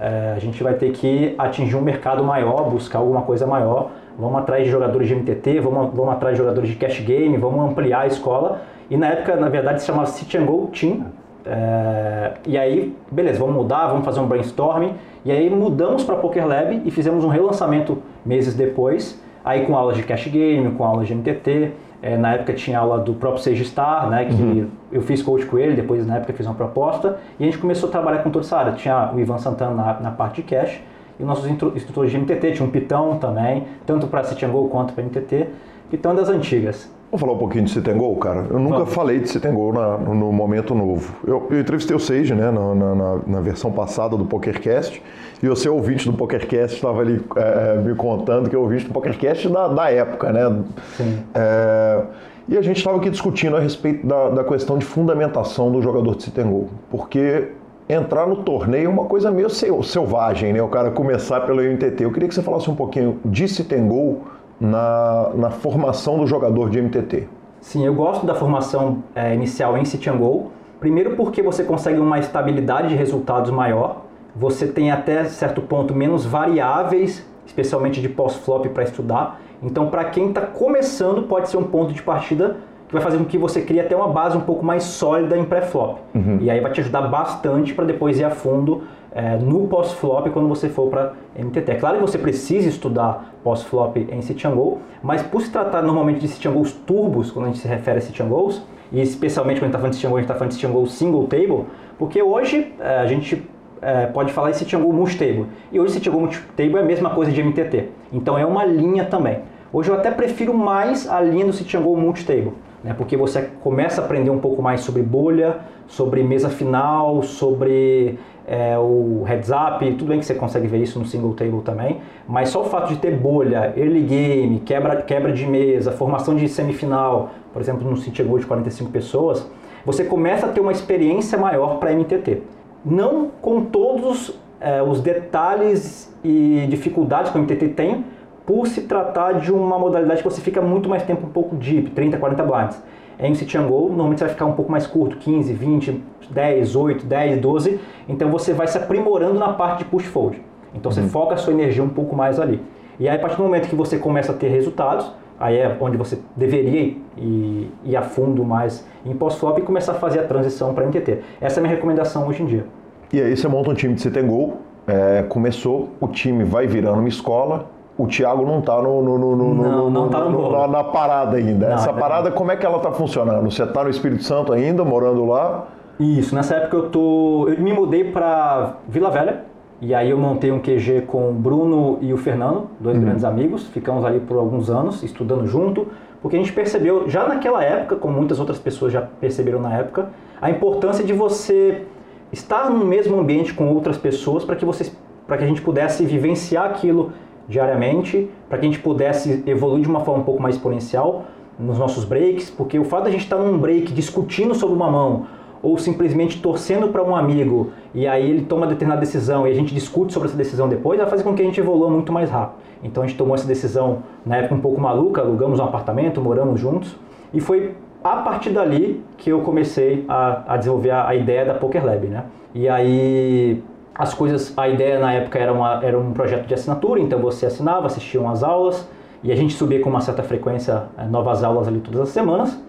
é, 0.00 0.34
a 0.36 0.38
gente 0.38 0.62
vai 0.62 0.74
ter 0.74 0.92
que 0.92 1.34
atingir 1.36 1.76
um 1.76 1.80
mercado 1.80 2.22
maior, 2.24 2.70
buscar 2.70 3.00
alguma 3.00 3.22
coisa 3.22 3.46
maior. 3.46 3.90
Vamos 4.18 4.40
atrás 4.40 4.64
de 4.64 4.70
jogadores 4.70 5.08
de 5.08 5.14
MTT, 5.14 5.60
vamos, 5.60 5.94
vamos 5.94 6.12
atrás 6.14 6.34
de 6.34 6.38
jogadores 6.38 6.70
de 6.70 6.76
cash 6.76 7.00
game, 7.00 7.36
vamos 7.36 7.70
ampliar 7.70 8.02
a 8.02 8.06
escola. 8.06 8.62
E 8.88 8.96
na 8.96 9.08
época, 9.08 9.36
na 9.36 9.48
verdade, 9.48 9.80
se 9.80 9.86
chamava 9.86 10.06
Citiango 10.06 10.70
Team. 10.78 11.06
É, 11.44 12.32
e 12.46 12.56
aí, 12.56 12.96
beleza, 13.10 13.38
vamos 13.40 13.56
mudar, 13.56 13.88
vamos 13.88 14.04
fazer 14.04 14.20
um 14.20 14.26
brainstorming. 14.26 14.94
E 15.24 15.30
aí 15.30 15.48
mudamos 15.48 16.02
para 16.04 16.16
Poker 16.16 16.46
Lab 16.46 16.82
e 16.84 16.90
fizemos 16.90 17.24
um 17.24 17.28
relançamento 17.28 17.98
meses 18.24 18.54
depois, 18.54 19.20
aí 19.44 19.64
com 19.66 19.76
aulas 19.76 19.96
de 19.96 20.02
cash 20.02 20.26
game, 20.28 20.72
com 20.72 20.84
aulas 20.84 21.06
de 21.06 21.14
MTT. 21.14 21.72
É, 22.02 22.16
na 22.16 22.34
época 22.34 22.52
tinha 22.52 22.80
aula 22.80 22.98
do 22.98 23.14
próprio 23.14 23.40
Sage 23.40 23.64
Star, 23.64 24.10
né, 24.10 24.24
que 24.24 24.34
uhum. 24.34 24.68
eu 24.90 25.02
fiz 25.02 25.22
coach 25.22 25.46
com 25.46 25.56
ele, 25.56 25.76
depois 25.76 26.04
na 26.04 26.16
época 26.16 26.32
fiz 26.32 26.44
uma 26.46 26.54
proposta. 26.54 27.18
E 27.38 27.44
a 27.44 27.46
gente 27.46 27.58
começou 27.58 27.88
a 27.88 27.92
trabalhar 27.92 28.24
com 28.24 28.30
toda 28.30 28.44
essa 28.44 28.56
área. 28.56 28.72
Tinha 28.72 29.12
o 29.14 29.20
Ivan 29.20 29.38
Santana 29.38 29.72
na, 29.72 30.00
na 30.00 30.10
parte 30.10 30.42
de 30.42 30.48
cash 30.48 30.80
e 31.20 31.24
nossos 31.24 31.46
instrutores 31.48 32.10
de 32.10 32.18
MTT, 32.18 32.52
tinha 32.52 32.66
um 32.66 32.70
Pitão 32.70 33.18
também, 33.18 33.64
tanto 33.86 34.08
para 34.08 34.24
Citiango 34.24 34.68
quanto 34.68 34.92
para 34.92 35.04
MTT. 35.04 35.48
Pitão 35.90 36.14
das 36.14 36.28
antigas. 36.28 36.90
Vamos 37.12 37.20
falar 37.20 37.34
um 37.34 37.38
pouquinho 37.38 37.64
de 37.64 37.70
Citengol, 37.70 38.16
cara? 38.16 38.46
Eu 38.48 38.58
nunca 38.58 38.86
falei 38.86 39.20
de 39.20 39.28
Citengol 39.28 39.70
no, 39.70 40.14
no 40.14 40.32
momento 40.32 40.74
novo. 40.74 41.14
Eu, 41.26 41.46
eu 41.50 41.60
entrevistei 41.60 41.94
o 41.94 42.00
Sage, 42.00 42.34
né, 42.34 42.50
na, 42.50 42.74
na, 42.74 43.18
na, 43.26 43.40
versão 43.42 43.70
passada 43.70 44.16
do 44.16 44.24
PokerCast. 44.24 45.02
E 45.42 45.46
você, 45.46 45.68
ouvinte 45.68 46.10
do 46.10 46.16
PokerCast, 46.16 46.76
estava 46.76 47.02
ali 47.02 47.22
é, 47.36 47.76
me 47.76 47.94
contando 47.94 48.48
que 48.48 48.56
é 48.56 48.58
ouvinte 48.58 48.86
do 48.86 48.94
PokerCast 48.94 49.46
da, 49.50 49.68
da 49.68 49.90
época, 49.90 50.32
né? 50.32 50.62
Sim. 50.96 51.18
É, 51.34 52.02
e 52.48 52.56
a 52.56 52.62
gente 52.62 52.78
estava 52.78 52.96
aqui 52.96 53.10
discutindo 53.10 53.58
a 53.58 53.60
respeito 53.60 54.06
da, 54.06 54.30
da 54.30 54.44
questão 54.44 54.78
de 54.78 54.86
fundamentação 54.86 55.70
do 55.70 55.82
jogador 55.82 56.16
de 56.16 56.30
go, 56.42 56.70
porque 56.90 57.48
entrar 57.90 58.26
no 58.26 58.36
torneio 58.36 58.86
é 58.86 58.88
uma 58.88 59.04
coisa 59.04 59.30
meio 59.30 59.50
selvagem, 59.50 60.54
né? 60.54 60.62
O 60.62 60.68
cara 60.68 60.90
começar 60.90 61.42
pelo 61.42 61.60
MTT. 61.60 62.04
Eu 62.04 62.10
queria 62.10 62.26
que 62.26 62.34
você 62.34 62.42
falasse 62.42 62.70
um 62.70 62.74
pouquinho 62.74 63.20
de 63.22 63.46
go 63.86 64.22
na, 64.62 65.30
na 65.34 65.50
formação 65.50 66.18
do 66.18 66.26
jogador 66.26 66.70
de 66.70 66.80
MTT. 66.80 67.26
Sim, 67.60 67.84
eu 67.84 67.94
gosto 67.94 68.24
da 68.24 68.34
formação 68.34 69.02
é, 69.14 69.34
inicial 69.34 69.76
em 69.76 69.84
sit 69.84 70.06
and 70.06 70.16
go. 70.16 70.52
Primeiro 70.78 71.16
porque 71.16 71.42
você 71.42 71.64
consegue 71.64 71.98
uma 71.98 72.18
estabilidade 72.18 72.88
de 72.88 72.94
resultados 72.94 73.50
maior. 73.50 74.02
Você 74.36 74.66
tem 74.66 74.90
até 74.90 75.24
certo 75.24 75.60
ponto 75.60 75.94
menos 75.94 76.24
variáveis, 76.24 77.26
especialmente 77.44 78.00
de 78.00 78.08
pós-flop 78.08 78.66
para 78.68 78.84
estudar. 78.84 79.40
Então, 79.62 79.88
para 79.88 80.04
quem 80.04 80.28
está 80.28 80.42
começando, 80.42 81.24
pode 81.24 81.48
ser 81.48 81.56
um 81.56 81.64
ponto 81.64 81.92
de 81.92 82.02
partida 82.02 82.56
que 82.86 82.94
vai 82.94 83.02
fazer 83.02 83.18
com 83.18 83.24
que 83.24 83.38
você 83.38 83.62
crie 83.62 83.80
até 83.80 83.96
uma 83.96 84.08
base 84.08 84.36
um 84.36 84.40
pouco 84.40 84.64
mais 84.64 84.84
sólida 84.84 85.36
em 85.36 85.44
pré-flop. 85.44 85.98
Uhum. 86.14 86.38
E 86.40 86.50
aí 86.50 86.60
vai 86.60 86.70
te 86.72 86.80
ajudar 86.80 87.02
bastante 87.02 87.74
para 87.74 87.84
depois 87.84 88.18
ir 88.18 88.24
a 88.24 88.30
fundo 88.30 88.82
é, 89.14 89.36
no 89.36 89.66
pós-flop 89.68 90.30
quando 90.30 90.48
você 90.48 90.68
for 90.68 90.88
para 90.88 91.12
MTT. 91.36 91.72
É 91.72 91.74
claro 91.74 91.96
que 91.96 92.02
você 92.02 92.18
precisa 92.18 92.68
estudar 92.68 93.34
pós-flop 93.44 93.96
em 93.96 94.50
go, 94.54 94.78
mas 95.02 95.22
por 95.22 95.42
se 95.42 95.50
tratar 95.50 95.82
normalmente 95.82 96.26
de 96.26 96.48
goes 96.48 96.72
turbos, 96.72 97.30
quando 97.30 97.46
a 97.46 97.48
gente 97.48 97.60
se 97.60 97.68
refere 97.68 97.98
a 98.00 98.24
goes, 98.24 98.62
e 98.90 99.00
especialmente 99.00 99.60
quando 99.60 99.64
a 99.64 99.66
gente 99.66 99.74
está 99.74 99.78
falando 99.78 99.94
de 99.94 100.06
go, 100.06 100.14
a 100.14 100.20
gente 100.20 100.24
está 100.24 100.34
falando 100.34 100.52
de 100.52 100.66
go 100.66 100.86
single 100.86 101.26
table, 101.26 101.64
porque 101.98 102.22
hoje 102.22 102.72
é, 102.80 102.98
a 102.98 103.06
gente 103.06 103.46
é, 103.80 104.06
pode 104.06 104.32
falar 104.32 104.50
em 104.50 104.80
go 104.80 104.92
multi-table. 104.92 105.46
E 105.70 105.78
hoje 105.78 106.08
go 106.08 106.18
multi-table 106.18 106.76
é 106.76 106.80
a 106.80 106.84
mesma 106.84 107.10
coisa 107.10 107.30
de 107.30 107.42
MTT. 107.42 107.88
Então 108.12 108.38
é 108.38 108.46
uma 108.46 108.64
linha 108.64 109.04
também. 109.04 109.40
Hoje 109.72 109.90
eu 109.90 109.94
até 109.94 110.10
prefiro 110.10 110.52
mais 110.52 111.08
a 111.08 111.20
linha 111.20 111.46
do 111.46 111.82
go 111.82 111.96
multi-table 111.96 112.52
né? 112.82 112.94
porque 112.96 113.16
você 113.16 113.50
começa 113.62 114.00
a 114.00 114.04
aprender 114.04 114.30
um 114.30 114.38
pouco 114.38 114.62
mais 114.62 114.80
sobre 114.80 115.02
bolha, 115.02 115.60
sobre 115.86 116.22
mesa 116.22 116.48
final, 116.48 117.22
sobre 117.22 118.18
é, 118.46 118.76
o 118.78 119.22
heads 119.24 119.50
up, 119.50 119.84
tudo 119.94 120.08
bem 120.08 120.18
que 120.18 120.26
você 120.26 120.34
consegue 120.34 120.66
ver 120.66 120.78
isso 120.78 120.98
no 120.98 121.04
single 121.04 121.34
table 121.34 121.60
também, 121.62 122.00
mas 122.26 122.48
só 122.48 122.62
o 122.62 122.64
fato 122.64 122.88
de 122.88 122.96
ter 122.98 123.16
bolha, 123.16 123.72
early 123.76 124.02
game, 124.02 124.60
quebra, 124.60 125.02
quebra 125.02 125.32
de 125.32 125.46
mesa, 125.46 125.92
formação 125.92 126.34
de 126.34 126.48
semifinal, 126.48 127.30
por 127.52 127.60
exemplo, 127.62 127.88
no 127.88 127.96
City 127.96 128.22
Gold 128.22 128.42
de 128.42 128.46
45 128.46 128.90
pessoas, 128.90 129.48
você 129.84 130.04
começa 130.04 130.46
a 130.46 130.48
ter 130.48 130.60
uma 130.60 130.72
experiência 130.72 131.36
maior 131.38 131.78
para 131.78 131.92
MTT. 131.92 132.42
Não 132.84 133.28
com 133.40 133.64
todos 133.64 134.38
é, 134.60 134.82
os 134.82 135.00
detalhes 135.00 136.12
e 136.22 136.66
dificuldades 136.68 137.30
que 137.30 137.38
o 137.38 137.40
MTT 137.40 137.68
tem, 137.68 138.04
por 138.46 138.66
se 138.66 138.82
tratar 138.82 139.34
de 139.34 139.52
uma 139.52 139.78
modalidade 139.78 140.22
que 140.22 140.28
você 140.28 140.40
fica 140.40 140.60
muito 140.60 140.88
mais 140.88 141.02
tempo 141.04 141.26
um 141.26 141.30
pouco 141.30 141.54
deep, 141.56 141.90
30, 141.90 142.18
40 142.18 142.42
blinds. 142.42 142.82
Em 143.18 143.34
City 143.34 143.56
and 143.56 143.66
Go, 143.66 143.88
normalmente 143.88 144.18
você 144.18 144.24
vai 144.24 144.34
ficar 144.34 144.46
um 144.46 144.52
pouco 144.52 144.70
mais 144.70 144.86
curto, 144.86 145.16
15, 145.16 145.52
20, 145.52 146.02
10, 146.30 146.76
8, 146.76 147.06
10, 147.06 147.40
12. 147.40 147.80
Então 148.08 148.30
você 148.30 148.52
vai 148.52 148.66
se 148.66 148.78
aprimorando 148.78 149.38
na 149.38 149.52
parte 149.52 149.78
de 149.78 149.84
push 149.84 150.04
fold. 150.04 150.40
Então 150.74 150.90
uhum. 150.90 150.94
você 150.94 151.02
foca 151.02 151.34
a 151.34 151.36
sua 151.36 151.52
energia 151.52 151.82
um 151.82 151.88
pouco 151.88 152.16
mais 152.16 152.40
ali. 152.40 152.60
E 152.98 153.08
aí 153.08 153.16
a 153.16 153.18
partir 153.18 153.36
do 153.36 153.42
momento 153.42 153.68
que 153.68 153.74
você 153.76 153.98
começa 153.98 154.32
a 154.32 154.34
ter 154.34 154.48
resultados, 154.48 155.10
aí 155.38 155.56
é 155.56 155.76
onde 155.80 155.96
você 155.96 156.18
deveria 156.36 156.96
ir, 157.16 157.70
ir 157.84 157.96
a 157.96 158.02
fundo 158.02 158.44
mais 158.44 158.86
em 159.04 159.14
pós-flop 159.14 159.58
e 159.58 159.62
começar 159.62 159.92
a 159.92 159.94
fazer 159.96 160.20
a 160.20 160.24
transição 160.24 160.74
para 160.74 160.86
MTT. 160.86 161.18
Essa 161.40 161.58
é 161.58 161.60
a 161.60 161.62
minha 161.62 161.74
recomendação 161.74 162.26
hoje 162.28 162.42
em 162.42 162.46
dia. 162.46 162.64
E 163.12 163.20
aí 163.20 163.36
você 163.36 163.46
monta 163.48 163.70
um 163.70 163.74
time 163.74 163.94
de 163.94 164.22
Go, 164.22 164.54
é, 164.86 165.22
começou, 165.28 165.90
o 166.00 166.08
time 166.08 166.44
vai 166.44 166.66
virando 166.66 166.98
uma 166.98 167.08
escola, 167.08 167.70
o 168.02 168.06
Thiago 168.08 168.44
não 168.44 168.58
está 168.58 168.82
no, 168.82 169.00
no, 169.00 169.16
no, 169.16 169.36
no, 169.36 169.54
não, 169.54 169.90
não 169.90 170.08
tá 170.08 170.24
no 170.24 170.50
na, 170.50 170.66
na, 170.66 170.84
parada 170.84 171.36
ainda. 171.36 171.68
Não, 171.68 171.74
Essa 171.74 171.90
é 171.90 171.92
parada, 171.92 172.32
como 172.32 172.50
é 172.50 172.56
que 172.56 172.66
ela 172.66 172.78
está 172.78 172.90
funcionando? 172.90 173.48
Você 173.48 173.62
está 173.62 173.84
no 173.84 173.90
Espírito 173.90 174.24
Santo 174.24 174.52
ainda, 174.52 174.84
morando 174.84 175.24
lá? 175.24 175.68
Isso, 176.00 176.34
nessa 176.34 176.56
época 176.56 176.76
eu 176.76 176.88
tô. 176.90 177.48
Eu 177.48 177.62
me 177.62 177.72
mudei 177.72 178.02
para 178.02 178.74
Vila 178.88 179.08
Velha. 179.08 179.44
E 179.80 179.94
aí 179.94 180.10
eu 180.10 180.18
montei 180.18 180.50
um 180.52 180.60
QG 180.60 181.02
com 181.06 181.30
o 181.30 181.32
Bruno 181.32 181.98
e 182.00 182.12
o 182.12 182.16
Fernando, 182.16 182.68
dois 182.78 182.96
uhum. 182.96 183.04
grandes 183.04 183.24
amigos. 183.24 183.66
Ficamos 183.68 184.04
ali 184.04 184.20
por 184.20 184.36
alguns 184.36 184.70
anos 184.70 185.02
estudando 185.02 185.46
junto, 185.46 185.88
porque 186.20 186.36
a 186.36 186.38
gente 186.38 186.52
percebeu, 186.52 187.08
já 187.08 187.26
naquela 187.26 187.64
época, 187.64 187.96
como 187.96 188.16
muitas 188.16 188.38
outras 188.38 188.58
pessoas 188.58 188.92
já 188.92 189.02
perceberam 189.02 189.60
na 189.60 189.76
época, 189.76 190.10
a 190.40 190.50
importância 190.50 191.04
de 191.04 191.12
você 191.12 191.82
estar 192.30 192.70
no 192.70 192.84
mesmo 192.84 193.18
ambiente 193.18 193.52
com 193.54 193.68
outras 193.68 193.98
pessoas 193.98 194.44
para 194.44 194.54
que 194.54 194.64
vocês 194.64 194.96
para 195.26 195.38
que 195.38 195.44
a 195.44 195.46
gente 195.46 195.62
pudesse 195.62 196.04
vivenciar 196.04 196.66
aquilo 196.66 197.12
diariamente, 197.52 198.28
para 198.48 198.58
que 198.58 198.66
a 198.66 198.68
gente 198.68 198.80
pudesse 198.80 199.44
evoluir 199.46 199.82
de 199.82 199.88
uma 199.88 200.00
forma 200.00 200.22
um 200.22 200.24
pouco 200.24 200.42
mais 200.42 200.56
exponencial 200.56 201.24
nos 201.58 201.78
nossos 201.78 202.04
breaks, 202.04 202.50
porque 202.50 202.78
o 202.78 202.84
fato 202.84 203.04
de 203.04 203.08
a 203.10 203.12
gente 203.12 203.24
estar 203.24 203.36
num 203.36 203.58
break 203.58 203.92
discutindo 203.92 204.54
sobre 204.54 204.74
uma 204.74 204.90
mão 204.90 205.26
ou 205.62 205.78
simplesmente 205.78 206.42
torcendo 206.42 206.88
para 206.88 207.04
um 207.04 207.14
amigo 207.14 207.70
e 207.94 208.08
aí 208.08 208.28
ele 208.28 208.42
toma 208.42 208.66
determinada 208.66 209.00
decisão 209.00 209.46
e 209.46 209.50
a 209.50 209.54
gente 209.54 209.72
discute 209.72 210.12
sobre 210.12 210.28
essa 210.28 210.36
decisão 210.36 210.68
depois, 210.68 210.98
vai 210.98 211.08
fazer 211.08 211.22
com 211.22 211.34
que 211.34 211.42
a 211.42 211.44
gente 211.44 211.60
evolua 211.60 211.88
muito 211.88 212.12
mais 212.12 212.28
rápido. 212.30 212.56
Então 212.82 213.02
a 213.02 213.06
gente 213.06 213.16
tomou 213.16 213.36
essa 213.36 213.46
decisão 213.46 214.02
na 214.26 214.38
época 214.38 214.56
um 214.56 214.60
pouco 214.60 214.80
maluca, 214.80 215.20
alugamos 215.20 215.60
um 215.60 215.64
apartamento, 215.64 216.20
moramos 216.20 216.58
juntos 216.58 216.96
e 217.32 217.40
foi 217.40 217.74
a 218.02 218.16
partir 218.16 218.50
dali 218.50 219.04
que 219.16 219.30
eu 219.30 219.40
comecei 219.42 220.04
a, 220.08 220.54
a 220.54 220.56
desenvolver 220.56 220.90
a, 220.90 221.08
a, 221.08 221.14
ideia 221.14 221.44
da 221.44 221.54
Poker 221.54 221.84
Lab, 221.84 222.06
né? 222.08 222.24
E 222.52 222.68
aí 222.68 223.62
as 224.02 224.12
coisas, 224.12 224.52
a 224.56 224.68
ideia 224.68 224.98
na 224.98 225.12
época 225.12 225.38
era, 225.38 225.52
uma, 225.52 225.80
era 225.80 225.96
um 225.96 226.12
projeto 226.12 226.44
de 226.44 226.54
assinatura, 226.54 226.98
então 226.98 227.20
você 227.20 227.46
assinava, 227.46 227.86
assistia 227.86 228.20
umas 228.20 228.42
aulas 228.42 228.88
e 229.22 229.30
a 229.30 229.36
gente 229.36 229.54
subia 229.54 229.80
com 229.80 229.88
uma 229.88 230.00
certa 230.00 230.24
frequência 230.24 230.86
eh, 230.98 231.04
novas 231.04 231.44
aulas 231.44 231.68
ali 231.68 231.78
todas 231.78 232.00
as 232.00 232.08
semanas. 232.08 232.60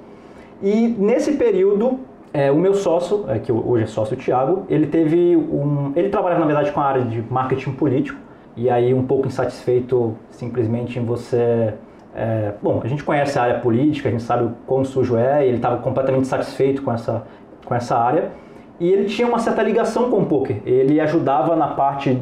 E 0.62 0.90
nesse 0.90 1.32
período, 1.32 2.02
é, 2.32 2.52
o 2.52 2.56
meu 2.56 2.76
sócio, 2.76 3.26
é, 3.28 3.40
que 3.40 3.52
hoje 3.52 3.86
é 3.86 3.88
sócio 3.88 4.16
o 4.16 4.20
Thiago, 4.20 4.68
ele 4.70 4.86
teve 4.86 5.36
um, 5.36 5.92
ele 5.96 6.10
trabalhava 6.10 6.42
na 6.42 6.46
verdade 6.46 6.72
com 6.72 6.80
a 6.80 6.86
área 6.86 7.02
de 7.02 7.24
marketing 7.28 7.72
político 7.72 8.20
e 8.56 8.70
aí 8.70 8.94
um 8.94 9.04
pouco 9.04 9.26
insatisfeito 9.26 10.16
simplesmente 10.30 11.00
em 11.00 11.04
você 11.04 11.74
é, 12.14 12.54
bom, 12.62 12.80
a 12.84 12.88
gente 12.88 13.04
conhece 13.04 13.40
a 13.40 13.42
área 13.42 13.60
política, 13.60 14.08
a 14.08 14.12
gente 14.12 14.22
sabe 14.22 14.44
o 14.44 14.52
quão 14.68 14.86
sujo 14.86 15.18
é, 15.18 15.44
e 15.44 15.48
ele 15.48 15.56
estava 15.56 15.78
completamente 15.78 16.28
satisfeito 16.28 16.84
com 16.84 16.94
essa, 16.94 17.24
com 17.66 17.74
essa 17.74 17.98
área 17.98 18.43
e 18.80 18.92
ele 18.92 19.06
tinha 19.06 19.28
uma 19.28 19.40
certa 19.40 19.62
ligação 19.62 20.10
com 20.10 20.20
o 20.20 20.26
poker. 20.26 20.58
Ele 20.66 21.00
ajudava 21.00 21.56
na 21.56 21.68
parte 21.68 22.22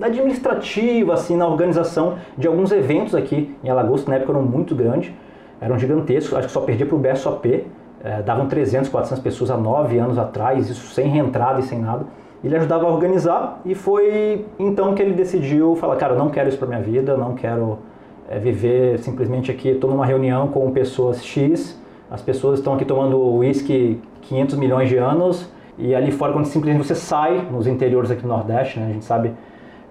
administrativa, 0.00 1.14
assim, 1.14 1.36
na 1.36 1.46
organização 1.46 2.16
de 2.36 2.46
alguns 2.46 2.72
eventos 2.72 3.14
aqui 3.14 3.54
em 3.62 3.68
Alagoas, 3.68 4.06
na 4.06 4.16
época 4.16 4.32
eram 4.32 4.42
muito 4.42 4.74
grandes, 4.74 5.12
eram 5.60 5.78
gigantescos, 5.78 6.36
acho 6.36 6.46
que 6.46 6.52
só 6.52 6.60
perdia 6.60 6.86
para 6.86 6.96
o 6.96 6.98
BSOP, 6.98 7.66
é, 8.02 8.22
davam 8.22 8.46
300, 8.46 8.88
400 8.88 9.22
pessoas 9.22 9.50
há 9.50 9.56
nove 9.56 9.98
anos 9.98 10.18
atrás, 10.18 10.70
isso 10.70 10.94
sem 10.94 11.08
reentrada 11.08 11.60
e 11.60 11.62
sem 11.62 11.78
nada. 11.78 12.06
Ele 12.42 12.56
ajudava 12.56 12.86
a 12.86 12.90
organizar 12.90 13.60
e 13.66 13.74
foi 13.74 14.46
então 14.58 14.94
que 14.94 15.02
ele 15.02 15.12
decidiu 15.12 15.76
falar, 15.76 15.96
cara, 15.96 16.14
não 16.14 16.30
quero 16.30 16.48
isso 16.48 16.56
para 16.56 16.66
minha 16.66 16.80
vida, 16.80 17.14
não 17.14 17.34
quero 17.34 17.78
é, 18.28 18.38
viver 18.38 18.98
simplesmente 19.00 19.50
aqui, 19.50 19.68
estou 19.68 19.90
numa 19.90 20.06
reunião 20.06 20.48
com 20.48 20.70
pessoas 20.70 21.22
X, 21.22 21.78
as 22.10 22.22
pessoas 22.22 22.58
estão 22.58 22.74
aqui 22.74 22.86
tomando 22.86 23.20
uísque 23.36 24.00
500 24.22 24.56
milhões 24.56 24.88
de 24.88 24.96
anos, 24.96 25.50
e 25.80 25.94
ali 25.94 26.10
fora, 26.10 26.32
quando 26.32 26.46
simplesmente 26.46 26.86
você 26.86 26.94
sai, 26.94 27.46
nos 27.50 27.66
interiores 27.66 28.10
aqui 28.10 28.22
do 28.22 28.28
Nordeste, 28.28 28.78
né, 28.78 28.86
a 28.86 28.92
gente 28.92 29.04
sabe 29.04 29.32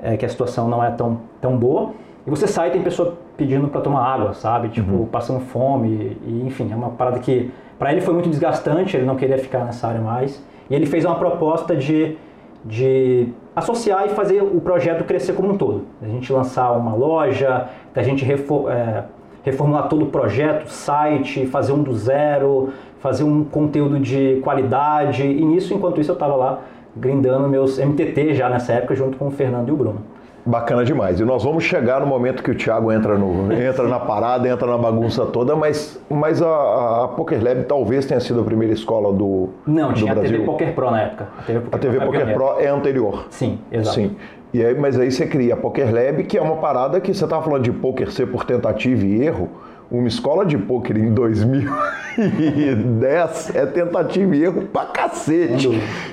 é, 0.01 0.15
que 0.17 0.25
a 0.25 0.29
situação 0.29 0.67
não 0.67 0.83
é 0.83 0.91
tão, 0.91 1.21
tão 1.41 1.57
boa, 1.57 1.91
e 2.25 2.29
você 2.29 2.47
sai 2.47 2.69
e 2.69 2.71
tem 2.71 2.81
pessoa 2.81 3.17
pedindo 3.35 3.67
para 3.67 3.81
tomar 3.81 4.03
água, 4.05 4.33
sabe? 4.33 4.69
Tipo, 4.69 4.91
uhum. 4.91 5.05
passando 5.05 5.39
fome, 5.39 6.17
e, 6.25 6.43
enfim, 6.45 6.71
é 6.71 6.75
uma 6.75 6.89
parada 6.89 7.19
que 7.19 7.51
para 7.77 7.91
ele 7.91 8.01
foi 8.01 8.13
muito 8.13 8.29
desgastante, 8.29 8.97
ele 8.97 9.05
não 9.05 9.15
queria 9.15 9.37
ficar 9.37 9.63
nessa 9.63 9.87
área 9.87 10.01
mais. 10.01 10.43
E 10.69 10.75
ele 10.75 10.85
fez 10.85 11.05
uma 11.05 11.15
proposta 11.15 11.75
de, 11.75 12.17
de 12.63 13.29
associar 13.55 14.05
e 14.05 14.09
fazer 14.09 14.43
o 14.43 14.59
projeto 14.59 15.05
crescer 15.05 15.33
como 15.33 15.49
um 15.49 15.57
todo. 15.57 15.85
A 16.01 16.07
gente 16.07 16.31
lançar 16.31 16.71
uma 16.73 16.93
loja, 16.93 17.69
da 17.93 18.03
gente 18.03 18.23
é, 18.29 19.03
reformular 19.43 19.87
todo 19.87 20.03
o 20.03 20.07
projeto, 20.07 20.67
site, 20.67 21.45
fazer 21.45 21.71
um 21.71 21.81
do 21.81 21.95
zero, 21.95 22.73
fazer 22.99 23.23
um 23.23 23.43
conteúdo 23.43 23.99
de 23.99 24.39
qualidade. 24.43 25.23
E 25.23 25.43
nisso, 25.43 25.73
enquanto 25.73 25.99
isso, 25.99 26.11
eu 26.11 26.13
estava 26.13 26.35
lá 26.35 26.59
grindando 26.95 27.47
meus 27.47 27.77
MTT 27.77 28.33
já 28.35 28.49
nessa 28.49 28.73
época, 28.73 28.95
junto 28.95 29.17
com 29.17 29.27
o 29.27 29.31
Fernando 29.31 29.69
e 29.69 29.71
o 29.71 29.75
Bruno. 29.77 30.01
Bacana 30.45 30.83
demais. 30.83 31.19
E 31.19 31.25
nós 31.25 31.43
vamos 31.43 31.63
chegar 31.63 31.99
no 31.99 32.07
momento 32.07 32.41
que 32.41 32.49
o 32.49 32.55
Thiago 32.55 32.91
entra, 32.91 33.17
no, 33.17 33.51
entra 33.53 33.87
na 33.87 33.99
parada, 33.99 34.47
entra 34.47 34.65
na 34.67 34.77
bagunça 34.77 35.25
toda, 35.25 35.55
mas, 35.55 36.01
mas 36.09 36.41
a, 36.41 37.03
a 37.03 37.07
Poker 37.09 37.43
Lab 37.43 37.65
talvez 37.65 38.05
tenha 38.05 38.19
sido 38.19 38.39
a 38.39 38.43
primeira 38.43 38.73
escola 38.73 39.13
do, 39.13 39.49
Não, 39.67 39.89
do 39.89 39.95
tinha 39.95 40.13
Brasil. 40.13 40.29
a 40.29 40.33
TV 40.39 40.45
Poker 40.45 40.73
Pro 40.73 40.91
na 40.91 41.01
época. 41.01 41.27
A 41.37 41.43
TV 41.43 41.59
Poker, 41.59 41.75
a 41.75 41.79
TV 41.79 41.97
Pro, 41.97 42.05
Poker 42.07 42.33
Pro 42.33 42.59
é 42.59 42.67
anterior. 42.67 43.27
Sim, 43.29 43.59
exato. 43.71 43.95
Sim. 43.95 44.15
E 44.51 44.65
aí, 44.65 44.73
mas 44.73 44.97
aí 44.99 45.11
você 45.11 45.27
cria 45.27 45.53
a 45.53 45.57
Poker 45.57 45.93
Lab, 45.93 46.23
que 46.23 46.37
é 46.37 46.41
uma 46.41 46.55
parada 46.55 46.99
que 46.99 47.13
você 47.13 47.23
estava 47.23 47.43
falando 47.43 47.63
de 47.63 47.71
poker 47.71 48.11
ser 48.11 48.25
por 48.25 48.45
tentativa 48.45 49.05
e 49.05 49.23
erro 49.23 49.49
uma 49.91 50.07
escola 50.07 50.45
de 50.45 50.57
pôquer 50.57 50.97
em 50.97 51.13
2010 51.13 53.55
é 53.55 53.65
tentativa 53.65 54.35
e 54.35 54.43
erro 54.43 54.67
pra 54.67 54.85
cacete. 54.85 55.69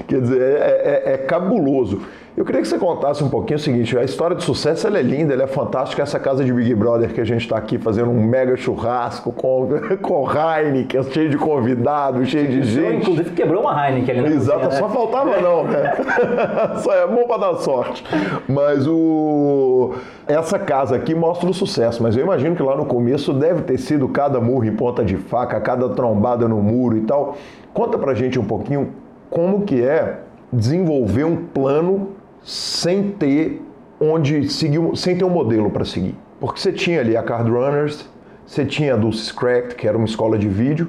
Quer 0.06 0.20
dizer, 0.20 0.40
é, 0.40 1.02
é, 1.04 1.12
é 1.12 1.18
cabuloso. 1.18 2.00
Eu 2.36 2.44
queria 2.44 2.60
que 2.60 2.68
você 2.68 2.78
contasse 2.78 3.24
um 3.24 3.30
pouquinho 3.30 3.56
o 3.56 3.60
seguinte: 3.60 3.96
a 3.96 4.04
história 4.04 4.36
de 4.36 4.44
sucesso 4.44 4.86
é 4.86 5.02
linda, 5.02 5.32
ela 5.32 5.44
é 5.44 5.46
fantástica. 5.46 6.02
Essa 6.02 6.20
casa 6.20 6.44
de 6.44 6.52
Big 6.52 6.74
Brother 6.74 7.14
que 7.14 7.20
a 7.20 7.24
gente 7.24 7.40
está 7.42 7.56
aqui 7.56 7.78
fazendo 7.78 8.10
um 8.10 8.22
mega 8.22 8.54
churrasco 8.56 9.32
com, 9.32 9.68
com 10.02 10.28
Heineken, 10.30 11.02
cheio 11.04 11.30
de 11.30 11.38
convidados, 11.38 12.28
cheio 12.28 12.46
de 12.46 12.62
gente. 12.62 13.10
Inclusive 13.10 13.30
quebrou 13.30 13.62
uma 13.62 13.88
Heineken 13.88 14.18
ali 14.18 14.28
na 14.28 14.36
Exato, 14.36 14.60
cozinha, 14.60 14.82
né? 14.82 14.88
só 14.88 14.94
faltava 14.94 15.40
não, 15.40 15.64
né? 15.64 15.94
só 16.84 16.94
é 16.94 17.06
bom 17.06 17.26
para 17.26 17.38
dar 17.38 17.54
sorte. 17.56 18.04
Mas 18.46 18.86
o 18.86 19.94
essa 20.28 20.58
casa 20.58 20.94
aqui 20.94 21.14
mostra 21.14 21.48
o 21.48 21.54
sucesso, 21.54 22.02
mas 22.02 22.16
eu 22.16 22.22
imagino 22.22 22.54
que 22.54 22.62
lá 22.62 22.76
no 22.76 22.84
começo 22.84 23.32
deve 23.32 23.62
ter 23.62 23.78
sido 23.78 24.08
cada 24.08 24.40
murro 24.40 24.64
em 24.66 24.74
ponta 24.74 25.02
de 25.02 25.16
faca, 25.16 25.58
cada 25.60 25.88
trombada 25.88 26.46
no 26.46 26.60
muro 26.62 26.98
e 26.98 27.00
tal. 27.02 27.36
Conta 27.72 27.96
pra 27.96 28.12
gente 28.12 28.38
um 28.38 28.44
pouquinho 28.44 28.92
como 29.30 29.62
que 29.62 29.82
é 29.82 30.18
desenvolver 30.52 31.24
um 31.24 31.36
plano 31.36 32.15
sem 32.46 33.10
ter 33.10 33.60
onde 34.00 34.48
seguir, 34.48 34.80
sem 34.94 35.18
ter 35.18 35.24
um 35.24 35.30
modelo 35.30 35.68
para 35.68 35.84
seguir. 35.84 36.14
Porque 36.38 36.60
você 36.60 36.70
tinha 36.70 37.00
ali 37.00 37.16
a 37.16 37.22
Card 37.22 37.50
Runners, 37.50 38.08
você 38.46 38.64
tinha 38.64 38.94
a 38.94 38.96
Dulce 38.96 39.34
Cracked, 39.34 39.74
que 39.74 39.88
era 39.88 39.96
uma 39.96 40.06
escola 40.06 40.38
de 40.38 40.48
vídeo, 40.48 40.88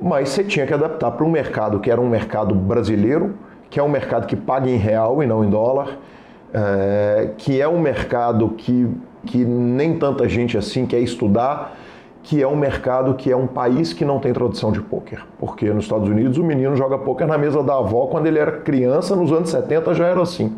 mas 0.00 0.30
você 0.30 0.42
tinha 0.42 0.66
que 0.66 0.72
adaptar 0.72 1.10
para 1.10 1.24
um 1.24 1.30
mercado 1.30 1.80
que 1.80 1.90
era 1.90 2.00
um 2.00 2.08
mercado 2.08 2.54
brasileiro, 2.54 3.34
que 3.68 3.78
é 3.78 3.82
um 3.82 3.90
mercado 3.90 4.26
que 4.26 4.34
paga 4.34 4.70
em 4.70 4.78
real 4.78 5.22
e 5.22 5.26
não 5.26 5.44
em 5.44 5.50
dólar, 5.50 5.98
é, 6.54 7.30
que 7.36 7.60
é 7.60 7.68
um 7.68 7.78
mercado 7.78 8.48
que, 8.56 8.88
que 9.26 9.44
nem 9.44 9.98
tanta 9.98 10.26
gente 10.26 10.56
assim 10.56 10.86
quer 10.86 11.00
estudar, 11.00 11.76
que 12.22 12.42
é 12.42 12.48
um 12.48 12.56
mercado 12.56 13.14
que 13.14 13.30
é 13.30 13.36
um 13.36 13.46
país 13.46 13.92
que 13.92 14.04
não 14.04 14.18
tem 14.18 14.32
tradição 14.32 14.72
de 14.72 14.80
pôquer. 14.80 15.22
Porque 15.38 15.68
nos 15.70 15.84
Estados 15.84 16.08
Unidos 16.08 16.38
o 16.38 16.44
menino 16.44 16.74
joga 16.74 16.96
pôquer 16.96 17.26
na 17.26 17.36
mesa 17.36 17.62
da 17.62 17.76
avó 17.76 18.06
quando 18.06 18.26
ele 18.26 18.38
era 18.38 18.52
criança, 18.52 19.14
nos 19.14 19.30
anos 19.30 19.50
70 19.50 19.92
já 19.92 20.06
era 20.06 20.22
assim. 20.22 20.56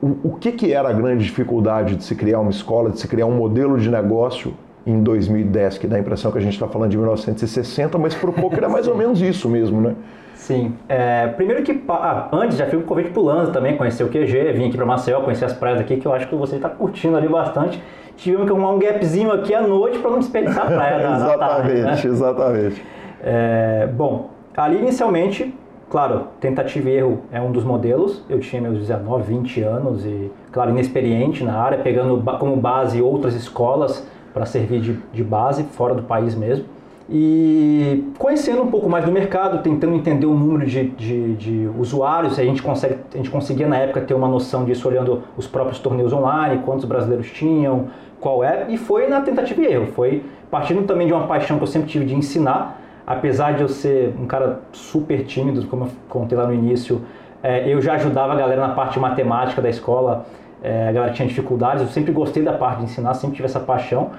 O, 0.00 0.28
o 0.28 0.36
que, 0.36 0.52
que 0.52 0.72
era 0.72 0.88
a 0.88 0.92
grande 0.92 1.24
dificuldade 1.24 1.96
de 1.96 2.04
se 2.04 2.14
criar 2.14 2.40
uma 2.40 2.50
escola, 2.50 2.90
de 2.90 3.00
se 3.00 3.08
criar 3.08 3.26
um 3.26 3.34
modelo 3.34 3.78
de 3.78 3.90
negócio 3.90 4.54
em 4.86 5.02
2010, 5.02 5.78
que 5.78 5.86
dá 5.86 5.96
a 5.96 5.98
impressão 5.98 6.30
que 6.30 6.38
a 6.38 6.40
gente 6.40 6.54
está 6.54 6.66
falando 6.66 6.90
de 6.90 6.96
1960, 6.96 7.98
mas 7.98 8.14
para 8.14 8.30
o 8.30 8.32
poker 8.32 8.64
é 8.64 8.68
mais 8.68 8.86
ou 8.86 8.94
menos 8.96 9.20
isso 9.20 9.48
mesmo, 9.48 9.80
né? 9.80 9.94
Sim. 10.34 10.72
É, 10.88 11.26
primeiro 11.26 11.62
que, 11.62 11.82
ah, 11.88 12.28
antes 12.32 12.56
já 12.56 12.66
fui 12.66 12.78
um 12.78 12.82
convite 12.82 13.10
pro 13.10 13.22
Lanza 13.22 13.52
também, 13.52 13.76
conhecer 13.76 14.04
o 14.04 14.08
QG, 14.08 14.52
vim 14.54 14.68
aqui 14.68 14.76
para 14.76 14.86
Maceió, 14.86 15.20
conhecer 15.20 15.44
as 15.44 15.52
praias 15.52 15.80
aqui, 15.80 15.96
que 15.96 16.06
eu 16.06 16.12
acho 16.14 16.28
que 16.28 16.34
você 16.34 16.56
está 16.56 16.68
curtindo 16.68 17.16
ali 17.16 17.28
bastante. 17.28 17.82
Tivemos 18.16 18.46
que 18.46 18.52
arrumar 18.52 18.70
um 18.70 18.78
gapzinho 18.78 19.30
aqui 19.30 19.54
à 19.54 19.60
noite 19.60 19.98
para 19.98 20.10
não 20.10 20.20
desperdiçar 20.20 20.66
a 20.66 20.70
praia 20.70 20.98
da, 20.98 21.16
exatamente, 21.16 21.82
tarde, 21.82 21.82
né? 21.82 22.12
exatamente. 22.12 22.84
É, 23.22 23.88
bom, 23.92 24.30
ali 24.56 24.78
inicialmente, 24.78 25.54
claro, 25.88 26.28
tentativa 26.40 26.88
e 26.88 26.96
erro 26.96 27.20
é 27.32 27.40
um 27.40 27.50
dos 27.50 27.64
modelos. 27.64 28.22
Eu 28.28 28.40
tinha 28.40 28.60
meus 28.60 28.78
19, 28.78 29.22
20 29.22 29.62
anos 29.62 30.04
e, 30.04 30.30
claro, 30.52 30.70
inexperiente 30.70 31.44
na 31.44 31.54
área, 31.54 31.78
pegando 31.78 32.22
como 32.38 32.56
base 32.56 33.00
outras 33.00 33.34
escolas 33.34 34.06
para 34.32 34.46
servir 34.46 34.80
de, 34.80 34.92
de 35.12 35.24
base, 35.24 35.64
fora 35.64 35.94
do 35.94 36.02
país 36.02 36.34
mesmo. 36.34 36.64
E 37.10 38.12
conhecendo 38.18 38.60
um 38.62 38.70
pouco 38.70 38.88
mais 38.88 39.04
do 39.04 39.10
mercado, 39.10 39.62
tentando 39.62 39.94
entender 39.94 40.26
o 40.26 40.34
número 40.34 40.66
de, 40.66 40.88
de, 40.90 41.34
de 41.36 41.70
usuários, 41.78 42.38
a 42.38 42.44
gente, 42.44 42.62
consegue, 42.62 42.96
a 43.14 43.16
gente 43.16 43.30
conseguia 43.30 43.66
na 43.66 43.78
época 43.78 44.02
ter 44.02 44.12
uma 44.12 44.28
noção 44.28 44.66
disso 44.66 44.86
olhando 44.86 45.22
os 45.34 45.46
próprios 45.46 45.78
torneios 45.78 46.12
online, 46.12 46.62
quantos 46.66 46.84
brasileiros 46.84 47.30
tinham, 47.30 47.86
qual 48.20 48.44
é, 48.44 48.66
e 48.68 48.76
foi 48.76 49.08
na 49.08 49.22
tentativa 49.22 49.62
e 49.62 49.66
erro. 49.66 49.86
Foi 49.86 50.22
partindo 50.50 50.86
também 50.86 51.06
de 51.06 51.14
uma 51.14 51.26
paixão 51.26 51.56
que 51.56 51.62
eu 51.62 51.66
sempre 51.66 51.88
tive 51.88 52.04
de 52.04 52.14
ensinar, 52.14 52.77
apesar 53.08 53.54
de 53.54 53.62
eu 53.62 53.68
ser 53.68 54.14
um 54.20 54.26
cara 54.26 54.60
super 54.70 55.24
tímido, 55.24 55.66
como 55.66 55.86
eu 55.86 55.90
contei 56.10 56.36
lá 56.36 56.46
no 56.46 56.52
início, 56.52 57.00
é, 57.42 57.66
eu 57.72 57.80
já 57.80 57.94
ajudava 57.94 58.34
a 58.34 58.36
galera 58.36 58.60
na 58.66 58.74
parte 58.74 59.00
matemática 59.00 59.62
da 59.62 59.70
escola, 59.70 60.26
é, 60.62 60.88
a 60.88 60.92
galera 60.92 61.12
tinha 61.14 61.26
dificuldades, 61.26 61.82
eu 61.82 61.88
sempre 61.88 62.12
gostei 62.12 62.42
da 62.42 62.52
parte 62.52 62.80
de 62.80 62.84
ensinar, 62.84 63.14
sempre 63.14 63.36
tive 63.36 63.46
essa 63.46 63.60
paixão. 63.60 64.10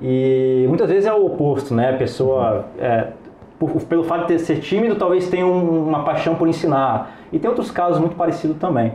E 0.00 0.64
muitas 0.68 0.88
vezes 0.88 1.06
é 1.06 1.12
o 1.12 1.26
oposto, 1.26 1.74
né? 1.74 1.90
A 1.90 1.96
pessoa, 1.96 2.66
é, 2.78 3.08
por- 3.58 3.70
pelo 3.82 4.04
fato 4.04 4.28
de 4.28 4.38
ser 4.38 4.60
tímido, 4.60 4.94
talvez 4.94 5.28
tenha 5.28 5.44
um- 5.44 5.88
uma 5.88 6.04
paixão 6.04 6.36
por 6.36 6.46
ensinar. 6.46 7.10
E 7.32 7.38
tem 7.40 7.48
outros 7.48 7.72
casos 7.72 7.98
muito 7.98 8.14
parecidos 8.14 8.56
também. 8.58 8.92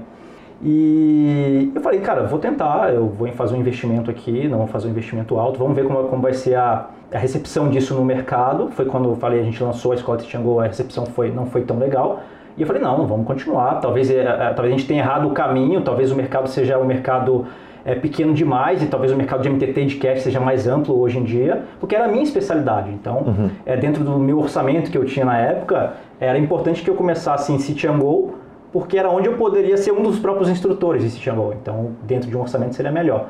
E 0.65 1.71
eu 1.75 1.81
falei, 1.81 1.99
cara, 1.99 2.23
vou 2.23 2.39
tentar, 2.39 2.93
eu 2.93 3.07
vou 3.07 3.27
fazer 3.33 3.53
um 3.53 3.59
investimento 3.59 4.09
aqui, 4.09 4.47
não 4.47 4.59
vou 4.59 4.67
fazer 4.67 4.87
um 4.87 4.91
investimento 4.91 5.37
alto, 5.37 5.59
vamos 5.59 5.75
ver 5.75 5.85
como, 5.85 6.07
como 6.07 6.21
vai 6.21 6.33
ser 6.33 6.55
a, 6.55 6.87
a 7.13 7.17
recepção 7.17 7.69
disso 7.69 7.93
no 7.93 8.05
mercado. 8.05 8.69
Foi 8.69 8.85
quando 8.85 9.09
eu 9.09 9.15
falei, 9.17 9.41
a 9.41 9.43
gente 9.43 9.61
lançou 9.61 9.91
a 9.91 9.95
escola 9.95 10.17
Tiango, 10.19 10.61
a 10.61 10.67
recepção 10.67 11.05
foi, 11.05 11.31
não 11.31 11.45
foi 11.45 11.63
tão 11.63 11.77
legal. 11.77 12.21
E 12.55 12.61
eu 12.61 12.67
falei, 12.67 12.81
não, 12.81 13.05
vamos 13.05 13.27
continuar, 13.27 13.81
talvez, 13.81 14.09
é, 14.09 14.21
é, 14.21 14.53
talvez 14.53 14.73
a 14.73 14.77
gente 14.77 14.87
tenha 14.87 15.01
errado 15.01 15.27
o 15.27 15.31
caminho, 15.31 15.81
talvez 15.81 16.11
o 16.11 16.15
mercado 16.15 16.47
seja 16.47 16.77
um 16.77 16.85
mercado 16.85 17.45
é, 17.83 17.95
pequeno 17.95 18.33
demais 18.33 18.81
e 18.81 18.85
talvez 18.85 19.11
o 19.11 19.17
mercado 19.17 19.41
de 19.41 19.49
MTT 19.49 19.81
e 19.81 19.85
de 19.85 19.95
cash 19.95 20.21
seja 20.21 20.39
mais 20.39 20.67
amplo 20.67 20.97
hoje 20.97 21.17
em 21.17 21.23
dia, 21.23 21.63
porque 21.79 21.93
era 21.95 22.05
a 22.05 22.07
minha 22.07 22.23
especialidade. 22.23 22.89
Então, 22.91 23.51
é, 23.65 23.75
dentro 23.75 24.03
do 24.03 24.17
meu 24.17 24.39
orçamento 24.39 24.89
que 24.89 24.97
eu 24.97 25.03
tinha 25.03 25.25
na 25.25 25.37
época, 25.37 25.93
era 26.19 26.37
importante 26.37 26.83
que 26.83 26.89
eu 26.89 26.95
começasse 26.95 27.51
em 27.51 27.57
City 27.57 27.87
and 27.87 27.97
Go, 27.97 28.35
porque 28.73 28.97
era 28.97 29.09
onde 29.09 29.27
eu 29.27 29.37
poderia 29.37 29.77
ser 29.77 29.91
um 29.91 30.01
dos 30.01 30.17
próprios 30.17 30.49
instrutores 30.49 31.03
City 31.13 31.29
and 31.29 31.35
Go. 31.35 31.53
Então, 31.53 31.91
dentro 32.01 32.27
de 32.27 32.35
um 32.35 32.41
orçamento 32.41 32.73
seria 32.73 32.91
melhor. 32.91 33.27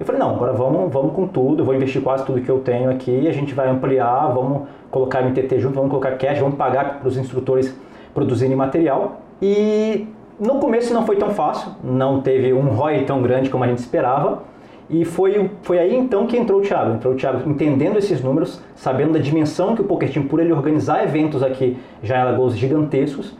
Eu 0.00 0.06
falei, 0.06 0.18
não, 0.18 0.34
agora 0.34 0.52
vamos, 0.52 0.92
vamos 0.92 1.14
com 1.14 1.26
tudo, 1.26 1.64
vou 1.64 1.74
investir 1.74 2.02
quase 2.02 2.24
tudo 2.24 2.40
que 2.40 2.50
eu 2.50 2.58
tenho 2.60 2.90
aqui, 2.90 3.28
a 3.28 3.32
gente 3.32 3.54
vai 3.54 3.68
ampliar, 3.68 4.28
vamos 4.28 4.68
colocar 4.90 5.22
MTT 5.22 5.58
junto, 5.58 5.74
vamos 5.74 5.90
colocar 5.90 6.12
cash, 6.12 6.38
vamos 6.38 6.56
pagar 6.56 6.98
para 6.98 7.08
os 7.08 7.16
instrutores 7.16 7.74
produzirem 8.12 8.56
material. 8.56 9.20
E 9.40 10.06
no 10.40 10.58
começo 10.58 10.92
não 10.92 11.04
foi 11.04 11.16
tão 11.16 11.30
fácil, 11.30 11.72
não 11.84 12.20
teve 12.20 12.52
um 12.52 12.68
ROI 12.68 13.04
tão 13.04 13.22
grande 13.22 13.50
como 13.50 13.64
a 13.64 13.68
gente 13.68 13.78
esperava. 13.78 14.42
E 14.88 15.04
foi, 15.04 15.50
foi 15.62 15.78
aí 15.78 15.96
então 15.96 16.26
que 16.26 16.36
entrou 16.36 16.60
o 16.60 16.62
Thiago. 16.62 16.94
Entrou 16.94 17.14
o 17.14 17.16
Thiago 17.16 17.48
entendendo 17.48 17.98
esses 17.98 18.22
números, 18.22 18.62
sabendo 18.74 19.14
da 19.14 19.18
dimensão 19.18 19.74
que 19.74 19.80
o 19.80 19.84
Poker 19.84 20.10
Team, 20.10 20.26
por 20.26 20.40
ele 20.40 20.52
organizar 20.52 21.02
eventos 21.02 21.42
aqui 21.42 21.76
já 22.02 22.16
em 22.16 22.20
Alagoas 22.20 22.56
gigantescos, 22.56 23.34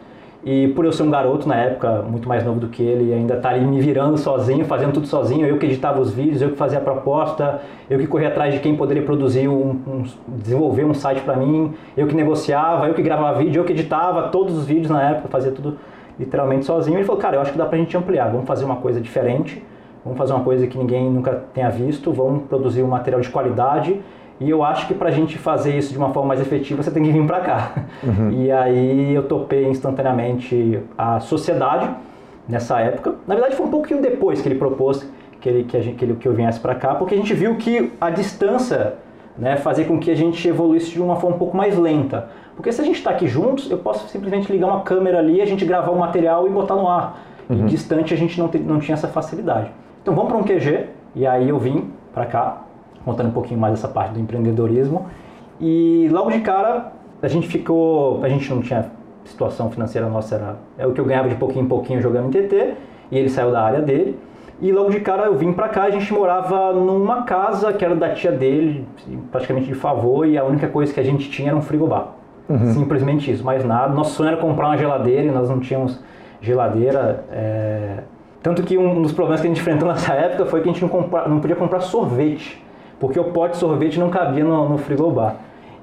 e 0.46 0.68
por 0.68 0.84
eu 0.84 0.92
ser 0.92 1.02
um 1.02 1.10
garoto 1.10 1.48
na 1.48 1.56
época, 1.56 2.02
muito 2.02 2.28
mais 2.28 2.44
novo 2.44 2.60
do 2.60 2.68
que 2.68 2.80
ele, 2.80 3.12
ainda 3.12 3.36
tá 3.36 3.48
ali 3.48 3.66
me 3.66 3.80
virando 3.80 4.16
sozinho, 4.16 4.64
fazendo 4.64 4.92
tudo 4.92 5.08
sozinho, 5.08 5.44
eu 5.44 5.58
que 5.58 5.66
editava 5.66 6.00
os 6.00 6.12
vídeos, 6.12 6.40
eu 6.40 6.50
que 6.50 6.56
fazia 6.56 6.78
a 6.78 6.80
proposta, 6.80 7.62
eu 7.90 7.98
que 7.98 8.06
corria 8.06 8.28
atrás 8.28 8.54
de 8.54 8.60
quem 8.60 8.76
poderia 8.76 9.02
produzir 9.02 9.48
um, 9.48 9.70
um 9.84 10.04
desenvolver 10.28 10.84
um 10.84 10.94
site 10.94 11.20
para 11.22 11.34
mim, 11.34 11.74
eu 11.96 12.06
que 12.06 12.14
negociava, 12.14 12.86
eu 12.86 12.94
que 12.94 13.02
gravava 13.02 13.36
vídeo, 13.36 13.58
eu 13.58 13.64
que 13.64 13.72
editava 13.72 14.28
todos 14.28 14.56
os 14.56 14.64
vídeos 14.64 14.88
na 14.88 15.02
época, 15.10 15.26
fazia 15.28 15.50
tudo 15.50 15.78
literalmente 16.16 16.64
sozinho. 16.64 16.96
Ele 16.96 17.04
falou, 17.04 17.20
cara, 17.20 17.34
eu 17.34 17.40
acho 17.40 17.50
que 17.50 17.58
dá 17.58 17.66
pra 17.66 17.76
gente 17.76 17.96
ampliar, 17.96 18.30
vamos 18.30 18.46
fazer 18.46 18.64
uma 18.64 18.76
coisa 18.76 19.00
diferente, 19.00 19.60
vamos 20.04 20.16
fazer 20.16 20.32
uma 20.32 20.44
coisa 20.44 20.64
que 20.68 20.78
ninguém 20.78 21.10
nunca 21.10 21.42
tenha 21.52 21.70
visto, 21.70 22.12
vamos 22.12 22.44
produzir 22.44 22.84
um 22.84 22.88
material 22.88 23.20
de 23.20 23.30
qualidade 23.30 24.00
e 24.38 24.50
eu 24.50 24.62
acho 24.62 24.86
que 24.86 24.94
para 24.94 25.08
a 25.08 25.12
gente 25.12 25.38
fazer 25.38 25.76
isso 25.76 25.92
de 25.92 25.98
uma 25.98 26.10
forma 26.10 26.28
mais 26.28 26.40
efetiva, 26.40 26.82
você 26.82 26.90
tem 26.90 27.02
que 27.02 27.10
vir 27.10 27.26
para 27.26 27.40
cá. 27.40 27.72
E 28.32 28.50
aí 28.52 29.14
eu 29.14 29.22
topei 29.22 29.66
instantaneamente 29.66 30.80
a 30.96 31.20
sociedade 31.20 31.88
nessa 32.48 32.80
época. 32.80 33.14
Na 33.26 33.34
verdade, 33.34 33.56
foi 33.56 33.66
um 33.66 33.70
pouquinho 33.70 34.02
depois 34.02 34.40
que 34.40 34.48
ele 34.48 34.56
propôs 34.56 35.08
que, 35.40 35.48
ele, 35.48 35.64
que, 35.64 35.80
gente, 35.80 35.96
que, 35.96 36.04
ele, 36.04 36.14
que 36.16 36.28
eu 36.28 36.34
viesse 36.34 36.60
para 36.60 36.74
cá, 36.74 36.94
porque 36.94 37.14
a 37.14 37.16
gente 37.16 37.32
viu 37.32 37.56
que 37.56 37.92
a 38.00 38.10
distância 38.10 38.94
né, 39.38 39.56
fazia 39.56 39.84
com 39.84 39.98
que 39.98 40.10
a 40.10 40.14
gente 40.14 40.46
evoluísse 40.48 40.90
de 40.90 41.00
uma 41.00 41.16
forma 41.16 41.36
um 41.36 41.38
pouco 41.38 41.56
mais 41.56 41.76
lenta. 41.78 42.28
Porque 42.54 42.72
se 42.72 42.80
a 42.80 42.84
gente 42.84 42.96
está 42.96 43.10
aqui 43.10 43.28
juntos, 43.28 43.70
eu 43.70 43.78
posso 43.78 44.08
simplesmente 44.08 44.50
ligar 44.50 44.66
uma 44.66 44.80
câmera 44.80 45.18
ali, 45.18 45.40
a 45.40 45.46
gente 45.46 45.64
gravar 45.64 45.90
o 45.90 45.98
material 45.98 46.46
e 46.46 46.50
botar 46.50 46.74
no 46.74 46.88
ar. 46.88 47.22
E 47.48 47.54
distante 47.64 48.12
a 48.12 48.16
gente 48.16 48.38
não, 48.38 48.48
te, 48.48 48.58
não 48.58 48.78
tinha 48.78 48.94
essa 48.94 49.08
facilidade. 49.08 49.70
Então 50.02 50.14
vamos 50.14 50.32
para 50.32 50.40
um 50.40 50.42
QG, 50.42 50.86
e 51.14 51.26
aí 51.26 51.48
eu 51.48 51.58
vim 51.58 51.90
para 52.12 52.26
cá, 52.26 52.62
contando 53.06 53.28
um 53.28 53.32
pouquinho 53.32 53.58
mais 53.58 53.72
essa 53.74 53.88
parte 53.88 54.12
do 54.14 54.20
empreendedorismo. 54.20 55.06
E 55.60 56.08
logo 56.12 56.30
de 56.30 56.40
cara 56.40 56.92
a 57.22 57.28
gente 57.28 57.48
ficou, 57.48 58.22
a 58.22 58.28
gente 58.28 58.52
não 58.52 58.60
tinha 58.60 58.90
situação 59.24 59.70
financeira 59.70 60.08
nossa 60.08 60.34
era 60.34 60.56
é 60.76 60.86
o 60.86 60.92
que 60.92 61.00
eu 61.00 61.04
ganhava 61.04 61.28
de 61.28 61.34
pouquinho 61.36 61.64
em 61.64 61.68
pouquinho 61.68 62.00
jogando 62.02 62.26
em 62.26 62.30
TT 62.30 62.74
e 63.10 63.18
ele 63.18 63.30
saiu 63.30 63.50
da 63.52 63.62
área 63.62 63.80
dele. 63.80 64.18
E 64.60 64.72
logo 64.72 64.90
de 64.90 65.00
cara 65.00 65.24
eu 65.26 65.34
vim 65.36 65.52
pra 65.52 65.68
cá, 65.68 65.84
a 65.84 65.90
gente 65.90 66.12
morava 66.12 66.72
numa 66.72 67.22
casa 67.22 67.72
que 67.72 67.84
era 67.84 67.94
da 67.94 68.10
tia 68.10 68.32
dele, 68.32 68.86
praticamente 69.30 69.66
de 69.66 69.74
favor, 69.74 70.26
e 70.26 70.38
a 70.38 70.44
única 70.44 70.66
coisa 70.66 70.92
que 70.94 70.98
a 70.98 71.02
gente 71.02 71.28
tinha 71.30 71.48
era 71.50 71.56
um 71.56 71.60
frigobar. 71.60 72.08
Simplesmente 72.72 73.30
isso, 73.30 73.44
mais 73.44 73.62
nada. 73.64 73.92
Nosso 73.92 74.12
sonho 74.14 74.28
era 74.28 74.36
comprar 74.38 74.68
uma 74.68 74.78
geladeira 74.78 75.24
e 75.26 75.30
nós 75.30 75.50
não 75.50 75.60
tínhamos 75.60 76.00
geladeira. 76.40 77.24
é, 77.30 77.98
Tanto 78.42 78.62
que 78.62 78.78
um 78.78 79.02
dos 79.02 79.12
problemas 79.12 79.40
que 79.42 79.46
a 79.46 79.50
gente 79.50 79.60
enfrentou 79.60 79.88
nessa 79.92 80.14
época 80.14 80.46
foi 80.46 80.62
que 80.62 80.68
a 80.70 80.72
gente 80.72 80.80
não, 80.80 80.88
compra- 80.88 81.28
não 81.28 81.38
podia 81.40 81.56
comprar 81.56 81.80
sorvete, 81.80 82.64
porque 82.98 83.18
o 83.18 83.24
pote 83.24 83.54
de 83.54 83.58
sorvete 83.58 83.98
não 83.98 84.10
cabia 84.10 84.44
no, 84.44 84.68
no 84.68 84.78
frigobar. 84.78 85.36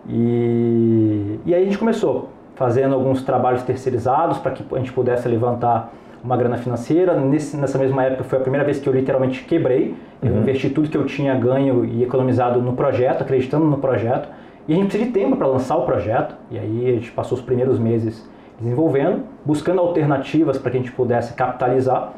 E... 0.07 1.39
e 1.45 1.53
aí 1.53 1.61
a 1.61 1.65
gente 1.65 1.77
começou 1.77 2.29
fazendo 2.55 2.93
alguns 2.93 3.23
trabalhos 3.23 3.63
terceirizados 3.63 4.37
para 4.37 4.51
que 4.51 4.63
a 4.71 4.77
gente 4.77 4.91
pudesse 4.91 5.27
levantar 5.27 5.93
uma 6.23 6.37
grana 6.37 6.57
financeira. 6.57 7.15
Nesse, 7.19 7.57
nessa 7.57 7.77
mesma 7.77 8.03
época 8.03 8.23
foi 8.23 8.39
a 8.39 8.41
primeira 8.41 8.65
vez 8.65 8.79
que 8.79 8.87
eu 8.87 8.93
literalmente 8.93 9.43
quebrei. 9.43 9.95
Eu 10.21 10.37
investi 10.37 10.69
tudo 10.69 10.89
que 10.89 10.97
eu 10.97 11.05
tinha 11.05 11.35
ganho 11.35 11.83
e 11.83 12.03
economizado 12.03 12.61
no 12.61 12.73
projeto, 12.73 13.21
acreditando 13.21 13.65
no 13.65 13.77
projeto. 13.77 14.29
E 14.67 14.73
a 14.73 14.75
gente 14.75 14.87
precisa 14.87 15.05
de 15.05 15.11
tempo 15.11 15.35
para 15.35 15.47
lançar 15.47 15.75
o 15.75 15.85
projeto. 15.85 16.35
E 16.49 16.57
aí 16.57 16.89
a 16.89 16.93
gente 16.93 17.11
passou 17.11 17.37
os 17.37 17.43
primeiros 17.43 17.77
meses 17.77 18.27
desenvolvendo, 18.59 19.23
buscando 19.43 19.81
alternativas 19.81 20.57
para 20.57 20.71
que 20.71 20.77
a 20.77 20.79
gente 20.79 20.91
pudesse 20.91 21.33
capitalizar. 21.33 22.13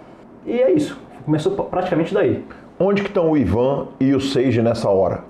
E 0.45 0.61
é 0.61 0.71
isso. 0.71 0.99
Começou 1.25 1.53
praticamente 1.53 2.13
daí. 2.13 2.45
Onde 2.77 3.03
que 3.03 3.07
estão 3.07 3.31
o 3.31 3.37
Ivan 3.37 3.87
e 4.01 4.13
o 4.13 4.19
Seiji 4.19 4.61
nessa 4.61 4.89
hora? 4.89 5.23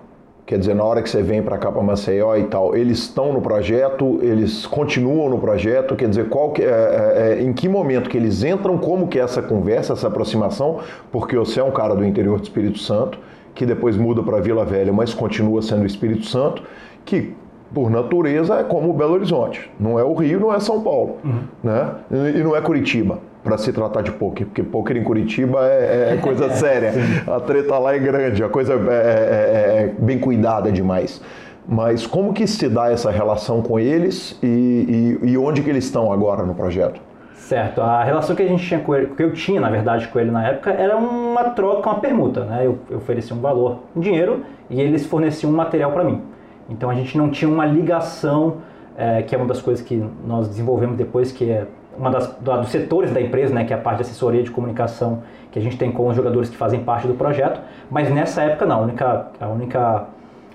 Quer 0.47 0.57
dizer, 0.57 0.73
na 0.73 0.83
hora 0.83 1.01
que 1.01 1.09
você 1.09 1.21
vem 1.21 1.43
para 1.43 1.59
cá 1.59 1.71
para 1.71 1.81
Maceió 1.81 2.35
e 2.35 2.43
tal, 2.45 2.75
eles 2.75 2.99
estão 2.99 3.31
no 3.33 3.41
projeto, 3.41 4.19
eles 4.21 4.65
continuam 4.65 5.29
no 5.29 5.37
projeto, 5.37 5.95
quer 5.95 6.09
dizer, 6.09 6.27
qual 6.29 6.51
que, 6.51 6.63
é, 6.63 6.65
é, 6.65 7.39
é, 7.39 7.43
em 7.43 7.53
que 7.53 7.69
momento 7.69 8.09
que 8.09 8.17
eles 8.17 8.43
entram, 8.43 8.77
como 8.79 9.07
que 9.07 9.19
é 9.19 9.23
essa 9.23 9.43
conversa, 9.43 9.93
essa 9.93 10.07
aproximação, 10.07 10.79
porque 11.11 11.35
você 11.35 11.59
é 11.59 11.63
um 11.63 11.71
cara 11.71 11.95
do 11.95 12.03
interior 12.03 12.39
do 12.39 12.43
Espírito 12.43 12.79
Santo, 12.79 13.19
que 13.53 13.65
depois 13.65 13.95
muda 13.95 14.23
para 14.23 14.39
Vila 14.39 14.65
Velha, 14.65 14.91
mas 14.91 15.13
continua 15.13 15.61
sendo 15.61 15.83
o 15.83 15.85
Espírito 15.85 16.25
Santo, 16.25 16.63
que 17.03 17.35
por 17.73 17.91
natureza 17.91 18.55
é 18.55 18.63
como 18.63 18.91
Belo 18.93 19.13
Horizonte, 19.13 19.71
não 19.79 19.99
é 19.99 20.03
o 20.03 20.13
Rio, 20.13 20.39
não 20.39 20.53
é 20.53 20.59
São 20.59 20.81
Paulo, 20.81 21.17
uhum. 21.23 21.41
né? 21.63 21.91
e 22.35 22.43
não 22.43 22.55
é 22.55 22.61
Curitiba 22.61 23.19
para 23.45 23.59
se 23.59 23.71
tratar 23.71 24.01
de 24.01 24.11
poker, 24.11 24.47
porque 24.47 24.63
poker 24.63 24.97
em 24.97 25.03
Curitiba 25.03 25.59
é, 25.67 26.15
é 26.15 26.17
coisa 26.17 26.49
séria, 26.57 26.91
a 27.27 27.39
treta 27.39 27.77
lá 27.77 27.93
é 27.93 27.99
grande, 27.99 28.43
a 28.43 28.49
coisa 28.49 28.73
é, 28.73 28.77
é, 28.77 28.79
é, 28.79 29.83
é, 29.83 29.93
bem 29.99 30.17
cuidada 30.17 30.71
demais. 30.71 31.21
Mas 31.67 32.07
como 32.07 32.33
que 32.33 32.47
se 32.47 32.67
dá 32.67 32.91
essa 32.91 33.11
relação 33.11 33.61
com 33.61 33.79
eles 33.79 34.37
e, 34.41 35.19
e, 35.23 35.29
e, 35.31 35.37
onde 35.37 35.61
que 35.61 35.69
eles 35.69 35.85
estão 35.85 36.11
agora 36.11 36.43
no 36.43 36.55
projeto? 36.55 36.99
Certo, 37.33 37.81
a 37.81 38.03
relação 38.03 38.35
que 38.35 38.41
a 38.41 38.47
gente 38.47 38.65
tinha 38.65 38.79
com 38.79 38.95
ele, 38.95 39.07
que 39.15 39.21
eu 39.21 39.31
tinha 39.31 39.61
na 39.61 39.69
verdade 39.69 40.07
com 40.07 40.19
ele 40.19 40.31
na 40.31 40.47
época, 40.47 40.71
era 40.71 40.97
uma 40.97 41.43
troca, 41.51 41.87
uma 41.87 41.99
permuta, 41.99 42.45
né? 42.45 42.65
Eu, 42.65 42.79
eu 42.89 42.97
oferecia 42.97 43.35
um 43.35 43.39
valor 43.39 43.79
em 43.95 43.99
dinheiro 43.99 44.43
e 44.69 44.81
eles 44.81 45.05
forneciam 45.05 45.51
um 45.51 45.55
material 45.55 45.91
para 45.91 46.03
mim. 46.03 46.21
Então 46.67 46.89
a 46.89 46.95
gente 46.95 47.15
não 47.15 47.29
tinha 47.29 47.49
uma 47.49 47.65
ligação, 47.65 48.57
é, 48.97 49.21
que 49.21 49.35
é 49.35 49.37
uma 49.37 49.47
das 49.47 49.61
coisas 49.61 49.85
que 49.85 50.03
nós 50.25 50.47
desenvolvemos 50.47 50.97
depois, 50.97 51.31
que 51.31 51.49
é 51.49 51.67
uma 51.97 52.09
das 52.09 52.27
dos 52.37 52.69
setores 52.69 53.11
da 53.11 53.21
empresa, 53.21 53.53
né, 53.53 53.63
que 53.63 53.73
é 53.73 53.75
a 53.75 53.79
parte 53.79 53.97
de 53.97 54.03
assessoria 54.03 54.43
de 54.43 54.51
comunicação 54.51 55.23
que 55.51 55.59
a 55.59 55.61
gente 55.61 55.77
tem 55.77 55.91
com 55.91 56.07
os 56.07 56.15
jogadores 56.15 56.49
que 56.49 56.57
fazem 56.57 56.81
parte 56.81 57.07
do 57.07 57.13
projeto, 57.13 57.61
mas 57.89 58.09
nessa 58.11 58.41
época 58.41 58.65
não, 58.65 58.79
a 58.79 58.81
única, 58.81 59.27
a 59.39 59.47
única 59.47 60.05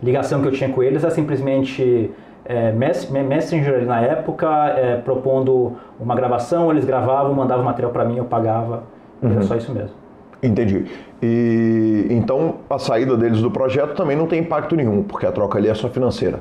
ligação 0.03 0.43
que 0.43 0.49
eu 0.49 0.53
tinha 0.53 0.69
com 0.69 0.83
eles 0.83 1.05
é 1.05 1.11
simplesmente 1.11 2.11
é, 2.45 2.73
Messenger 2.73 3.87
na 3.87 4.01
época, 4.01 4.47
é, 4.77 4.97
propondo 4.97 5.77
uma 5.99 6.15
gravação, 6.15 6.71
eles 6.71 6.85
gravavam, 6.85 7.33
mandavam 7.35 7.65
material 7.65 7.93
para 7.93 8.05
mim, 8.05 8.19
eu 8.19 8.25
pagava, 8.25 8.83
uhum. 9.23 9.33
era 9.33 9.43
só 9.43 9.57
isso 9.57 9.73
mesmo. 9.73 9.95
Entendi. 10.43 10.87
E 11.23 12.07
então 12.11 12.57
a 12.69 12.79
saída 12.79 13.17
deles 13.17 13.41
do 13.41 13.51
projeto 13.51 13.95
também 13.95 14.17
não 14.17 14.27
tem 14.27 14.41
impacto 14.41 14.75
nenhum, 14.75 15.03
porque 15.03 15.27
a 15.27 15.33
troca 15.33 15.59
ali 15.59 15.69
é 15.69 15.75
só 15.75 15.89
financeira. 15.89 16.41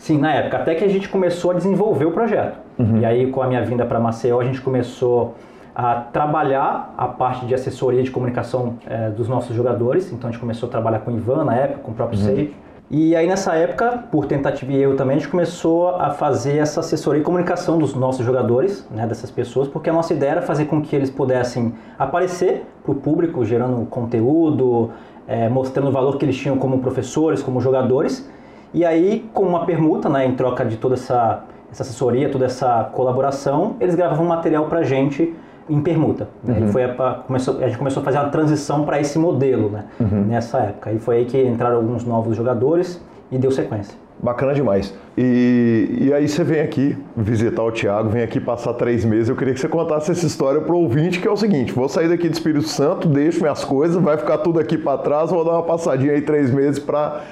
Sim, 0.00 0.16
na 0.16 0.32
época, 0.32 0.56
até 0.56 0.74
que 0.74 0.82
a 0.82 0.88
gente 0.88 1.10
começou 1.10 1.50
a 1.50 1.54
desenvolver 1.54 2.06
o 2.06 2.10
projeto. 2.10 2.58
Uhum. 2.78 3.00
E 3.00 3.04
aí, 3.04 3.30
com 3.30 3.42
a 3.42 3.46
minha 3.46 3.62
vinda 3.62 3.84
para 3.84 4.00
Maceió, 4.00 4.40
a 4.40 4.44
gente 4.44 4.58
começou 4.58 5.34
a 5.74 5.94
trabalhar 5.94 6.94
a 6.96 7.06
parte 7.06 7.44
de 7.44 7.54
assessoria 7.54 8.02
de 8.02 8.10
comunicação 8.10 8.78
é, 8.86 9.10
dos 9.10 9.28
nossos 9.28 9.54
jogadores. 9.54 10.10
Então, 10.10 10.30
a 10.30 10.32
gente 10.32 10.40
começou 10.40 10.70
a 10.70 10.72
trabalhar 10.72 11.00
com 11.00 11.10
o 11.10 11.16
Ivan 11.16 11.44
na 11.44 11.54
época, 11.54 11.80
com 11.80 11.90
o 11.92 11.94
próprio 11.94 12.18
uhum. 12.18 12.24
Sage. 12.24 12.54
E 12.90 13.14
aí, 13.14 13.26
nessa 13.26 13.54
época, 13.54 14.04
por 14.10 14.24
tentativa 14.24 14.72
e 14.72 14.82
erro 14.82 14.94
também, 14.94 15.16
a 15.16 15.18
gente 15.20 15.28
começou 15.28 15.90
a 15.90 16.10
fazer 16.10 16.56
essa 16.56 16.80
assessoria 16.80 17.20
e 17.20 17.24
comunicação 17.24 17.76
dos 17.76 17.94
nossos 17.94 18.24
jogadores, 18.24 18.88
né, 18.90 19.06
dessas 19.06 19.30
pessoas, 19.30 19.68
porque 19.68 19.90
a 19.90 19.92
nossa 19.92 20.14
ideia 20.14 20.30
era 20.30 20.42
fazer 20.42 20.64
com 20.64 20.80
que 20.80 20.96
eles 20.96 21.10
pudessem 21.10 21.74
aparecer 21.98 22.64
para 22.82 22.92
o 22.92 22.94
público, 22.94 23.44
gerando 23.44 23.84
conteúdo, 23.84 24.90
é, 25.28 25.46
mostrando 25.50 25.88
o 25.88 25.92
valor 25.92 26.16
que 26.16 26.24
eles 26.24 26.36
tinham 26.36 26.56
como 26.56 26.78
professores, 26.78 27.42
como 27.42 27.60
jogadores, 27.60 28.28
e 28.72 28.84
aí, 28.84 29.28
com 29.32 29.42
uma 29.42 29.66
permuta, 29.66 30.08
né, 30.08 30.26
em 30.26 30.34
troca 30.34 30.64
de 30.64 30.76
toda 30.76 30.94
essa, 30.94 31.42
essa 31.70 31.82
assessoria, 31.82 32.28
toda 32.28 32.46
essa 32.46 32.90
colaboração, 32.92 33.76
eles 33.80 33.94
gravavam 33.94 34.24
material 34.24 34.66
para 34.66 34.82
gente 34.82 35.34
em 35.68 35.80
permuta. 35.80 36.28
Né? 36.42 36.58
Uhum. 36.60 36.68
Foi 36.68 36.84
a, 36.84 37.22
começou, 37.26 37.58
a 37.58 37.66
gente 37.66 37.78
começou 37.78 38.00
a 38.00 38.04
fazer 38.04 38.18
uma 38.18 38.28
transição 38.28 38.84
para 38.84 39.00
esse 39.00 39.18
modelo 39.18 39.70
né, 39.70 39.84
uhum. 40.00 40.24
nessa 40.26 40.58
época. 40.58 40.92
E 40.92 40.98
foi 40.98 41.18
aí 41.18 41.24
que 41.24 41.40
entraram 41.42 41.76
alguns 41.76 42.04
novos 42.04 42.36
jogadores 42.36 43.00
e 43.30 43.38
deu 43.38 43.50
sequência. 43.50 43.96
Bacana 44.22 44.52
demais. 44.52 44.94
E, 45.16 45.96
e 45.98 46.12
aí 46.12 46.28
você 46.28 46.44
vem 46.44 46.60
aqui 46.60 46.96
visitar 47.16 47.62
o 47.62 47.72
Thiago, 47.72 48.10
vem 48.10 48.22
aqui 48.22 48.38
passar 48.38 48.74
três 48.74 49.02
meses. 49.02 49.30
Eu 49.30 49.36
queria 49.36 49.54
que 49.54 49.60
você 49.60 49.68
contasse 49.68 50.10
essa 50.10 50.26
história 50.26 50.60
para 50.60 50.74
o 50.74 50.78
ouvinte, 50.82 51.20
que 51.20 51.26
é 51.26 51.30
o 51.30 51.36
seguinte: 51.36 51.72
vou 51.72 51.88
sair 51.88 52.08
daqui 52.08 52.28
do 52.28 52.34
Espírito 52.34 52.68
Santo, 52.68 53.08
deixo 53.08 53.40
minhas 53.40 53.64
coisas, 53.64 54.02
vai 54.02 54.18
ficar 54.18 54.38
tudo 54.38 54.60
aqui 54.60 54.76
para 54.76 54.98
trás, 54.98 55.30
vou 55.30 55.42
dar 55.42 55.52
uma 55.52 55.62
passadinha 55.62 56.12
aí 56.12 56.20
três 56.20 56.52
meses 56.52 56.78
para 56.78 57.22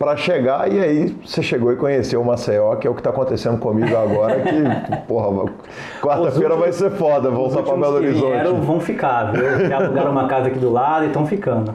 para 0.00 0.16
chegar 0.16 0.72
e 0.72 0.80
aí 0.80 1.14
você 1.22 1.42
chegou 1.42 1.70
e 1.70 1.76
conheceu 1.76 2.22
o 2.22 2.24
Maceió, 2.24 2.74
que 2.76 2.86
é 2.86 2.90
o 2.90 2.94
que 2.94 3.00
está 3.00 3.10
acontecendo 3.10 3.58
comigo 3.58 3.94
agora, 3.94 4.40
que, 4.40 4.62
porra, 5.06 5.52
quarta-feira 6.00 6.56
vai 6.56 6.72
ser 6.72 6.90
foda 6.92 7.28
voltar 7.28 7.62
para 7.62 7.76
Belo 7.76 7.96
Horizonte. 7.96 8.32
Vieram, 8.32 8.62
vão 8.62 8.80
ficar, 8.80 9.30
viu? 9.30 9.68
Já 9.68 9.76
alugaram 9.76 10.10
uma 10.10 10.26
casa 10.26 10.48
aqui 10.48 10.58
do 10.58 10.72
lado 10.72 11.04
e 11.04 11.08
estão 11.08 11.26
ficando. 11.26 11.74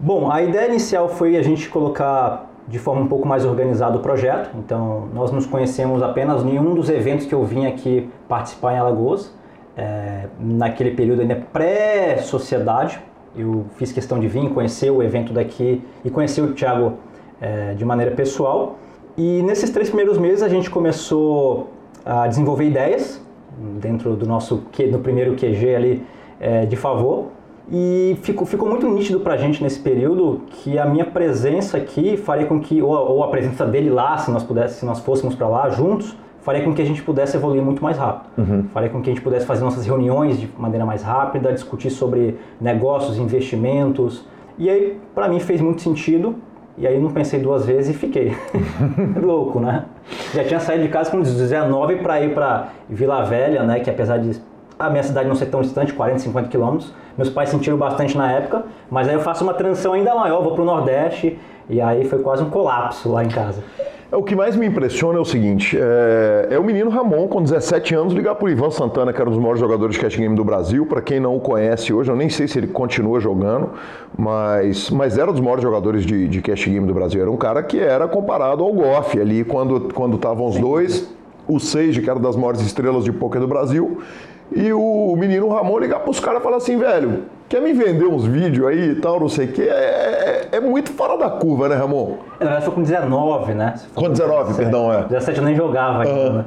Bom, 0.00 0.32
a 0.32 0.40
ideia 0.40 0.66
inicial 0.68 1.10
foi 1.10 1.36
a 1.36 1.42
gente 1.42 1.68
colocar 1.68 2.46
de 2.66 2.78
forma 2.78 3.02
um 3.02 3.06
pouco 3.06 3.28
mais 3.28 3.44
organizada 3.44 3.98
o 3.98 4.00
projeto, 4.00 4.48
então 4.58 5.06
nós 5.12 5.30
nos 5.30 5.44
conhecemos 5.44 6.02
apenas 6.02 6.42
em 6.44 6.58
um 6.58 6.74
dos 6.74 6.88
eventos 6.88 7.26
que 7.26 7.34
eu 7.34 7.44
vim 7.44 7.66
aqui 7.66 8.08
participar 8.26 8.72
em 8.72 8.78
Alagoas, 8.78 9.30
é, 9.76 10.24
naquele 10.40 10.92
período 10.92 11.20
ainda 11.20 11.36
pré-sociedade, 11.52 12.98
eu 13.36 13.66
fiz 13.76 13.92
questão 13.92 14.18
de 14.18 14.26
vir 14.26 14.48
conhecer 14.54 14.90
o 14.90 15.02
evento 15.02 15.34
daqui 15.34 15.84
e 16.02 16.08
conhecer 16.08 16.40
o 16.40 16.54
Thiago 16.54 16.94
é, 17.40 17.74
de 17.74 17.84
maneira 17.84 18.14
pessoal. 18.14 18.78
E 19.16 19.42
nesses 19.42 19.70
três 19.70 19.88
primeiros 19.88 20.16
meses 20.18 20.42
a 20.42 20.48
gente 20.48 20.70
começou 20.70 21.70
a 22.04 22.26
desenvolver 22.26 22.64
ideias 22.64 23.20
dentro 23.80 24.14
do 24.14 24.26
nosso 24.26 24.62
do 24.90 24.98
primeiro 25.00 25.34
QG 25.34 25.74
ali 25.74 26.02
é, 26.40 26.64
de 26.64 26.76
favor 26.76 27.26
e 27.70 28.16
ficou, 28.22 28.46
ficou 28.46 28.68
muito 28.68 28.88
nítido 28.88 29.20
para 29.20 29.34
a 29.34 29.36
gente 29.36 29.62
nesse 29.62 29.78
período 29.78 30.42
que 30.48 30.78
a 30.78 30.86
minha 30.86 31.04
presença 31.04 31.76
aqui 31.76 32.16
faria 32.16 32.46
com 32.46 32.58
que 32.60 32.80
ou, 32.80 32.92
ou 32.92 33.24
a 33.24 33.28
presença 33.28 33.66
dele 33.66 33.90
lá 33.90 34.16
se 34.16 34.30
nós 34.30 34.42
pudesse 34.42 34.78
se 34.78 34.86
nós 34.86 35.00
fôssemos 35.00 35.34
para 35.34 35.48
lá 35.48 35.68
juntos 35.68 36.16
faria 36.40 36.62
com 36.62 36.72
que 36.72 36.80
a 36.80 36.84
gente 36.84 37.02
pudesse 37.02 37.36
evoluir 37.36 37.62
muito 37.62 37.82
mais 37.82 37.98
rápido 37.98 38.30
uhum. 38.38 38.64
faria 38.72 38.88
com 38.88 39.02
que 39.02 39.10
a 39.10 39.12
gente 39.12 39.22
pudesse 39.22 39.44
fazer 39.44 39.64
nossas 39.64 39.84
reuniões 39.84 40.40
de 40.40 40.48
maneira 40.56 40.86
mais 40.86 41.02
rápida 41.02 41.52
discutir 41.52 41.90
sobre 41.90 42.38
negócios 42.58 43.18
investimentos 43.18 44.24
e 44.56 44.70
aí 44.70 44.98
para 45.14 45.28
mim 45.28 45.40
fez 45.40 45.60
muito 45.60 45.82
sentido 45.82 46.36
e 46.78 46.86
aí 46.86 46.98
não 47.00 47.10
pensei 47.10 47.40
duas 47.40 47.66
vezes 47.66 47.94
e 47.94 47.98
fiquei. 47.98 48.36
Louco, 49.20 49.60
né? 49.60 49.84
Já 50.32 50.44
tinha 50.44 50.60
saído 50.60 50.84
de 50.84 50.88
casa 50.88 51.10
com 51.10 51.20
19 51.20 51.96
para 51.96 52.20
ir 52.20 52.34
para 52.34 52.68
Vila 52.88 53.22
Velha, 53.24 53.64
né? 53.64 53.80
Que 53.80 53.90
apesar 53.90 54.18
de 54.18 54.40
a 54.78 54.88
minha 54.88 55.02
cidade 55.02 55.28
não 55.28 55.34
ser 55.34 55.46
tão 55.46 55.60
distante, 55.60 55.92
40, 55.92 56.20
50 56.20 56.48
quilômetros, 56.48 56.94
meus 57.16 57.28
pais 57.28 57.48
sentiram 57.48 57.76
bastante 57.76 58.16
na 58.16 58.30
época, 58.30 58.62
mas 58.88 59.08
aí 59.08 59.14
eu 59.14 59.20
faço 59.20 59.42
uma 59.42 59.52
transição 59.52 59.92
ainda 59.92 60.14
maior, 60.14 60.40
vou 60.40 60.52
para 60.52 60.62
o 60.62 60.64
Nordeste 60.64 61.36
e 61.68 61.80
aí 61.80 62.04
foi 62.04 62.20
quase 62.20 62.44
um 62.44 62.50
colapso 62.50 63.10
lá 63.10 63.24
em 63.24 63.28
casa. 63.28 63.62
É, 64.10 64.16
o 64.16 64.22
que 64.22 64.34
mais 64.34 64.56
me 64.56 64.66
impressiona 64.66 65.18
é 65.18 65.20
o 65.20 65.24
seguinte: 65.24 65.78
é, 65.78 66.48
é 66.54 66.58
o 66.58 66.64
menino 66.64 66.88
Ramon, 66.88 67.28
com 67.28 67.42
17 67.42 67.94
anos, 67.94 68.14
ligar 68.14 68.34
para 68.34 68.46
o 68.46 68.48
Ivan 68.48 68.70
Santana, 68.70 69.12
que 69.12 69.20
era 69.20 69.28
um 69.28 69.32
dos 69.32 69.40
maiores 69.40 69.60
jogadores 69.60 69.96
de 69.96 70.00
cash 70.00 70.16
game 70.16 70.34
do 70.34 70.44
Brasil. 70.44 70.86
Para 70.86 71.02
quem 71.02 71.20
não 71.20 71.36
o 71.36 71.40
conhece 71.40 71.92
hoje, 71.92 72.10
eu 72.10 72.16
nem 72.16 72.30
sei 72.30 72.48
se 72.48 72.58
ele 72.58 72.68
continua 72.68 73.20
jogando, 73.20 73.70
mas, 74.16 74.90
mas 74.90 75.18
era 75.18 75.30
um 75.30 75.32
dos 75.32 75.42
maiores 75.42 75.62
jogadores 75.62 76.06
de, 76.06 76.26
de 76.26 76.40
cash 76.40 76.64
game 76.64 76.86
do 76.86 76.94
Brasil. 76.94 77.20
Era 77.20 77.30
um 77.30 77.36
cara 77.36 77.62
que 77.62 77.78
era 77.78 78.08
comparado 78.08 78.64
ao 78.64 78.72
Goff 78.72 79.20
ali, 79.20 79.44
quando 79.44 80.14
estavam 80.14 80.46
os 80.46 80.58
dois. 80.58 81.12
O 81.46 81.58
Seiji, 81.58 82.02
que 82.02 82.10
era 82.10 82.18
das 82.18 82.36
maiores 82.36 82.60
estrelas 82.60 83.04
de 83.04 83.12
poker 83.12 83.40
do 83.40 83.48
Brasil, 83.48 84.00
e 84.54 84.70
o 84.72 85.14
menino 85.16 85.48
Ramon 85.48 85.78
ligar 85.78 86.00
para 86.00 86.10
os 86.10 86.20
caras 86.20 86.40
e 86.40 86.44
falar 86.44 86.58
assim, 86.58 86.78
velho, 86.78 87.24
quer 87.48 87.62
me 87.62 87.72
vender 87.72 88.06
uns 88.06 88.24
vídeos 88.24 88.66
aí 88.66 88.90
e 88.90 88.94
tal, 88.96 89.18
não 89.20 89.28
sei 89.28 89.46
o 89.46 89.52
quê, 89.52 89.62
é, 89.62 90.48
é, 90.52 90.56
é, 90.56 90.60
muito 90.60 90.92
fora 90.92 91.16
da 91.16 91.30
curva, 91.30 91.68
né, 91.68 91.76
Ramon? 91.76 92.16
Na 92.38 92.46
verdade, 92.46 92.64
foi 92.64 92.74
com 92.74 92.82
19, 92.82 93.54
né? 93.54 93.74
Com 93.94 94.10
19, 94.10 94.54
perdão, 94.54 94.92
é. 94.92 95.04
17 95.04 95.38
eu 95.38 95.44
nem 95.44 95.54
jogava 95.54 96.02
ainda. 96.02 96.38
Uhum. 96.38 96.44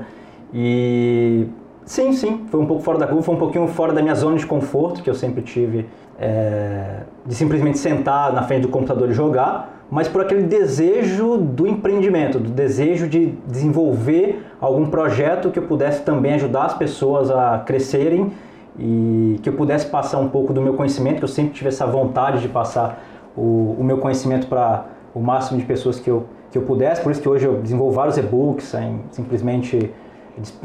E 0.53 1.47
sim, 1.85 2.13
sim, 2.13 2.45
foi 2.49 2.59
um 2.59 2.65
pouco 2.65 2.83
fora 2.83 2.97
da 2.97 3.07
curva, 3.07 3.23
foi 3.23 3.35
um 3.35 3.39
pouquinho 3.39 3.67
fora 3.67 3.93
da 3.93 4.01
minha 4.01 4.15
zona 4.15 4.37
de 4.37 4.45
conforto, 4.45 5.01
que 5.01 5.09
eu 5.09 5.15
sempre 5.15 5.41
tive, 5.41 5.87
é, 6.19 7.01
de 7.25 7.33
simplesmente 7.33 7.77
sentar 7.77 8.31
na 8.33 8.43
frente 8.43 8.63
do 8.63 8.69
computador 8.69 9.09
e 9.09 9.13
jogar 9.13 9.81
mas 9.91 10.07
por 10.07 10.21
aquele 10.21 10.43
desejo 10.43 11.37
do 11.37 11.67
empreendimento, 11.67 12.39
do 12.39 12.49
desejo 12.49 13.09
de 13.09 13.33
desenvolver 13.45 14.41
algum 14.61 14.85
projeto 14.85 15.51
que 15.51 15.59
eu 15.59 15.63
pudesse 15.63 16.01
também 16.03 16.33
ajudar 16.35 16.63
as 16.63 16.73
pessoas 16.73 17.29
a 17.29 17.59
crescerem 17.59 18.31
e 18.79 19.39
que 19.41 19.49
eu 19.49 19.53
pudesse 19.53 19.87
passar 19.87 20.19
um 20.19 20.29
pouco 20.29 20.53
do 20.53 20.61
meu 20.61 20.73
conhecimento, 20.73 21.17
que 21.17 21.23
eu 21.23 21.29
sempre 21.29 21.53
tive 21.53 21.69
essa 21.69 21.85
vontade 21.85 22.41
de 22.41 22.47
passar 22.47 23.03
o, 23.35 23.75
o 23.79 23.83
meu 23.83 23.97
conhecimento 23.97 24.47
para 24.47 24.85
o 25.13 25.19
máximo 25.19 25.59
de 25.59 25.65
pessoas 25.65 25.99
que 25.99 26.09
eu, 26.09 26.25
que 26.51 26.57
eu 26.57 26.61
pudesse, 26.63 27.01
por 27.01 27.11
isso 27.11 27.21
que 27.21 27.29
hoje 27.29 27.45
eu 27.45 27.61
desenvolvo 27.61 27.93
vários 27.93 28.17
e-books, 28.17 28.73
simplesmente 29.11 29.91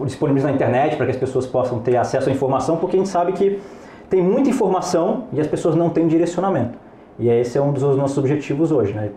disponíveis 0.05 0.45
na 0.45 0.53
internet 0.53 0.97
para 0.97 1.07
que 1.07 1.13
as 1.13 1.19
pessoas 1.19 1.47
possam 1.47 1.81
ter 1.81 1.97
acesso 1.97 2.29
à 2.29 2.33
informação, 2.33 2.77
porque 2.77 2.97
a 2.97 2.99
gente 2.99 3.09
sabe 3.09 3.33
que 3.33 3.61
tem 4.09 4.23
muita 4.23 4.49
informação 4.49 5.25
e 5.33 5.41
as 5.41 5.47
pessoas 5.47 5.75
não 5.75 5.91
têm 5.91 6.07
direcionamento. 6.07 6.79
E 7.19 7.29
esse 7.29 7.59
é 7.59 7.61
um 7.61 7.73
dos 7.73 7.83
nossos 7.97 8.17
objetivos 8.19 8.71
hoje, 8.71 8.93
né? 8.93 9.11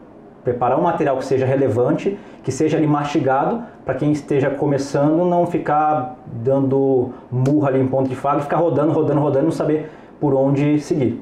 Preparar 0.44 0.80
um 0.80 0.84
material 0.84 1.18
que 1.18 1.26
seja 1.26 1.46
relevante, 1.46 2.18
que 2.44 2.52
seja 2.52 2.78
ali 2.78 2.88
mastigado, 2.88 3.64
para 3.86 3.94
quem 3.96 4.12
esteja 4.12 4.50
começando 4.50 5.26
não 5.26 5.46
ficar 5.46 6.18
dando 6.26 7.12
murra 7.32 7.70
ali 7.70 7.80
em 7.80 7.88
ponto 7.88 8.10
de 8.10 8.16
faca 8.16 8.42
ficar 8.42 8.58
rodando, 8.58 8.92
rodando, 8.92 9.20
rodando, 9.20 9.46
não 9.46 9.52
saber 9.52 9.90
por 10.20 10.34
onde 10.34 10.80
seguir. 10.80 11.22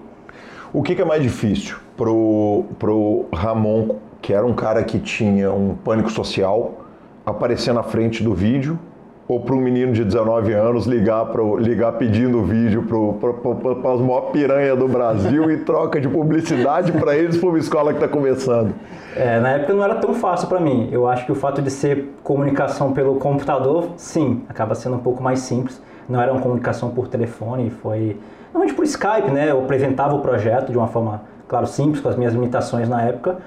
O 0.74 0.84
que, 0.84 0.96
que 0.96 1.02
é 1.02 1.06
mais 1.06 1.24
difícil 1.24 1.78
pro, 1.96 2.66
pro 2.78 3.26
Ramon, 3.34 3.96
que 4.22 4.34
era 4.34 4.46
um 4.46 4.54
cara 4.54 4.84
que 4.84 5.00
tinha 5.00 5.52
um 5.52 5.76
pânico 5.76 6.12
social, 6.12 6.86
aparecer 7.26 7.74
na 7.74 7.84
frente 7.84 8.24
do 8.24 8.34
vídeo 8.34 8.80
ou 9.28 9.42
para 9.42 9.54
um 9.54 9.60
menino 9.60 9.92
de 9.92 10.06
19 10.06 10.54
anos 10.54 10.86
ligar, 10.86 11.26
pro, 11.26 11.58
ligar 11.58 11.94
pedindo 11.94 12.44
vídeo 12.44 12.84
para 12.84 13.94
as 13.94 14.00
maiores 14.00 14.30
piranhas 14.32 14.80
do 14.80 14.88
Brasil 14.88 15.52
e 15.52 15.58
troca 15.58 16.00
de 16.00 16.08
publicidade 16.08 16.94
para 16.94 17.16
eles 17.16 17.38
para 17.38 17.50
uma 17.50 17.60
escola 17.60 17.92
que 17.92 17.98
está 17.98 18.08
começando? 18.08 18.74
É, 19.16 19.40
na 19.40 19.50
época 19.50 19.74
não 19.74 19.84
era 19.84 19.96
tão 19.96 20.14
fácil 20.14 20.48
para 20.48 20.60
mim. 20.60 20.88
Eu 20.92 21.08
acho 21.08 21.26
que 21.26 21.32
o 21.32 21.36
fato 21.36 21.62
de 21.62 21.70
ser 21.70 22.14
comunicação 22.24 22.94
pelo 22.94 23.16
computador, 23.16 23.90
sim, 23.98 24.44
acaba 24.48 24.76
sendo 24.76 24.96
um 24.96 25.00
pouco 25.00 25.22
mais 25.22 25.40
simples. 25.40 25.82
Não 26.08 26.22
era 26.22 26.32
uma 26.32 26.42
comunicação 26.42 26.90
por 26.92 27.10
telefone, 27.10 27.70
foi 27.70 28.18
normalmente 28.54 28.76
por 28.76 28.86
Skype, 28.86 29.30
né? 29.30 29.52
Eu 29.52 29.60
apresentava 29.60 30.16
o 30.16 30.22
projeto 30.22 30.72
de 30.72 30.78
uma 30.78 30.88
forma, 30.88 31.24
claro, 31.50 31.68
simples, 31.68 32.00
com 32.00 32.08
as 32.08 32.16
minhas 32.16 32.34
limitações 32.34 32.88
na 32.88 33.02
época. 33.02 33.38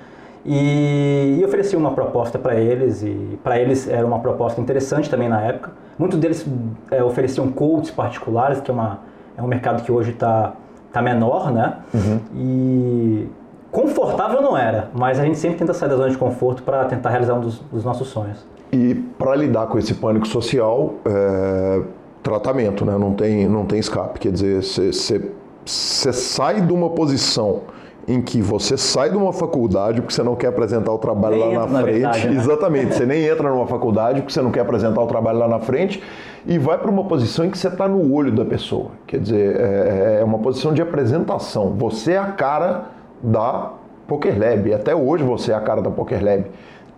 E, 0.44 1.38
e 1.38 1.44
ofereci 1.44 1.76
uma 1.76 1.92
proposta 1.92 2.38
para 2.38 2.54
eles, 2.54 3.02
e 3.02 3.38
para 3.44 3.58
eles 3.58 3.88
era 3.88 4.06
uma 4.06 4.18
proposta 4.20 4.60
interessante 4.60 5.10
também 5.10 5.28
na 5.28 5.40
época. 5.42 5.72
Muitos 5.98 6.18
deles 6.18 6.46
é, 6.90 7.04
ofereciam 7.04 7.50
coaches 7.52 7.90
particulares, 7.90 8.60
que 8.60 8.70
é, 8.70 8.74
uma, 8.74 9.00
é 9.36 9.42
um 9.42 9.46
mercado 9.46 9.82
que 9.82 9.92
hoje 9.92 10.12
está 10.12 10.54
tá 10.92 11.02
menor, 11.02 11.52
né? 11.52 11.76
Uhum. 11.92 12.20
E 12.34 13.28
confortável 13.70 14.40
não 14.40 14.56
era, 14.56 14.88
mas 14.94 15.20
a 15.20 15.24
gente 15.24 15.38
sempre 15.38 15.58
tenta 15.58 15.74
sair 15.74 15.90
da 15.90 15.96
zona 15.96 16.10
de 16.10 16.16
conforto 16.16 16.62
para 16.62 16.84
tentar 16.86 17.10
realizar 17.10 17.34
um 17.34 17.40
dos, 17.40 17.58
dos, 17.70 17.84
nossos 17.84 18.08
sonhos. 18.08 18.44
E 18.72 18.94
para 18.94 19.36
lidar 19.36 19.66
com 19.66 19.78
esse 19.78 19.94
pânico 19.94 20.26
social, 20.26 20.94
é, 21.04 21.82
tratamento, 22.22 22.84
né? 22.84 22.96
Não 22.96 23.12
tem, 23.12 23.46
não 23.46 23.66
tem 23.66 23.78
escape. 23.78 24.18
Quer 24.18 24.32
dizer, 24.32 24.62
você 24.62 26.12
sai 26.12 26.62
de 26.62 26.72
uma 26.72 26.90
posição 26.90 27.62
em 28.10 28.20
que 28.20 28.42
você 28.42 28.76
sai 28.76 29.08
de 29.08 29.16
uma 29.16 29.32
faculdade 29.32 30.00
porque 30.00 30.12
você 30.12 30.22
não 30.22 30.34
quer 30.34 30.48
apresentar 30.48 30.92
o 30.92 30.98
trabalho 30.98 31.36
nem 31.36 31.56
lá 31.56 31.66
na, 31.66 31.72
na 31.72 31.82
frente. 31.82 32.00
Verdade, 32.00 32.28
né? 32.28 32.36
Exatamente, 32.36 32.94
você 32.94 33.06
nem 33.06 33.24
entra 33.24 33.48
numa 33.48 33.68
faculdade 33.68 34.20
porque 34.20 34.32
você 34.32 34.42
não 34.42 34.50
quer 34.50 34.60
apresentar 34.60 35.00
o 35.00 35.06
trabalho 35.06 35.38
lá 35.38 35.46
na 35.46 35.60
frente 35.60 36.02
e 36.44 36.58
vai 36.58 36.76
para 36.76 36.90
uma 36.90 37.04
posição 37.04 37.44
em 37.44 37.50
que 37.50 37.56
você 37.56 37.68
está 37.68 37.86
no 37.86 38.12
olho 38.12 38.32
da 38.32 38.44
pessoa. 38.44 38.90
Quer 39.06 39.20
dizer, 39.20 39.60
é, 39.60 40.18
é, 40.20 40.24
uma 40.24 40.38
posição 40.38 40.74
de 40.74 40.82
apresentação. 40.82 41.70
Você 41.78 42.14
é 42.14 42.18
a 42.18 42.32
cara 42.32 42.86
da 43.22 43.74
Poker 44.08 44.36
Lab. 44.36 44.74
Até 44.74 44.92
hoje 44.92 45.22
você 45.22 45.52
é 45.52 45.54
a 45.54 45.60
cara 45.60 45.80
da 45.80 45.90
Poker 45.90 46.24
Lab. 46.24 46.46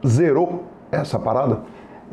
Zerou 0.07 0.63
essa 0.91 1.19
parada? 1.19 1.59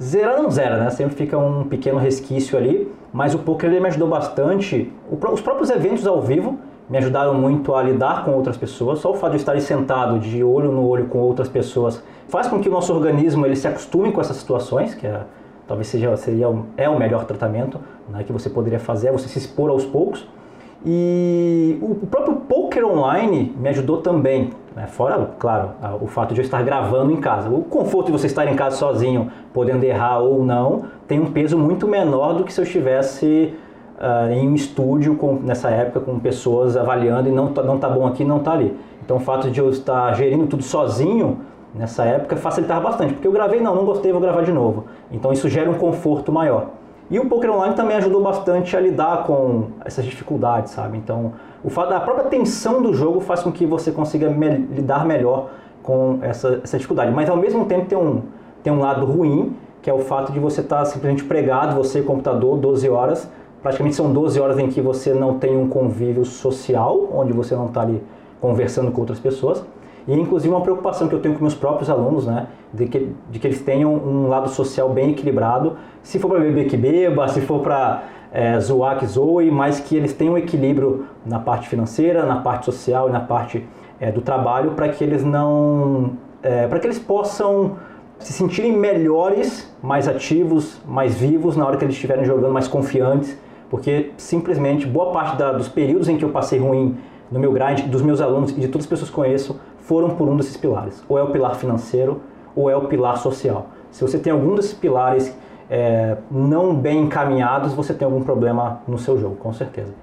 Zero 0.02 0.44
não 0.44 0.52
zera, 0.52 0.78
né? 0.78 0.90
Sempre 0.90 1.16
fica 1.16 1.38
um 1.38 1.64
pequeno 1.64 1.98
resquício 1.98 2.58
ali, 2.58 2.92
mas 3.14 3.34
o 3.34 3.40
Poker 3.40 3.70
me 3.70 3.88
ajudou 3.88 4.10
bastante. 4.10 4.92
Os 5.10 5.42
próprios 5.42 5.70
eventos 5.70 6.06
ao 6.06 6.22
vivo 6.22 6.58
me 6.90 6.98
ajudaram 6.98 7.34
muito 7.34 7.76
a 7.76 7.84
lidar 7.84 8.26
com 8.26 8.32
outras 8.32 8.58
pessoas. 8.58 9.00
Só 9.00 9.12
o 9.12 9.14
fato 9.14 9.32
de 9.32 9.38
estar 9.38 9.60
sentado 9.62 10.20
de 10.20 10.44
olho 10.44 10.72
no 10.72 10.88
olho 10.88 11.06
com 11.06 11.20
outras 11.20 11.48
pessoas 11.48 12.04
faz 12.28 12.48
com 12.48 12.60
que 12.60 12.68
o 12.68 12.72
nosso 12.72 12.94
organismo 12.94 13.46
ele 13.46 13.56
se 13.56 13.68
acostume 13.68 14.12
com 14.12 14.20
essas 14.20 14.38
situações, 14.38 14.96
que 14.96 15.06
é, 15.06 15.22
talvez 15.68 15.88
seja 15.88 16.16
seria 16.18 16.48
é 16.76 16.90
o 16.90 16.98
melhor 16.98 17.26
tratamento 17.26 17.80
né, 18.10 18.24
que 18.24 18.34
você 18.34 18.50
poderia 18.50 18.80
fazer, 18.80 19.10
é 19.10 19.12
você 19.12 19.28
se 19.28 19.38
expor 19.38 19.70
aos 19.70 19.86
poucos. 19.86 20.28
E 20.86 21.78
o 21.82 22.08
próprio 22.08 22.38
poker 22.38 22.86
online 22.86 23.54
me 23.58 23.68
ajudou 23.68 23.98
também, 23.98 24.52
né? 24.74 24.88
fora, 24.88 25.30
claro, 25.38 25.72
o 26.00 26.08
fato 26.08 26.34
de 26.34 26.40
eu 26.40 26.44
estar 26.46 26.64
gravando 26.64 27.12
em 27.12 27.18
casa. 27.18 27.50
O 27.50 27.64
conforto 27.64 28.06
de 28.06 28.14
você 28.14 28.28
estar 28.28 28.48
em 28.48 28.56
casa 28.56 28.78
sozinho, 28.78 29.30
podendo 29.54 29.84
errar 29.84 30.20
ou 30.20 30.42
não, 30.42 30.86
tem 31.06 31.20
um 31.20 31.32
peso 31.32 31.58
muito 31.58 31.86
menor 31.86 32.34
do 32.34 32.46
que 32.46 32.54
se 32.54 32.62
eu 32.62 32.64
estivesse 32.64 33.54
uh, 34.00 34.32
em 34.32 34.50
um 34.50 34.56
estúdio 34.56 35.16
com, 35.16 35.36
nessa 35.36 35.70
época 35.70 36.00
com 36.00 36.18
pessoas 36.20 36.78
avaliando 36.78 37.30
e 37.30 37.32
não, 37.32 37.54
tá, 37.54 37.62
não 37.62 37.78
tá 37.78 37.90
bom 37.90 38.08
aqui, 38.08 38.24
não 38.24 38.40
tá 38.40 38.54
ali. 38.54 38.76
Então 39.04 39.18
o 39.18 39.20
fato 39.20 39.52
de 39.52 39.60
eu 39.60 39.70
estar 39.70 40.14
gerindo 40.14 40.48
tudo 40.48 40.64
sozinho 40.64 41.40
nessa 41.74 42.04
época 42.06 42.36
facilitava 42.36 42.82
bastante, 42.82 43.14
porque 43.14 43.28
eu 43.28 43.32
gravei, 43.32 43.60
não, 43.60 43.76
não 43.76 43.86
gostei, 43.86 44.12
vou 44.12 44.22
gravar 44.22 44.42
de 44.42 44.52
novo. 44.52 44.86
Então 45.12 45.32
isso 45.32 45.48
gera 45.50 45.70
um 45.70 45.76
conforto 45.76 46.32
maior. 46.32 46.70
E 47.12 47.20
o 47.20 47.26
Poker 47.26 47.52
Online 47.52 47.76
também 47.76 47.98
ajudou 47.98 48.22
bastante 48.22 48.78
a 48.78 48.80
lidar 48.80 49.24
com 49.24 49.70
essas 49.84 50.06
dificuldades, 50.06 50.74
sabe? 50.74 50.96
Então, 50.96 51.34
o 51.64 51.70
fato 51.70 51.90
da 51.90 52.00
própria 52.00 52.26
tensão 52.26 52.84
do 52.84 52.94
jogo 52.94 53.20
faz 53.20 53.42
com 53.42 53.52
que 53.52 53.66
você 53.66 53.92
consiga 53.92 54.30
me 54.30 54.48
lidar 54.48 55.06
melhor 55.06 55.50
com 55.82 56.20
essa, 56.22 56.62
essa, 56.64 56.78
dificuldade. 56.78 57.12
Mas 57.12 57.28
ao 57.28 57.36
mesmo 57.36 57.66
tempo 57.66 57.88
tem 57.88 57.98
um, 57.98 58.22
tem 58.62 58.72
um 58.72 58.80
lado 58.80 59.08
ruim, 59.08 59.56
que 59.82 59.90
é 59.90 59.94
o 59.94 60.00
fato 60.00 60.32
de 60.32 60.40
você 60.40 60.62
estar 60.62 60.86
simplesmente 60.86 61.24
pregado, 61.24 61.76
você 61.76 61.98
e 61.98 62.02
o 62.02 62.06
computador, 62.06 62.58
12 62.60 62.88
horas, 62.88 63.28
praticamente 63.62 63.96
são 63.96 64.12
12 64.12 64.40
horas 64.40 64.58
em 64.58 64.70
que 64.70 64.82
você 64.82 65.14
não 65.14 65.38
tem 65.38 65.58
um 65.58 65.68
convívio 65.68 66.26
social, 66.26 67.10
onde 67.14 67.34
você 67.34 67.56
não 67.56 67.68
está 67.68 67.82
ali 67.82 68.02
conversando 68.40 68.92
com 68.92 69.02
outras 69.02 69.20
pessoas. 69.20 69.64
E 70.08 70.14
inclusive 70.14 70.54
uma 70.54 70.62
preocupação 70.62 71.08
que 71.08 71.14
eu 71.14 71.20
tenho 71.20 71.36
com 71.36 71.42
meus 71.42 71.54
próprios 71.54 71.90
alunos, 71.90 72.26
né, 72.26 72.48
de 72.74 72.88
que, 72.88 73.12
de 73.30 73.38
que 73.40 73.46
eles 73.46 73.62
tenham 73.62 73.94
um 73.94 74.28
lado 74.28 74.50
social 74.50 74.90
bem 74.90 75.12
equilibrado. 75.12 75.76
Se 76.02 76.18
for 76.18 76.30
para 76.30 76.40
beber 76.40 76.68
que 76.68 76.78
beba, 76.78 77.28
se 77.28 77.42
for 77.42 77.60
para 77.60 78.04
é, 78.32 78.60
zoar 78.60 78.98
que 78.98 79.06
zoe, 79.06 79.52
mas 79.52 79.80
que 79.80 79.96
eles 79.96 80.14
tenham 80.14 80.34
um 80.34 80.38
equilíbrio 80.38 81.06
na 81.26 81.40
parte 81.40 81.68
financeira, 81.68 82.26
na 82.26 82.38
parte 82.38 82.66
social 82.66 83.10
e 83.10 83.12
na 83.12 83.20
parte 83.20 83.66
é, 84.00 84.12
do 84.12 84.22
trabalho, 84.22 84.72
para 84.72 84.90
que 84.90 85.04
eles 85.04 85.24
não, 85.24 86.14
é, 86.42 86.66
para 86.68 86.80
que 86.80 86.88
eles 86.88 87.00
possam 87.00 87.74
se 88.18 88.34
sentirem 88.34 88.76
melhores, 88.76 89.72
mais 89.82 90.08
ativos, 90.08 90.82
mais 90.86 91.16
vivos 91.16 91.56
na 91.56 91.66
hora 91.66 91.78
que 91.78 91.86
eles 91.86 91.96
estiverem 91.96 92.26
jogando, 92.26 92.52
mais 92.52 92.68
confiantes 92.68 93.38
porque 93.70 94.12
simplesmente 94.18 94.86
boa 94.86 95.12
parte 95.12 95.38
da, 95.38 95.52
dos 95.52 95.68
períodos 95.68 96.10
em 96.10 96.18
que 96.18 96.26
eu 96.26 96.30
passei 96.30 96.60
ruim 96.60 96.98
no 97.32 97.40
meu 97.40 97.52
grind, 97.52 97.82
dos 97.88 98.02
meus 98.02 98.22
alunos 98.22 98.52
e 98.52 98.56
de 98.56 98.68
todas 98.68 98.86
as 98.86 98.90
pessoas 98.90 99.10
que 99.10 99.16
conheço, 99.16 99.60
foram 99.80 100.12
por 100.12 100.28
um 100.28 100.36
desses 100.36 100.58
pilares. 100.58 101.04
Ou 101.08 101.18
é 101.18 101.24
o 101.24 101.32
pilar 101.32 101.56
financeiro, 101.56 102.22
ou 102.56 102.70
é 102.70 102.76
o 102.76 102.88
pilar 102.88 103.18
social. 103.18 103.68
Se 103.92 104.02
você 104.02 104.18
tem 104.18 104.34
algum 104.34 104.56
desses 104.56 104.74
pilares 104.74 105.36
é, 105.70 106.18
não 106.32 106.74
bem 106.76 107.04
encaminhados, 107.04 107.74
você 107.74 107.94
tem 107.94 108.06
algum 108.06 108.24
problema 108.24 108.82
no 108.88 108.98
seu 108.98 109.20
jogo, 109.20 109.36
com 109.36 109.54
certeza. 109.54 109.94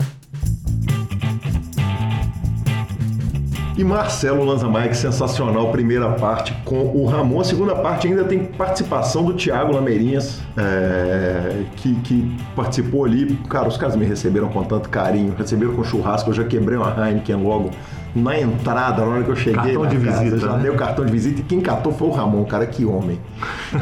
E 3.77 3.85
Marcelo 3.85 4.43
Lanza 4.43 4.67
Mike, 4.67 4.97
sensacional, 4.97 5.71
primeira 5.71 6.09
parte 6.13 6.57
com 6.65 6.79
o 6.79 7.05
Ramon. 7.05 7.43
A 7.43 7.45
segunda 7.45 7.75
parte 7.75 8.07
ainda 8.07 8.25
tem 8.25 8.43
participação 8.43 9.23
do 9.23 9.35
Thiago 9.35 9.75
Lameirinhas, 9.75 10.41
é, 10.57 11.63
que, 11.77 11.95
que, 11.97 12.37
participou 12.55 13.05
ali. 13.05 13.37
Cara, 13.51 13.69
os 13.69 13.77
caras 13.77 13.95
me 13.95 14.07
receberam 14.07 14.49
com 14.49 14.65
tanto 14.65 14.89
carinho, 14.89 15.35
receberam 15.37 15.75
com 15.75 15.85
churrasco. 15.85 16.31
Eu 16.31 16.35
já 16.35 16.45
quebrei 16.45 16.79
uma 16.79 16.89
Heineken 16.89 17.37
logo 17.37 17.71
na 18.17 18.41
entrada, 18.41 19.05
na 19.05 19.09
hora 19.09 19.23
que 19.23 19.31
eu 19.31 19.37
cheguei 19.37 19.75
cartão 19.75 19.87
de 19.87 19.99
casa, 19.99 20.25
visita, 20.25 20.39
já 20.39 20.53
né? 20.57 20.63
dei 20.63 20.71
o 20.71 20.77
cartão 20.77 21.05
de 21.05 21.13
visita 21.13 21.41
e 21.41 21.45
quem 21.45 21.61
catou 21.61 21.93
foi 21.93 22.09
o 22.09 22.11
Ramon, 22.11 22.45
cara, 22.45 22.67
que 22.67 22.85
homem. 22.85 23.21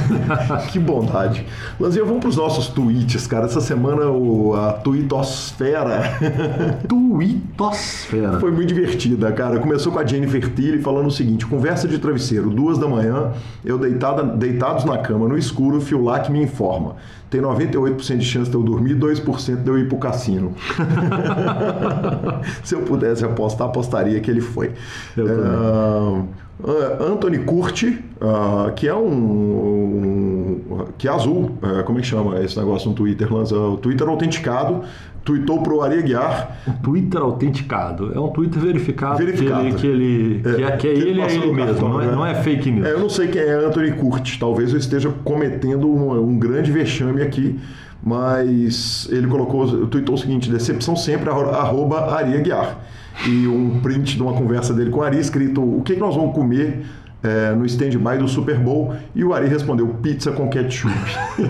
que 0.72 0.78
bondade. 0.78 1.46
Lanzinha, 1.78 2.04
vamos 2.04 2.20
pros 2.20 2.36
nossos 2.36 2.66
tweets, 2.68 3.26
cara. 3.28 3.46
Essa 3.46 3.60
semana 3.60 4.06
o, 4.06 4.54
a 4.56 4.72
tweetosfera 4.72 6.02
Tuitosfera. 6.88 8.40
foi 8.40 8.50
muito 8.50 8.74
divertida, 8.74 9.30
cara. 9.30 9.60
Começou 9.60 9.92
com 9.92 10.00
a 10.00 10.04
Jennifer 10.04 10.52
Tilly 10.52 10.82
falando 10.82 11.06
o 11.06 11.12
seguinte: 11.12 11.46
conversa 11.46 11.86
de 11.86 11.98
travesseiro, 11.98 12.50
duas 12.50 12.76
da 12.76 12.88
manhã, 12.88 13.32
eu 13.64 13.78
deitada, 13.78 14.24
deitados 14.24 14.84
na 14.84 14.98
cama, 14.98 15.28
no 15.28 15.38
escuro, 15.38 15.76
o 15.76 15.80
Fiulac 15.80 16.30
me 16.30 16.42
informa. 16.42 16.96
Tem 17.34 17.42
98% 17.42 18.18
de 18.18 18.24
chance 18.24 18.48
de 18.48 18.54
eu 18.56 18.62
dormir, 18.62 18.94
2% 18.94 19.56
de 19.56 19.68
eu 19.68 19.76
ir 19.76 19.88
pro 19.88 19.98
cassino. 19.98 20.52
Se 22.62 22.76
eu 22.76 22.82
pudesse 22.82 23.24
apostar, 23.24 23.66
apostaria 23.66 24.20
que 24.20 24.30
ele 24.30 24.40
foi. 24.40 24.70
É, 25.18 27.10
Anthony 27.12 27.38
Curti, 27.38 28.04
ah, 28.20 28.70
que 28.76 28.86
é 28.86 28.94
um, 28.94 30.60
um- 30.70 30.84
que 30.96 31.08
é 31.08 31.10
azul, 31.10 31.50
é, 31.60 31.82
como 31.82 31.98
é 31.98 32.02
que 32.02 32.06
chama 32.06 32.38
esse 32.40 32.56
negócio 32.56 32.88
no 32.90 32.94
Twitter? 32.94 33.28
O 33.34 33.76
Twitter 33.78 34.08
autenticado, 34.08 34.82
tweetou 35.24 35.62
pro 35.62 35.80
Ari 35.80 35.98
Aguiar, 36.00 36.58
Twitter 36.82 37.20
autenticado. 37.20 38.12
É 38.14 38.20
um 38.20 38.28
Twitter 38.28 38.60
verificado, 38.62 39.16
Verificado. 39.18 39.62
que 39.76 39.86
ele, 39.86 40.40
que 40.42 40.48
ele- 40.48 40.56
que 40.56 40.62
é, 40.64 40.70
que 40.72 40.72
é 40.72 40.76
que 40.76 40.86
ele 40.86 41.10
ele, 41.10 41.20
é 41.22 41.34
ele 41.34 41.52
mesmo, 41.52 41.66
cartão, 41.66 41.88
não 41.88 42.00
é, 42.02 42.06
né? 42.06 42.12
não 42.12 42.26
é 42.26 42.34
fake 42.34 42.70
news. 42.70 42.86
É, 42.86 42.92
eu 42.92 43.00
não 43.00 43.08
sei 43.08 43.28
quem 43.28 43.40
é 43.40 43.54
Anthony 43.54 43.92
Curti, 43.92 44.38
talvez 44.38 44.72
eu 44.72 44.78
esteja 44.78 45.10
cometendo 45.24 45.88
um, 45.88 46.12
um 46.28 46.38
grande 46.38 46.70
vexame 46.70 47.22
aqui, 47.22 47.58
mas 48.02 49.08
ele 49.10 49.26
colocou, 49.26 49.86
tweetou 49.86 50.14
o 50.14 50.18
seguinte, 50.18 50.50
decepção 50.50 50.94
sempre, 50.94 51.28
arro- 51.30 51.50
arroba 51.50 52.14
Ari 52.14 52.36
Aguiar. 52.36 52.78
E 53.26 53.46
um 53.46 53.80
print 53.80 54.16
de 54.16 54.22
uma 54.22 54.32
conversa 54.34 54.74
dele 54.74 54.90
com 54.90 54.98
o 54.98 55.02
Ari, 55.02 55.18
escrito, 55.18 55.62
o 55.62 55.82
que, 55.82 55.94
que 55.94 56.00
nós 56.00 56.14
vamos 56.14 56.34
comer 56.34 56.84
é, 57.24 57.54
no 57.54 57.64
stand-by 57.64 58.18
do 58.18 58.28
Super 58.28 58.58
Bowl? 58.58 58.94
E 59.14 59.24
o 59.24 59.32
Ari 59.32 59.48
respondeu, 59.48 59.88
pizza 60.02 60.30
com 60.30 60.48
ketchup. 60.48 60.94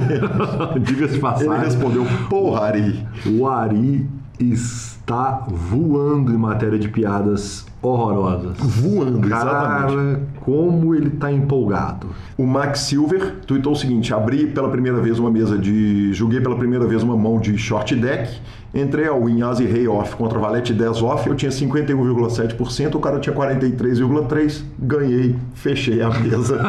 Diga-se 0.80 0.94
de 0.94 1.02
Ele 1.14 1.18
passagem, 1.20 1.64
respondeu, 1.64 2.06
porra, 2.30 2.66
Ari. 2.66 3.06
o 3.26 3.46
Ari 3.46 4.09
está 4.38 5.44
voando 5.48 6.32
em 6.32 6.36
matéria 6.36 6.78
de 6.78 6.88
piadas 6.88 7.66
horrorosas. 7.89 8.56
Voando, 8.59 9.27
exatamente. 9.27 9.94
Cara, 9.94 10.20
como 10.40 10.94
ele 10.94 11.11
tá 11.11 11.31
empolgado. 11.31 12.09
O 12.36 12.47
Max 12.47 12.81
Silver 12.81 13.36
tweetou 13.47 13.73
o 13.73 13.77
seguinte: 13.77 14.12
abri 14.12 14.47
pela 14.47 14.69
primeira 14.69 15.01
vez 15.01 15.19
uma 15.19 15.31
mesa 15.31 15.59
de. 15.59 16.12
Joguei 16.12 16.40
pela 16.40 16.56
primeira 16.56 16.86
vez 16.86 17.02
uma 17.02 17.16
mão 17.16 17.39
de 17.39 17.56
short 17.56 17.94
deck. 17.97 18.40
Entrei 18.74 19.06
ao 19.06 19.23
win 19.23 19.40
as 19.43 19.61
e 19.61 19.65
rei 19.65 19.86
off 19.86 20.16
contra 20.16 20.36
valete 20.36 20.73
10 20.73 21.01
off. 21.02 21.28
Eu 21.28 21.36
tinha 21.36 21.51
51,7%, 21.51 22.97
o 22.97 22.98
cara 22.98 23.20
tinha 23.20 23.35
43,3%. 23.35 24.62
Ganhei, 24.77 25.36
fechei 25.55 26.02
a 26.02 26.11
mesa. 26.11 26.61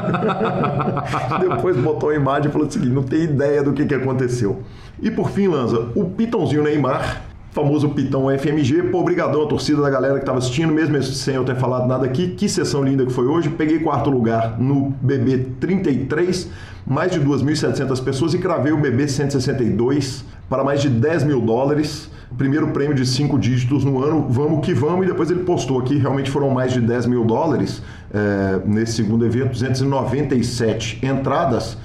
Depois 1.42 1.76
botou 1.78 2.10
a 2.10 2.16
imagem 2.16 2.50
e 2.50 2.52
falou 2.52 2.68
o 2.68 2.72
seguinte: 2.72 2.94
não 2.94 3.02
tem 3.02 3.24
ideia 3.24 3.64
do 3.64 3.74
que, 3.74 3.86
que 3.86 3.96
aconteceu. 3.96 4.62
E 5.02 5.10
por 5.10 5.32
fim, 5.32 5.48
Lanza, 5.48 5.90
o 5.96 6.06
Pitãozinho 6.06 6.64
Neymar 6.64 7.25
famoso 7.56 7.88
Pitão 7.92 8.26
FMG. 8.30 8.84
Pô, 8.92 9.00
obrigadão 9.00 9.44
a 9.44 9.48
torcida 9.48 9.82
da 9.82 9.90
galera 9.90 10.16
que 10.16 10.24
estava 10.24 10.40
assistindo, 10.40 10.74
mesmo 10.74 11.02
sem 11.02 11.36
eu 11.36 11.46
ter 11.46 11.56
falado 11.56 11.88
nada 11.88 12.06
aqui. 12.06 12.28
Que 12.28 12.50
sessão 12.50 12.84
linda 12.84 13.06
que 13.06 13.14
foi 13.14 13.26
hoje. 13.26 13.50
Peguei 13.50 13.80
quarto 13.80 14.10
lugar 14.10 14.60
no 14.60 14.94
BB 15.02 15.52
33, 15.62 16.50
mais 16.86 17.14
de 17.14 17.22
2.700 17.22 18.04
pessoas 18.04 18.34
e 18.34 18.40
cravei 18.40 18.74
o 18.74 18.78
BB 18.78 19.08
162 19.08 20.26
para 20.50 20.66
mais 20.66 20.82
de 20.82 20.90
10 20.90 21.24
mil 21.24 21.40
dólares. 21.40 22.12
Primeiro 22.38 22.68
prêmio 22.72 22.94
de 22.94 23.06
cinco 23.06 23.40
dígitos 23.40 23.86
no 23.86 24.04
ano, 24.04 24.28
vamos 24.30 24.66
que 24.66 24.74
vamos. 24.74 25.06
E 25.06 25.08
depois 25.08 25.32
ele 25.32 25.44
postou 25.44 25.80
aqui, 25.80 25.98
realmente 25.98 26.30
foram 26.30 26.50
mais 26.50 26.74
de 26.74 26.82
10 26.82 27.06
mil 27.06 27.24
dólares 27.24 27.82
é, 28.14 28.60
nesse 28.66 28.94
segundo 28.94 29.26
evento, 29.26 29.52
297 29.52 31.00
entradas. 31.06 31.78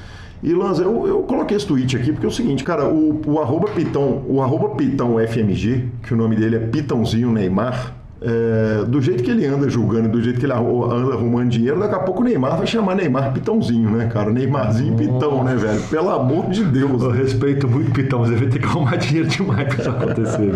E 0.43 0.55
Lanza, 0.55 0.83
eu, 0.83 1.07
eu, 1.07 1.19
coloquei 1.23 1.57
esse 1.57 1.67
tweet 1.67 1.97
aqui 1.97 2.13
porque 2.13 2.25
é 2.25 2.29
o 2.29 2.33
seguinte, 2.33 2.65
cara, 2.65 2.89
o, 2.89 3.21
o 3.27 3.41
arroba 3.41 3.69
Pitão, 3.69 4.25
o 4.27 4.41
arroba 4.41 4.71
Pitão 4.71 5.17
FMG, 5.19 5.89
que 6.03 6.15
o 6.15 6.17
nome 6.17 6.35
dele 6.35 6.57
é 6.57 6.59
Pitãozinho 6.59 7.31
Neymar, 7.31 7.95
é, 8.23 8.85
do 8.85 9.01
jeito 9.01 9.23
que 9.23 9.31
ele 9.31 9.47
anda 9.47 9.69
julgando, 9.69 10.09
do 10.09 10.23
jeito 10.23 10.39
que 10.39 10.47
ele 10.47 10.53
anda 10.53 11.15
arrumando 11.15 11.49
dinheiro, 11.49 11.81
daqui 11.81 11.95
a 11.95 12.01
pouco 12.01 12.21
o 12.21 12.25
Neymar 12.25 12.57
vai 12.57 12.67
chamar 12.67 12.95
Neymar 12.95 13.33
Pitãozinho, 13.33 13.91
né, 13.91 14.07
cara? 14.07 14.31
Neymarzinho 14.31 14.95
Pitão, 14.95 15.43
né, 15.43 15.55
velho? 15.57 15.83
Pelo 15.89 16.11
amor 16.11 16.49
de 16.51 16.65
Deus. 16.65 17.03
Eu 17.03 17.11
respeito 17.11 17.69
muito 17.69 17.91
Pitão, 17.93 18.25
ele 18.25 18.37
vai 18.37 18.49
ter 18.49 18.59
que 18.59 18.67
arrumar 18.67 18.97
dinheiro 18.99 19.29
demais 19.29 19.69
pra 19.69 19.79
isso 19.79 19.91
acontecer. 19.91 20.53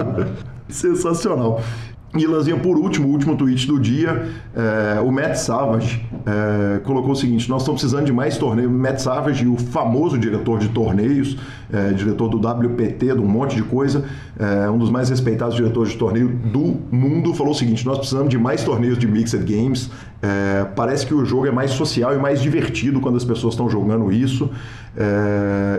Sensacional. 0.69 1.61
E 2.17 2.27
Lanzinha, 2.29 2.57
por 2.57 2.79
último, 2.79 3.09
o 3.09 3.11
último 3.11 3.37
tweet 3.37 3.67
do 3.67 3.79
dia, 3.81 4.29
é, 4.55 5.01
o 5.01 5.11
Matt 5.11 5.35
Savage 5.35 6.07
é, 6.25 6.79
colocou 6.79 7.11
o 7.11 7.17
seguinte: 7.17 7.49
nós 7.51 7.63
estamos 7.63 7.81
precisando 7.81 8.07
de 8.07 8.13
mais 8.13 8.39
torneios. 8.39 8.71
Matt 8.71 9.01
Savage, 9.01 9.49
o 9.49 9.57
famoso 9.57 10.17
diretor 10.17 10.61
de 10.61 10.69
torneios, 10.69 11.37
é, 11.73 11.91
diretor 11.93 12.29
do 12.29 12.37
WPT, 12.37 13.15
de 13.15 13.21
um 13.21 13.27
monte 13.27 13.57
de 13.57 13.65
coisa, 13.65 14.05
um 14.73 14.79
dos 14.79 14.91
mais 14.91 15.09
respeitados 15.11 15.57
diretores 15.57 15.93
de 15.93 15.99
torneio 15.99 16.29
do 16.29 16.77
mundo, 16.93 17.35
falou 17.35 17.53
o 17.53 17.57
seguinte: 17.57 17.85
nós 17.85 17.99
precisamos 17.99 18.29
de 18.29 18.39
mais 18.39 18.63
torneios 18.63 18.97
de 18.97 19.09
Mixed 19.09 19.43
Games. 19.43 19.91
parece 20.77 21.05
que 21.07 21.15
o 21.15 21.25
jogo 21.25 21.47
é 21.47 21.51
mais 21.51 21.73
social 21.73 22.15
e 22.15 22.19
mais 22.19 22.41
divertido 22.41 23.01
quando 23.01 23.17
as 23.17 23.25
pessoas 23.25 23.55
estão 23.55 23.69
jogando 23.69 24.13
isso. 24.13 24.49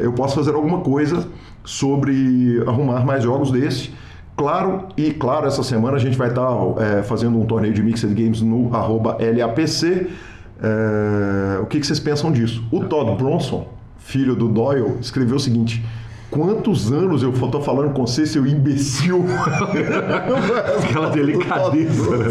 eu 0.02 0.12
posso 0.12 0.36
fazer 0.36 0.53
alguma 0.53 0.80
coisa 0.80 1.26
sobre 1.64 2.62
arrumar 2.68 3.06
mais 3.06 3.24
jogos 3.24 3.52
desse. 3.52 3.91
Claro, 4.36 4.90
e 4.98 5.12
claro, 5.12 5.48
essa 5.48 5.64
semana 5.64 5.95
a 5.95 5.99
gente 5.99 6.18
vai 6.18 6.28
estar 6.28 6.49
é, 6.78 7.03
fazendo 7.03 7.40
um 7.40 7.45
torneio 7.45 7.74
de 7.74 7.82
Mixed 7.82 8.14
Games 8.14 8.41
no 8.41 8.70
LAPC. 8.70 10.10
É, 10.62 11.60
o 11.62 11.66
que, 11.66 11.80
que 11.80 11.88
vocês 11.88 11.99
pensam 11.99 12.32
disso? 12.32 12.64
O 12.70 12.84
Todd 12.84 13.16
Bronson, 13.16 13.68
filho 13.98 14.36
do 14.36 14.49
Doyle, 14.49 14.98
escreveu 14.99 15.38
o 15.38 15.40
seguinte: 15.40 15.86
Quantos 16.30 16.91
anos 16.91 17.23
eu 17.23 17.31
tô 17.31 17.61
falando 17.61 17.93
com 17.93 18.06
você, 18.06 18.26
seu 18.26 18.45
imbecil? 18.45 19.23
Aquela 20.84 21.10
delicadeza, 21.10 22.18
né, 22.18 22.26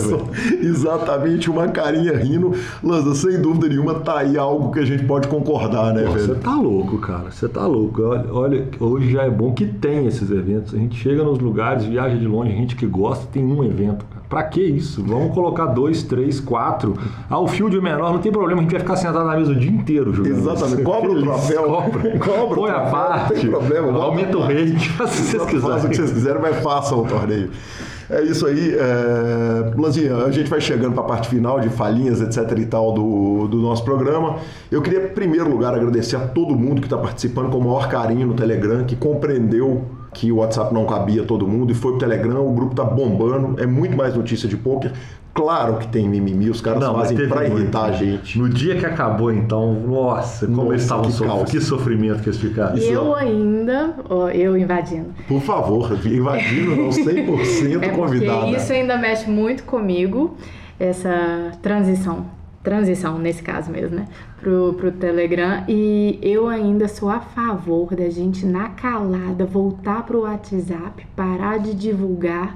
Exatamente, 0.61 1.51
uma 1.51 1.69
carinha 1.69 2.17
rindo. 2.17 2.53
Lanza, 2.83 3.15
sem 3.15 3.41
dúvida 3.41 3.69
nenhuma, 3.69 3.95
tá 3.95 4.19
aí 4.19 4.37
algo 4.37 4.73
que 4.73 4.81
a 4.81 4.85
gente 4.85 5.05
pode 5.05 5.29
concordar, 5.29 5.95
né, 5.95 6.05
Pô, 6.05 6.13
velho? 6.13 6.27
Você 6.27 6.35
tá 6.35 6.55
louco, 6.55 6.99
cara. 6.99 7.31
Você 7.31 7.49
tá 7.49 7.67
louco. 7.67 8.03
Olha, 8.03 8.33
olha, 8.33 8.69
hoje 8.79 9.13
já 9.13 9.23
é 9.23 9.31
bom 9.31 9.53
que 9.53 9.67
tem 9.67 10.07
esses 10.07 10.31
eventos. 10.31 10.75
A 10.75 10.79
gente 10.79 10.97
chega 10.97 11.23
nos 11.23 11.39
lugares, 11.39 11.85
viaja 11.85 12.17
de 12.17 12.27
longe, 12.27 12.53
a 12.53 12.57
gente 12.57 12.77
que 12.77 12.87
gosta, 12.87 13.27
tem 13.33 13.45
um 13.45 13.65
evento. 13.65 14.05
Pra 14.29 14.43
que 14.43 14.63
isso? 14.63 15.03
Vamos 15.05 15.35
colocar 15.35 15.67
dois, 15.67 16.03
três, 16.03 16.41
quatro. 16.41 16.97
Ah, 17.29 17.39
o 17.39 17.47
field 17.47 17.77
é 17.77 17.81
menor, 17.81 18.13
não 18.13 18.19
tem 18.19 18.33
problema, 18.33 18.61
a 18.61 18.63
gente 18.63 18.73
vai 18.73 18.81
ficar 18.81 18.97
sentado 18.97 19.25
na 19.25 19.37
mesa 19.37 19.53
o 19.53 19.55
dia 19.55 19.71
inteiro 19.71 20.13
jogando. 20.13 20.37
Exatamente. 20.37 20.83
Cobra 20.83 21.11
o 21.13 21.23
troféu. 21.23 21.63
Cobra. 21.69 22.19
Cobra 22.19 22.55
Põe 22.55 22.71
a 22.71 22.81
parte. 22.81 23.35
Não 23.35 23.41
tem 23.41 23.51
problema 23.51 24.03
aumenta 24.03 24.37
o 24.37 24.41
rate, 24.41 24.89
faça 24.97 25.13
o 25.13 25.17
que 25.17 25.31
vocês 25.31 25.45
quiserem. 25.45 25.61
Faça 25.61 25.87
o 25.87 25.91
que 25.91 25.97
vocês 25.97 26.13
quiserem, 26.13 26.43
mas 26.43 26.57
façam 26.63 27.01
o 27.01 27.07
torneio. 27.07 27.51
É 28.11 28.23
isso 28.23 28.47
aí. 28.47 28.75
É... 28.75 29.73
Lanzinha, 29.77 30.17
a 30.17 30.31
gente 30.31 30.49
vai 30.49 30.61
chegando 30.61 30.95
para 30.95 31.03
a 31.03 31.07
parte 31.07 31.29
final 31.29 31.61
de 31.61 31.69
falhinhas, 31.69 32.21
etc 32.21 32.59
e 32.59 32.67
tal 32.67 32.93
do, 32.93 33.49
do 33.49 33.59
nosso 33.59 33.85
programa. 33.85 34.37
Eu 34.71 34.83
queria, 34.83 35.07
em 35.07 35.09
primeiro 35.09 35.51
lugar, 35.51 35.75
agradecer 35.75 36.17
a 36.17 36.21
todo 36.21 36.55
mundo 36.55 36.81
que 36.81 36.87
está 36.87 36.99
participando 36.99 37.51
com 37.51 37.59
o 37.59 37.65
maior 37.65 37.89
carinho 37.89 38.27
no 38.27 38.35
Telegram, 38.35 38.85
que 38.85 38.97
compreendeu 38.97 39.85
que 40.15 40.33
o 40.33 40.37
WhatsApp 40.37 40.73
não 40.73 40.87
cabia 40.87 41.25
todo 41.25 41.47
mundo 41.47 41.73
e 41.73 41.75
foi 41.75 41.93
pro 41.93 42.01
Telegram, 42.01 42.47
o 42.47 42.53
grupo 42.53 42.75
tá 42.75 42.85
bombando, 42.85 43.61
é 43.61 43.67
muito 43.67 43.97
mais 43.97 44.15
notícia 44.15 44.49
de 44.49 44.57
poker. 44.57 44.93
Claro 45.35 45.79
que 45.79 45.89
tem 45.89 46.09
mimimi, 46.09 46.49
os 46.49 46.61
caras 46.61 46.81
não, 46.81 46.95
fazem 46.95 47.29
pra 47.29 47.45
irritar 47.45 47.87
a 47.87 47.93
gente. 47.93 48.39
No 48.39 48.49
dia 48.49 48.77
que 48.77 48.87
acabou, 48.87 49.33
então, 49.33 49.75
nossa, 49.75 50.47
como 50.47 50.59
nossa, 50.59 50.69
eles 50.71 50.83
estavam 50.83 51.11
sofrendo, 51.11 51.45
que 51.47 51.61
sofrimento 51.61 52.23
que 52.23 52.29
eles 52.29 52.41
ficaram. 52.41 52.79
Eu 52.79 53.17
ainda, 53.17 53.97
eu 54.33 54.57
invadindo. 54.57 55.09
Por 55.27 55.43
favor, 55.43 55.99
invadindo, 56.07 56.77
não, 56.77 56.89
100% 56.89 57.83
é 57.83 57.89
convidada. 57.89 58.51
isso 58.51 58.73
ainda 58.73 58.97
mexe 58.97 59.29
muito 59.29 59.65
comigo, 59.65 60.37
essa 60.79 61.51
transição 61.61 62.27
transição, 62.65 63.19
nesse 63.19 63.43
caso 63.43 63.71
mesmo, 63.71 63.97
né? 63.97 64.07
Pro, 64.45 64.75
pro 64.75 64.93
Telegram. 64.93 65.65
E 65.67 66.19
eu 66.21 66.49
ainda 66.49 66.87
sou 66.87 67.09
a 67.09 67.19
favor 67.19 67.97
da 67.97 68.11
gente, 68.11 68.45
na 68.45 68.69
calada, 68.69 69.47
voltar 69.47 70.05
pro 70.05 70.21
WhatsApp, 70.21 71.07
parar 71.17 71.59
de 71.59 71.75
divulgar 71.75 72.55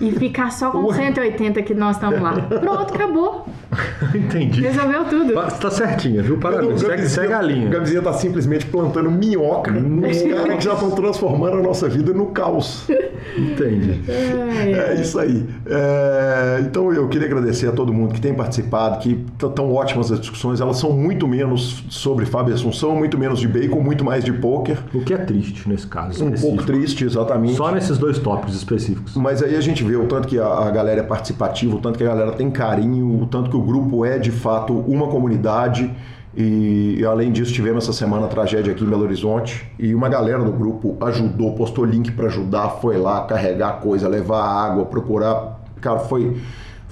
e 0.00 0.12
ficar 0.12 0.52
só 0.52 0.70
com 0.70 0.84
Ué. 0.84 0.94
180 0.94 1.62
que 1.62 1.74
nós 1.74 1.96
estamos 1.96 2.20
lá. 2.20 2.32
Pronto, 2.32 2.94
acabou. 2.94 3.46
Entendi. 4.14 4.60
Resolveu 4.62 5.04
tudo. 5.04 5.34
Tá 5.34 5.70
certinho, 5.70 6.22
viu? 6.22 6.38
Parabéns. 6.38 6.80
Segue, 6.80 7.08
segue 7.08 7.32
a 7.32 7.42
linha. 7.42 7.66
O 7.66 7.70
Gabizinha 7.70 8.02
tá 8.02 8.12
simplesmente 8.12 8.66
plantando 8.66 9.10
minhoca 9.10 9.70
nos 9.72 10.22
caras 10.22 10.56
que 10.56 10.64
já 10.64 10.74
estão 10.74 10.90
transformando 10.92 11.58
a 11.58 11.62
nossa 11.62 11.88
vida 11.88 12.12
no 12.12 12.26
caos. 12.26 12.88
Entendi. 13.36 14.00
É, 14.08 14.92
é 14.92 15.00
isso 15.00 15.18
aí. 15.18 15.46
É, 15.66 16.60
então 16.60 16.92
eu 16.92 17.08
queria 17.08 17.26
agradecer 17.26 17.68
a 17.68 17.72
todo 17.72 17.92
mundo 17.92 18.14
que 18.14 18.20
tem 18.20 18.34
participado, 18.34 18.98
que 19.00 19.24
estão 19.42 19.72
ótimas 19.72 20.12
as 20.12 20.20
discussões. 20.20 20.60
Elas 20.60 20.78
são 20.78 20.92
muito 20.98 21.28
menos 21.28 21.84
sobre 21.88 22.26
Fábio 22.26 22.52
Assunção, 22.52 22.96
muito 22.96 23.16
menos 23.16 23.38
de 23.38 23.46
bacon, 23.46 23.80
muito 23.80 24.04
mais 24.04 24.24
de 24.24 24.32
pôquer. 24.32 24.78
O 24.92 25.00
que 25.00 25.14
é 25.14 25.18
triste 25.18 25.68
nesse 25.68 25.86
caso. 25.86 26.24
Um 26.24 26.32
pouco 26.32 26.64
triste, 26.64 27.04
exatamente. 27.04 27.54
Só 27.54 27.70
nesses 27.70 27.96
dois 27.96 28.18
tópicos 28.18 28.56
específicos. 28.56 29.14
Mas 29.14 29.42
aí 29.42 29.54
a 29.54 29.60
gente 29.60 29.84
vê 29.84 29.96
o 29.96 30.06
tanto 30.06 30.26
que 30.26 30.38
a, 30.38 30.46
a 30.46 30.70
galera 30.70 31.00
é 31.00 31.04
participativa, 31.04 31.76
o 31.76 31.78
tanto 31.78 31.96
que 31.96 32.04
a 32.04 32.08
galera 32.08 32.32
tem 32.32 32.50
carinho, 32.50 33.22
o 33.22 33.26
tanto 33.26 33.48
que 33.48 33.56
o 33.56 33.62
grupo 33.62 34.04
é 34.04 34.18
de 34.18 34.32
fato 34.32 34.72
uma 34.72 35.06
comunidade. 35.06 35.90
E, 36.36 36.96
e, 36.98 37.04
além 37.04 37.32
disso, 37.32 37.52
tivemos 37.52 37.84
essa 37.84 37.92
semana 37.92 38.26
a 38.26 38.28
tragédia 38.28 38.72
aqui 38.72 38.84
em 38.84 38.86
Belo 38.86 39.02
Horizonte 39.02 39.66
e 39.78 39.94
uma 39.94 40.08
galera 40.08 40.44
do 40.44 40.52
grupo 40.52 40.96
ajudou, 41.00 41.54
postou 41.54 41.84
link 41.84 42.12
para 42.12 42.26
ajudar, 42.26 42.68
foi 42.80 42.96
lá 42.96 43.22
carregar 43.24 43.80
coisa, 43.80 44.06
levar 44.06 44.44
água, 44.44 44.84
procurar. 44.84 45.58
Cara, 45.80 46.00
foi 46.00 46.36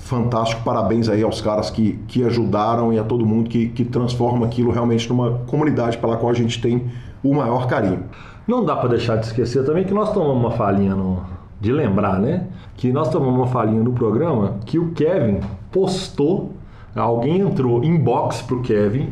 fantástico. 0.07 0.62
Parabéns 0.65 1.09
aí 1.09 1.23
aos 1.23 1.41
caras 1.41 1.69
que, 1.69 1.99
que 2.07 2.24
ajudaram 2.24 2.93
e 2.93 2.99
a 2.99 3.05
todo 3.05 3.27
mundo 3.27 3.51
que, 3.51 3.69
que 3.69 3.85
transforma 3.85 4.47
aquilo 4.47 4.70
realmente 4.70 5.09
numa 5.09 5.41
comunidade 5.47 5.99
pela 5.99 6.16
qual 6.16 6.31
a 6.31 6.35
gente 6.35 6.61
tem 6.62 6.85
o 7.23 7.35
maior 7.35 7.66
carinho. 7.66 8.05
Não 8.47 8.65
dá 8.65 8.77
para 8.77 8.91
deixar 8.91 9.16
de 9.16 9.27
esquecer 9.27 9.65
também 9.65 9.85
que 9.85 9.93
nós 9.93 10.12
tomamos 10.12 10.37
uma 10.37 10.53
falinha 10.53 10.95
no, 10.95 11.23
de 11.61 11.73
lembrar, 11.73 12.20
né? 12.20 12.47
Que 12.77 12.93
nós 12.93 13.09
tomamos 13.09 13.35
uma 13.35 13.47
falinha 13.49 13.83
no 13.83 13.93
programa 13.93 14.59
que 14.65 14.78
o 14.78 14.93
Kevin 14.93 15.41
postou, 15.73 16.53
alguém 16.95 17.41
entrou 17.41 17.83
inbox 17.83 18.43
pro 18.43 18.62
Kevin, 18.62 19.11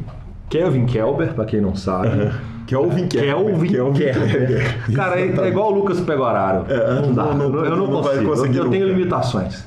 Kevin 0.49 0.87
Kelber, 0.87 1.35
para 1.35 1.45
quem 1.45 1.61
não 1.61 1.75
sabe. 1.75 2.09
Uhum. 2.09 2.31
Kelvin 2.67 3.09
Kelber. 3.09 3.69
Kelvin, 3.69 3.99
Kelber. 3.99 4.95
Cara, 4.95 5.21
é, 5.21 5.27
é, 5.27 5.49
igual 5.49 5.73
o 5.73 5.75
Lucas 5.75 6.01
Pegoraro. 6.01 6.65
É, 6.73 7.01
não 7.01 7.13
dá. 7.13 7.25
Não, 7.35 7.49
não, 7.49 7.65
eu 7.65 7.77
não, 7.77 7.87
não 7.89 8.03
consigo. 8.03 8.33
Eu, 8.33 8.47
eu 8.47 8.71
tenho 8.71 8.89
limitações 8.89 9.67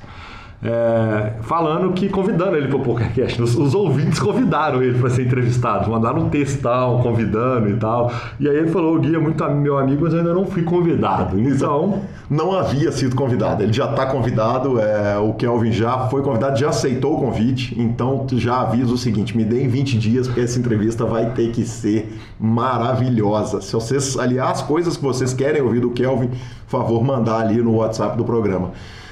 é, 0.64 1.34
falando 1.42 1.94
que 1.94 2.10
convidando 2.10 2.56
ele 2.56 2.68
para 2.68 2.78
o 2.78 2.80
PokerCast. 2.82 3.42
Os, 3.42 3.56
os, 3.56 3.76
ouvintes 3.76 4.20
convidaram 4.20 4.82
ele 4.82 4.98
para 4.98 5.10
ser 5.10 5.26
entrevistado, 5.26 5.90
mandaram 5.92 6.24
um 6.24 6.30
textão 6.30 7.00
convidando 7.02 7.70
e 7.70 7.76
tal. 7.76 8.12
E 8.40 8.50
aí 8.50 8.58
ele 8.58 8.68
falou: 8.70 8.96
o 8.96 9.00
Gui 9.00 9.16
é 9.16 9.20
muito 9.20 9.48
meu 9.52 9.78
amigo, 9.78 10.04
mas 10.04 10.14
eu 10.14 10.20
ainda 10.20 10.34
não 10.34 10.46
fui 10.46 10.64
convidado. 10.64 11.40
Então. 11.40 12.02
Não 12.30 12.52
havia 12.52 12.92
sido 12.92 13.16
convidado, 13.16 13.64
ele 13.64 13.72
já 13.72 13.90
está 13.90 14.06
convidado. 14.06 14.82
É, 14.82 15.18
o 15.18 15.34
Kelvin 15.34 15.72
já 15.72 16.10
foi 16.10 16.22
convidado, 16.22 16.60
já 16.60 16.70
aceitou 16.70 17.16
o 17.16 17.20
convite. 17.22 17.74
Então 17.80 18.26
já 18.34 18.62
aviso 18.62 18.96
o 18.96 18.98
seguinte: 18.98 19.36
me 19.38 19.46
deem 19.46 19.70
20 19.70 19.98
dias, 19.98 20.28
porque 20.28 20.42
essa 20.42 20.60
entrevista 20.60 21.06
vai 21.06 21.32
ter 21.32 21.52
que 21.52 21.64
ser 21.64 22.14
maravilhosa. 22.38 23.62
Se 23.62 23.72
vocês, 23.72 24.18
aliás, 24.18 24.62
coisas 24.62 24.98
que 24.98 25.04
vocês 25.04 25.34
querem 25.34 25.62
ouvir 25.62 25.80
do 25.80 25.92
Kelvin, 25.92 26.28
por 26.28 26.82
favor, 26.82 27.02
mandar 27.02 27.40
ali 27.40 27.62
no 27.62 27.76
WhatsApp 27.76 28.18
do 28.18 28.26
programa. 28.26 28.72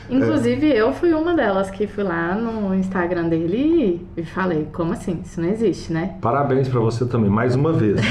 Inclusive, 0.10 0.68
eu 0.68 0.94
fui 0.94 1.14
uma 1.14 1.34
delas 1.34 1.70
que 1.72 1.88
fui 1.88 2.04
lá 2.04 2.36
no 2.36 2.74
Instagram 2.76 3.28
dele 3.28 4.06
e 4.16 4.24
falei, 4.24 4.68
como 4.72 4.94
assim? 4.94 5.22
Isso 5.24 5.42
não 5.42 5.50
existe, 5.50 5.92
né? 5.92 6.16
Parabéns 6.22 6.68
pra 6.68 6.80
você 6.80 7.06
também, 7.06 7.30
mais 7.30 7.56
uma 7.56 7.74
vez. 7.74 8.00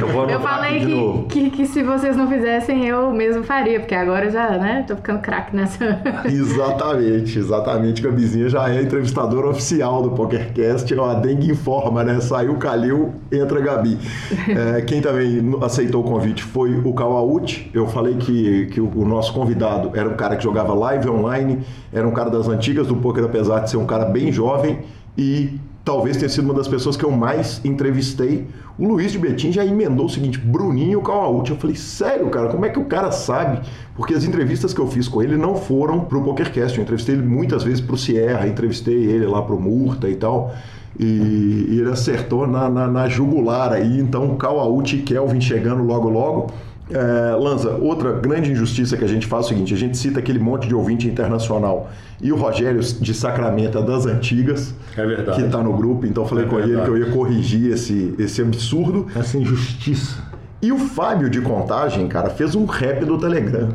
Eu 0.00 0.08
vou 0.08 0.28
Eu 0.28 0.40
falei 0.40 0.80
que, 0.80 1.24
que, 1.28 1.50
que 1.50 1.66
se 1.66 1.82
vocês 1.82 2.16
não 2.16 2.28
fizessem, 2.28 2.86
eu 2.86 3.12
mesmo 3.12 3.42
faria, 3.42 3.80
porque 3.80 3.94
agora 3.94 4.26
eu 4.26 4.30
já, 4.30 4.50
né, 4.58 4.84
tô 4.86 4.96
ficando 4.96 5.20
craque 5.20 5.54
nessa. 5.54 6.00
Exatamente, 6.24 7.38
exatamente. 7.38 8.02
Gabizinha 8.02 8.48
já 8.48 8.68
é 8.70 8.82
entrevistadora 8.82 9.48
oficial 9.48 10.02
do 10.02 10.10
PokerCast. 10.10 10.92
Ó, 10.98 11.10
A 11.10 11.14
Dengue 11.14 11.50
informa, 11.50 12.02
né? 12.02 12.20
Saiu 12.20 12.52
o 12.52 12.56
Calil, 12.56 13.14
entra 13.30 13.58
a 13.58 13.62
Gabi. 13.62 13.98
É, 14.54 14.82
quem 14.82 15.00
também 15.00 15.40
aceitou 15.62 16.02
o 16.02 16.04
convite 16.04 16.42
foi 16.42 16.76
o 16.76 16.92
Kawauchi. 16.92 17.70
Eu 17.74 17.86
falei 17.86 18.14
que, 18.14 18.66
que 18.66 18.80
o, 18.80 18.90
o 18.94 19.04
nosso 19.04 19.32
convidado 19.32 19.90
era 19.94 20.08
um 20.08 20.14
cara 20.14 20.36
que 20.36 20.44
jogava 20.44 20.74
live 20.74 20.93
online, 21.08 21.60
era 21.92 22.06
um 22.06 22.12
cara 22.12 22.30
das 22.30 22.48
antigas 22.48 22.86
do 22.86 22.96
poker, 22.96 23.24
apesar 23.24 23.60
de 23.60 23.70
ser 23.70 23.76
um 23.76 23.86
cara 23.86 24.04
bem 24.04 24.30
jovem 24.32 24.80
e 25.16 25.58
talvez 25.84 26.16
tenha 26.16 26.28
sido 26.28 26.44
uma 26.44 26.54
das 26.54 26.66
pessoas 26.66 26.96
que 26.96 27.04
eu 27.04 27.10
mais 27.10 27.60
entrevistei. 27.64 28.46
O 28.78 28.88
Luiz 28.88 29.12
de 29.12 29.18
Betim 29.18 29.52
já 29.52 29.64
emendou 29.64 30.06
o 30.06 30.08
seguinte, 30.08 30.38
Bruninho 30.38 31.00
Kawauchi. 31.02 31.52
Eu 31.52 31.56
falei, 31.58 31.76
sério, 31.76 32.28
cara, 32.30 32.48
como 32.48 32.64
é 32.64 32.70
que 32.70 32.78
o 32.78 32.86
cara 32.86 33.12
sabe? 33.12 33.60
Porque 33.94 34.14
as 34.14 34.24
entrevistas 34.24 34.72
que 34.72 34.80
eu 34.80 34.86
fiz 34.86 35.06
com 35.06 35.22
ele 35.22 35.36
não 35.36 35.54
foram 35.54 36.00
pro 36.00 36.22
PokerCast. 36.22 36.78
Eu 36.78 36.82
entrevistei 36.82 37.14
ele 37.14 37.24
muitas 37.24 37.62
vezes 37.62 37.80
pro 37.80 37.96
Sierra, 37.96 38.48
entrevistei 38.48 38.94
ele 38.94 39.26
lá 39.26 39.42
pro 39.42 39.60
Murta 39.60 40.08
e 40.08 40.16
tal. 40.16 40.52
E, 40.98 41.66
e 41.68 41.78
ele 41.80 41.90
acertou 41.90 42.46
na, 42.46 42.68
na, 42.68 42.86
na 42.88 43.08
jugular 43.08 43.72
aí. 43.72 44.00
Então, 44.00 44.34
Kawauchi 44.36 44.96
e 44.96 45.02
Kelvin 45.02 45.40
chegando 45.40 45.84
logo 45.84 46.08
logo. 46.08 46.46
É, 46.90 47.34
Lanza, 47.36 47.70
outra 47.76 48.12
grande 48.12 48.52
injustiça 48.52 48.94
que 48.96 49.04
a 49.04 49.08
gente 49.08 49.26
faz 49.26 49.44
é 49.44 49.46
o 49.46 49.48
seguinte: 49.50 49.72
a 49.72 49.76
gente 49.76 49.96
cita 49.96 50.18
aquele 50.18 50.38
monte 50.38 50.68
de 50.68 50.74
ouvinte 50.74 51.08
internacional 51.08 51.90
e 52.20 52.30
o 52.30 52.36
Rogério 52.36 52.80
de 52.80 53.14
Sacramento 53.14 53.78
é 53.78 53.82
das 53.82 54.04
antigas, 54.06 54.74
É 54.96 55.06
verdade. 55.06 55.38
que 55.40 55.46
está 55.46 55.62
no 55.62 55.72
grupo, 55.74 56.04
então 56.06 56.24
eu 56.24 56.28
falei 56.28 56.44
É 56.44 56.48
com 56.48 56.58
ele 56.58 56.68
verdade. 56.68 56.90
que 56.90 56.96
eu 56.96 56.98
ia 57.06 57.10
corrigir 57.12 57.72
esse, 57.72 58.14
esse 58.18 58.42
absurdo. 58.42 59.06
Essa 59.16 59.38
injustiça. 59.38 60.22
E 60.60 60.72
o 60.72 60.78
Fábio 60.78 61.28
de 61.30 61.40
Contagem, 61.40 62.06
cara, 62.06 62.30
fez 62.30 62.54
um 62.54 62.64
rap 62.66 63.04
do 63.04 63.18
Telegram. 63.18 63.68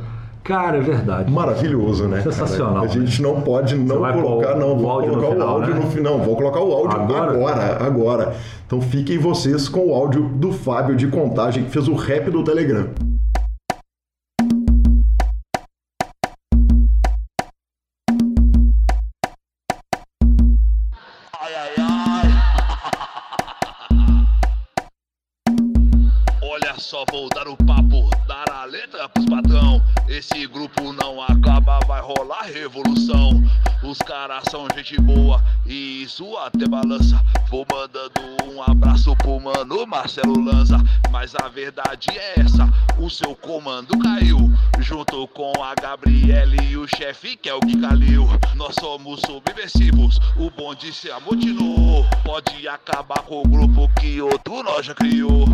Cara, 0.50 0.78
é 0.78 0.82
verdade. 0.82 1.32
Maravilhoso, 1.32 2.08
né? 2.08 2.18
cara? 2.18 2.32
Sensacional, 2.32 2.84
A 2.84 2.88
gente 2.88 3.22
não 3.22 3.40
pode 3.40 3.76
não 3.76 3.98
colocar, 3.98 4.56
não. 4.56 4.76
Vou 4.76 4.90
áudio 4.90 5.12
colocar 5.12 5.34
final, 5.34 5.48
o 5.48 5.52
áudio 5.52 5.76
né? 5.76 5.80
no 5.80 5.92
final. 5.92 6.18
Vou 6.18 6.36
colocar 6.36 6.60
o 6.60 6.74
áudio 6.74 7.00
Agora? 7.00 7.32
agora, 7.32 7.86
agora. 7.86 8.36
Então 8.66 8.82
fiquem 8.82 9.20
vocês 9.20 9.70
com 9.70 9.92
o 9.92 9.94
áudio 9.94 10.24
do 10.24 10.52
Fábio 10.52 10.96
de 10.96 11.06
Contagem, 11.06 11.66
que 11.66 11.70
fez 11.70 11.88
o 11.88 11.94
rap 11.94 12.32
do 12.32 12.44
Telegram. 12.44 12.88
Esse 30.20 30.46
grupo 30.48 30.92
não 30.92 31.22
acaba, 31.22 31.80
vai 31.88 32.02
rolar 32.02 32.42
revolução. 32.42 33.42
Os 33.82 33.98
caras 34.00 34.44
são 34.52 34.68
gente 34.76 35.00
boa 35.00 35.42
e 35.66 36.04
isso 36.04 36.36
até 36.36 36.68
balança. 36.68 37.24
Vou 37.50 37.66
mandando 37.72 38.20
um 38.44 38.62
abraço 38.62 39.16
pro 39.16 39.40
mano 39.40 39.88
Marcelo 39.88 40.38
Lanza. 40.44 40.78
Mas 41.10 41.34
a 41.36 41.48
verdade 41.48 42.10
é 42.10 42.42
essa: 42.42 42.70
o 42.98 43.10
seu 43.10 43.34
comando 43.34 43.98
caiu. 44.00 44.52
Junto 44.80 45.26
com 45.30 45.54
a 45.64 45.74
Gabriele 45.74 46.70
e 46.70 46.76
o 46.76 46.86
chefe 46.86 47.38
que 47.38 47.48
é 47.48 47.54
o 47.54 47.62
que 47.62 47.80
caliu. 47.80 48.28
Nós 48.56 48.76
somos 48.78 49.22
subversivos, 49.22 50.20
o 50.36 50.52
bonde 50.52 50.92
se 50.92 51.10
amotinou. 51.10 52.06
Pode 52.26 52.68
acabar 52.68 53.22
com 53.22 53.40
o 53.40 53.48
grupo 53.48 53.90
que 53.98 54.22
outro 54.22 54.64
nós 54.64 54.86
já 54.86 54.94
criou. 54.94 55.46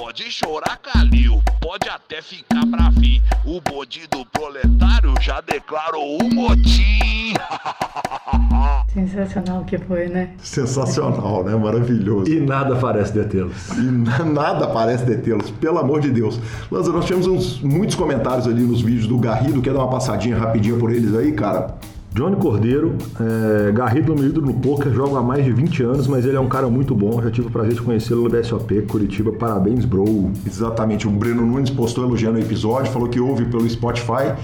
Pode 0.00 0.30
chorar, 0.30 0.78
Calil, 0.78 1.42
pode 1.60 1.86
até 1.86 2.22
ficar 2.22 2.64
bravinho. 2.64 3.22
O 3.44 3.60
bonde 3.60 4.00
do 4.10 4.24
proletário 4.24 5.12
já 5.20 5.42
declarou 5.42 6.16
o 6.22 6.34
motim. 6.34 7.34
Sensacional 8.94 9.62
que 9.66 9.76
foi, 9.76 10.08
né? 10.08 10.30
Sensacional, 10.38 11.44
né? 11.44 11.54
Maravilhoso. 11.54 12.32
E 12.32 12.40
nada 12.40 12.76
parece 12.76 13.12
detê-los. 13.12 13.68
E 13.76 13.82
na- 13.82 14.24
nada 14.24 14.68
parece 14.68 15.04
detê-los, 15.04 15.50
pelo 15.50 15.78
amor 15.78 16.00
de 16.00 16.10
Deus. 16.10 16.40
Lanza, 16.70 16.90
nós 16.90 17.04
tivemos 17.04 17.26
uns, 17.26 17.60
muitos 17.60 17.94
comentários 17.94 18.46
ali 18.46 18.62
nos 18.62 18.80
vídeos 18.80 19.06
do 19.06 19.18
Garrido. 19.18 19.60
Quer 19.60 19.74
dar 19.74 19.80
uma 19.80 19.90
passadinha 19.90 20.36
rapidinho 20.38 20.78
por 20.78 20.90
eles 20.90 21.14
aí, 21.14 21.30
cara? 21.32 21.74
Johnny 22.12 22.36
Cordeiro, 22.36 22.96
é, 23.20 23.70
Garrido 23.70 24.14
meu 24.14 24.26
ídolo 24.26 24.48
no 24.48 24.54
poker, 24.54 24.92
joga 24.92 25.20
há 25.20 25.22
mais 25.22 25.44
de 25.44 25.52
20 25.52 25.82
anos, 25.84 26.06
mas 26.08 26.24
ele 26.24 26.36
é 26.36 26.40
um 26.40 26.48
cara 26.48 26.68
muito 26.68 26.94
bom. 26.94 27.22
Já 27.22 27.30
tive 27.30 27.46
o 27.46 27.50
prazer 27.50 27.74
de 27.74 27.82
conhecê-lo 27.82 28.24
no 28.24 28.28
BSOP, 28.28 28.82
Curitiba. 28.82 29.32
Parabéns, 29.32 29.84
bro. 29.84 30.32
Exatamente, 30.44 31.06
o 31.06 31.10
Breno 31.10 31.46
Nunes 31.46 31.70
postou 31.70 32.04
elogiando 32.04 32.38
o 32.38 32.40
episódio, 32.40 32.90
falou 32.90 33.08
que 33.08 33.20
ouve 33.20 33.44
pelo 33.44 33.68
Spotify, 33.68 34.34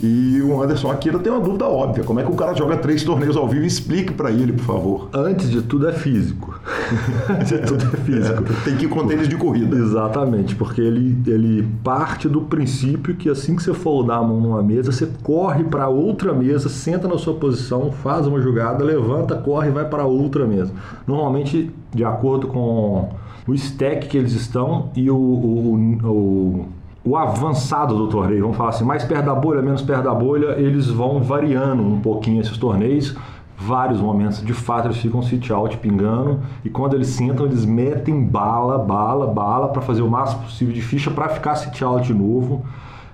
E 0.01 0.41
o 0.41 0.61
Anderson 0.61 0.91
Akira 0.91 1.17
tem 1.19 1.31
uma 1.31 1.41
dúvida 1.41 1.65
óbvia: 1.65 2.03
como 2.03 2.19
é 2.19 2.23
que 2.23 2.31
o 2.31 2.35
cara 2.35 2.53
joga 2.53 2.76
três 2.77 3.03
torneios 3.03 3.38
ao 3.38 3.47
vivo? 3.47 3.65
Explique 3.65 4.13
para 4.13 4.30
ele, 4.30 4.51
por 4.51 4.65
favor. 4.65 5.09
Antes 5.13 5.49
de 5.49 5.61
tudo 5.61 5.88
é 5.88 5.93
físico. 5.93 6.59
Antes 7.30 7.49
de 7.49 7.59
tudo 7.59 7.85
é 7.85 7.97
físico. 7.97 8.15
É, 8.26 8.63
tem 8.63 8.76
que 8.76 8.85
ir 8.85 8.89
com 8.89 9.05
tênis 9.05 9.27
de 9.27 9.35
corrida. 9.35 9.76
Exatamente, 9.76 10.55
porque 10.55 10.81
ele, 10.81 11.17
ele 11.27 11.67
parte 11.84 12.27
do 12.27 12.41
princípio 12.41 13.15
que 13.15 13.30
assim 13.30 13.55
que 13.55 13.63
você 13.63 13.73
for 13.73 14.03
dar 14.03 14.17
a 14.17 14.23
mão 14.23 14.39
numa 14.39 14.63
mesa, 14.63 14.91
você 14.91 15.07
corre 15.22 15.63
para 15.63 15.88
outra 15.88 16.34
mesa, 16.34 16.69
senta 16.69 17.07
na 17.07 17.17
sua 17.17 17.35
posição, 17.35 17.91
faz 17.91 18.26
uma 18.26 18.41
jogada, 18.41 18.84
levanta, 18.84 19.35
corre 19.35 19.69
e 19.69 19.72
vai 19.72 19.85
para 19.85 20.05
outra 20.05 20.45
mesa. 20.45 20.72
Normalmente, 21.05 21.72
de 21.93 22.03
acordo 22.03 22.47
com 22.47 23.09
o 23.47 23.53
stack 23.53 24.07
que 24.07 24.17
eles 24.17 24.34
estão 24.34 24.89
e 24.95 25.09
o, 25.09 25.15
o, 25.15 25.76
o, 26.03 26.65
o 27.06 27.15
avançado 27.15 27.95
do 27.95 28.07
torneio, 28.07 28.41
vamos 28.41 28.57
falar 28.57 28.69
assim, 28.69 28.84
mais 28.84 29.03
perto 29.03 29.26
da 29.26 29.36
bolha, 29.36 29.61
menos 29.61 29.82
perto 29.82 30.03
da 30.03 30.14
bolha, 30.14 30.60
eles 30.60 30.88
vão 30.88 31.22
variando 31.22 31.84
um 31.84 32.02
pouquinho 32.02 32.41
esses 32.41 32.57
torneios 32.57 33.15
vários 33.57 34.02
momentos, 34.02 34.44
de 34.44 34.53
fato, 34.53 34.88
eles 34.88 34.98
ficam 34.98 35.22
sit 35.22 35.49
out 35.52 35.77
pingando 35.77 36.41
e 36.64 36.69
quando 36.69 36.94
eles 36.94 37.07
sentam, 37.07 37.45
eles 37.45 37.65
metem 37.65 38.23
bala, 38.23 38.77
bala, 38.77 39.27
bala 39.27 39.69
para 39.69 39.82
fazer 39.82 40.02
o 40.02 40.10
máximo 40.10 40.44
possível 40.44 40.73
de 40.73 40.82
ficha 40.82 41.10
para 41.10 41.30
ficar 41.30 41.56
sit 41.56 41.82
out 41.82 42.06
de 42.06 42.14
novo. 42.14 42.65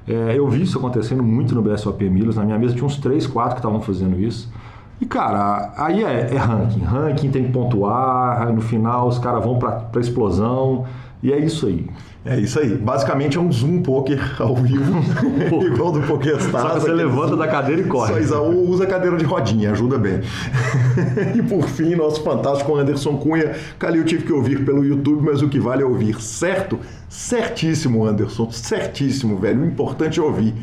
É, 0.07 0.33
eu 0.35 0.47
vi 0.49 0.63
isso 0.63 0.77
acontecendo 0.77 1.21
muito 1.21 1.53
no 1.53 1.61
BSOP 1.61 2.09
Milos, 2.09 2.35
na 2.35 2.43
minha 2.43 2.57
mesa 2.57 2.73
tinha 2.73 2.85
uns 2.85 2.97
3, 2.97 3.27
4 3.27 3.53
que 3.53 3.59
estavam 3.59 3.81
fazendo 3.81 4.19
isso. 4.19 4.51
E 4.99 5.05
cara, 5.05 5.73
aí 5.77 6.03
é, 6.03 6.33
é 6.33 6.37
ranking, 6.37 6.81
ranking 6.81 7.31
tem 7.31 7.45
que 7.45 7.51
pontuar, 7.51 8.51
no 8.51 8.61
final 8.61 9.07
os 9.07 9.19
caras 9.19 9.43
vão 9.43 9.57
para 9.57 9.99
explosão 9.99 10.85
e 11.23 11.31
é 11.31 11.39
isso 11.39 11.67
aí. 11.67 11.85
É 12.23 12.39
isso 12.39 12.59
aí. 12.59 12.75
Basicamente 12.75 13.37
é 13.37 13.41
um 13.41 13.51
Zoom 13.51 13.81
Poker 13.81 14.19
ao 14.39 14.55
vivo, 14.55 15.01
igual 15.65 15.91
do 15.91 16.01
PokerStars. 16.01 16.51
Só 16.51 16.69
que 16.75 16.79
você 16.81 16.91
levanta 16.91 17.35
da 17.35 17.47
cadeira 17.47 17.81
e 17.81 17.85
corre. 17.85 18.23
Só 18.23 18.43
ou 18.43 18.69
usa 18.69 18.85
cadeira 18.85 19.17
de 19.17 19.25
rodinha, 19.25 19.71
ajuda 19.71 19.97
bem. 19.97 20.21
e 21.35 21.41
por 21.41 21.67
fim, 21.67 21.95
nosso 21.95 22.23
fantástico 22.23 22.75
Anderson 22.75 23.17
Cunha. 23.17 23.55
Calil 23.79 24.05
tive 24.05 24.23
que 24.23 24.33
ouvir 24.33 24.63
pelo 24.63 24.85
YouTube, 24.85 25.23
mas 25.23 25.41
o 25.41 25.49
que 25.49 25.59
vale 25.59 25.81
é 25.81 25.85
ouvir, 25.85 26.21
certo? 26.21 26.79
Certíssimo, 27.09 28.05
Anderson, 28.05 28.51
certíssimo, 28.51 29.37
velho. 29.37 29.61
O 29.61 29.65
importante 29.65 30.19
é 30.19 30.23
ouvir. 30.23 30.53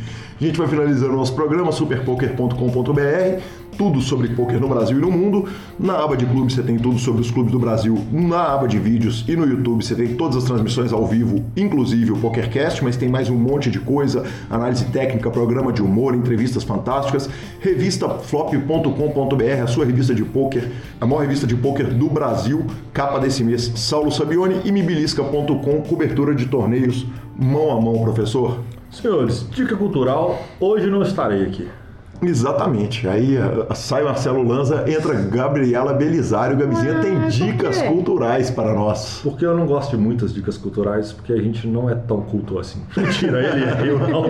A 0.41 0.45
gente 0.45 0.57
vai 0.57 0.69
finalizando 0.69 1.13
o 1.13 1.17
nosso 1.17 1.35
programa, 1.35 1.73
superpoker.com.br. 1.73 3.43
tudo 3.79 4.01
sobre 4.01 4.29
poker 4.31 4.61
no 4.61 4.69
Brasil 4.69 4.99
e 4.99 5.01
no 5.01 5.11
mundo. 5.11 5.49
Na 5.79 5.95
aba 6.03 6.17
de 6.17 6.27
clubes 6.27 6.55
você 6.55 6.63
tem 6.63 6.77
tudo 6.77 6.99
sobre 6.99 7.23
os 7.23 7.31
clubes 7.31 7.53
do 7.53 7.59
Brasil. 7.61 7.97
Na 8.13 8.53
aba 8.53 8.67
de 8.67 8.79
vídeos 8.79 9.25
e 9.29 9.37
no 9.37 9.47
YouTube 9.47 9.85
você 9.85 9.95
tem 9.95 10.17
todas 10.17 10.37
as 10.37 10.45
transmissões 10.45 10.93
ao 10.93 11.07
vivo, 11.07 11.45
inclusive 11.57 12.11
o 12.11 12.17
PokerCast, 12.17 12.83
mas 12.83 12.97
tem 12.97 13.09
mais 13.09 13.31
um 13.31 13.37
monte 13.37 13.71
de 13.71 13.79
coisa, 13.79 14.25
análise 14.51 14.85
técnica, 14.87 15.31
programa 15.31 15.73
de 15.73 15.81
humor, 15.81 16.15
entrevistas 16.15 16.65
fantásticas, 16.65 17.31
revista 17.61 18.09
flop.com.br, 18.09 19.63
a 19.63 19.67
sua 19.69 19.87
revista 19.87 20.13
de 20.13 20.25
poker, 20.25 20.69
a 21.01 21.07
maior 21.07 21.21
revista 21.21 21.47
de 21.47 21.55
poker 21.55 21.95
do 21.95 22.11
Brasil, 22.11 22.67
capa 22.93 23.21
desse 23.21 23.45
mês, 23.45 23.73
Saulo 23.77 24.11
Sabione 24.11 24.61
e 24.65 24.73
mibilisca.com, 24.73 25.83
cobertura 25.83 26.35
de 26.35 26.47
torneios 26.47 27.07
mão 27.39 27.71
a 27.71 27.81
mão, 27.81 28.03
professor. 28.03 28.59
Senhores, 28.91 29.49
dica 29.51 29.77
cultural, 29.77 30.43
hoje 30.59 30.91
não 30.91 31.03
estarei 31.03 31.45
aqui. 31.45 31.69
Exatamente. 32.23 33.07
Aí 33.09 33.37
a- 33.69 33.75
sai 33.75 34.03
Marcelo 34.03 34.43
Lanza, 34.43 34.85
entra 34.89 35.15
Gabriela 35.15 35.93
Belisário. 35.93 36.57
Gabizinha 36.57 36.99
Ah, 36.99 37.01
tem 37.01 37.29
dicas 37.29 37.81
culturais 37.83 38.51
para 38.51 38.73
nós. 38.75 39.21
Porque 39.23 39.45
eu 39.45 39.57
não 39.57 39.67
gosto 39.67 39.97
de 39.97 40.03
muitas 40.03 40.33
dicas 40.35 40.57
culturais, 40.57 41.13
porque 41.13 41.33
a 41.33 41.41
gente 41.41 41.67
não 41.67 41.89
é 41.89 41.95
tão 41.95 42.23
culto 42.23 42.59
assim. 42.59 42.81
Mentira, 42.97 43.41
ele 43.43 43.91
eu 43.91 43.99
não. 43.99 44.25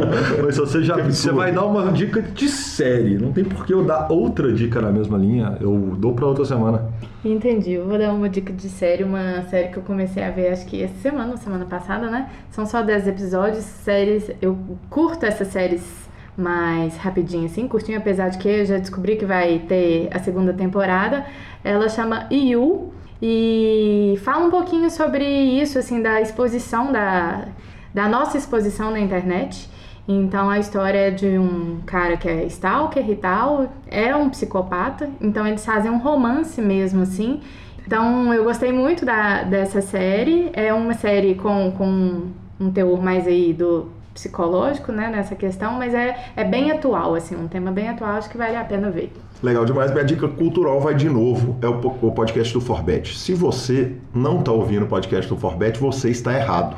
Mas 0.44 0.56
você 0.56 0.82
já 0.82 0.97
você 0.97 1.31
vai 1.32 1.52
dar 1.52 1.65
uma 1.65 1.90
dica 1.93 2.20
de 2.23 2.48
série, 2.48 3.16
não 3.19 3.32
tem 3.32 3.44
por 3.44 3.65
que 3.65 3.73
eu 3.73 3.85
dar 3.85 4.09
outra 4.10 4.52
dica 4.52 4.81
na 4.81 4.90
mesma 4.90 5.16
linha, 5.19 5.56
eu 5.60 5.73
dou 5.98 6.12
para 6.15 6.27
outra 6.27 6.44
semana. 6.44 6.86
Entendi. 7.24 7.73
Eu 7.73 7.86
vou 7.86 7.98
dar 7.98 8.12
uma 8.12 8.28
dica 8.28 8.52
de 8.52 8.69
série, 8.69 9.02
uma 9.02 9.43
série 9.51 9.69
que 9.69 9.77
eu 9.78 9.82
comecei 9.82 10.23
a 10.23 10.31
ver 10.31 10.48
acho 10.52 10.65
que 10.66 10.82
essa 10.82 10.94
semana, 11.01 11.36
semana 11.36 11.65
passada, 11.65 12.09
né? 12.10 12.28
São 12.51 12.65
só 12.65 12.82
10 12.82 13.09
episódios, 13.09 13.65
séries. 13.65 14.31
Eu 14.40 14.56
curto 14.89 15.27
essas 15.27 15.48
séries 15.48 16.07
mais 16.39 16.97
rapidinho, 16.97 17.47
assim, 17.47 17.66
curtinho, 17.66 17.98
apesar 17.98 18.28
de 18.28 18.39
que 18.39 18.48
eu 18.48 18.65
já 18.65 18.78
descobri 18.78 19.16
que 19.16 19.27
vai 19.27 19.59
ter 19.59 20.09
a 20.12 20.20
segunda 20.20 20.52
temporada. 20.55 21.27
Ela 21.65 21.89
chama 21.89 22.28
You 22.31 22.93
e 23.20 24.15
fala 24.23 24.47
um 24.47 24.51
pouquinho 24.51 24.89
sobre 24.89 25.24
isso, 25.24 25.78
assim, 25.78 26.01
da 26.01 26.20
exposição, 26.20 26.93
da, 26.93 27.48
da 27.93 28.09
nossa 28.09 28.39
exposição 28.39 28.93
na 28.93 29.01
internet. 29.01 29.69
Então 30.06 30.48
a 30.48 30.59
história 30.59 31.09
é 31.09 31.10
de 31.10 31.39
um 31.39 31.81
cara 31.85 32.16
que 32.16 32.28
é 32.28 32.44
stalker 32.44 33.10
e 33.10 33.16
tal, 33.16 33.69
é 33.86 34.15
um 34.16 34.31
psicopata, 34.31 35.10
então 35.20 35.47
eles 35.47 35.66
fazem 35.66 35.90
um 35.90 35.98
romance 35.98 36.62
mesmo, 36.62 37.02
assim. 37.02 37.40
Então 37.86 38.32
eu 38.32 38.44
gostei 38.44 38.73
muito 38.73 39.05
da, 39.05 39.43
dessa 39.43 39.82
série. 39.82 40.51
É 40.52 40.73
uma 40.73 40.94
série 40.94 41.35
com, 41.35 41.73
com 41.73 42.28
um 42.60 42.70
teor 42.70 43.02
mais 43.02 43.27
aí 43.27 43.52
do 43.52 43.90
psicológico, 44.19 44.90
né, 44.90 45.09
nessa 45.09 45.36
questão, 45.36 45.74
mas 45.74 45.95
é, 45.95 46.16
é 46.36 46.43
bem 46.43 46.73
atual, 46.73 47.15
assim, 47.15 47.36
um 47.36 47.47
tema 47.47 47.70
bem 47.70 47.89
atual, 47.89 48.11
acho 48.11 48.28
que 48.28 48.36
vale 48.36 48.57
a 48.57 48.65
pena 48.65 48.90
ver. 48.90 49.12
Legal 49.40 49.65
demais. 49.65 49.93
Minha 49.93 50.05
dica 50.05 50.27
cultural 50.27 50.81
vai 50.81 50.95
de 50.97 51.09
novo. 51.09 51.57
É 51.62 51.69
o, 51.69 51.78
o 52.03 52.11
podcast 52.11 52.53
do 52.53 52.61
Forbet. 52.61 53.16
Se 53.16 53.35
você 53.35 53.93
não 54.12 54.40
está 54.40 54.51
ouvindo 54.51 54.85
o 54.85 54.89
podcast 54.89 55.28
do 55.28 55.36
Forbet, 55.36 55.78
você 55.78 56.11
está 56.11 56.35
errado. 56.35 56.77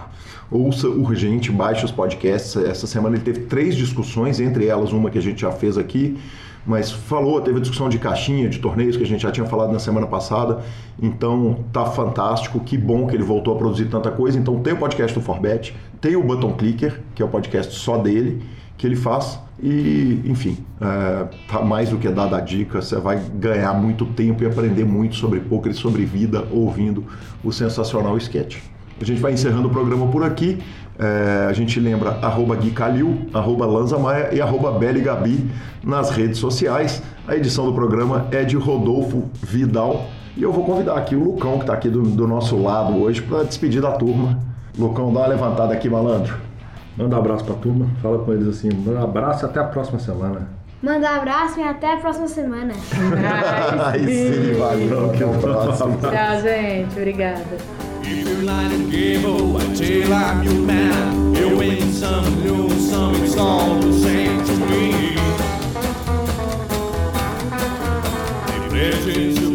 Ouça 0.50 0.86
urgente, 0.86 1.50
baixe 1.50 1.86
os 1.86 1.90
podcasts. 1.90 2.54
Essa 2.56 2.86
semana 2.86 3.16
ele 3.16 3.24
teve 3.24 3.46
três 3.46 3.74
discussões, 3.74 4.40
entre 4.40 4.66
elas 4.66 4.92
uma 4.92 5.08
que 5.08 5.16
a 5.16 5.22
gente 5.22 5.40
já 5.40 5.50
fez 5.50 5.78
aqui, 5.78 6.18
mas 6.66 6.90
falou, 6.90 7.40
teve 7.40 7.60
discussão 7.60 7.88
de 7.88 7.98
caixinha, 7.98 8.48
de 8.48 8.58
torneios 8.58 8.96
que 8.96 9.02
a 9.02 9.06
gente 9.06 9.22
já 9.22 9.30
tinha 9.30 9.46
falado 9.46 9.72
na 9.72 9.78
semana 9.78 10.06
passada. 10.06 10.62
Então 11.00 11.64
tá 11.72 11.86
fantástico, 11.86 12.60
que 12.60 12.76
bom 12.76 13.06
que 13.06 13.16
ele 13.16 13.24
voltou 13.24 13.54
a 13.54 13.56
produzir 13.56 13.86
tanta 13.86 14.10
coisa. 14.10 14.38
Então 14.38 14.60
tem 14.60 14.72
o 14.72 14.76
podcast 14.76 15.18
do 15.18 15.24
Forbet, 15.24 15.74
tem 16.00 16.16
o 16.16 16.22
Button 16.22 16.52
Clicker, 16.52 17.00
que 17.14 17.22
é 17.22 17.24
o 17.24 17.28
podcast 17.28 17.74
só 17.74 17.96
dele, 17.96 18.42
que 18.76 18.86
ele 18.86 18.96
faz. 18.96 19.38
E, 19.62 20.22
enfim, 20.24 20.56
é, 20.80 21.28
tá 21.46 21.60
mais 21.60 21.90
do 21.90 21.98
que 21.98 22.08
dada 22.08 22.36
a 22.38 22.40
dica, 22.40 22.80
você 22.80 22.96
vai 22.96 23.20
ganhar 23.34 23.74
muito 23.74 24.06
tempo 24.06 24.42
e 24.42 24.46
aprender 24.46 24.84
muito 24.84 25.16
sobre 25.16 25.40
poker 25.40 25.72
e 25.72 25.74
sobre 25.74 26.04
vida 26.04 26.46
ouvindo 26.50 27.04
o 27.44 27.52
sensacional 27.52 28.16
sketch. 28.16 28.58
A 29.00 29.04
gente 29.04 29.20
vai 29.20 29.32
encerrando 29.32 29.68
o 29.68 29.70
programa 29.70 30.06
por 30.08 30.22
aqui. 30.22 30.58
É, 31.00 31.46
a 31.48 31.52
gente 31.54 31.80
lembra 31.80 32.18
arroba 32.20 32.54
Gui 32.56 32.72
Calil, 32.72 33.26
arroba 33.32 33.64
Lanza 33.64 33.98
Maia 33.98 34.34
e 34.34 34.40
arroba 34.40 34.70
Beli 34.72 35.00
Gabi 35.00 35.50
nas 35.82 36.10
redes 36.10 36.38
sociais. 36.38 37.02
A 37.26 37.34
edição 37.34 37.64
do 37.64 37.72
programa 37.72 38.26
é 38.30 38.44
de 38.44 38.56
Rodolfo 38.56 39.30
Vidal. 39.42 40.06
E 40.36 40.42
eu 40.42 40.52
vou 40.52 40.62
convidar 40.62 40.96
aqui 40.96 41.16
o 41.16 41.24
Lucão, 41.24 41.54
que 41.54 41.62
está 41.62 41.72
aqui 41.72 41.88
do, 41.88 42.02
do 42.02 42.28
nosso 42.28 42.62
lado 42.62 43.00
hoje, 43.00 43.22
para 43.22 43.44
despedir 43.44 43.80
da 43.80 43.92
turma. 43.92 44.38
Lucão, 44.78 45.10
dá 45.12 45.20
uma 45.20 45.26
levantada 45.28 45.72
aqui, 45.72 45.88
malandro. 45.88 46.36
Manda 46.96 47.16
um 47.16 47.18
abraço 47.18 47.44
pra 47.44 47.54
turma, 47.54 47.86
fala 48.02 48.18
com 48.18 48.32
eles 48.34 48.46
assim, 48.46 48.68
manda 48.70 49.00
um 49.00 49.04
abraço 49.04 49.44
e 49.44 49.46
até 49.46 49.60
a 49.60 49.64
próxima 49.64 49.98
semana. 49.98 50.48
Manda 50.82 51.10
um 51.10 51.16
abraço 51.16 51.60
e 51.60 51.62
até 51.62 51.94
a 51.94 51.96
próxima 51.96 52.28
semana. 52.28 52.74
Aí 53.86 54.04
sim, 54.04 54.58
valeu, 54.58 55.10
que 55.10 55.40
próximo. 55.40 55.98
Tchau, 55.98 56.40
gente. 56.42 56.92
Obrigada. 56.92 57.89
If 58.02 58.28
you 58.28 58.42
line 58.42 58.72
and 58.72 58.90
give 58.90 59.24
I 59.24 59.74
tell 59.74 60.12
I'm 60.12 60.42
your 60.42 60.54
man. 60.54 61.34
You 61.34 61.56
win 61.56 61.92
some, 61.92 62.44
lose 62.44 62.90
some, 62.90 63.14
it's 63.16 63.36
all 63.36 63.74
the 63.74 63.92
same 63.92 64.44
to 64.44 64.56
me. 64.66 65.14
The 68.70 69.49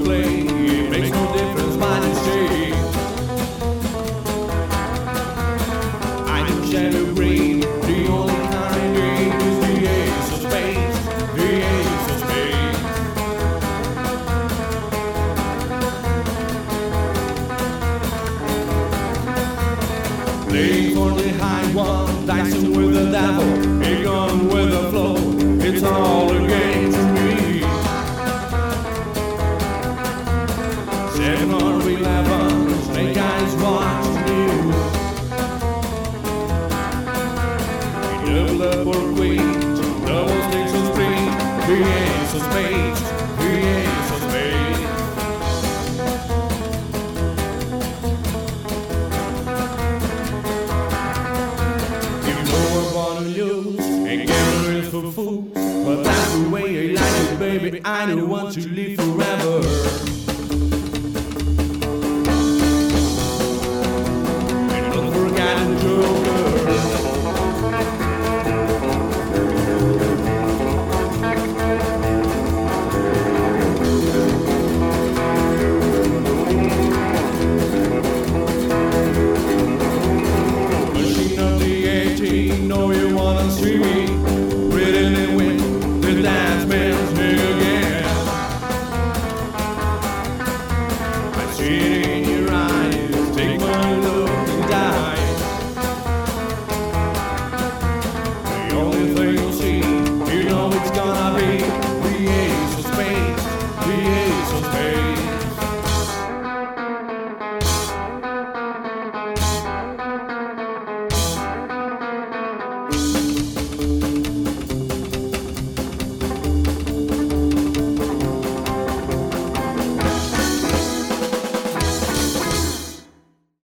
I 57.87 58.07
don't 58.07 58.27
want 58.27 58.55
to 58.55 58.67
live 58.67 58.95
forever. 58.95 59.14